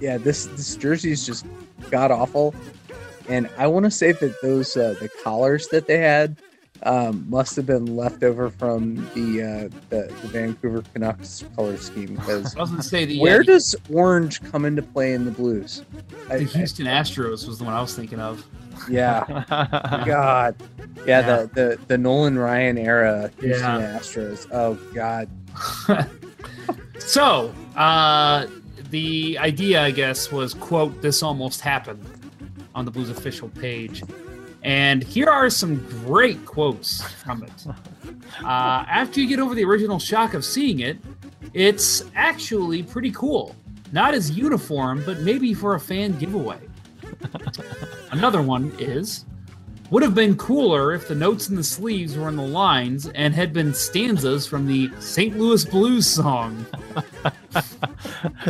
yeah, 0.00 0.16
this 0.18 0.46
this 0.46 0.74
jersey 0.76 1.12
is 1.12 1.24
just 1.26 1.46
god 1.90 2.10
awful, 2.10 2.52
and 3.28 3.48
I 3.58 3.66
want 3.68 3.84
to 3.84 3.90
say 3.92 4.10
that 4.12 4.40
those 4.42 4.76
uh, 4.76 4.94
the 5.00 5.08
collars 5.22 5.68
that 5.68 5.86
they 5.86 5.98
had 5.98 6.36
um, 6.82 7.24
must 7.28 7.54
have 7.54 7.66
been 7.66 7.96
left 7.96 8.24
over 8.24 8.50
from 8.50 8.96
the 9.14 9.42
uh, 9.42 9.78
the, 9.90 10.12
the 10.22 10.28
Vancouver 10.28 10.82
Canucks 10.92 11.44
color 11.54 11.76
scheme 11.76 12.14
because 12.16 12.56
I 12.56 12.60
was 12.60 12.70
going 12.72 12.82
to 12.82 12.88
say 12.88 13.04
the, 13.04 13.20
where 13.20 13.42
does 13.44 13.76
orange 13.92 14.42
come 14.50 14.64
into 14.64 14.82
play 14.82 15.12
in 15.14 15.24
the 15.24 15.30
Blues? 15.30 15.84
I- 16.28 16.38
the 16.38 16.44
I- 16.44 16.58
Houston 16.58 16.86
Astros 16.86 17.46
was 17.46 17.58
the 17.58 17.64
one 17.64 17.74
I 17.74 17.80
was 17.80 17.94
thinking 17.94 18.18
of. 18.20 18.44
Yeah, 18.88 19.24
God, 20.06 20.56
yeah, 20.98 21.04
Yeah. 21.06 21.22
the 21.22 21.50
the 21.54 21.78
the 21.88 21.98
Nolan 21.98 22.38
Ryan 22.38 22.78
era 22.78 23.30
Houston 23.40 23.80
Yeah. 23.80 23.98
Astros. 23.98 24.46
Oh 24.52 24.74
God, 24.94 25.28
So, 26.98 27.52
uh, 27.76 28.46
the 28.90 29.36
idea, 29.38 29.82
I 29.82 29.90
guess, 29.90 30.30
was 30.32 30.54
quote, 30.54 31.02
this 31.02 31.22
almost 31.22 31.60
happened 31.60 32.04
on 32.74 32.84
the 32.84 32.90
Blues 32.90 33.10
official 33.10 33.48
page. 33.50 34.02
And 34.62 35.02
here 35.02 35.28
are 35.28 35.50
some 35.50 35.76
great 36.06 36.44
quotes 36.46 37.02
from 37.02 37.42
it. 37.42 37.66
Uh, 38.42 38.84
after 38.88 39.20
you 39.20 39.28
get 39.28 39.38
over 39.38 39.54
the 39.54 39.62
original 39.64 40.00
shock 40.00 40.34
of 40.34 40.44
seeing 40.44 40.80
it, 40.80 40.98
it's 41.52 42.02
actually 42.16 42.82
pretty 42.82 43.12
cool. 43.12 43.54
Not 43.92 44.12
as 44.12 44.32
uniform, 44.32 45.04
but 45.06 45.20
maybe 45.20 45.54
for 45.54 45.76
a 45.76 45.80
fan 45.80 46.18
giveaway. 46.18 46.58
Another 48.10 48.42
one 48.42 48.72
is 48.78 49.24
would 49.90 50.02
have 50.02 50.14
been 50.14 50.36
cooler 50.36 50.92
if 50.92 51.06
the 51.08 51.14
notes 51.14 51.48
in 51.50 51.56
the 51.56 51.62
sleeves 51.62 52.16
were 52.16 52.28
in 52.28 52.36
the 52.36 52.42
lines 52.46 53.06
and 53.08 53.34
had 53.34 53.52
been 53.52 53.72
stanzas 53.74 54.46
from 54.46 54.66
the 54.66 54.90
St. 54.98 55.38
Louis 55.38 55.64
Blues 55.66 56.06
song. 56.06 56.64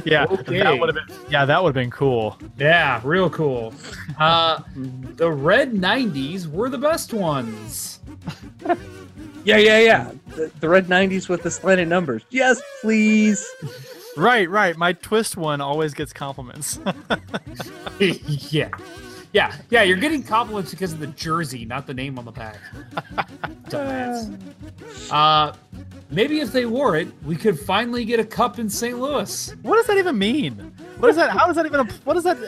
yeah, 0.05 0.25
Okay. 0.31 0.59
that 0.63 0.79
would 0.79 0.95
have 0.95 1.07
been. 1.09 1.17
Yeah, 1.29 1.45
that 1.45 1.63
would 1.63 1.69
have 1.71 1.75
been 1.83 1.91
cool. 1.91 2.39
Yeah, 2.57 3.01
real 3.05 3.29
cool. 3.31 3.75
Uh, 4.19 4.61
the 5.17 5.31
red 5.31 5.73
90s 5.73 6.47
were 6.47 6.71
the 6.71 6.79
best 6.79 7.13
ones. 7.13 7.99
yeah, 9.45 9.57
yeah, 9.59 9.79
yeah. 9.81 10.11
The, 10.29 10.51
the 10.61 10.69
red 10.69 10.87
'90s 10.87 11.29
with 11.29 11.43
the 11.43 11.51
slanted 11.51 11.89
numbers. 11.89 12.23
Yes, 12.31 12.63
please. 12.81 13.47
Right, 14.17 14.49
right. 14.49 14.77
My 14.77 14.93
twist 14.93 15.37
one 15.37 15.61
always 15.61 15.95
gets 15.95 16.13
compliments. 16.13 16.79
yeah. 18.01 18.69
Yeah, 19.33 19.53
yeah, 19.69 19.83
you're 19.83 19.97
getting 19.97 20.23
compliments 20.23 20.71
because 20.71 20.93
of 20.93 21.01
the 21.01 21.09
jersey, 21.09 21.65
not 21.65 21.89
the 21.89 21.95
name 21.95 22.21
on 22.21 22.25
the 22.25 22.31
back. 22.31 22.57
Dumbass. 23.69 24.31
Uh, 25.11 25.53
maybe 26.09 26.39
if 26.39 26.53
they 26.53 26.67
wore 26.67 26.95
it, 26.97 27.09
we 27.25 27.35
could 27.35 27.59
finally 27.59 28.05
get 28.05 28.21
a 28.21 28.25
cup 28.25 28.61
in 28.61 28.71
St. 28.71 28.97
Louis. 28.97 29.53
what 29.63 29.75
does 29.75 29.89
that 29.89 29.99
even 29.99 30.17
mean? 30.17 30.73
What 30.99 31.09
is 31.11 31.17
that? 31.17 31.31
How 31.31 31.47
does 31.47 31.57
that 31.57 31.67
even? 31.67 31.85
What 32.05 32.17
is 32.17 32.23
that? 32.23 32.39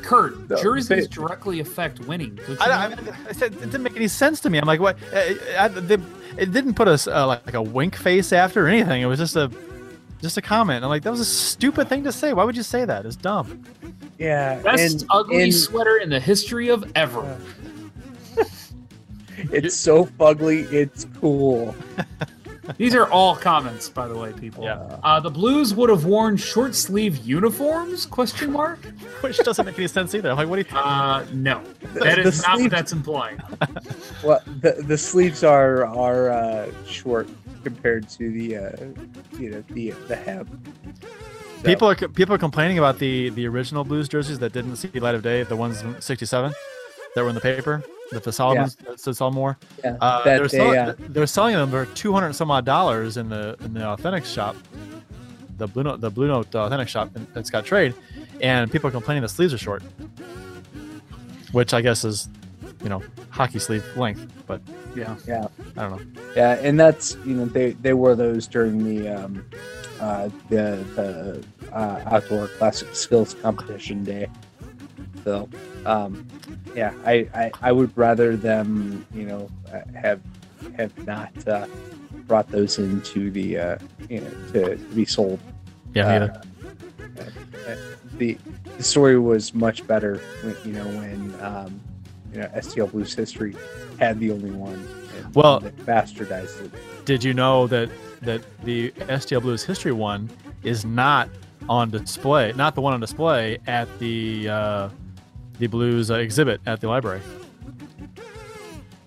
Curt, 0.00 0.48
No, 0.48 0.56
jerseys 0.56 0.88
they- 0.88 1.06
directly 1.08 1.60
affect 1.60 2.00
winning. 2.00 2.38
I, 2.60 2.64
I, 2.64 2.88
that? 2.88 3.14
I 3.28 3.32
said 3.32 3.52
it 3.52 3.60
didn't 3.60 3.82
make 3.82 3.96
any 3.96 4.08
sense 4.08 4.40
to 4.40 4.48
me. 4.48 4.56
I'm 4.56 4.66
like, 4.66 4.80
what? 4.80 4.96
Uh, 5.12 5.34
I, 5.58 5.68
they, 5.68 5.98
it 6.38 6.52
didn't 6.52 6.72
put 6.74 6.88
us 6.88 7.06
uh, 7.06 7.26
like, 7.26 7.44
like 7.44 7.54
a 7.56 7.60
wink 7.62 7.96
face 7.96 8.32
after 8.32 8.64
or 8.64 8.68
anything. 8.68 9.02
It 9.02 9.06
was 9.06 9.18
just 9.18 9.36
a 9.36 9.50
just 10.20 10.36
a 10.36 10.42
comment. 10.42 10.84
I'm 10.84 10.90
like, 10.90 11.02
that 11.02 11.10
was 11.10 11.20
a 11.20 11.24
stupid 11.24 11.88
thing 11.88 12.04
to 12.04 12.12
say. 12.12 12.32
Why 12.32 12.44
would 12.44 12.56
you 12.56 12.62
say 12.62 12.84
that? 12.84 13.06
It's 13.06 13.16
dumb. 13.16 13.64
Yeah, 14.18 14.60
Best 14.60 15.02
and, 15.02 15.10
ugly 15.10 15.42
and 15.42 15.54
sweater 15.54 15.98
in 15.98 16.10
the 16.10 16.20
history 16.20 16.68
of 16.68 16.90
ever. 16.94 17.38
it's 19.36 19.76
so 19.76 20.06
fugly. 20.06 20.70
It's 20.72 21.06
cool. 21.20 21.74
These 22.76 22.94
are 22.94 23.06
all 23.10 23.34
comments, 23.36 23.88
by 23.88 24.06
the 24.08 24.16
way, 24.16 24.32
people. 24.32 24.64
Yeah. 24.64 24.98
Uh, 25.02 25.20
the 25.20 25.30
Blues 25.30 25.74
would 25.74 25.88
have 25.90 26.04
worn 26.04 26.36
short 26.36 26.74
sleeve 26.74 27.16
uniforms? 27.18 28.04
Question 28.06 28.52
mark. 28.52 28.78
Which 29.22 29.38
doesn't 29.38 29.64
make 29.64 29.78
any 29.78 29.88
sense 29.88 30.14
either. 30.14 30.30
I'm 30.30 30.36
like, 30.36 30.48
what 30.48 30.56
do 30.56 30.68
you? 30.68 30.78
Uh, 30.78 31.24
no, 31.32 31.62
The- 31.94 32.00
that 32.00 32.16
the 32.16 32.22
is 32.28 32.42
not 32.42 32.60
what 32.60 32.70
that's 32.70 32.92
implying. 32.92 33.40
Well, 34.24 34.40
the 34.60 34.82
the 34.86 34.98
sleeves 34.98 35.44
are 35.44 35.86
are 35.86 36.30
uh, 36.30 36.70
short 36.84 37.28
compared 37.62 38.08
to 38.10 38.30
the 38.32 38.56
uh, 38.56 38.70
you 39.38 39.50
know 39.50 39.62
the 39.70 39.90
the 40.08 40.16
hem. 40.16 40.46
So, 41.58 41.64
People 41.64 41.88
are 41.88 41.94
people 41.94 42.34
are 42.34 42.38
complaining 42.38 42.78
about 42.78 42.98
the 42.98 43.30
the 43.30 43.46
original 43.46 43.84
Blues 43.84 44.08
jerseys 44.08 44.38
that 44.40 44.52
didn't 44.52 44.74
see 44.76 44.88
light 45.00 45.14
of 45.14 45.22
day, 45.22 45.44
the 45.44 45.54
ones 45.56 45.82
'67 46.00 46.52
that 47.14 47.22
were 47.22 47.28
in 47.28 47.34
the 47.36 47.40
paper, 47.40 47.84
that 47.84 47.97
the 48.10 48.32
Solomons 48.32 48.76
that 48.76 48.98
said 49.00 49.14
Solomore. 49.14 49.56
yeah, 49.84 49.96
Uh, 50.00 50.24
they're, 50.24 50.40
they, 50.48 50.48
selling, 50.48 50.78
uh, 50.78 50.94
they're 50.98 51.26
selling 51.26 51.54
them 51.54 51.70
for 51.70 51.84
two 51.94 52.12
hundred 52.12 52.32
some 52.32 52.50
odd 52.50 52.64
dollars 52.64 53.16
in 53.16 53.28
the 53.28 53.56
in 53.64 53.74
the 53.74 53.84
authentic 53.84 54.24
shop, 54.24 54.56
the 55.58 55.66
Blue 55.66 55.82
Note 55.82 56.00
the 56.00 56.10
Blue 56.10 56.26
Note 56.28 56.54
authentic 56.54 56.88
shop 56.88 57.10
that's 57.34 57.50
Scottrade, 57.50 57.94
and 58.40 58.70
people 58.70 58.88
are 58.88 58.92
complaining 58.92 59.22
the 59.22 59.28
sleeves 59.28 59.52
are 59.52 59.58
short, 59.58 59.82
which 61.52 61.74
I 61.74 61.80
guess 61.80 62.04
is, 62.04 62.28
you 62.82 62.88
know, 62.88 63.02
hockey 63.30 63.58
sleeve 63.58 63.84
length. 63.96 64.26
But 64.46 64.60
Yeah. 64.94 65.16
yeah, 65.26 65.48
I 65.76 65.82
don't 65.88 65.90
know. 66.14 66.22
yeah, 66.36 66.58
and 66.62 66.78
that's 66.80 67.16
you 67.26 67.34
know 67.34 67.44
they 67.44 67.72
they 67.72 67.92
wore 67.92 68.14
those 68.14 68.46
during 68.46 68.84
the 68.84 69.08
um, 69.08 69.44
uh, 70.00 70.30
the 70.48 70.82
the 70.96 71.44
uh, 71.72 72.00
outdoor 72.06 72.48
classic 72.48 72.94
skills 72.96 73.34
competition 73.42 74.02
day. 74.04 74.28
So, 75.28 75.46
um, 75.84 76.26
yeah, 76.74 76.94
I, 77.04 77.28
I 77.34 77.52
I 77.60 77.70
would 77.70 77.92
rather 77.98 78.34
them 78.34 79.04
you 79.12 79.26
know 79.26 79.50
have 79.94 80.22
have 80.78 81.06
not 81.06 81.30
uh, 81.46 81.66
brought 82.26 82.48
those 82.48 82.78
into 82.78 83.30
the 83.30 83.58
uh, 83.58 83.78
you 84.08 84.22
know 84.22 84.30
to, 84.52 84.76
to 84.78 84.94
be 84.94 85.04
sold. 85.04 85.38
Yeah, 85.94 86.08
Uh, 86.08 86.42
uh, 87.20 87.76
the 88.16 88.38
the 88.78 88.82
story 88.82 89.18
was 89.18 89.52
much 89.52 89.86
better 89.86 90.16
when, 90.42 90.56
you 90.64 90.72
know 90.72 90.86
when 90.98 91.34
um, 91.42 91.78
you 92.32 92.40
know 92.40 92.48
STL 92.56 92.90
Blues 92.90 93.12
history 93.14 93.54
had 93.98 94.18
the 94.20 94.30
only 94.30 94.50
one 94.50 94.80
and, 95.14 95.34
Well- 95.34 95.58
and 95.58 95.76
bastardized 95.80 96.64
it. 96.64 96.70
Did 97.04 97.22
you 97.22 97.34
know 97.34 97.66
that 97.66 97.90
that 98.22 98.40
the 98.64 98.92
STL 98.92 99.42
Blues 99.42 99.62
history 99.62 99.92
one 99.92 100.30
is 100.62 100.86
not 100.86 101.28
on 101.68 101.90
display, 101.90 102.54
not 102.56 102.74
the 102.74 102.80
one 102.80 102.94
on 102.94 103.00
display 103.00 103.58
at 103.66 103.86
the 103.98 104.48
uh, 104.48 104.88
the 105.58 105.66
Blues 105.66 106.10
uh, 106.10 106.14
exhibit 106.14 106.60
at 106.66 106.80
the 106.80 106.88
library. 106.88 107.20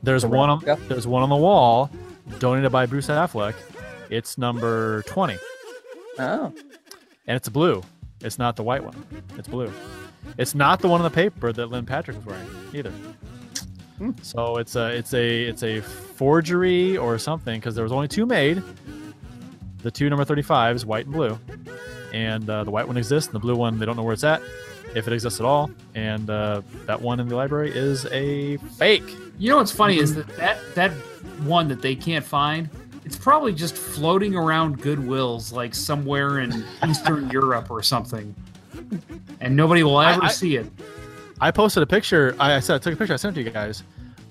There's 0.04 0.26
one 0.26 0.50
on 0.50 0.60
replica? 0.60 0.82
there's 0.88 1.08
one 1.08 1.24
on 1.24 1.30
the 1.30 1.36
wall, 1.36 1.90
donated 2.40 2.72
by 2.72 2.86
Bruce 2.86 3.08
Affleck. 3.08 3.56
It's 4.10 4.38
number 4.38 5.04
twenty, 5.04 5.38
oh 6.20 6.54
and 7.28 7.38
it's 7.38 7.50
blue. 7.50 7.84
It's 8.22 8.38
not 8.38 8.56
the 8.56 8.64
white 8.64 8.84
one. 8.84 9.24
It's 9.38 9.48
blue. 9.48 9.72
It's 10.38 10.54
not 10.54 10.80
the 10.80 10.88
one 10.88 11.02
on 11.02 11.04
the 11.04 11.16
paper 11.16 11.52
that 11.54 11.68
Lynn 11.68 11.86
Patrick 11.86 12.18
was 12.18 12.26
wearing 12.26 12.48
either. 12.74 12.92
Hmm. 13.98 14.12
So 14.22 14.58
it's 14.58 14.76
a 14.76 14.88
it's 14.90 15.14
a 15.14 15.44
it's 15.44 15.64
a 15.64 15.82
forgery 15.82 16.98
or 16.98 17.18
something 17.18 17.60
because 17.60 17.76
there 17.76 17.84
was 17.84 17.92
only 17.92 18.08
two 18.08 18.26
made. 18.26 18.62
The 19.80 19.92
two 19.92 20.10
number 20.10 20.26
35s, 20.26 20.86
white 20.86 21.06
and 21.06 21.14
blue, 21.14 21.40
and 22.14 22.48
uh, 22.50 22.64
the 22.64 22.72
white 22.72 22.86
one 22.86 22.98
exists, 22.98 23.30
and 23.30 23.36
the 23.36 23.40
blue 23.40 23.56
one 23.56 23.80
they 23.80 23.86
don't 23.86 23.96
know 23.96 24.04
where 24.04 24.14
it's 24.14 24.24
at, 24.24 24.42
if 24.96 25.08
it 25.08 25.14
exists 25.14 25.40
at 25.40 25.46
all. 25.46 25.72
And 25.96 26.30
uh, 26.30 26.62
that 26.86 27.02
one 27.02 27.20
in 27.20 27.28
the 27.28 27.36
library 27.36 27.72
is 27.76 28.06
a 28.08 28.58
fake. 28.78 29.04
You 29.38 29.50
know 29.50 29.58
what's 29.58 29.72
funny 29.72 29.98
is 29.98 30.16
that, 30.16 30.28
that 30.38 30.58
that 30.76 30.92
one 31.44 31.68
that 31.70 31.82
they 31.82 31.96
can't 31.96 32.26
find, 32.26 32.70
it's 33.06 33.18
probably 33.18 33.54
just 33.54 33.76
floating 33.76 34.36
around 34.36 34.80
Goodwills 34.82 35.52
like 35.52 35.74
somewhere 35.74 36.40
in 36.40 36.64
Eastern 36.88 37.30
Europe 37.30 37.72
or 37.72 37.82
something. 37.82 38.36
And 39.40 39.56
nobody 39.56 39.84
will 39.84 40.00
ever 40.00 40.24
I- 40.24 40.28
I- 40.28 40.32
see 40.32 40.56
it. 40.58 40.68
I 41.44 41.50
posted 41.50 41.82
a 41.82 41.88
picture. 41.88 42.36
I, 42.40 42.56
I 42.56 42.60
said 42.60 42.76
I 42.76 42.78
took 42.78 42.94
a 42.94 42.98
picture. 42.98 43.14
I 43.14 43.18
sent 43.18 43.36
it 43.36 43.42
to 43.42 43.48
you 43.48 43.52
guys 43.52 43.82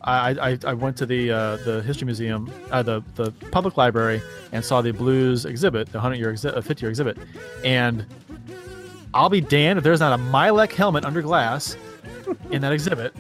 I, 0.03 0.51
I, 0.53 0.59
I 0.65 0.73
went 0.75 0.97
to 0.99 1.07
the 1.07 1.31
uh, 1.31 1.57
the 1.59 1.83
history 1.83 2.07
museum, 2.07 2.51
uh, 2.71 2.83
the 2.83 3.03
the 3.17 3.33
public 3.51 3.77
library, 3.77 4.23
and 4.53 4.65
saw 4.65 4.81
the 4.81 4.93
blues 4.93 5.45
exhibit, 5.45 5.93
the 5.93 6.01
hundred 6.01 6.17
year 6.17 6.31
exhibit, 6.31 6.65
fifty 6.65 6.83
year 6.85 6.91
exhibit, 6.91 7.19
and 7.65 8.07
I'll 9.13 9.29
be 9.29 9.41
damned 9.41 9.79
if 9.79 9.85
there's 9.85 10.01
not 10.01 10.19
a 10.19 10.23
Milek 10.23 10.73
helmet 10.73 11.05
under 11.05 11.23
glass 11.23 11.77
in 12.51 12.63
that 12.63 12.73
exhibit, 12.73 13.15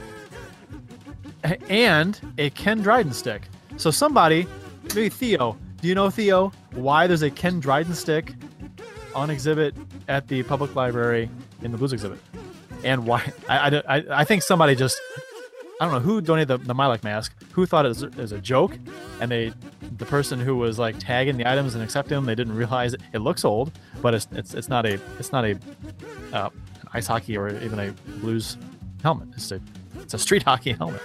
and 1.68 2.18
a 2.38 2.50
Ken 2.50 2.80
Dryden 2.80 3.12
stick. 3.12 3.42
So 3.76 3.90
somebody, 3.90 4.46
maybe 4.94 5.08
Theo, 5.08 5.56
do 5.80 5.88
you 5.88 5.94
know 5.94 6.10
Theo 6.10 6.52
why 6.72 7.06
there's 7.06 7.22
a 7.22 7.30
Ken 7.30 7.60
Dryden 7.60 7.94
stick 7.94 8.34
on 9.14 9.30
exhibit 9.30 9.74
at 10.08 10.28
the 10.28 10.42
public 10.44 10.76
library 10.76 11.28
in 11.62 11.72
the 11.72 11.78
blues 11.78 11.92
exhibit? 11.92 12.20
And 12.84 13.06
why? 13.06 13.32
I, 13.48 13.58
I, 13.58 13.96
I, 13.96 14.04
I 14.20 14.24
think 14.24 14.42
somebody 14.42 14.74
just 14.74 15.00
I 15.80 15.84
don't 15.84 15.94
know 15.94 16.00
who 16.00 16.20
donated 16.20 16.48
the, 16.48 16.58
the 16.58 16.74
Milek 16.74 17.02
mask, 17.02 17.34
who 17.52 17.64
thought 17.64 17.86
it 17.86 17.88
was, 17.88 18.02
it 18.02 18.14
was 18.16 18.32
a 18.32 18.38
joke, 18.38 18.78
and 19.18 19.30
they, 19.30 19.50
the 19.96 20.04
person 20.04 20.38
who 20.38 20.56
was 20.56 20.78
like 20.78 20.98
tagging 20.98 21.38
the 21.38 21.50
items 21.50 21.74
and 21.74 21.82
accepting 21.82 22.16
them, 22.16 22.26
they 22.26 22.34
didn't 22.34 22.54
realize 22.54 22.92
it. 22.92 23.00
It 23.14 23.20
looks 23.20 23.46
old, 23.46 23.72
but 24.02 24.12
it's 24.12 24.28
it's, 24.32 24.52
it's 24.52 24.68
not 24.68 24.84
a 24.84 25.00
it's 25.18 25.32
not 25.32 25.46
a 25.46 25.58
uh, 26.34 26.50
ice 26.92 27.06
hockey 27.06 27.36
or 27.36 27.48
even 27.62 27.78
a 27.78 27.92
blues 28.20 28.58
helmet. 29.02 29.28
It's 29.34 29.50
a 29.52 29.60
it's 29.96 30.12
a 30.12 30.18
street 30.18 30.42
hockey 30.50 30.72
helmet. 30.72 31.00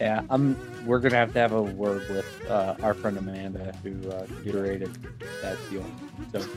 Yeah, 0.00 0.22
I'm. 0.30 0.56
We're 0.86 1.00
gonna 1.00 1.16
have 1.16 1.32
to 1.34 1.38
have 1.38 1.52
a 1.52 1.62
word 1.62 2.08
with 2.08 2.50
uh, 2.50 2.76
our 2.82 2.94
friend 2.94 3.18
Amanda, 3.18 3.74
who 3.82 3.90
uh, 4.08 4.24
curated 4.44 4.96
that 5.42 5.58
deal. 5.68 5.84
So 6.32 6.48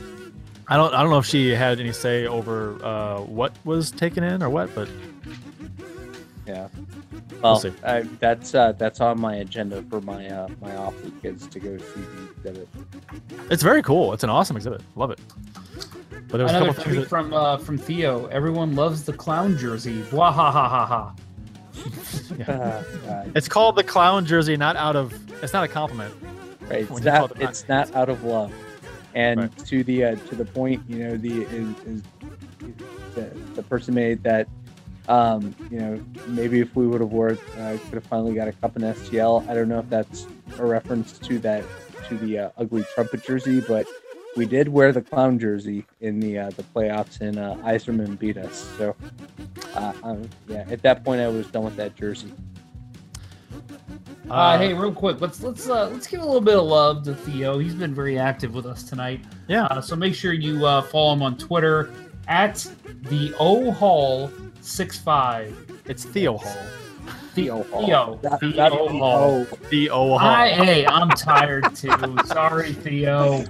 I 0.68 0.76
don't 0.76 0.94
I 0.94 1.02
don't 1.02 1.10
know 1.10 1.18
if 1.18 1.26
she 1.26 1.50
had 1.50 1.78
any 1.78 1.92
say 1.92 2.26
over 2.26 2.82
uh, 2.82 3.20
what 3.20 3.52
was 3.64 3.90
taken 3.90 4.24
in 4.24 4.42
or 4.42 4.48
what, 4.48 4.74
but 4.74 4.88
yeah. 6.54 6.68
We'll 7.32 7.40
Well, 7.42 7.60
see. 7.60 7.72
I, 7.84 8.02
that's 8.18 8.54
uh, 8.54 8.72
that's 8.72 9.00
on 9.00 9.20
my 9.20 9.36
agenda 9.36 9.82
for 9.90 10.00
my 10.00 10.28
uh, 10.28 10.48
my 10.60 10.74
off 10.76 10.94
week 11.04 11.14
is 11.22 11.46
to 11.46 11.58
go 11.60 11.76
see 11.78 12.00
the 12.42 12.50
exhibit. 12.50 12.68
it's 13.50 13.62
very 13.62 13.82
cool. 13.82 14.12
It's 14.12 14.24
an 14.24 14.30
awesome 14.30 14.56
exhibit. 14.56 14.82
Love 14.96 15.10
it. 15.10 15.20
But 16.28 16.36
there 16.38 16.44
was 16.46 16.52
a 16.54 16.58
couple 16.66 16.74
tweet 16.84 16.96
that, 17.00 17.08
from 17.08 17.32
uh, 17.32 17.56
from 17.58 17.76
Theo. 17.78 18.26
Everyone 18.26 18.74
loves 18.74 19.04
the 19.04 19.12
clown 19.12 19.56
jersey. 19.56 20.02
Wah 20.12 20.30
ha 20.32 20.50
ha 20.50 20.68
ha 20.68 20.86
ha. 20.86 21.14
Uh, 22.46 22.52
uh, 22.52 23.24
it's 23.34 23.48
called 23.48 23.76
the 23.76 23.82
clown 23.84 24.24
jersey, 24.26 24.56
not 24.56 24.76
out 24.76 24.96
of. 24.96 25.12
It's 25.42 25.52
not 25.52 25.64
a 25.64 25.68
compliment. 25.68 26.14
right, 26.62 26.80
it's 26.82 26.90
When 26.90 27.02
you 27.02 27.10
call 27.10 27.28
not 27.28 27.30
it 27.40 27.42
it's 27.48 27.68
not 27.68 27.94
out 27.94 28.08
of 28.08 28.22
love, 28.24 28.52
and 29.14 29.40
Right. 29.40 29.58
to 29.66 29.82
the 29.84 30.04
uh, 30.04 30.14
to 30.28 30.34
the 30.36 30.44
point, 30.44 30.82
you 30.88 30.98
know, 30.98 31.16
the 31.16 31.42
is, 31.42 31.68
is 31.86 32.02
the, 33.14 33.22
the 33.54 33.62
person 33.62 33.94
made 33.94 34.22
that. 34.24 34.46
Um, 35.10 35.56
you 35.72 35.80
know, 35.80 36.00
maybe 36.28 36.60
if 36.60 36.76
we 36.76 36.86
would 36.86 37.00
have 37.00 37.10
wore, 37.10 37.30
it, 37.30 37.40
uh, 37.58 37.76
could 37.78 37.94
have 37.94 38.06
finally 38.06 38.32
got 38.32 38.46
a 38.46 38.52
cup 38.52 38.76
in 38.76 38.82
STL. 38.82 39.46
I 39.48 39.54
don't 39.54 39.68
know 39.68 39.80
if 39.80 39.90
that's 39.90 40.24
a 40.56 40.64
reference 40.64 41.18
to 41.18 41.40
that 41.40 41.64
to 42.08 42.16
the 42.16 42.38
uh, 42.38 42.50
ugly 42.56 42.84
trumpet 42.94 43.24
jersey, 43.24 43.60
but 43.60 43.88
we 44.36 44.46
did 44.46 44.68
wear 44.68 44.92
the 44.92 45.02
clown 45.02 45.36
jersey 45.36 45.84
in 46.00 46.20
the 46.20 46.38
uh, 46.38 46.50
the 46.50 46.62
playoffs, 46.62 47.20
and 47.20 47.40
uh, 47.40 47.56
Yzerman 47.56 48.20
beat 48.20 48.36
us. 48.36 48.68
So, 48.78 48.94
uh, 49.74 49.92
um, 50.04 50.30
yeah, 50.46 50.64
at 50.70 50.80
that 50.82 51.02
point, 51.02 51.20
I 51.20 51.26
was 51.26 51.48
done 51.48 51.64
with 51.64 51.74
that 51.74 51.96
jersey. 51.96 52.32
Uh, 54.30 54.58
hey, 54.58 54.72
real 54.72 54.92
quick, 54.92 55.20
let's 55.20 55.42
let's 55.42 55.68
uh, 55.68 55.88
let's 55.88 56.06
give 56.06 56.20
a 56.20 56.24
little 56.24 56.40
bit 56.40 56.56
of 56.56 56.66
love 56.66 57.02
to 57.02 57.16
Theo. 57.16 57.58
He's 57.58 57.74
been 57.74 57.96
very 57.96 58.16
active 58.16 58.54
with 58.54 58.64
us 58.64 58.84
tonight. 58.84 59.24
Yeah. 59.48 59.64
Uh, 59.64 59.80
so 59.80 59.96
make 59.96 60.14
sure 60.14 60.32
you 60.32 60.64
uh, 60.64 60.82
follow 60.82 61.14
him 61.14 61.22
on 61.22 61.36
Twitter 61.36 61.90
at 62.28 62.64
the 63.08 63.34
O 63.40 63.72
Hall 63.72 64.30
six 64.60 64.98
five. 64.98 65.56
It's 65.86 66.04
Theo 66.04 66.36
Hall. 66.38 66.56
Theo 67.34 67.62
Hall. 67.64 67.86
Theo. 67.86 68.20
Not- 68.22 68.40
Theo 68.40 68.56
not 68.56 68.72
Hall. 68.72 69.44
Theo 69.44 69.94
Hall. 69.94 70.18
I, 70.18 70.48
hey, 70.50 70.86
I'm 70.86 71.08
tired 71.10 71.74
too. 71.76 72.16
Sorry, 72.26 72.72
Theo. 72.72 73.44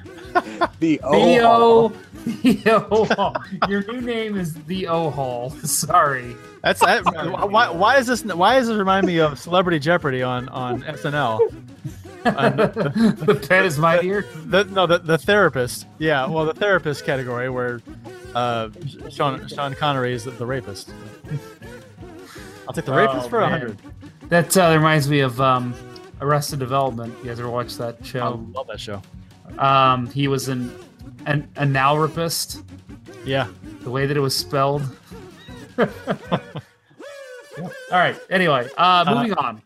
The 0.79 1.01
Theo. 1.11 1.89
Theo. 1.89 3.05
Hall. 3.17 3.37
Your 3.69 3.83
new 3.93 4.01
name 4.01 4.37
is 4.37 4.55
the 4.65 4.87
O 4.89 5.11
Hall. 5.11 5.51
Sorry. 5.51 6.37
That's 6.63 6.81
that. 6.81 7.05
why, 7.51 7.71
why 7.71 7.97
is 7.97 8.07
this? 8.07 8.23
Why 8.25 8.59
does 8.59 8.69
this 8.69 8.77
remind 8.77 9.07
me 9.07 9.19
of 9.19 9.39
Celebrity 9.39 9.79
Jeopardy 9.79 10.23
on 10.23 10.49
on 10.51 10.83
SNL? 10.83 11.41
Uh, 12.25 12.51
the, 12.51 13.17
the 13.27 13.35
pen 13.35 13.65
is 13.65 13.79
mightier. 13.79 14.27
the, 14.45 14.65
no, 14.65 14.87
the, 14.87 14.99
the 14.99 15.17
therapist. 15.17 15.87
Yeah, 15.99 16.27
well, 16.29 16.45
the 16.45 16.53
therapist 16.53 17.07
category 17.07 17.49
where 17.49 17.81
uh, 18.35 18.69
Sean 19.11 19.47
Sean 19.49 19.75
Connery 19.75 20.13
is 20.13 20.25
the, 20.25 20.31
the 20.33 20.47
rapist. 20.47 20.93
I'll 22.67 22.75
take 22.75 22.85
the 22.85 22.93
rapist 22.93 23.27
Oh, 23.27 23.29
for 23.29 23.41
a 23.41 23.49
hundred. 23.49 23.79
That 24.29 24.57
uh, 24.57 24.73
reminds 24.77 25.09
me 25.09 25.21
of 25.21 25.41
um, 25.41 25.75
Arrested 26.21 26.59
Development. 26.61 27.13
You 27.19 27.27
guys 27.31 27.41
ever 27.41 27.51
watch 27.51 27.77
that 27.77 27.97
I 28.01 28.05
show? 28.05 28.47
love 28.53 28.67
that 28.69 28.79
show. 28.81 29.03
Um, 29.59 30.07
he 30.11 30.29
was 30.29 30.49
an 30.49 30.73
an 31.27 31.49
analrapist. 31.57 32.63
Yeah. 33.25 33.49
The 33.83 33.91
way 33.91 34.07
that 34.07 34.17
it 34.17 34.21
was 34.21 34.37
spelled. 34.37 34.83
All 35.79 35.89
right. 37.91 38.17
Anyway, 38.31 38.69
uh, 38.79 39.05
moving 39.15 39.33
on. 39.35 39.61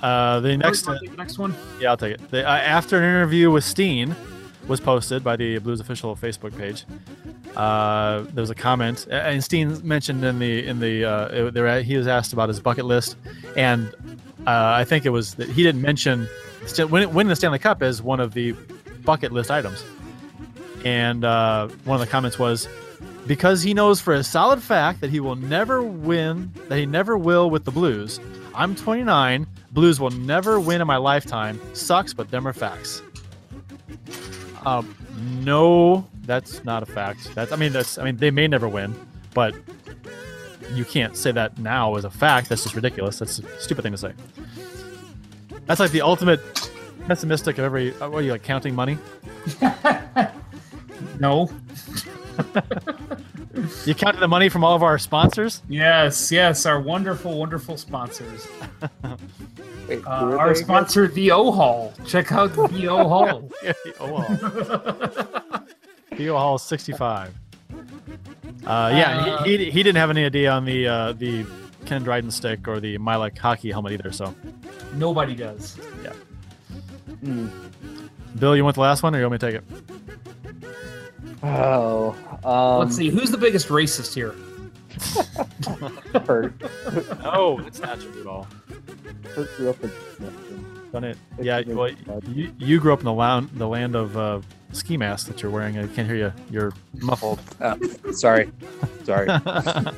Uh, 0.00 0.40
the 0.40 0.56
next. 0.56 0.86
Wanna 0.86 1.00
the 1.00 1.16
next 1.16 1.38
one. 1.38 1.54
Yeah, 1.80 1.90
I'll 1.90 1.96
take 1.96 2.14
it. 2.14 2.30
The, 2.30 2.48
uh, 2.48 2.56
after 2.56 2.96
an 2.98 3.04
interview 3.04 3.50
with 3.50 3.64
Steen 3.64 4.14
was 4.68 4.80
posted 4.80 5.24
by 5.24 5.36
the 5.36 5.58
Blues 5.58 5.80
official 5.80 6.14
Facebook 6.16 6.56
page, 6.56 6.84
uh, 7.56 8.22
there 8.32 8.42
was 8.42 8.50
a 8.50 8.54
comment, 8.54 9.06
and 9.10 9.42
Steen 9.42 9.86
mentioned 9.86 10.24
in 10.24 10.38
the 10.38 10.66
in 10.66 10.80
the 10.80 11.04
uh, 11.04 11.50
there 11.50 11.82
he 11.82 11.96
was 11.96 12.06
asked 12.06 12.32
about 12.32 12.48
his 12.48 12.60
bucket 12.60 12.84
list, 12.84 13.16
and 13.56 13.88
uh, 14.46 14.72
I 14.74 14.84
think 14.84 15.04
it 15.04 15.10
was 15.10 15.34
that 15.34 15.48
he 15.48 15.62
didn't 15.62 15.82
mention 15.82 16.28
winning 16.78 17.28
the 17.28 17.36
Stanley 17.36 17.58
Cup 17.58 17.82
as 17.82 18.00
one 18.00 18.20
of 18.20 18.34
the 18.34 18.52
bucket 19.04 19.32
list 19.32 19.50
items, 19.50 19.84
and 20.84 21.24
uh, 21.24 21.68
one 21.84 22.00
of 22.00 22.06
the 22.06 22.10
comments 22.10 22.38
was. 22.38 22.68
Because 23.24 23.62
he 23.62 23.72
knows 23.72 24.00
for 24.00 24.14
a 24.14 24.24
solid 24.24 24.60
fact 24.60 25.00
that 25.00 25.08
he 25.08 25.20
will 25.20 25.36
never 25.36 25.80
win, 25.80 26.50
that 26.68 26.76
he 26.76 26.86
never 26.86 27.16
will 27.16 27.50
with 27.50 27.64
the 27.64 27.70
Blues. 27.70 28.18
I'm 28.52 28.74
29. 28.74 29.46
Blues 29.70 30.00
will 30.00 30.10
never 30.10 30.58
win 30.58 30.80
in 30.80 30.88
my 30.88 30.96
lifetime. 30.96 31.60
Sucks, 31.72 32.12
but 32.12 32.32
them 32.32 32.48
are 32.48 32.52
facts. 32.52 33.00
Um, 34.64 34.94
no, 35.42 36.06
that's 36.22 36.64
not 36.64 36.82
a 36.82 36.86
fact. 36.86 37.34
That's 37.34 37.52
I 37.52 37.56
mean 37.56 37.72
that's 37.72 37.98
I 37.98 38.04
mean 38.04 38.16
they 38.16 38.30
may 38.30 38.46
never 38.48 38.68
win, 38.68 38.94
but 39.34 39.54
you 40.74 40.84
can't 40.84 41.16
say 41.16 41.32
that 41.32 41.58
now 41.58 41.94
as 41.96 42.04
a 42.04 42.10
fact. 42.10 42.48
That's 42.48 42.62
just 42.62 42.74
ridiculous. 42.74 43.18
That's 43.18 43.38
a 43.40 43.60
stupid 43.60 43.82
thing 43.82 43.92
to 43.92 43.98
say. 43.98 44.12
That's 45.66 45.80
like 45.80 45.90
the 45.90 46.02
ultimate 46.02 46.40
pessimistic 47.06 47.58
of 47.58 47.64
every. 47.64 47.94
uh, 47.96 48.08
What 48.08 48.18
are 48.18 48.22
you 48.22 48.32
like 48.32 48.42
counting 48.42 48.74
money? 48.74 48.98
No. 51.18 51.50
You 53.84 53.94
counted 53.94 54.20
the 54.20 54.28
money 54.28 54.48
from 54.48 54.64
all 54.64 54.74
of 54.74 54.82
our 54.82 54.98
sponsors. 54.98 55.62
Yes, 55.68 56.32
yes, 56.32 56.64
our 56.66 56.80
wonderful, 56.80 57.38
wonderful 57.38 57.76
sponsors. 57.76 58.46
Wait, 59.88 60.04
Uh, 60.06 60.10
our 60.10 60.46
they 60.46 60.50
again? 60.52 60.64
sponsor, 60.64 61.06
the 61.08 61.30
O 61.32 61.50
Hall. 61.50 61.92
Check 62.06 62.32
out 62.32 62.54
the 62.54 62.88
O 62.88 63.08
Hall. 63.08 63.50
Yeah, 63.62 63.72
oh 64.00 64.12
well. 64.12 65.66
Theo 66.16 66.36
Hall 66.38 66.56
65. 66.72 67.34
Uh, 68.64 68.92
yeah, 68.94 69.18
Uh, 69.18 69.44
he, 69.44 69.56
he, 69.58 69.70
he 69.70 69.82
didn't 69.82 69.96
have 69.96 70.10
any 70.10 70.24
idea 70.24 70.50
on 70.50 70.64
the 70.64 70.86
uh, 70.86 71.12
the 71.12 71.44
Ken 71.84 72.02
Dryden 72.02 72.30
stick 72.30 72.66
or 72.68 72.80
the 72.80 72.96
Milek 72.98 73.36
hockey 73.36 73.70
helmet 73.70 73.92
either. 73.92 74.12
So, 74.12 74.34
Nobody 74.94 75.34
does. 75.34 75.74
Hmm. 77.20 77.48
Bill, 78.38 78.56
you 78.56 78.64
want 78.64 78.74
the 78.76 78.80
last 78.82 79.02
one, 79.02 79.14
or 79.14 79.18
you 79.18 79.28
want 79.28 79.42
me 79.42 79.50
to 79.50 79.52
take 79.52 79.62
it? 79.62 80.64
Oh, 81.42 82.16
um, 82.44 82.80
Let's 82.80 82.96
see, 82.96 83.08
who's 83.08 83.30
the 83.30 83.38
biggest 83.38 83.68
racist 83.68 84.14
here? 84.14 84.34
Curt. 86.24 86.54
No, 87.22 87.60
it's 87.66 87.80
not 87.80 88.00
true 88.00 88.20
at 88.20 88.26
all. 88.26 88.46
Curt 89.24 89.56
grew 89.56 89.70
up 89.70 89.82
in 89.82 89.90
Done 90.92 91.04
it. 91.04 91.16
It's 91.38 91.46
Yeah, 91.46 91.62
well, 91.66 91.90
you, 92.28 92.52
you 92.58 92.78
grew 92.78 92.92
up 92.92 92.98
in 92.98 93.06
the 93.06 93.12
land 93.12 93.48
the 93.54 93.66
land 93.66 93.96
of 93.96 94.14
uh, 94.16 94.40
ski 94.72 94.98
masks 94.98 95.26
that 95.26 95.40
you're 95.42 95.50
wearing. 95.50 95.78
I 95.78 95.86
can't 95.86 96.06
hear 96.06 96.16
you. 96.16 96.32
You're 96.50 96.72
muffled. 97.00 97.40
Sorry, 98.14 98.50
sorry. 99.04 99.28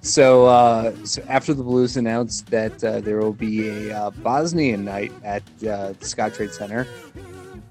So, 0.00 0.46
uh, 0.46 0.94
so 1.04 1.22
after 1.28 1.54
the 1.54 1.62
Blues 1.62 1.96
announced 1.96 2.46
that 2.50 2.82
uh, 2.82 3.00
there 3.00 3.18
will 3.18 3.32
be 3.32 3.68
a 3.68 3.96
uh, 3.96 4.10
Bosnian 4.10 4.84
night 4.84 5.12
at 5.22 5.42
uh, 5.62 5.92
the 5.92 5.96
Scottrade 6.00 6.52
Center, 6.52 6.86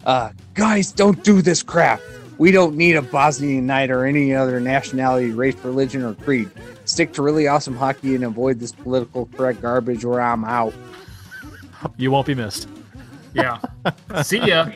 uh, 0.06 0.32
guys, 0.53 0.91
don't 0.91 1.24
do 1.24 1.41
this 1.41 1.64
crap. 1.64 1.99
We 2.38 2.51
don't 2.51 2.76
need 2.76 2.95
a 2.95 3.01
Bosnian 3.01 3.65
night 3.65 3.89
or 3.89 4.05
any 4.05 4.34
other 4.35 4.59
nationality, 4.59 5.31
race, 5.31 5.55
religion, 5.64 6.03
or 6.03 6.14
creed. 6.14 6.49
Stick 6.85 7.14
to 7.14 7.22
really 7.22 7.47
awesome 7.47 7.76
hockey 7.76 8.15
and 8.15 8.23
avoid 8.23 8.59
this 8.59 8.72
political 8.72 9.26
correct 9.27 9.61
garbage, 9.61 10.05
or 10.05 10.22
I'm 10.22 10.45
out. 10.45 10.73
you 11.97 12.11
won't 12.11 12.27
be 12.27 12.35
missed. 12.35 12.69
Yeah. 13.34 13.59
See 14.23 14.39
ya. 14.39 14.69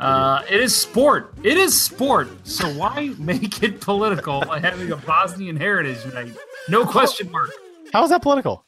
Uh, 0.00 0.42
it 0.50 0.60
is 0.60 0.76
sport. 0.76 1.34
It 1.42 1.56
is 1.56 1.80
sport. 1.80 2.28
So 2.46 2.68
why 2.74 3.14
make 3.18 3.62
it 3.62 3.80
political 3.80 4.40
by 4.40 4.58
having 4.60 4.92
a 4.92 4.96
Bosnian 4.96 5.56
Heritage 5.56 6.04
Night? 6.12 6.34
No 6.68 6.84
question 6.84 7.30
mark. 7.30 7.50
How 7.92 8.02
is 8.04 8.10
that 8.10 8.20
political? 8.22 8.64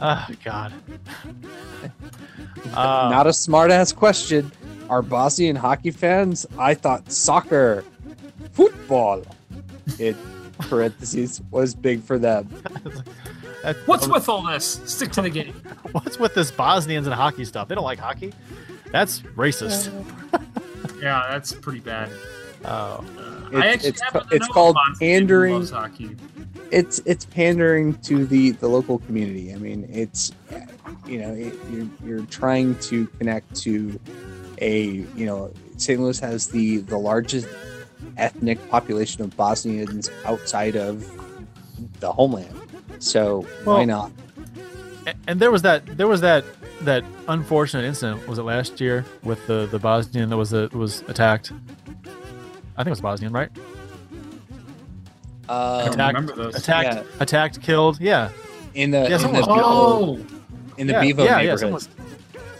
oh 0.00 0.26
God. 0.44 0.72
Uh, 2.72 3.08
Not 3.10 3.26
a 3.26 3.32
smart 3.32 3.70
ass 3.70 3.92
question. 3.92 4.50
Are 4.88 5.02
Bosnian 5.02 5.56
hockey 5.56 5.90
fans? 5.90 6.46
I 6.58 6.74
thought 6.74 7.10
soccer, 7.12 7.84
football, 8.52 9.22
in 9.98 10.16
parentheses, 10.58 11.40
was 11.50 11.74
big 11.74 12.02
for 12.02 12.18
them. 12.18 12.44
What's 13.86 14.06
um, 14.06 14.12
with 14.12 14.28
all 14.28 14.46
this? 14.46 14.80
Stick 14.86 15.10
to 15.12 15.22
the 15.22 15.28
game. 15.30 15.52
what's 15.92 16.18
with 16.18 16.32
this 16.34 16.50
Bosnians 16.50 17.06
and 17.06 17.14
hockey 17.14 17.44
stuff? 17.44 17.68
They 17.68 17.74
don't 17.74 17.84
like 17.84 17.98
hockey. 17.98 18.32
That's 18.92 19.20
racist. 19.36 19.90
Yeah, 21.02 21.26
that's 21.30 21.52
pretty 21.52 21.80
bad. 21.80 22.08
Oh, 22.64 22.68
uh, 22.68 23.02
I 23.52 23.72
It's- 23.72 23.74
actually 23.74 23.88
it's 23.90 24.00
ca- 24.00 24.26
it's 24.30 24.48
called 24.48 24.76
a 24.76 24.90
Bosnian 24.90 24.94
who 24.94 25.18
pandering. 25.26 25.66
hockey. 25.66 26.16
It's 26.70 27.00
it's 27.04 27.24
pandering 27.26 27.94
to 28.02 28.24
the 28.26 28.52
the 28.52 28.68
local 28.68 29.00
community. 29.00 29.52
I 29.52 29.56
mean, 29.56 29.86
it's 29.92 30.32
you 31.06 31.18
know 31.18 31.34
it, 31.34 31.54
you're 31.70 31.88
you're 32.04 32.26
trying 32.26 32.78
to 32.80 33.06
connect 33.18 33.54
to 33.62 33.98
a 34.60 34.84
you 35.16 35.26
know 35.26 35.52
St. 35.76 36.00
Louis 36.00 36.18
has 36.20 36.48
the 36.48 36.78
the 36.78 36.98
largest 36.98 37.48
ethnic 38.16 38.58
population 38.70 39.22
of 39.22 39.36
Bosnians 39.36 40.10
outside 40.24 40.76
of 40.76 41.04
the 42.00 42.10
homeland. 42.12 42.54
So 42.98 43.42
why 43.64 43.84
not? 43.84 44.10
And 45.26 45.40
there 45.40 45.50
was 45.50 45.62
that 45.62 45.86
there 45.96 46.08
was 46.08 46.20
that 46.20 46.44
that 46.82 47.04
unfortunate 47.28 47.84
incident. 47.84 48.26
Was 48.28 48.38
it 48.38 48.42
last 48.42 48.80
year 48.80 49.04
with 49.22 49.44
the 49.46 49.66
the 49.66 49.78
Bosnian 49.78 50.28
that 50.30 50.36
was 50.36 50.52
uh, 50.52 50.68
was 50.72 51.02
attacked? 51.08 51.52
I 52.76 52.82
think 52.84 52.88
it 52.88 52.90
was 52.90 53.00
Bosnian, 53.00 53.32
right? 53.32 53.50
I 55.48 55.82
Um, 55.86 55.92
Attacked- 55.92 56.36
those. 56.36 56.54
Attacked, 56.56 56.94
yeah. 56.94 57.02
attacked, 57.20 57.62
killed. 57.62 58.00
Yeah, 58.00 58.28
in 58.74 58.90
the 58.90 59.08
Yeah, 59.08 59.16
in 59.16 59.32
the, 59.32 59.38
was- 59.40 59.46
Oh, 59.48 60.18
in 60.76 60.86
the 60.86 60.92
yeah, 60.92 61.00
Bevo 61.00 61.24
yeah, 61.24 61.30
yeah, 61.30 61.36
neighborhood. 61.38 61.58
someone 61.60 61.74
was- 61.74 61.88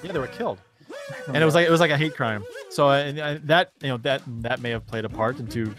yeah, 0.02 0.12
they 0.12 0.18
were 0.18 0.26
killed, 0.26 0.58
and 1.26 1.36
it 1.36 1.44
was 1.44 1.54
like 1.54 1.66
it 1.66 1.70
was 1.70 1.80
like 1.80 1.90
a 1.90 1.96
hate 1.98 2.14
crime. 2.16 2.44
So 2.70 2.88
uh, 2.88 2.96
and, 2.96 3.18
uh, 3.18 3.38
that 3.44 3.72
you 3.82 3.88
know 3.88 3.96
that 3.98 4.22
that 4.42 4.60
may 4.60 4.70
have 4.70 4.86
played 4.86 5.04
a 5.04 5.08
part 5.08 5.38
into 5.38 5.74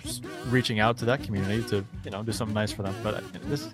reaching 0.48 0.80
out 0.80 0.98
to 1.00 1.06
that 1.06 1.24
community 1.24 1.64
to 1.70 1.86
you 2.04 2.12
know 2.12 2.24
do 2.24 2.32
something 2.32 2.54
nice 2.54 2.72
for 2.72 2.84
them. 2.84 2.96
But 3.04 3.16
uh, 3.16 3.22
this 3.46 3.70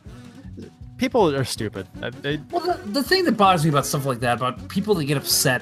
people 0.97 1.33
are 1.35 1.43
stupid. 1.43 1.87
Uh, 2.01 2.11
They, 2.21 2.39
well, 2.51 2.65
the, 2.65 2.89
the 2.89 3.03
thing 3.03 3.25
that 3.25 3.33
bothers 3.33 3.63
me 3.63 3.69
about 3.69 3.85
stuff 3.85 4.05
like 4.05 4.19
that, 4.21 4.37
about 4.37 4.67
people 4.69 4.95
that 4.95 5.05
get 5.05 5.17
upset, 5.17 5.61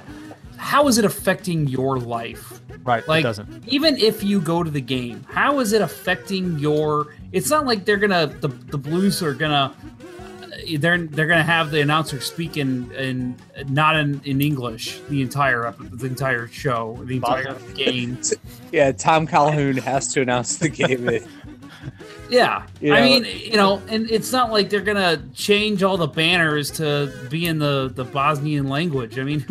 how 0.58 0.88
is 0.88 0.98
it 0.98 1.06
affecting 1.06 1.68
your 1.68 1.98
life? 2.00 2.62
right, 2.84 3.08
Like, 3.08 3.22
it 3.22 3.24
doesn't. 3.24 3.68
even 3.68 3.98
if 3.98 4.24
you 4.24 4.40
go 4.40 4.62
to 4.64 4.70
the 4.70 4.82
game, 4.82 5.26
how 5.30 5.60
is 5.60 5.74
it 5.74 5.82
affecting 5.82 6.60
your? 6.60 7.16
It's 7.32 7.50
not 7.50 7.66
like 7.66 7.86
they're 7.86 7.98
gonna 7.98 8.28
the 8.28 8.50
the 8.50 8.78
Blues 8.78 9.24
are 9.24 9.34
gonna 9.34 9.74
they're 10.78 10.98
they're 10.98 11.28
gonna 11.28 11.44
have 11.44 11.72
the 11.72 11.82
announcer 11.82 12.20
speak 12.20 12.58
in, 12.58 12.92
in 12.94 13.36
not 13.68 13.96
in, 13.96 14.22
in 14.26 14.42
English 14.42 15.00
the 15.10 15.22
entire 15.22 15.68
ep- 15.68 15.78
the 15.92 16.08
entire 16.08 16.48
show 16.48 16.98
the 17.04 17.16
entire 17.18 17.56
game. 17.76 18.18
yeah, 18.72 18.92
Tom 18.92 19.26
Calhoun 19.28 19.78
has 19.78 20.08
to 20.14 20.22
announce 20.22 20.58
the 20.58 20.70
game. 20.70 21.10
Yeah, 22.30 22.66
You 22.80 22.94
I 22.96 23.02
mean, 23.02 23.26
you 23.26 23.58
know, 23.58 23.82
and 23.90 24.10
it's 24.10 24.32
not 24.32 24.52
like 24.52 24.70
they're 24.70 24.80
gonna 24.82 25.22
change 25.36 25.84
all 25.84 25.98
the 25.98 26.08
banners 26.08 26.72
to 26.72 27.12
be 27.30 27.46
in 27.46 27.60
the 27.60 27.92
the 27.94 28.06
Bosnian 28.06 28.70
language. 28.70 29.20
I 29.20 29.24
mean. 29.24 29.42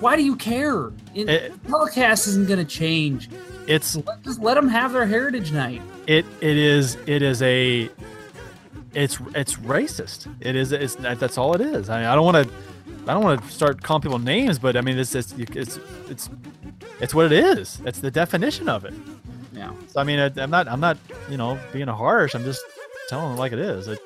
Why 0.00 0.14
do 0.16 0.22
you 0.22 0.36
care? 0.36 0.88
It, 1.14 1.28
It- 1.28 1.52
telecast 1.68 2.26
isn't 2.28 2.48
gonna 2.48 2.64
change. 2.66 3.30
It's 3.66 3.96
Let, 3.96 4.22
just 4.22 4.40
let 4.42 4.54
them 4.54 4.68
have 4.68 4.92
their 4.92 5.06
heritage 5.06 5.52
night. 5.52 5.80
it 6.06 6.26
it 6.42 6.56
is 6.58 6.98
it 7.06 7.22
is 7.22 7.40
a 7.40 7.88
it's 8.94 9.18
it's 9.34 9.56
racist. 9.56 10.32
It 10.40 10.56
is 10.56 10.72
it's 10.72 10.94
that's 10.96 11.38
all 11.38 11.54
it 11.54 11.60
is. 11.60 11.88
I 11.90 11.98
mean, 11.98 12.06
I 12.06 12.14
don't 12.14 12.24
want 12.24 12.46
to 12.48 12.54
I 13.06 13.14
don't 13.14 13.22
want 13.24 13.42
to 13.42 13.50
start 13.50 13.82
calling 13.82 14.02
people 14.02 14.18
names, 14.18 14.58
but 14.58 14.76
I 14.76 14.80
mean 14.80 14.98
it's 14.98 15.14
it's 15.14 15.32
it's 15.38 15.78
it's 16.08 16.30
it's 17.00 17.14
what 17.14 17.26
it 17.26 17.32
is. 17.32 17.80
It's 17.84 18.00
the 18.00 18.10
definition 18.10 18.68
of 18.68 18.84
it. 18.84 18.94
Yeah. 19.52 19.72
So 19.88 20.00
I 20.00 20.04
mean, 20.04 20.18
I, 20.18 20.30
I'm 20.42 20.50
not 20.50 20.68
I'm 20.68 20.80
not 20.80 20.98
you 21.30 21.36
know 21.36 21.58
being 21.72 21.88
harsh. 21.88 22.34
I'm 22.34 22.44
just 22.44 22.62
telling 23.08 23.34
it 23.34 23.38
like 23.38 23.52
it 23.52 23.58
is. 23.58 23.88
It, 23.88 24.00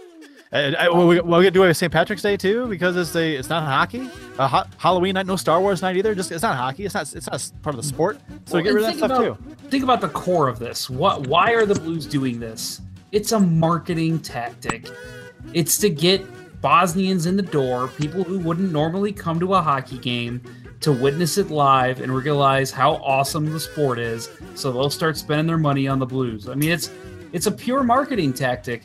I, 0.50 0.74
I, 0.74 0.88
we, 0.88 1.20
we'll 1.20 1.42
get 1.42 1.52
do 1.52 1.62
it 1.64 1.74
St. 1.74 1.92
Patrick's 1.92 2.22
Day 2.22 2.38
too 2.38 2.66
because 2.68 2.96
it's 2.96 3.14
a 3.14 3.34
it's 3.36 3.50
not 3.50 3.64
hockey. 3.64 4.08
Uh, 4.38 4.48
ha- 4.48 4.66
Halloween 4.78 5.14
night, 5.14 5.26
no 5.26 5.36
Star 5.36 5.60
Wars 5.60 5.82
night 5.82 5.96
either. 5.96 6.14
Just 6.14 6.32
it's 6.32 6.42
not 6.42 6.56
hockey. 6.56 6.86
It's 6.86 6.94
not 6.94 7.12
it's 7.14 7.30
not 7.30 7.50
part 7.62 7.74
of 7.74 7.82
the 7.82 7.86
sport. 7.86 8.18
So 8.46 8.54
Well, 8.54 8.62
get 8.62 8.72
rid 8.72 8.84
of 8.84 8.90
that 8.90 8.96
stuff 8.96 9.10
think 9.10 9.22
too. 9.22 9.32
about, 9.32 9.70
Think 9.70 9.84
about 9.84 10.00
the 10.00 10.08
core 10.08 10.48
of 10.48 10.58
this. 10.58 10.88
What? 10.88 11.26
Why 11.26 11.52
are 11.52 11.66
the 11.66 11.74
Blues 11.74 12.06
doing 12.06 12.40
this? 12.40 12.80
It's 13.12 13.32
a 13.32 13.40
marketing 13.40 14.20
tactic. 14.20 14.88
It's 15.54 15.78
to 15.78 15.88
get 15.90 16.24
Bosnians 16.60 17.26
in 17.26 17.36
the 17.36 17.42
door, 17.42 17.88
people 17.88 18.24
who 18.24 18.38
wouldn't 18.40 18.72
normally 18.72 19.12
come 19.12 19.38
to 19.40 19.54
a 19.54 19.62
hockey 19.62 19.98
game, 19.98 20.42
to 20.80 20.92
witness 20.92 21.38
it 21.38 21.50
live 21.50 22.00
and 22.00 22.14
realize 22.14 22.70
how 22.70 22.94
awesome 22.96 23.46
the 23.50 23.58
sport 23.60 23.98
is. 23.98 24.28
So 24.54 24.70
they'll 24.72 24.90
start 24.90 25.16
spending 25.16 25.46
their 25.46 25.58
money 25.58 25.88
on 25.88 25.98
the 25.98 26.06
Blues. 26.06 26.48
I 26.48 26.54
mean, 26.54 26.70
it's 26.70 26.90
it's 27.32 27.46
a 27.46 27.50
pure 27.52 27.82
marketing 27.82 28.32
tactic, 28.32 28.84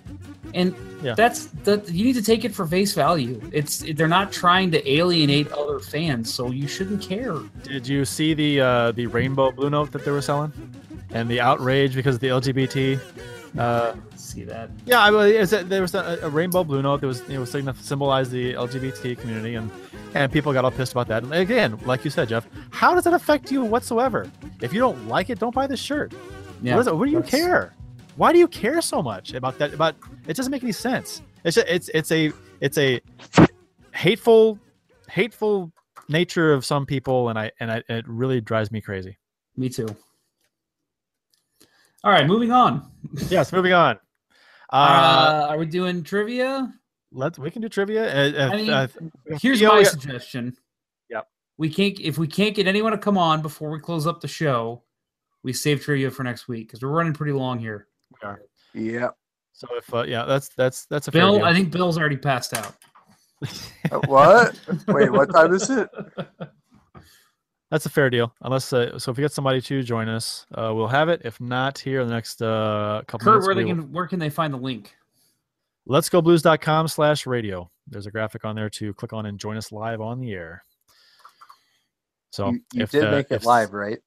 and 0.53 0.75
Yeah. 1.03 1.13
that's 1.15 1.45
that. 1.65 1.89
You 1.89 2.03
need 2.05 2.15
to 2.15 2.23
take 2.23 2.45
it 2.45 2.53
for 2.53 2.65
face 2.65 2.93
value. 2.93 3.39
It's 3.51 3.83
they're 3.95 4.07
not 4.07 4.31
trying 4.31 4.71
to 4.71 4.89
alienate 4.91 5.51
other 5.51 5.79
fans, 5.79 6.33
so 6.33 6.49
you 6.51 6.67
shouldn't 6.67 7.01
care. 7.01 7.37
Did 7.63 7.87
you 7.87 8.05
see 8.05 8.33
the 8.33 8.61
uh, 8.61 8.91
the 8.93 9.07
rainbow 9.07 9.51
blue 9.51 9.69
note 9.69 9.91
that 9.91 10.03
they 10.03 10.11
were 10.11 10.21
selling, 10.21 10.51
and 11.11 11.29
the 11.29 11.39
outrage 11.41 11.93
because 11.95 12.15
of 12.15 12.21
the 12.21 12.29
LGBT? 12.29 12.99
Uh, 13.57 13.95
See 14.15 14.43
that? 14.45 14.69
yeah, 14.85 14.99
I, 14.99 15.09
a, 15.09 15.45
there 15.45 15.81
was 15.81 15.93
a, 15.93 16.19
a 16.23 16.29
rainbow 16.29 16.63
blue 16.63 16.81
note 16.81 17.01
that 17.01 17.07
was 17.07 17.21
you 17.29 17.37
know 17.37 17.45
sign- 17.45 17.73
symbolized 17.75 18.31
the 18.31 18.53
LGBT 18.53 19.17
community, 19.19 19.55
and 19.55 19.69
and 20.15 20.31
people 20.31 20.53
got 20.53 20.65
all 20.65 20.71
pissed 20.71 20.91
about 20.93 21.07
that. 21.09 21.23
And 21.23 21.33
again, 21.33 21.77
like 21.85 22.03
you 22.03 22.09
said, 22.11 22.29
Jeff, 22.29 22.47
how 22.71 22.95
does 22.95 23.05
it 23.05 23.13
affect 23.13 23.51
you 23.51 23.63
whatsoever? 23.63 24.29
If 24.61 24.73
you 24.73 24.79
don't 24.79 25.07
like 25.07 25.29
it, 25.29 25.39
don't 25.39 25.53
buy 25.53 25.67
the 25.67 25.77
shirt. 25.77 26.13
Yeah. 26.61 26.75
what, 26.75 26.87
is 26.87 26.93
what 26.93 27.05
do 27.05 27.11
you 27.11 27.21
that's- 27.21 27.29
care? 27.41 27.73
Why 28.15 28.31
do 28.31 28.37
you 28.39 28.47
care 28.47 28.81
so 28.81 29.01
much 29.01 29.33
about 29.33 29.57
that? 29.59 29.73
About 29.73 29.95
it 30.27 30.35
doesn't 30.35 30.51
make 30.51 30.63
any 30.63 30.71
sense. 30.71 31.21
It's 31.43 31.55
just, 31.55 31.67
it's 31.67 31.89
it's 31.89 32.11
a 32.11 32.31
it's 32.59 32.77
a 32.77 33.01
hateful 33.93 34.59
hateful 35.09 35.71
nature 36.09 36.53
of 36.53 36.65
some 36.65 36.85
people, 36.85 37.29
and 37.29 37.37
I 37.39 37.51
and 37.59 37.71
I, 37.71 37.83
it 37.89 38.05
really 38.07 38.41
drives 38.41 38.71
me 38.71 38.81
crazy. 38.81 39.17
Me 39.57 39.69
too. 39.69 39.87
All 42.03 42.11
right, 42.11 42.27
moving 42.27 42.51
on. 42.51 42.89
yes, 43.29 43.51
moving 43.51 43.73
on. 43.73 43.99
Uh, 44.71 44.75
Uh, 44.75 45.47
are 45.51 45.57
we 45.59 45.67
doing 45.67 46.01
trivia? 46.03 46.73
let's 47.11 47.37
we 47.37 47.51
can 47.51 47.61
do 47.61 47.69
trivia. 47.69 48.05
Uh, 48.05 48.31
uh, 48.39 48.49
I 48.51 48.55
mean, 48.55 48.69
uh, 48.71 48.87
Here's 49.39 49.59
Theo, 49.59 49.69
my 49.69 49.79
yeah. 49.81 49.83
suggestion. 49.83 50.55
Yep. 51.11 51.27
We 51.59 51.69
can't 51.69 51.99
if 51.99 52.17
we 52.17 52.25
can't 52.27 52.55
get 52.55 52.65
anyone 52.65 52.91
to 52.91 52.97
come 52.97 53.15
on 53.15 53.43
before 53.43 53.69
we 53.69 53.79
close 53.79 54.07
up 54.07 54.19
the 54.19 54.27
show. 54.27 54.81
We 55.43 55.53
save 55.53 55.83
trivia 55.83 56.09
for 56.09 56.23
next 56.23 56.47
week 56.47 56.67
because 56.69 56.81
we're 56.81 56.89
running 56.89 57.13
pretty 57.13 57.33
long 57.33 57.59
here. 57.59 57.87
We 58.19 58.27
are. 58.27 58.41
Yeah. 58.73 59.09
So 59.51 59.67
if 59.77 59.93
uh, 59.93 60.03
yeah, 60.07 60.25
that's 60.25 60.49
that's 60.57 60.85
that's 60.87 61.07
a 61.07 61.11
fair 61.11 61.21
Bill, 61.21 61.35
deal. 61.37 61.45
I 61.45 61.53
think 61.53 61.69
Bill's 61.69 61.99
already 61.99 62.17
passed 62.17 62.55
out. 62.55 62.73
Uh, 63.91 63.99
What? 64.07 64.59
Wait, 64.87 65.11
what 65.11 65.31
time 65.31 65.53
is 65.53 65.69
it? 65.69 65.87
That's 67.73 67.87
a 67.87 67.89
fair 67.89 68.11
deal. 68.11 68.31
Unless 68.41 68.71
uh, 68.71 68.99
so, 68.99 69.09
if 69.09 69.17
we 69.17 69.23
get 69.23 69.31
somebody 69.33 69.59
to 69.59 69.81
join 69.81 70.07
us, 70.07 70.45
uh, 70.53 70.71
we'll 70.75 70.85
have 70.87 71.09
it. 71.09 71.23
If 71.25 71.41
not, 71.41 71.79
here 71.79 72.01
in 72.01 72.07
the 72.07 72.13
next 72.13 72.39
uh, 72.39 73.01
couple 73.07 73.25
Curt, 73.25 73.33
minutes, 73.33 73.47
where 73.47 73.55
they 73.55 73.63
we 73.63 73.73
will- 73.73 73.81
can 73.85 73.91
where 73.91 74.05
can 74.05 74.19
they 74.19 74.29
find 74.29 74.53
the 74.53 74.57
link? 74.59 74.95
let's 75.87 76.07
go 76.07 76.21
blues.com 76.21 76.87
slash 76.87 77.25
radio. 77.25 77.67
There's 77.87 78.05
a 78.05 78.11
graphic 78.11 78.45
on 78.45 78.55
there 78.55 78.69
to 78.69 78.93
click 78.93 79.11
on 79.11 79.25
and 79.25 79.39
join 79.39 79.57
us 79.57 79.71
live 79.71 80.01
on 80.01 80.19
the 80.19 80.31
air. 80.33 80.63
So 82.29 82.51
You, 82.51 82.61
you 82.73 82.83
if 82.83 82.91
did 82.91 83.05
the- 83.05 83.11
make 83.11 83.31
it 83.31 83.35
if- 83.37 83.45
live, 83.45 83.73
right? 83.73 83.97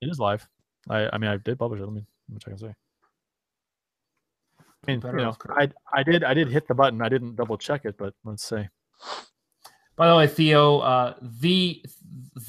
It 0.00 0.08
is 0.10 0.18
live. 0.18 0.48
I 0.88 1.08
I 1.12 1.18
mean 1.18 1.30
I 1.30 1.36
did 1.36 1.60
publish 1.60 1.80
it. 1.80 1.84
Let 1.84 1.92
me 1.94 2.04
let 2.28 2.34
me 2.34 2.38
check 2.40 2.50
and 2.54 2.60
see. 2.60 2.66
I 4.58 4.90
mean, 4.90 4.98
Better 4.98 5.18
you 5.18 5.24
know. 5.26 5.36
I 5.50 5.70
I 5.92 6.02
did 6.02 6.24
I 6.24 6.34
did 6.34 6.48
hit 6.48 6.66
the 6.66 6.74
button. 6.74 7.00
I 7.02 7.08
didn't 7.08 7.36
double 7.36 7.56
check 7.56 7.84
it, 7.84 7.96
but 7.96 8.14
let's 8.24 8.42
see. 8.42 8.66
By 9.96 10.08
the 10.08 10.16
way, 10.16 10.26
Theo, 10.26 10.78
uh, 10.78 11.14
the 11.20 11.84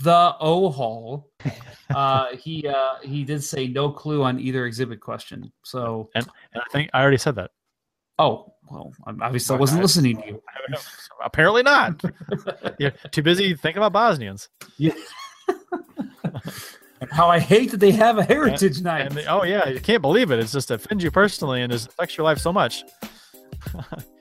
the 0.03 0.35
O 0.39 0.69
Hall, 0.69 1.29
uh, 1.93 2.35
he 2.35 2.67
uh, 2.67 2.95
he 3.03 3.23
did 3.23 3.43
say 3.43 3.67
no 3.67 3.89
clue 3.91 4.23
on 4.23 4.39
either 4.39 4.65
exhibit 4.65 4.99
question. 4.99 5.51
So, 5.63 6.09
And 6.15 6.27
I 6.55 6.61
think 6.71 6.89
I 6.93 7.01
already 7.01 7.17
said 7.17 7.35
that. 7.35 7.51
oh 8.19 8.53
well, 8.69 8.93
I 9.05 9.11
obviously 9.21 9.55
I 9.55 9.59
wasn't 9.59 9.81
listening 9.81 10.17
to 10.21 10.27
you. 10.27 10.41
Apparently 11.23 11.61
not. 11.63 12.01
You're 12.79 12.91
too 13.11 13.21
busy 13.21 13.53
thinking 13.55 13.77
about 13.83 13.93
Bosnians. 13.93 14.49
Yeah. 14.77 14.93
How 17.11 17.27
I 17.29 17.39
hate 17.39 17.71
that 17.71 17.77
they 17.79 17.91
have 17.91 18.19
a 18.19 18.23
heritage 18.23 18.81
night. 18.81 19.07
And 19.07 19.15
they- 19.15 19.25
oh 19.25 19.43
yeah, 19.43 19.67
you 19.69 19.79
can't 19.79 20.01
believe 20.03 20.29
it. 20.31 20.39
It's 20.39 20.51
just 20.51 20.69
offends 20.71 21.03
you 21.03 21.09
personally 21.11 21.61
and 21.63 21.73
it 21.73 21.85
affects 21.87 22.15
your 22.17 22.25
life 22.25 22.37
so 22.37 22.53
much. 22.53 22.83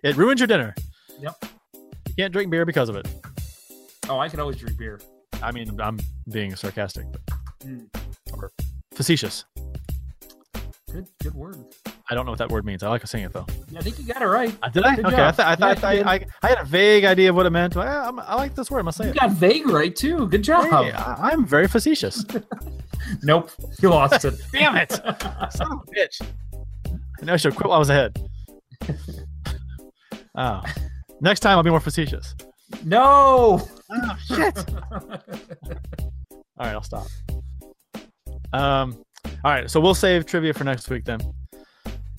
it 0.03 0.17
ruins 0.17 0.41
your 0.41 0.47
dinner. 0.47 0.75
Yep. 1.21 1.45
You 1.75 2.15
can't 2.17 2.33
drink 2.33 2.51
beer 2.51 2.65
because 2.65 2.89
of 2.89 2.97
it. 2.97 3.07
oh, 4.09 4.19
I 4.19 4.29
can 4.31 4.41
always 4.41 4.57
drink 4.57 4.79
beer. 4.79 4.99
I 5.43 5.53
mean, 5.53 5.81
I'm 5.81 5.99
being 6.31 6.55
sarcastic, 6.57 7.07
but, 7.11 7.21
Mm. 7.67 7.87
or 8.33 8.51
facetious. 8.95 9.45
Good, 10.91 11.07
good 11.23 11.35
word. 11.35 11.57
I 12.11 12.15
don't 12.15 12.25
know 12.25 12.33
what 12.33 12.39
that 12.39 12.49
word 12.51 12.65
means. 12.65 12.83
I 12.83 12.89
like 12.89 13.07
saying 13.07 13.27
it 13.27 13.33
though. 13.33 13.47
I 13.77 13.81
think 13.83 13.99
you 13.99 14.07
got 14.07 14.23
it 14.23 14.27
right. 14.27 14.57
Uh, 14.63 14.69
did 14.71 14.83
I? 14.83 14.97
Good 14.97 15.07
okay, 15.07 15.17
job. 15.17 15.35
I, 15.39 15.55
th- 15.55 15.61
I 15.69 15.75
thought 15.75 15.95
Yeah, 15.97 16.09
I, 16.09 16.15
I, 16.15 16.27
I 16.43 16.49
had 16.49 16.59
a 16.59 16.65
vague 16.65 17.05
idea 17.05 17.31
of 17.31 17.37
what 17.37 17.47
it 17.47 17.51
meant. 17.51 17.75
Yeah, 17.77 18.11
I 18.27 18.35
like 18.35 18.55
this 18.57 18.71
word. 18.71 18.79
I'm 18.81 18.85
gonna 18.87 18.93
say 18.95 19.05
You 19.05 19.11
it. 19.11 19.19
got 19.21 19.31
vague 19.33 19.69
right 19.69 19.95
too. 19.95 20.27
Good 20.29 20.43
job. 20.43 20.65
Hey, 20.65 20.91
I, 20.91 21.31
I'm 21.31 21.45
very 21.47 21.69
facetious. 21.69 22.25
Nope, 23.23 23.51
you 23.83 23.89
lost 23.89 24.25
it. 24.25 24.35
Damn 24.53 24.77
it! 24.77 24.93
Son 24.93 25.73
of 25.73 25.81
a 25.81 25.85
bitch. 25.97 26.21
I 27.21 27.25
know 27.25 27.33
I 27.33 27.37
should 27.37 27.53
have 27.53 27.57
quit 27.57 27.69
while 27.69 27.77
I 27.77 27.79
was 27.79 27.91
ahead. 27.91 28.17
Oh. 30.37 30.63
Next 31.21 31.41
time 31.41 31.57
I'll 31.57 31.63
be 31.65 31.71
more 31.71 31.81
facetious. 31.81 32.35
No. 32.85 33.67
Oh 33.91 34.17
shit! 34.27 34.57
All 34.93 36.67
right, 36.67 36.75
I'll 36.75 36.83
stop. 36.83 37.07
Um, 38.53 39.03
all 39.45 39.51
right, 39.53 39.71
so 39.71 39.81
we'll 39.81 39.95
save 39.95 40.27
trivia 40.27 40.53
for 40.53 40.65
next 40.65 40.91
week 40.91 41.05
then. 41.05 41.21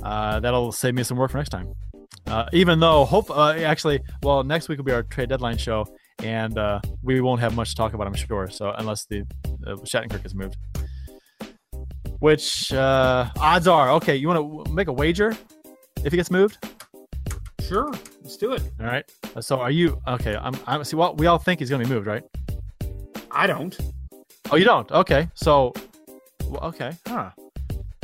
Uh, 0.02 0.40
that'll 0.40 0.72
save 0.72 0.96
me 0.96 1.04
some 1.04 1.18
work 1.18 1.32
for 1.32 1.38
next 1.38 1.50
time. 1.50 1.72
Uh, 2.28 2.46
even 2.54 2.80
though 2.80 3.06
hope 3.06 3.30
uh, 3.30 3.54
actually, 3.54 4.00
well, 4.24 4.44
next 4.44 4.70
week 4.70 4.78
will 4.78 4.86
be 4.86 4.92
our 4.92 5.04
trade 5.04 5.30
deadline 5.30 5.58
show, 5.58 5.86
and 6.24 6.58
uh, 6.58 6.80
we 7.04 7.22
won't 7.22 7.42
have 7.42 7.56
much 7.56 7.70
to 7.70 7.76
talk 7.76 7.94
about, 7.94 8.08
I'm 8.08 8.14
sure. 8.14 8.50
So 8.50 8.72
unless 8.78 9.06
the 9.06 9.22
uh, 9.68 9.76
Shattenkirk 9.84 10.26
is 10.26 10.34
moved, 10.34 10.58
which 12.20 12.72
uh, 12.74 13.30
odds 13.40 13.68
are 13.68 13.92
okay. 13.92 14.16
You 14.16 14.28
want 14.28 14.66
to 14.66 14.74
make 14.74 14.88
a 14.88 14.94
wager 14.94 15.36
if 16.04 16.12
he 16.12 16.18
gets 16.18 16.32
moved? 16.32 16.58
Sure, 17.68 17.92
let's 18.22 18.38
do 18.38 18.54
it. 18.54 18.64
All 18.80 18.86
right. 18.86 19.06
So 19.40 19.60
are 19.60 19.72
you 19.72 20.02
okay? 20.08 20.36
I'm. 20.36 20.56
I'm. 20.68 20.84
See, 20.84 20.96
well, 20.96 21.16
we 21.16 21.28
all 21.28 21.38
think 21.38 21.60
he's 21.60 21.70
gonna 21.70 21.84
be 21.84 21.90
moved, 21.90 22.08
right? 22.08 22.24
I 23.32 23.48
don't. 23.48 23.78
Oh, 24.52 24.56
you 24.56 24.66
don't? 24.66 24.92
Okay. 24.92 25.30
So, 25.34 25.74
well, 26.48 26.64
okay. 26.66 26.92
Huh. 27.08 27.32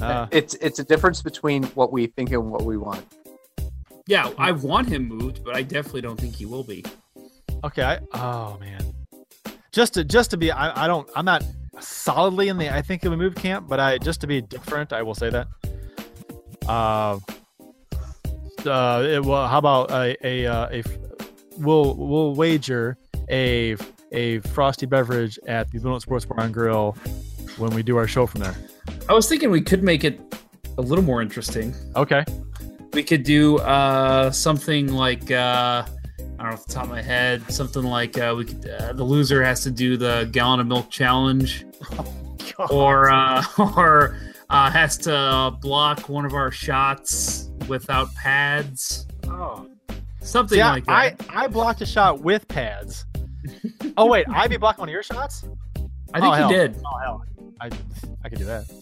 Uh, 0.01 0.27
it's 0.31 0.53
it's 0.55 0.79
a 0.79 0.83
difference 0.83 1.21
between 1.21 1.63
what 1.63 1.91
we 1.91 2.07
think 2.07 2.31
and 2.31 2.51
what 2.51 2.63
we 2.63 2.77
want. 2.77 3.03
Yeah, 4.05 4.31
I 4.37 4.51
want 4.51 4.87
him 4.87 5.07
moved, 5.07 5.43
but 5.43 5.55
I 5.55 5.63
definitely 5.63 6.01
don't 6.01 6.19
think 6.19 6.35
he 6.35 6.45
will 6.45 6.63
be. 6.63 6.85
okay. 7.63 7.83
I. 7.83 7.99
Oh 8.13 8.57
man. 8.59 8.81
Just 9.71 9.95
to 9.95 10.03
just 10.03 10.31
to 10.31 10.37
be, 10.37 10.51
I, 10.51 10.85
I 10.85 10.87
don't. 10.87 11.09
I'm 11.15 11.25
not 11.25 11.43
solidly 11.79 12.47
in 12.47 12.57
the. 12.57 12.73
I 12.73 12.81
think 12.81 13.03
it'll 13.03 13.17
be 13.17 13.21
moved 13.21 13.37
camp, 13.37 13.67
but 13.67 13.79
I 13.79 13.97
just 13.97 14.21
to 14.21 14.27
be 14.27 14.41
different. 14.41 14.93
I 14.93 15.01
will 15.01 15.15
say 15.15 15.29
that. 15.29 15.47
Uh. 16.67 17.19
Uh. 18.67 19.03
It, 19.07 19.25
well, 19.25 19.47
how 19.47 19.57
about 19.59 19.91
a 19.91 20.15
a 20.25 20.45
uh, 20.45 20.67
a. 20.69 20.79
f- 20.79 20.97
We'll 21.59 21.95
we'll 21.95 22.35
wager 22.35 22.99
a 23.31 23.75
a 24.11 24.37
frosty 24.41 24.85
beverage 24.85 25.39
at 25.47 25.71
the 25.71 25.79
Note 25.79 26.03
Sports 26.03 26.23
Bar 26.23 26.39
and 26.41 26.53
Grill 26.53 26.95
when 27.57 27.71
we 27.73 27.81
do 27.81 27.97
our 27.97 28.07
show 28.07 28.27
from 28.27 28.41
there. 28.41 28.55
I 29.09 29.13
was 29.13 29.27
thinking 29.27 29.49
we 29.49 29.61
could 29.61 29.81
make 29.81 30.03
it 30.03 30.19
a 30.77 30.81
little 30.83 31.03
more 31.03 31.19
interesting. 31.19 31.73
Okay. 31.95 32.23
We 32.93 33.01
could 33.01 33.23
do 33.23 33.57
uh, 33.57 34.29
something 34.29 34.93
like 34.93 35.31
uh, 35.31 35.83
I 35.83 36.23
don't 36.37 36.37
know 36.37 36.45
off 36.51 36.67
the 36.67 36.73
top 36.75 36.83
of 36.83 36.89
my 36.91 37.01
head, 37.01 37.41
something 37.51 37.81
like 37.81 38.19
uh, 38.19 38.35
we 38.37 38.45
could, 38.45 38.69
uh, 38.69 38.93
the 38.93 39.03
loser 39.03 39.43
has 39.43 39.63
to 39.63 39.71
do 39.71 39.97
the 39.97 40.29
gallon 40.31 40.59
of 40.59 40.67
milk 40.67 40.91
challenge, 40.91 41.65
or 42.69 43.09
uh, 43.09 43.43
or 43.75 44.15
uh, 44.51 44.69
has 44.69 44.95
to 44.99 45.57
block 45.59 46.07
one 46.07 46.23
of 46.23 46.33
our 46.35 46.51
shots 46.51 47.49
without 47.67 48.13
pads. 48.15 49.07
Oh. 49.25 49.67
Something 50.21 50.57
See, 50.57 50.61
I, 50.61 50.71
like 50.71 50.85
that. 50.85 51.21
I, 51.29 51.43
I 51.43 51.47
blocked 51.47 51.81
a 51.81 51.85
shot 51.85 52.21
with 52.21 52.47
pads. 52.47 53.05
oh 53.97 54.05
wait, 54.07 54.25
I 54.29 54.47
be 54.47 54.57
blocking 54.57 54.81
one 54.81 54.89
of 54.89 54.93
your 54.93 55.03
shots? 55.03 55.43
I, 56.13 56.19
think 56.19 56.25
oh, 56.25 56.31
hell. 56.31 56.51
you 56.51 56.57
did. 56.57 56.75
Oh 56.85 56.97
hell, 56.97 57.25
I 57.61 57.69
I 58.23 58.29
could 58.29 58.39
do 58.39 58.45
that. 58.45 58.65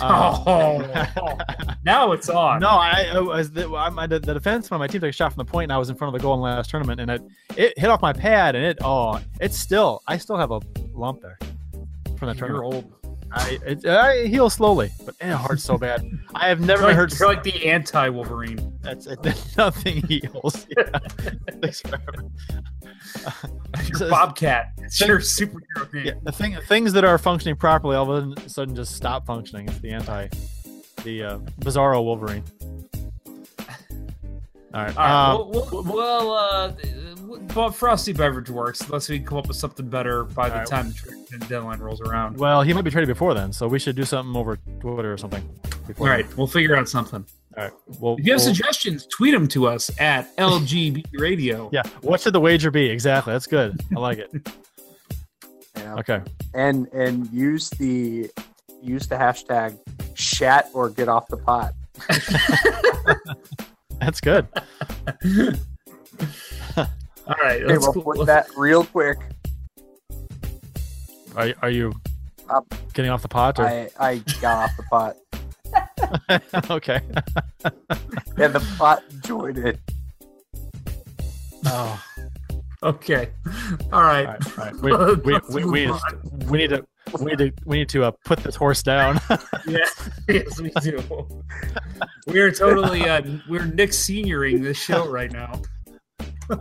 Uh, 0.00 0.42
Oh, 0.46 1.38
now 1.84 2.12
it's 2.12 2.30
on. 2.30 2.60
no, 2.60 2.68
I, 2.68 3.10
I 3.12 3.20
was 3.20 3.52
the, 3.52 3.70
I'm, 3.74 3.98
I, 3.98 4.06
the 4.06 4.18
the 4.18 4.32
defense 4.32 4.70
when 4.70 4.80
my 4.80 4.86
team 4.86 5.02
took 5.02 5.10
a 5.10 5.12
shot 5.12 5.34
from 5.34 5.44
the 5.44 5.50
point, 5.50 5.64
and 5.64 5.72
I 5.72 5.76
was 5.76 5.90
in 5.90 5.96
front 5.96 6.14
of 6.14 6.18
the 6.18 6.24
goal 6.24 6.32
in 6.32 6.40
the 6.40 6.44
last 6.44 6.70
tournament, 6.70 6.98
and 6.98 7.10
it 7.10 7.22
it 7.58 7.78
hit 7.78 7.90
off 7.90 8.00
my 8.00 8.14
pad, 8.14 8.54
and 8.54 8.64
it 8.64 8.78
oh, 8.80 9.20
it's 9.38 9.58
still 9.58 10.00
I 10.08 10.16
still 10.16 10.38
have 10.38 10.50
a 10.50 10.60
lump 10.94 11.20
there 11.20 11.38
from 12.16 12.28
that 12.28 12.38
you're 12.38 12.48
tournament. 12.48 12.74
old. 12.74 13.01
I 13.34 13.58
it, 13.66 13.86
I 13.86 14.26
heal 14.26 14.50
slowly, 14.50 14.90
but 15.04 15.14
it 15.20 15.34
hurts 15.34 15.64
so 15.64 15.78
bad. 15.78 16.06
I 16.34 16.48
have 16.48 16.60
never 16.60 16.82
like, 16.84 16.96
heard 16.96 17.18
you're 17.18 17.28
like 17.28 17.42
the 17.42 17.66
anti-Wolverine. 17.68 18.78
that's 18.82 19.06
it, 19.06 19.18
nothing 19.56 20.06
heals. 20.06 20.66
Yeah. 20.76 21.72
You're 23.98 24.10
Bobcat. 24.10 24.72
It's 24.78 25.00
your 25.00 25.18
superhero 25.20 25.92
name. 25.92 26.06
Yeah, 26.06 26.12
the 26.22 26.32
thing, 26.32 26.56
things 26.66 26.92
that 26.92 27.04
are 27.04 27.18
functioning 27.18 27.56
properly 27.56 27.96
all 27.96 28.10
of 28.10 28.36
a 28.38 28.48
sudden 28.48 28.74
just 28.74 28.94
stop 28.94 29.26
functioning. 29.26 29.68
It's 29.68 29.78
the 29.78 29.90
anti, 29.90 30.28
the 31.04 31.22
uh, 31.22 31.38
Bizarro 31.60 32.02
Wolverine. 32.04 32.44
All 34.74 34.82
right. 34.82 34.96
All 34.96 35.04
right. 35.04 35.30
um, 35.30 35.50
well, 35.50 35.68
well, 35.72 35.84
well 35.84 36.32
uh, 36.32 36.72
but 37.54 37.70
frosty 37.72 38.12
beverage 38.12 38.50
works 38.50 38.80
unless 38.82 39.08
we 39.08 39.18
come 39.20 39.38
up 39.38 39.48
with 39.48 39.56
something 39.56 39.88
better 39.88 40.24
by 40.24 40.48
the 40.48 40.54
All 40.54 40.58
right. 40.60 40.68
time 40.68 40.88
the 40.88 40.94
trade 40.94 41.48
deadline 41.48 41.78
rolls 41.80 42.00
around. 42.00 42.36
well, 42.38 42.62
he 42.62 42.72
might 42.72 42.82
be 42.82 42.90
traded 42.90 43.08
before 43.08 43.34
then, 43.34 43.52
so 43.52 43.66
we 43.68 43.78
should 43.78 43.96
do 43.96 44.04
something 44.04 44.34
over 44.36 44.56
Twitter 44.80 45.12
or 45.12 45.16
something. 45.16 45.42
All 45.64 45.70
Before 45.86 46.08
right, 46.08 46.36
we'll 46.36 46.46
figure 46.46 46.76
out 46.76 46.88
something. 46.88 47.24
All 47.56 47.64
right. 47.64 47.72
Well, 48.00 48.16
If 48.18 48.24
you 48.26 48.32
have 48.32 48.40
we'll- 48.40 48.54
suggestions, 48.54 49.06
tweet 49.06 49.32
them 49.34 49.46
to 49.48 49.66
us 49.66 49.90
at 50.00 50.34
LGB 50.36 51.04
Radio. 51.18 51.68
yeah. 51.72 51.82
What 52.02 52.20
should 52.20 52.32
the 52.34 52.40
wager 52.40 52.70
be? 52.70 52.86
Exactly. 52.88 53.32
That's 53.32 53.46
good. 53.46 53.80
I 53.96 54.00
like 54.00 54.18
it. 54.18 54.30
Yeah. 55.74 55.94
Okay. 55.94 56.20
And 56.54 56.86
and 56.92 57.28
use 57.32 57.70
the 57.70 58.30
use 58.82 59.06
the 59.08 59.16
hashtag 59.16 59.78
shat 60.14 60.68
or 60.74 60.90
get 60.90 61.08
off 61.08 61.26
the 61.28 61.38
pot. 61.38 61.72
That's 63.98 64.20
good. 64.20 64.46
All 67.26 67.34
right, 67.40 67.62
Okay, 67.62 67.72
let's 67.72 67.86
we'll 67.94 68.02
put 68.16 68.26
that 68.26 68.46
real 68.56 68.84
quick. 68.84 69.18
Are, 71.36 71.52
are 71.62 71.70
you 71.70 71.92
Um, 72.50 72.64
getting 72.92 73.10
off 73.10 73.22
the 73.22 73.28
pot? 73.28 73.58
Or? 73.58 73.66
I 73.66 73.88
I 73.98 74.16
got 74.40 74.70
off 74.70 74.76
the 74.76 74.82
pot. 74.84 75.16
okay. 76.70 77.00
And 78.36 78.52
the 78.52 78.74
pot 78.76 79.02
joined 79.24 79.58
it. 79.58 79.78
Oh. 81.66 82.02
Okay. 82.82 83.28
All 83.92 84.02
right. 84.02 84.26
All 84.26 84.34
right. 84.34 84.58
All 84.58 84.64
right. 84.64 84.76
We, 84.76 84.92
we, 85.54 85.64
we, 85.64 85.70
we, 85.70 85.86
just- 85.86 86.04
we 86.50 86.58
need 86.58 86.70
to 86.70 86.84
we 87.18 87.24
need 87.26 87.38
to 87.38 87.52
we 87.64 87.78
need 87.78 87.88
to 87.90 88.04
uh, 88.04 88.10
put 88.24 88.40
this 88.40 88.56
horse 88.56 88.82
down. 88.82 89.20
Yeah, 89.66 89.78
yes, 90.28 90.60
we 90.60 90.70
do. 90.80 91.02
We 92.26 92.40
are 92.40 92.50
totally 92.50 93.08
uh, 93.08 93.22
we're 93.48 93.64
Nick 93.66 93.90
senioring 93.90 94.62
this 94.62 94.76
show 94.78 95.08
right 95.08 95.30
now. 95.30 95.60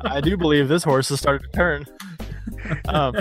I 0.04 0.22
do 0.22 0.38
believe 0.38 0.68
this 0.68 0.84
horse 0.84 1.10
has 1.10 1.20
started 1.20 1.52
to 1.52 1.58
turn. 1.58 1.86
Um, 2.88 3.16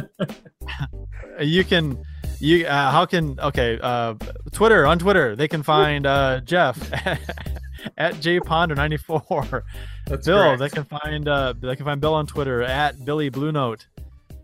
you 1.41 1.65
can, 1.65 2.03
you 2.39 2.67
uh, 2.67 2.91
how 2.91 3.07
can 3.07 3.39
okay? 3.41 3.79
Uh, 3.81 4.15
Twitter 4.53 4.87
on 4.87 4.99
Twitter 4.99 5.37
they 5.37 5.49
can 5.49 5.63
find 5.63 6.07
uh, 6.07 6.41
Jeff 6.41 6.93
at 7.99 8.15
jponder94. 8.15 9.63
That's 10.07 10.27
Bill 10.27 10.39
correct. 10.39 10.61
they 10.61 10.69
can 10.69 10.85
find 10.85 11.29
uh, 11.29 11.55
they 11.59 11.77
can 11.77 11.85
find 11.85 12.01
Bill 12.01 12.15
on 12.15 12.27
Twitter 12.27 12.63
at 12.63 13.05
Billy 13.05 13.29
Blue 13.29 13.53
Note, 13.53 13.87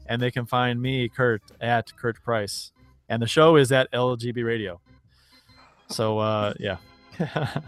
and 0.07 0.21
they 0.21 0.31
can 0.31 0.47
find 0.47 0.81
me 0.81 1.09
Curt 1.09 1.43
at 1.61 1.97
Curt 1.97 2.23
Price, 2.23 2.73
and 3.09 3.23
the 3.23 3.27
show 3.27 3.57
is 3.57 3.73
at 3.73 3.91
LGB 3.93 4.45
Radio. 4.45 4.81
So 5.89 6.19
uh, 6.19 6.55
yeah. 6.59 6.77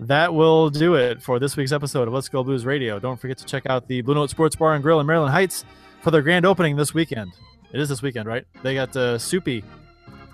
that 0.00 0.34
will 0.34 0.70
do 0.70 0.94
it 0.94 1.22
for 1.22 1.38
this 1.38 1.56
week's 1.56 1.72
episode 1.72 2.06
of 2.08 2.14
Let's 2.14 2.28
Go 2.28 2.44
Blues 2.44 2.66
Radio. 2.66 2.98
Don't 2.98 3.18
forget 3.18 3.38
to 3.38 3.44
check 3.44 3.64
out 3.66 3.88
the 3.88 4.02
Blue 4.02 4.14
Note 4.14 4.30
Sports 4.30 4.56
Bar 4.56 4.74
and 4.74 4.82
Grill 4.82 5.00
in 5.00 5.06
Maryland 5.06 5.32
Heights 5.32 5.64
for 6.02 6.10
their 6.10 6.22
grand 6.22 6.44
opening 6.44 6.76
this 6.76 6.92
weekend. 6.92 7.32
It 7.72 7.80
is 7.80 7.88
this 7.88 8.02
weekend, 8.02 8.28
right? 8.28 8.44
They 8.62 8.74
got 8.74 8.94
uh, 8.96 9.18
Soupy 9.18 9.64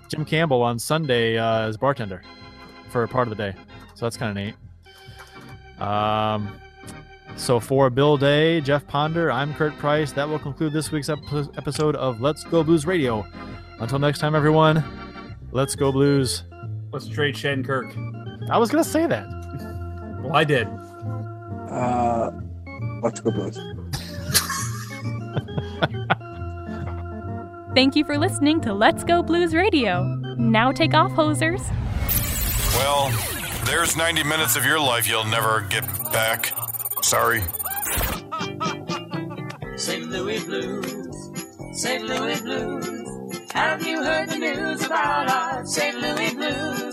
Jim 0.09 0.25
Campbell 0.25 0.61
on 0.61 0.77
Sunday 0.77 1.37
uh, 1.37 1.61
as 1.67 1.77
bartender 1.77 2.21
for 2.89 3.07
part 3.07 3.27
of 3.27 3.35
the 3.35 3.51
day. 3.51 3.57
So 3.95 4.05
that's 4.05 4.17
kind 4.17 4.37
of 4.37 4.43
neat. 4.43 5.81
Um, 5.81 6.59
so 7.35 7.59
for 7.59 7.89
Bill 7.89 8.17
Day, 8.17 8.61
Jeff 8.61 8.85
Ponder, 8.85 9.31
I'm 9.31 9.53
Curt 9.55 9.75
Price. 9.77 10.11
That 10.11 10.27
will 10.29 10.39
conclude 10.39 10.73
this 10.73 10.91
week's 10.91 11.09
ep- 11.09 11.19
episode 11.57 11.95
of 11.95 12.21
Let's 12.21 12.43
Go 12.43 12.63
Blues 12.63 12.85
Radio. 12.85 13.25
Until 13.79 13.97
next 13.99 14.19
time, 14.19 14.35
everyone, 14.35 14.83
let's 15.51 15.75
go 15.75 15.91
Blues. 15.91 16.43
Let's 16.91 17.07
trade 17.07 17.33
Shattenkirk. 17.33 18.22
I 18.49 18.57
was 18.57 18.69
going 18.69 18.83
to 18.83 18.89
say 18.89 19.07
that. 19.07 19.25
Well, 20.21 20.35
I 20.35 20.43
did. 20.43 20.67
Uh, 21.69 22.31
let's 23.01 23.19
go 23.19 23.31
Blues. 23.31 23.57
Thank 27.75 27.95
you 27.95 28.05
for 28.05 28.17
listening 28.19 28.61
to 28.61 28.73
Let's 28.73 29.03
Go 29.03 29.23
Blues 29.23 29.55
Radio. 29.55 30.03
Now 30.37 30.71
take 30.71 30.93
off, 30.93 31.11
hosers. 31.13 31.61
Well, 32.77 33.11
there's 33.65 33.95
90 33.97 34.23
minutes 34.23 34.55
of 34.55 34.63
your 34.65 34.79
life 34.79 35.07
you'll 35.07 35.25
never 35.25 35.61
get 35.69 35.83
back. 36.11 36.53
Sorry. 37.01 37.41
St. 39.75 40.05
Louis 40.09 40.43
Blues, 40.43 41.31
St. 41.81 42.03
Louis 42.03 42.41
Blues. 42.41 43.51
Have 43.51 43.85
you 43.85 44.03
heard 44.03 44.29
the 44.29 44.37
news 44.37 44.85
about 44.85 45.29
our 45.31 45.65
St. 45.65 45.97
Louis 45.97 46.33
Blues? 46.35 46.92